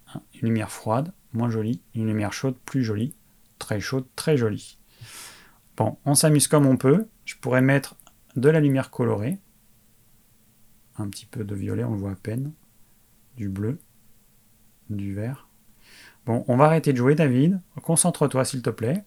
Ah, 0.08 0.20
une 0.34 0.48
lumière 0.48 0.72
froide, 0.72 1.12
moins 1.32 1.50
jolie. 1.50 1.80
Une 1.94 2.08
lumière 2.08 2.32
chaude, 2.32 2.56
plus 2.66 2.82
jolie. 2.82 3.14
Très 3.60 3.78
chaude, 3.78 4.04
très 4.16 4.36
jolie. 4.36 4.78
Bon, 5.76 5.96
on 6.04 6.16
s'amuse 6.16 6.48
comme 6.48 6.66
on 6.66 6.76
peut. 6.76 7.06
Je 7.24 7.36
pourrais 7.36 7.62
mettre 7.62 7.94
de 8.34 8.48
la 8.48 8.58
lumière 8.58 8.90
colorée 8.90 9.38
un 10.96 11.08
petit 11.08 11.26
peu 11.26 11.44
de 11.44 11.54
violet, 11.54 11.84
on 11.84 11.92
le 11.92 11.98
voit 11.98 12.12
à 12.12 12.16
peine, 12.16 12.52
du 13.36 13.48
bleu, 13.48 13.78
du 14.90 15.14
vert. 15.14 15.43
Bon, 16.26 16.44
on 16.48 16.56
va 16.56 16.66
arrêter 16.66 16.92
de 16.92 16.98
jouer, 16.98 17.14
David. 17.14 17.60
Concentre-toi, 17.82 18.44
s'il 18.44 18.62
te 18.62 18.70
plaît. 18.70 19.04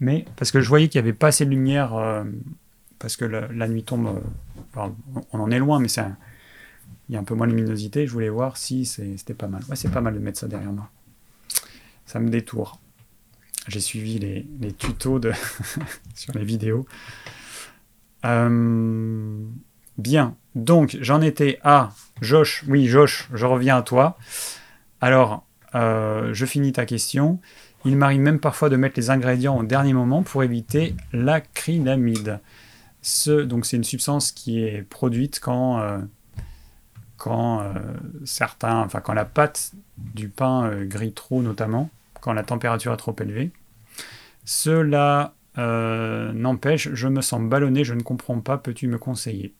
Mais 0.00 0.24
parce 0.36 0.50
que 0.50 0.60
je 0.60 0.68
voyais 0.68 0.88
qu'il 0.88 1.00
n'y 1.00 1.08
avait 1.08 1.16
pas 1.16 1.28
assez 1.28 1.44
de 1.44 1.50
lumière, 1.50 1.94
euh, 1.94 2.24
parce 2.98 3.16
que 3.16 3.24
la, 3.24 3.68
nuit 3.68 3.84
tombe. 3.84 4.20
Euh, 4.76 4.88
on 5.32 5.40
en 5.40 5.50
est 5.50 5.58
loin, 5.58 5.80
mais 5.80 5.88
il 7.08 7.14
y 7.14 7.16
a 7.16 7.20
un 7.20 7.24
peu 7.24 7.34
moins 7.34 7.46
de 7.46 7.52
luminosité. 7.52 8.06
Je 8.06 8.12
voulais 8.12 8.28
voir 8.28 8.56
si 8.56 8.84
c'était 8.84 9.34
pas 9.34 9.48
mal. 9.48 9.62
Ouais, 9.68 9.76
c'est 9.76 9.90
pas 9.90 10.00
mal 10.00 10.14
de 10.14 10.18
mettre 10.18 10.38
ça 10.38 10.48
derrière 10.48 10.72
moi. 10.72 10.90
Ça 12.04 12.20
me 12.20 12.28
détourne. 12.28 12.78
J'ai 13.68 13.80
suivi 13.80 14.18
les, 14.18 14.46
les 14.60 14.72
tutos 14.72 15.20
sur 16.14 16.32
les 16.34 16.44
vidéos. 16.44 16.86
Euh, 18.24 19.46
Bien, 19.98 20.36
donc 20.54 20.98
j'en 21.00 21.22
étais 21.22 21.58
à 21.62 21.90
Josh. 22.20 22.64
Oui, 22.68 22.86
Josh, 22.86 23.28
je 23.32 23.46
reviens 23.46 23.78
à 23.78 23.82
toi. 23.82 24.18
Alors, 25.00 25.45
euh, 25.76 26.32
je 26.32 26.46
finis 26.46 26.72
ta 26.72 26.86
question. 26.86 27.38
Il 27.84 27.96
m'arrive 27.96 28.20
même 28.20 28.40
parfois 28.40 28.68
de 28.68 28.76
mettre 28.76 28.96
les 28.96 29.10
ingrédients 29.10 29.58
au 29.58 29.62
dernier 29.62 29.92
moment 29.92 30.22
pour 30.22 30.42
éviter 30.42 30.94
l'acrylamide. 31.12 32.40
Ce, 33.02 33.30
donc 33.30 33.66
c'est 33.66 33.76
une 33.76 33.84
substance 33.84 34.32
qui 34.32 34.64
est 34.64 34.82
produite 34.82 35.38
quand, 35.38 35.78
euh, 35.80 35.98
quand 37.16 37.60
euh, 37.60 37.72
quand 39.02 39.12
la 39.12 39.24
pâte 39.24 39.72
du 39.98 40.28
pain 40.28 40.84
grille 40.84 41.12
trop 41.12 41.42
notamment, 41.42 41.90
quand 42.20 42.32
la 42.32 42.42
température 42.42 42.92
est 42.92 42.96
trop 42.96 43.14
élevée. 43.20 43.52
Cela 44.44 45.34
n'empêche, 45.56 46.90
je 46.92 47.08
me 47.08 47.22
sens 47.22 47.40
ballonné, 47.40 47.84
je 47.84 47.94
ne 47.94 48.02
comprends 48.02 48.40
pas, 48.40 48.58
peux-tu 48.58 48.88
me 48.88 48.98
conseiller? 48.98 49.54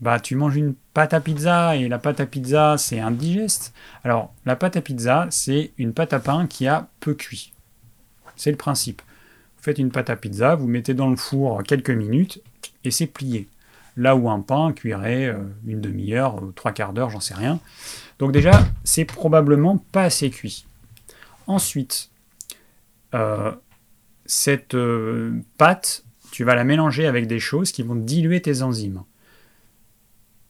Bah 0.00 0.20
tu 0.20 0.36
manges 0.36 0.56
une 0.56 0.74
pâte 0.94 1.12
à 1.12 1.20
pizza 1.20 1.76
et 1.76 1.88
la 1.88 1.98
pâte 1.98 2.20
à 2.20 2.26
pizza 2.26 2.76
c'est 2.78 3.00
indigeste. 3.00 3.72
Alors 4.04 4.32
la 4.46 4.56
pâte 4.56 4.76
à 4.76 4.80
pizza 4.80 5.26
c'est 5.30 5.72
une 5.78 5.92
pâte 5.92 6.12
à 6.12 6.20
pain 6.20 6.46
qui 6.46 6.66
a 6.66 6.88
peu 7.00 7.14
cuit. 7.14 7.52
C'est 8.36 8.50
le 8.50 8.56
principe. 8.56 9.02
Vous 9.56 9.64
faites 9.64 9.78
une 9.78 9.90
pâte 9.90 10.10
à 10.10 10.16
pizza, 10.16 10.54
vous 10.54 10.68
mettez 10.68 10.94
dans 10.94 11.10
le 11.10 11.16
four 11.16 11.62
quelques 11.64 11.90
minutes 11.90 12.40
et 12.84 12.90
c'est 12.90 13.06
plié. 13.06 13.48
Là 13.96 14.14
où 14.14 14.30
un 14.30 14.40
pain 14.40 14.72
cuirait 14.72 15.26
euh, 15.26 15.42
une 15.66 15.80
demi-heure, 15.80 16.38
euh, 16.38 16.52
trois 16.54 16.70
quarts 16.70 16.92
d'heure, 16.92 17.10
j'en 17.10 17.18
sais 17.18 17.34
rien. 17.34 17.58
Donc 18.20 18.30
déjà 18.30 18.52
c'est 18.84 19.04
probablement 19.04 19.78
pas 19.90 20.04
assez 20.04 20.30
cuit. 20.30 20.64
Ensuite, 21.48 22.10
euh, 23.14 23.52
cette 24.26 24.76
pâte, 25.56 26.04
tu 26.30 26.44
vas 26.44 26.54
la 26.54 26.62
mélanger 26.62 27.06
avec 27.06 27.26
des 27.26 27.40
choses 27.40 27.72
qui 27.72 27.82
vont 27.82 27.96
diluer 27.96 28.40
tes 28.40 28.62
enzymes. 28.62 29.02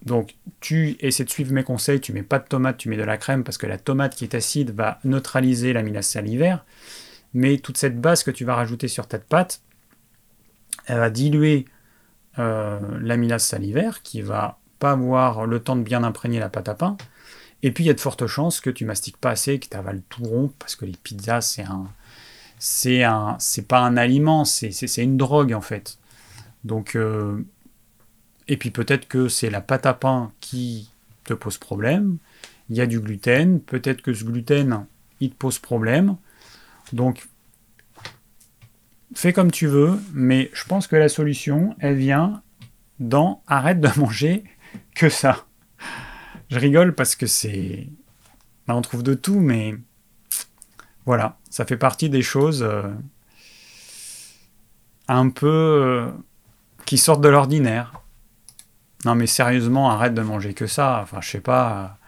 Donc 0.02 0.36
tu 0.60 0.96
essaies 1.00 1.24
de 1.24 1.30
suivre 1.30 1.52
mes 1.52 1.64
conseils, 1.64 2.00
tu 2.00 2.12
mets 2.12 2.22
pas 2.22 2.38
de 2.38 2.46
tomate, 2.46 2.76
tu 2.76 2.88
mets 2.88 2.96
de 2.96 3.02
la 3.02 3.16
crème 3.16 3.44
parce 3.44 3.58
que 3.58 3.66
la 3.66 3.78
tomate 3.78 4.14
qui 4.14 4.24
est 4.24 4.34
acide 4.34 4.70
va 4.70 5.00
neutraliser 5.04 5.72
l'amylase 5.72 6.06
salivaire. 6.06 6.64
Mais 7.34 7.58
toute 7.58 7.76
cette 7.76 8.00
base 8.00 8.22
que 8.22 8.30
tu 8.30 8.44
vas 8.44 8.54
rajouter 8.54 8.88
sur 8.88 9.06
ta 9.06 9.18
pâte, 9.18 9.60
elle 10.86 10.98
va 10.98 11.10
diluer 11.10 11.66
euh, 12.38 12.78
l'amylase 13.00 13.42
salivaire 13.42 14.02
qui 14.02 14.22
va 14.22 14.58
pas 14.78 14.92
avoir 14.92 15.46
le 15.46 15.60
temps 15.60 15.76
de 15.76 15.82
bien 15.82 16.04
imprégner 16.04 16.38
la 16.38 16.48
pâte 16.48 16.68
à 16.68 16.74
pain. 16.74 16.96
Et 17.62 17.72
puis 17.72 17.84
il 17.84 17.86
y 17.88 17.90
a 17.90 17.94
de 17.94 18.00
fortes 18.00 18.26
chances 18.26 18.60
que 18.60 18.70
tu 18.70 18.84
mastiques 18.84 19.16
pas 19.16 19.30
assez, 19.30 19.58
que 19.58 19.68
tu 19.68 19.76
avales 19.76 20.02
tout 20.08 20.22
rond 20.22 20.52
parce 20.58 20.76
que 20.76 20.84
les 20.84 20.92
pizzas 20.92 21.40
c'est 21.40 21.62
un 21.62 21.88
c'est 22.58 23.02
un 23.02 23.36
c'est 23.40 23.66
pas 23.66 23.80
un 23.80 23.96
aliment, 23.96 24.44
c'est 24.44 24.70
une 24.96 25.16
drogue 25.16 25.52
en 25.52 25.60
fait. 25.60 25.98
Donc 26.64 26.94
euh, 26.94 27.44
et 28.48 28.56
puis 28.56 28.70
peut-être 28.70 29.06
que 29.06 29.28
c'est 29.28 29.50
la 29.50 29.60
pâte 29.60 29.86
à 29.86 29.94
pain 29.94 30.32
qui 30.40 30.90
te 31.24 31.34
pose 31.34 31.58
problème. 31.58 32.18
Il 32.70 32.76
y 32.76 32.80
a 32.80 32.86
du 32.86 33.00
gluten. 33.00 33.60
Peut-être 33.60 34.02
que 34.02 34.12
ce 34.12 34.24
gluten, 34.24 34.86
il 35.20 35.30
te 35.30 35.36
pose 35.36 35.58
problème. 35.58 36.16
Donc, 36.92 37.28
fais 39.14 39.32
comme 39.32 39.50
tu 39.50 39.66
veux, 39.66 40.00
mais 40.12 40.50
je 40.54 40.64
pense 40.64 40.86
que 40.86 40.96
la 40.96 41.08
solution, 41.08 41.76
elle 41.78 41.96
vient 41.96 42.42
dans 42.98 43.42
arrête 43.46 43.80
de 43.80 43.90
manger 43.98 44.44
que 44.94 45.08
ça. 45.08 45.46
Je 46.50 46.58
rigole 46.58 46.94
parce 46.94 47.14
que 47.14 47.26
c'est. 47.26 47.86
Là, 48.66 48.76
on 48.76 48.82
trouve 48.82 49.02
de 49.02 49.14
tout, 49.14 49.40
mais 49.40 49.74
voilà, 51.04 51.38
ça 51.48 51.64
fait 51.64 51.76
partie 51.76 52.10
des 52.10 52.22
choses 52.22 52.62
euh, 52.62 52.82
un 55.08 55.30
peu 55.30 55.46
euh, 55.46 56.10
qui 56.84 56.98
sortent 56.98 57.22
de 57.22 57.28
l'ordinaire. 57.28 58.02
Non, 59.04 59.14
mais 59.14 59.26
sérieusement, 59.26 59.90
arrête 59.90 60.14
de 60.14 60.22
manger 60.22 60.54
que 60.54 60.66
ça. 60.66 61.00
Enfin, 61.02 61.20
je 61.20 61.30
sais 61.30 61.40
pas. 61.40 61.98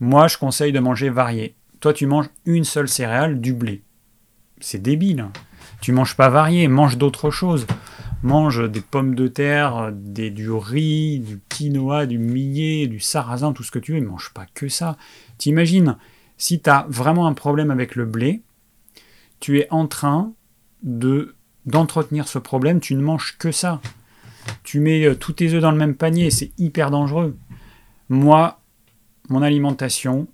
Moi, 0.00 0.28
je 0.28 0.38
conseille 0.38 0.72
de 0.72 0.80
manger 0.80 1.10
varié. 1.10 1.54
Toi, 1.80 1.92
tu 1.92 2.06
manges 2.06 2.28
une 2.44 2.64
seule 2.64 2.88
céréale, 2.88 3.40
du 3.40 3.54
blé. 3.54 3.82
C'est 4.60 4.82
débile. 4.82 5.26
Tu 5.80 5.92
manges 5.92 6.16
pas 6.16 6.28
varié, 6.28 6.68
mange 6.68 6.98
d'autres 6.98 7.30
choses. 7.30 7.66
Mange 8.22 8.70
des 8.70 8.82
pommes 8.82 9.14
de 9.14 9.28
terre, 9.28 9.92
du 9.92 10.50
riz, 10.50 11.20
du 11.20 11.40
quinoa, 11.48 12.04
du 12.04 12.18
millet, 12.18 12.86
du 12.86 13.00
sarrasin, 13.00 13.54
tout 13.54 13.62
ce 13.62 13.70
que 13.70 13.78
tu 13.78 13.94
veux. 13.94 14.00
Mange 14.02 14.30
pas 14.34 14.44
que 14.52 14.68
ça. 14.68 14.98
T'imagines, 15.38 15.96
si 16.36 16.60
tu 16.60 16.68
as 16.68 16.84
vraiment 16.90 17.26
un 17.26 17.32
problème 17.32 17.70
avec 17.70 17.96
le 17.96 18.04
blé, 18.04 18.42
tu 19.40 19.58
es 19.58 19.68
en 19.70 19.86
train 19.86 20.32
de 20.82 21.34
d'entretenir 21.66 22.26
ce 22.26 22.38
problème, 22.38 22.80
tu 22.80 22.94
ne 22.94 23.02
manges 23.02 23.36
que 23.38 23.52
ça 23.52 23.80
tu 24.62 24.80
mets 24.80 25.04
euh, 25.04 25.14
tous 25.14 25.32
tes 25.34 25.52
œufs 25.52 25.62
dans 25.62 25.72
le 25.72 25.78
même 25.78 25.94
panier, 25.94 26.30
c'est 26.30 26.52
hyper 26.58 26.90
dangereux. 26.90 27.36
Moi, 28.08 28.60
mon 29.28 29.42
alimentation, 29.42 30.26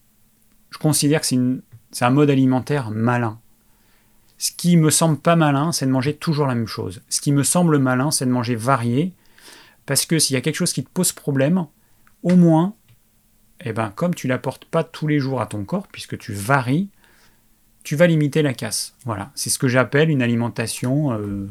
je 0.71 0.79
considère 0.79 1.21
que 1.21 1.27
c'est 1.27 2.05
un 2.05 2.11
mode 2.11 2.31
alimentaire 2.31 2.91
malin. 2.91 3.39
Ce 4.39 4.51
qui 4.53 4.77
me 4.77 4.91
semble 4.91 5.19
pas 5.19 5.37
malin, 5.37 5.73
c'est 5.73 5.87
de 5.87 5.91
manger 5.91 6.15
toujours 6.15 6.47
la 6.47 6.55
même 6.55 6.67
chose. 6.67 7.03
Ce 7.09 7.21
qui 7.21 7.33
me 7.33 7.43
semble 7.43 7.79
malin, 7.79 8.11
c'est 8.11 8.27
de 8.27 8.31
manger 8.31 8.55
varié, 8.55 9.13
parce 9.87 10.05
que 10.05 10.19
s'il 10.19 10.35
y 10.35 10.37
a 10.37 10.41
quelque 10.41 10.57
chose 10.57 10.73
qui 10.73 10.85
te 10.85 10.91
pose 10.91 11.13
problème, 11.13 11.67
au 12.23 12.37
moins, 12.37 12.75
eh 13.65 13.73
ben, 13.73 13.91
comme 13.95 14.15
tu 14.15 14.29
l'apportes 14.29 14.65
pas 14.67 14.85
tous 14.85 15.07
les 15.07 15.19
jours 15.19 15.41
à 15.41 15.47
ton 15.47 15.65
corps, 15.65 15.87
puisque 15.89 16.19
tu 16.19 16.33
varies, 16.33 16.89
tu 17.83 17.97
vas 17.97 18.07
limiter 18.07 18.43
la 18.43 18.53
casse. 18.53 18.95
Voilà, 19.05 19.31
c'est 19.35 19.49
ce 19.49 19.59
que 19.59 19.69
j'appelle 19.69 20.11
une 20.11 20.23
alimentation 20.23 21.13
euh, 21.13 21.49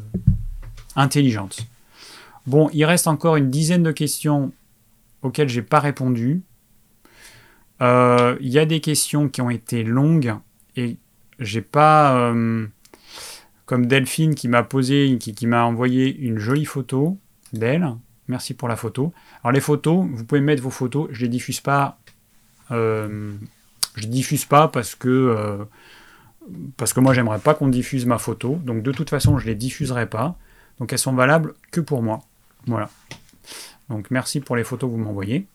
intelligente. 0.95 1.65
Bon, 2.47 2.69
il 2.73 2.85
reste 2.85 3.07
encore 3.07 3.37
une 3.37 3.49
dizaine 3.49 3.83
de 3.83 3.91
questions 3.91 4.51
auxquelles 5.21 5.49
j'ai 5.49 5.63
pas 5.63 5.79
répondu. 5.79 6.43
Euh, 7.81 8.37
il 8.39 8.49
y 8.49 8.59
a 8.59 8.65
des 8.65 8.79
questions 8.79 9.27
qui 9.29 9.41
ont 9.41 9.49
été 9.49 9.83
longues 9.83 10.35
et 10.75 10.97
j'ai 11.39 11.61
pas. 11.61 12.17
Euh, 12.17 12.67
comme 13.65 13.87
Delphine 13.87 14.35
qui 14.35 14.47
m'a 14.47 14.61
posé, 14.61 15.17
qui, 15.17 15.47
m'a 15.47 15.63
envoyé 15.63 16.15
une 16.15 16.37
jolie 16.37 16.65
photo 16.65 17.17
d'elle. 17.51 17.87
Merci 18.27 18.53
pour 18.53 18.67
la 18.67 18.75
photo. 18.75 19.11
Alors 19.43 19.51
les 19.53 19.59
photos, 19.59 20.05
vous 20.07 20.23
pouvez 20.23 20.41
mettre 20.41 20.61
vos 20.61 20.69
photos, 20.69 21.07
je 21.11 21.21
les 21.21 21.29
diffuse 21.29 21.61
pas 21.61 21.97
Euh, 22.71 23.33
je 23.95 24.07
diffuse 24.07 24.45
pas 24.45 24.67
parce 24.67 24.93
que 24.95 25.65
parce 26.77 26.93
que 26.93 26.99
moi 26.99 27.13
j'aimerais 27.13 27.39
pas 27.39 27.55
qu'on 27.55 27.67
diffuse 27.67 28.05
ma 28.05 28.19
photo. 28.19 28.59
Donc 28.63 28.83
de 28.83 28.91
toute 28.91 29.09
façon 29.09 29.39
je 29.39 29.47
les 29.47 29.55
diffuserai 29.55 30.07
pas. 30.07 30.37
Donc 30.79 30.93
elles 30.93 30.99
sont 30.99 31.13
valables 31.13 31.55
que 31.71 31.81
pour 31.81 32.03
moi. 32.03 32.21
Voilà. 32.67 32.89
Donc 33.89 34.09
merci 34.11 34.39
pour 34.39 34.55
les 34.55 34.63
photos 34.63 34.89
que 34.89 34.95
vous 34.95 35.01
m'envoyez. 35.01 35.47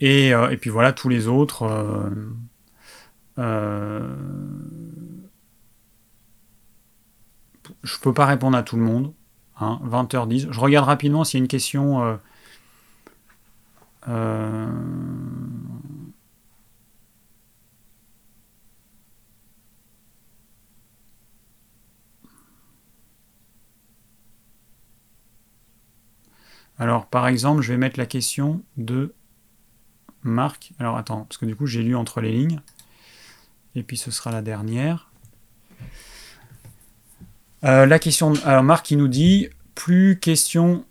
Et, 0.00 0.28
et, 0.28 0.56
puis 0.56 0.70
voilà 0.70 0.92
tous 0.92 1.08
les 1.08 1.28
autres. 1.28 1.64
Euh, 3.38 4.14
je 7.82 7.98
peux 7.98 8.12
pas 8.12 8.26
répondre 8.26 8.56
à 8.56 8.62
tout 8.62 8.76
le 8.76 8.82
monde. 8.82 9.12
20h10. 9.60 10.46
Hein, 10.46 10.48
je 10.50 10.60
regarde 10.60 10.86
rapidement 10.86 11.24
s'il 11.24 11.38
y 11.38 11.40
a 11.40 11.44
une 11.44 11.48
question. 11.48 12.18
Euh, 14.08 14.66
alors, 26.80 27.06
par 27.06 27.28
exemple, 27.28 27.60
je 27.60 27.72
vais 27.72 27.78
mettre 27.78 27.98
la 27.98 28.06
question 28.06 28.62
de 28.78 29.12
Marc. 30.22 30.72
Alors, 30.78 30.96
attends, 30.96 31.24
parce 31.24 31.36
que 31.36 31.44
du 31.44 31.54
coup, 31.54 31.66
j'ai 31.66 31.82
lu 31.82 31.94
entre 31.94 32.22
les 32.22 32.32
lignes. 32.32 32.60
Et 33.74 33.82
puis, 33.82 33.98
ce 33.98 34.10
sera 34.10 34.32
la 34.32 34.40
dernière. 34.40 35.10
Euh, 37.64 37.84
la 37.84 37.98
question. 37.98 38.32
Alors 38.46 38.62
Marc 38.62 38.86
qui 38.86 38.96
nous 38.96 39.08
dit 39.08 39.50
plus 39.74 40.18
question, 40.18 40.86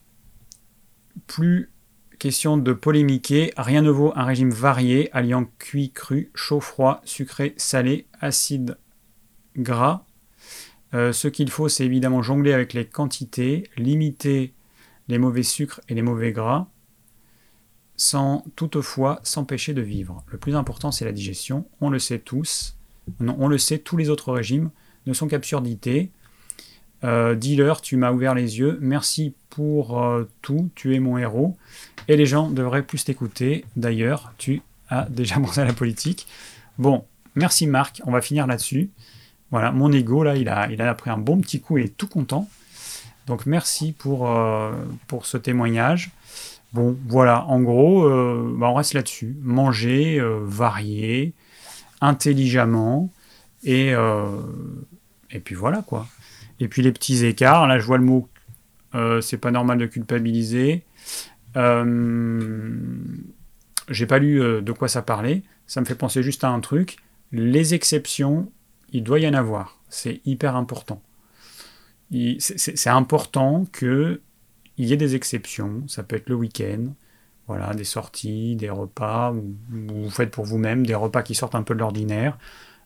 plus 1.26 1.72
question 2.20 2.58
de 2.58 2.72
polémiquer. 2.72 3.52
Rien 3.58 3.82
ne 3.82 3.90
vaut 3.90 4.14
un 4.16 4.26
régime 4.26 4.52
varié 4.52 5.10
alliant 5.12 5.46
cuit, 5.58 5.92
cru, 5.92 6.30
chaud, 6.36 6.60
froid, 6.60 7.02
sucré, 7.04 7.56
salé, 7.58 8.06
acide, 8.22 8.78
gras. 9.56 10.06
Euh, 10.94 11.12
ce 11.14 11.28
qu'il 11.28 11.50
faut, 11.50 11.68
c'est 11.68 11.86
évidemment 11.86 12.22
jongler 12.22 12.54
avec 12.54 12.74
les 12.74 12.86
quantités, 12.86 13.64
limiter 13.76 14.54
les 15.10 15.18
mauvais 15.18 15.44
sucres 15.44 15.82
et 15.90 15.96
les 15.96 16.02
mauvais 16.02 16.32
gras, 16.32 16.68
sans 17.98 18.46
toutefois 18.56 19.20
s'empêcher 19.24 19.74
de 19.74 19.82
vivre. 19.82 20.24
Le 20.28 20.38
plus 20.38 20.56
important, 20.56 20.92
c'est 20.92 21.04
la 21.04 21.12
digestion. 21.12 21.66
On 21.82 21.90
le 21.90 22.00
sait 22.00 22.20
tous. 22.20 22.78
Non, 23.20 23.36
on 23.40 23.48
le 23.48 23.58
sait, 23.58 23.80
tous 23.80 23.98
les 23.98 24.10
autres 24.10 24.32
régimes 24.32 24.70
ne 25.08 25.14
sont 25.14 25.28
qu'absurdités. 25.28 26.12
Euh, 27.04 27.36
dealer, 27.36 27.82
tu 27.82 27.98
m'as 27.98 28.12
ouvert 28.12 28.36
les 28.36 28.60
yeux. 28.60 28.78
Merci 28.82 29.34
pour 29.50 30.02
euh, 30.02 30.30
tout. 30.42 30.70
Tu 30.76 30.96
es 30.96 31.00
mon 31.00 31.18
héros. 31.18 31.58
Et 32.08 32.16
les 32.16 32.26
gens 32.26 32.50
devraient 32.50 32.84
plus 32.84 33.04
t'écouter. 33.04 33.66
D'ailleurs, 33.76 34.32
tu 34.38 34.62
as 34.90 35.06
déjà 35.10 35.40
pensé 35.40 35.60
à 35.60 35.66
la 35.66 35.74
politique. 35.74 36.28
Bon, 36.78 37.06
merci 37.36 37.68
Marc. 37.68 38.02
On 38.06 38.12
va 38.12 38.22
finir 38.22 38.46
là-dessus. 38.48 38.92
Voilà, 39.52 39.72
mon 39.72 39.92
ego, 39.92 40.24
là, 40.24 40.36
il 40.36 40.48
a, 40.48 40.72
il 40.72 40.80
a 40.82 40.94
pris 40.94 41.10
un 41.10 41.18
bon 41.18 41.42
petit 41.42 41.60
coup. 41.60 41.80
Il 41.80 41.86
est 41.86 41.98
tout 41.98 42.08
content. 42.08 42.48
Donc, 43.30 43.46
merci 43.46 43.94
pour, 43.94 44.30
euh, 44.30 44.74
pour 45.08 45.26
ce 45.26 45.38
témoignage. 45.38 46.12
Bon, 46.74 46.98
voilà, 47.08 47.46
en 47.46 47.62
gros, 47.62 48.04
bah, 48.58 48.68
on 48.68 48.74
reste 48.76 48.94
là-dessus. 48.94 49.38
Manger, 49.42 50.22
varier, 50.42 51.34
intelligemment. 52.02 53.10
Et, 53.64 53.92
et 55.32 55.40
puis 55.40 55.56
voilà, 55.56 55.82
quoi. 55.82 56.06
Et 56.60 56.68
puis 56.68 56.84
les 56.84 56.92
petits 56.92 57.26
écarts, 57.26 57.66
là 57.66 57.80
je 57.80 57.86
vois 57.86 57.98
le 57.98 58.04
mot 58.04 58.30
euh, 58.96 59.22
c'est 59.22 59.38
pas 59.38 59.52
normal 59.52 59.78
de 59.78 59.86
culpabiliser. 59.86 60.84
Euh, 61.58 62.66
j'ai 63.90 64.06
pas 64.06 64.20
lu 64.20 64.42
euh, 64.42 64.62
de 64.62 64.72
quoi 64.72 64.88
ça 64.88 65.02
parlait. 65.02 65.44
Ça 65.68 65.82
me 65.82 65.86
fait 65.86 65.96
penser 65.96 66.24
juste 66.24 66.44
à 66.44 66.50
un 66.50 66.60
truc. 66.60 66.98
Les 67.32 67.74
exceptions, 67.74 68.52
il 68.92 69.04
doit 69.04 69.20
y 69.20 69.28
en 69.28 69.34
avoir. 69.34 69.80
C'est 69.90 70.22
hyper 70.26 70.56
important. 70.56 71.02
C'est 72.40 72.90
important 72.90 73.66
qu'il 73.66 74.20
y 74.78 74.94
ait 74.94 74.98
des 74.98 75.16
exceptions. 75.16 75.88
Ça 75.88 76.04
peut 76.04 76.16
être 76.16 76.30
le 76.30 76.36
week-end, 76.36 76.94
voilà, 77.48 77.74
des 77.74 77.84
sorties, 77.84 78.56
des 78.56 78.70
repas, 78.70 79.32
ou 79.32 79.56
vous 79.70 80.10
faites 80.10 80.32
pour 80.32 80.46
vous-même 80.46 80.86
des 80.86 80.96
repas 80.96 81.22
qui 81.22 81.36
sortent 81.36 81.56
un 81.56 81.64
peu 81.64 81.76
de 81.76 81.80
l'ordinaire, 81.80 82.38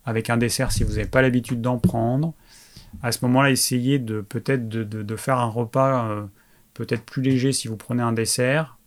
avec 0.05 0.29
un 0.29 0.37
dessert 0.37 0.71
si 0.71 0.83
vous 0.83 0.93
n'avez 0.93 1.07
pas 1.07 1.21
l'habitude 1.21 1.61
d'en 1.61 1.77
prendre 1.77 2.33
à 3.01 3.11
ce 3.11 3.19
moment-là, 3.25 3.49
essayez 3.49 3.99
de 3.99 4.21
peut-être 4.21 4.67
de, 4.67 5.15
faire 5.15 5.39
un 5.39 5.47
repas 5.47 6.09
euh, 6.09 6.25
peut-être 6.73 7.03
plus 7.03 7.21
léger 7.21 7.51
si 7.51 7.67
vous 7.67 7.77
prenez 7.77 8.03
un 8.03 8.13
dessert, 8.13 8.77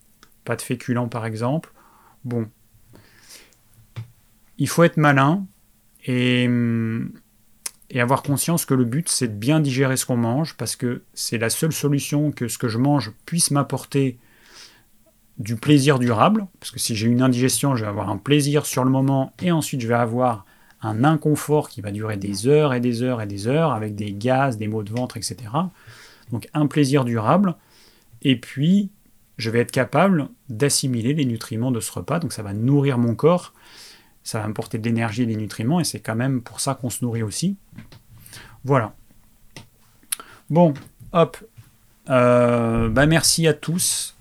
pas 0.45 0.55
de 0.55 0.61
féculents 0.61 1.09
par 1.09 1.25
exemple. 1.25 1.71
Bon, 2.23 2.47
il 4.57 4.69
faut 4.69 4.83
être 4.83 4.97
malin 4.97 5.45
et, 6.05 6.47
et 7.89 8.01
avoir 8.01 8.23
conscience 8.23 8.65
que 8.65 8.73
le 8.73 8.85
but 8.85 9.09
c'est 9.09 9.27
de 9.27 9.33
bien 9.33 9.59
digérer 9.59 9.97
ce 9.97 10.05
qu'on 10.05 10.17
mange 10.17 10.55
parce 10.57 10.75
que 10.75 11.03
c'est 11.13 11.37
la 11.37 11.49
seule 11.49 11.71
solution 11.71 12.31
que 12.31 12.47
ce 12.47 12.57
que 12.57 12.67
je 12.67 12.77
mange 12.77 13.11
puisse 13.25 13.51
m'apporter 13.51 14.17
du 15.37 15.55
plaisir 15.55 15.99
durable, 15.99 16.47
parce 16.59 16.71
que 16.71 16.79
si 16.79 16.95
j'ai 16.95 17.07
une 17.07 17.21
indigestion, 17.21 17.75
je 17.75 17.83
vais 17.83 17.89
avoir 17.89 18.09
un 18.09 18.17
plaisir 18.17 18.65
sur 18.65 18.83
le 18.83 18.89
moment 18.89 19.33
et 19.41 19.51
ensuite 19.51 19.81
je 19.81 19.87
vais 19.87 19.93
avoir 19.93 20.45
un 20.81 21.03
inconfort 21.03 21.69
qui 21.69 21.81
va 21.81 21.91
durer 21.91 22.17
des 22.17 22.47
heures 22.47 22.73
et 22.73 22.79
des 22.79 23.03
heures 23.03 23.21
et 23.21 23.27
des 23.27 23.47
heures, 23.47 23.71
avec 23.71 23.95
des 23.95 24.13
gaz, 24.13 24.57
des 24.57 24.67
maux 24.67 24.83
de 24.83 24.91
ventre, 24.91 25.17
etc. 25.17 25.37
Donc 26.31 26.47
un 26.53 26.67
plaisir 26.67 27.03
durable. 27.03 27.55
Et 28.21 28.39
puis, 28.39 28.89
je 29.37 29.49
vais 29.49 29.59
être 29.59 29.71
capable 29.71 30.29
d'assimiler 30.49 31.13
les 31.13 31.25
nutriments 31.25 31.71
de 31.71 31.79
ce 31.79 31.91
repas, 31.91 32.19
donc 32.19 32.33
ça 32.33 32.43
va 32.43 32.53
nourrir 32.53 32.97
mon 32.97 33.15
corps, 33.15 33.53
ça 34.27 34.41
va 34.41 34.47
me 34.49 34.53
porter 34.53 34.77
de 34.77 34.83
l'énergie 34.83 35.23
et 35.23 35.25
des 35.25 35.37
nutriments, 35.37 35.79
et 35.79 35.85
c'est 35.85 36.01
quand 36.01 36.13
même 36.15 36.41
pour 36.41 36.59
ça 36.59 36.75
qu'on 36.75 36.89
se 36.89 37.05
nourrit 37.05 37.23
aussi. 37.23 37.55
Voilà. 38.65 38.93
Bon, 40.49 40.73
hop. 41.13 41.37
Euh, 42.09 42.89
bah 42.89 43.05
merci 43.05 43.47
à 43.47 43.53
tous 43.53 44.17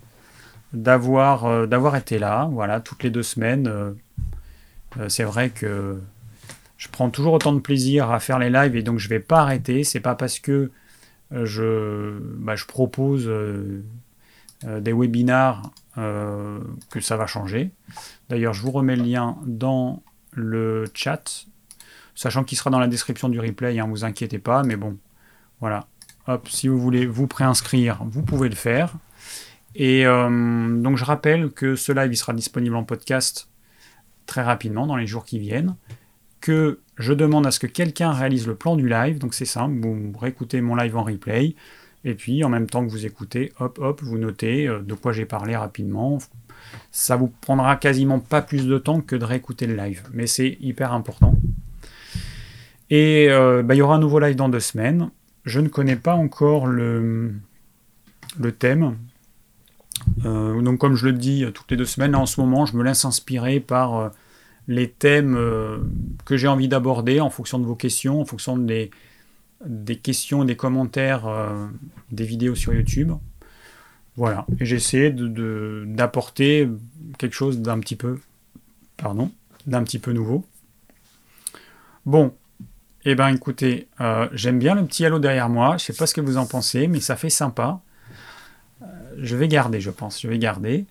d'avoir 0.73 1.47
euh, 1.47 1.66
d'avoir 1.66 1.97
été 1.97 2.20
là. 2.20 2.49
Voilà, 2.53 2.78
toutes 2.78 3.03
les 3.03 3.11
deux 3.11 3.24
semaines. 3.24 3.66
Euh, 3.66 5.09
c'est 5.09 5.24
vrai 5.24 5.51
que 5.51 6.01
je 6.78 6.87
prends 6.87 7.11
toujours 7.11 7.33
autant 7.33 7.53
de 7.53 7.59
plaisir 7.59 8.12
à 8.12 8.20
faire 8.20 8.39
les 8.39 8.49
lives 8.49 8.77
et 8.77 8.83
donc 8.85 9.01
je 9.01 9.07
ne 9.07 9.11
vais 9.11 9.20
pas 9.20 9.41
arrêter. 9.41 9.83
C'est 9.83 9.99
pas 9.99 10.15
parce 10.15 10.39
que 10.39 10.70
je, 11.33 12.16
bah, 12.39 12.55
je 12.55 12.65
propose 12.65 13.28
des 14.65 14.93
webinars 14.93 15.70
que 15.97 17.01
ça 17.01 17.16
va 17.16 17.27
changer. 17.27 17.70
D'ailleurs, 18.28 18.53
je 18.53 18.62
vous 18.62 18.70
remets 18.70 18.97
le 18.97 19.03
lien 19.03 19.37
dans 19.47 20.03
le 20.33 20.85
chat, 20.95 21.47
sachant 22.15 22.45
qu'il 22.45 22.59
sera 22.59 22.70
dans 22.70 22.78
la 22.78 22.89
description 22.89 23.28
du 23.28 23.41
replay, 23.41 23.78
hein, 23.78 23.87
vous 23.89 24.05
inquiétez 24.05 24.39
pas, 24.39 24.62
mais 24.62 24.77
bon, 24.77 24.97
voilà. 25.61 25.87
Hop, 26.28 26.49
si 26.49 26.69
vous 26.69 26.78
voulez 26.78 27.07
vous 27.07 27.27
préinscrire, 27.27 28.03
vous 28.05 28.23
pouvez 28.23 28.49
le 28.49 28.55
faire. 28.57 28.95
Et 29.74 30.05
donc 30.05 30.97
je 30.97 31.05
rappelle 31.05 31.51
que 31.51 31.77
ce 31.77 31.93
live 31.93 32.12
il 32.12 32.16
sera 32.16 32.33
disponible 32.33 32.74
en 32.77 32.85
podcast 32.85 33.49
très 34.24 34.43
rapidement 34.43 34.87
dans 34.87 34.97
les 34.97 35.07
jours 35.07 35.24
qui 35.24 35.39
viennent 35.39 35.77
que 36.41 36.81
je 36.97 37.12
demande 37.12 37.47
à 37.47 37.51
ce 37.51 37.61
que 37.61 37.66
quelqu'un 37.66 38.12
réalise 38.12 38.47
le 38.47 38.55
plan 38.55 38.77
du 38.77 38.89
live. 38.89 39.19
Donc 39.19 39.35
c'est 39.35 39.45
simple, 39.45 39.78
vous 39.81 40.19
réécoutez 40.19 40.61
mon 40.61 40.74
live 40.77 40.97
en 40.97 41.05
replay. 41.05 41.55
Et 42.05 42.14
puis 42.14 42.44
en 42.44 42.48
même 42.48 42.68
temps 42.68 42.85
que 42.85 42.90
vous 42.90 43.05
écoutez, 43.05 43.52
hop 43.59 43.78
hop, 43.81 44.01
vous 44.02 44.18
notez 44.18 44.68
euh, 44.68 44.81
de 44.81 44.94
quoi 44.94 45.12
j'ai 45.12 45.24
parlé 45.24 45.56
rapidement. 45.56 46.18
Ça 46.90 47.16
vous 47.16 47.28
prendra 47.28 47.77
quasiment 47.77 48.18
pas 48.18 48.43
plus 48.43 48.66
de 48.66 48.78
temps 48.78 49.01
que 49.01 49.16
de 49.16 49.24
réécouter 49.24 49.66
le 49.66 49.77
live. 49.77 50.02
Mais 50.12 50.27
c'est 50.27 50.56
hyper 50.60 50.93
important. 50.93 51.36
Et 52.90 53.27
euh, 53.28 53.62
bah, 53.62 53.74
il 53.74 53.78
y 53.78 53.82
aura 53.82 53.97
un 53.97 54.01
nouveau 54.01 54.20
live 54.20 54.36
dans 54.36 54.48
deux 54.48 54.60
semaines. 54.60 55.10
Je 55.44 55.60
ne 55.60 55.68
connais 55.68 55.97
pas 55.97 56.14
encore 56.14 56.66
le, 56.66 57.35
le 58.39 58.52
thème. 58.52 58.97
Euh, 60.24 60.60
donc 60.62 60.78
comme 60.78 60.94
je 60.94 61.06
le 61.06 61.12
dis 61.12 61.44
toutes 61.52 61.70
les 61.70 61.77
deux 61.77 61.85
semaines, 61.85 62.14
en 62.14 62.27
ce 62.27 62.40
moment, 62.40 62.66
je 62.66 62.77
me 62.77 62.85
laisse 62.85 63.05
inspirer 63.05 63.60
par 63.60 64.12
les 64.68 64.90
thèmes 64.90 65.39
que 66.24 66.36
j'ai 66.36 66.48
envie 66.48 66.68
d'aborder 66.68 67.20
en 67.20 67.31
fonction 67.31 67.59
de 67.59 67.64
vos 67.64 67.77
questions, 67.77 68.20
en 68.20 68.24
fonction 68.24 68.56
des, 68.56 68.90
des 69.65 69.97
questions, 69.97 70.45
des 70.45 70.57
commentaires, 70.57 71.27
euh, 71.27 71.66
des 72.11 72.24
vidéos 72.24 72.55
sur 72.55 72.74
YouTube. 72.74 73.12
Voilà, 74.16 74.47
et 74.59 74.65
j'essaie 74.65 75.11
d'apporter 75.11 76.66
de, 76.66 76.78
quelque 77.19 77.35
chose 77.35 77.61
d'un 77.61 77.78
petit 77.81 77.97
peu, 77.97 78.19
pardon, 78.97 79.31
d'un 79.66 79.83
petit 79.85 79.99
peu 79.99 80.12
nouveau. 80.12 80.45
Bon, 82.07 82.35
eh 83.05 83.15
ben 83.15 83.28
écoutez, 83.28 83.89
euh, 84.01 84.28
j'aime 84.33 84.59
bien 84.59 84.74
le 84.74 84.85
petit 84.85 85.05
halo 85.05 85.19
derrière 85.19 85.49
moi. 85.49 85.77
Je 85.77 85.85
sais 85.85 85.93
pas 85.93 86.07
ce 86.07 86.15
que 86.15 86.20
vous 86.20 86.39
en 86.39 86.47
pensez, 86.47 86.87
mais 86.87 87.01
ça 87.01 87.16
fait 87.16 87.31
sympa. 87.31 87.81
je 89.19 89.37
vais 89.37 89.49
garder, 89.49 89.81
je 89.81 89.91
pense. 89.91 90.20
Je 90.20 90.28
vais 90.28 90.39
garder. 90.39 90.87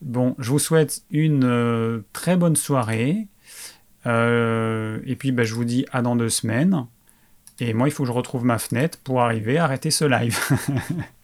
Bon, 0.00 0.36
je 0.38 0.50
vous 0.50 0.58
souhaite 0.58 1.02
une 1.10 1.44
euh, 1.44 2.00
très 2.12 2.36
bonne 2.36 2.56
soirée. 2.56 3.26
Euh, 4.06 5.00
et 5.04 5.16
puis, 5.16 5.32
bah, 5.32 5.44
je 5.44 5.54
vous 5.54 5.64
dis 5.64 5.86
à 5.92 6.02
dans 6.02 6.16
deux 6.16 6.28
semaines. 6.28 6.86
Et 7.60 7.72
moi, 7.72 7.88
il 7.88 7.90
faut 7.90 8.04
que 8.04 8.08
je 8.08 8.12
retrouve 8.12 8.44
ma 8.44 8.58
fenêtre 8.58 8.98
pour 9.02 9.20
arriver 9.20 9.58
à 9.58 9.64
arrêter 9.64 9.90
ce 9.90 10.04
live. 10.04 10.38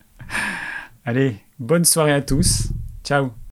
Allez, 1.05 1.37
bonne 1.59 1.85
soirée 1.85 2.13
à 2.13 2.23
tous. 2.23 2.71
Ciao 3.05 3.35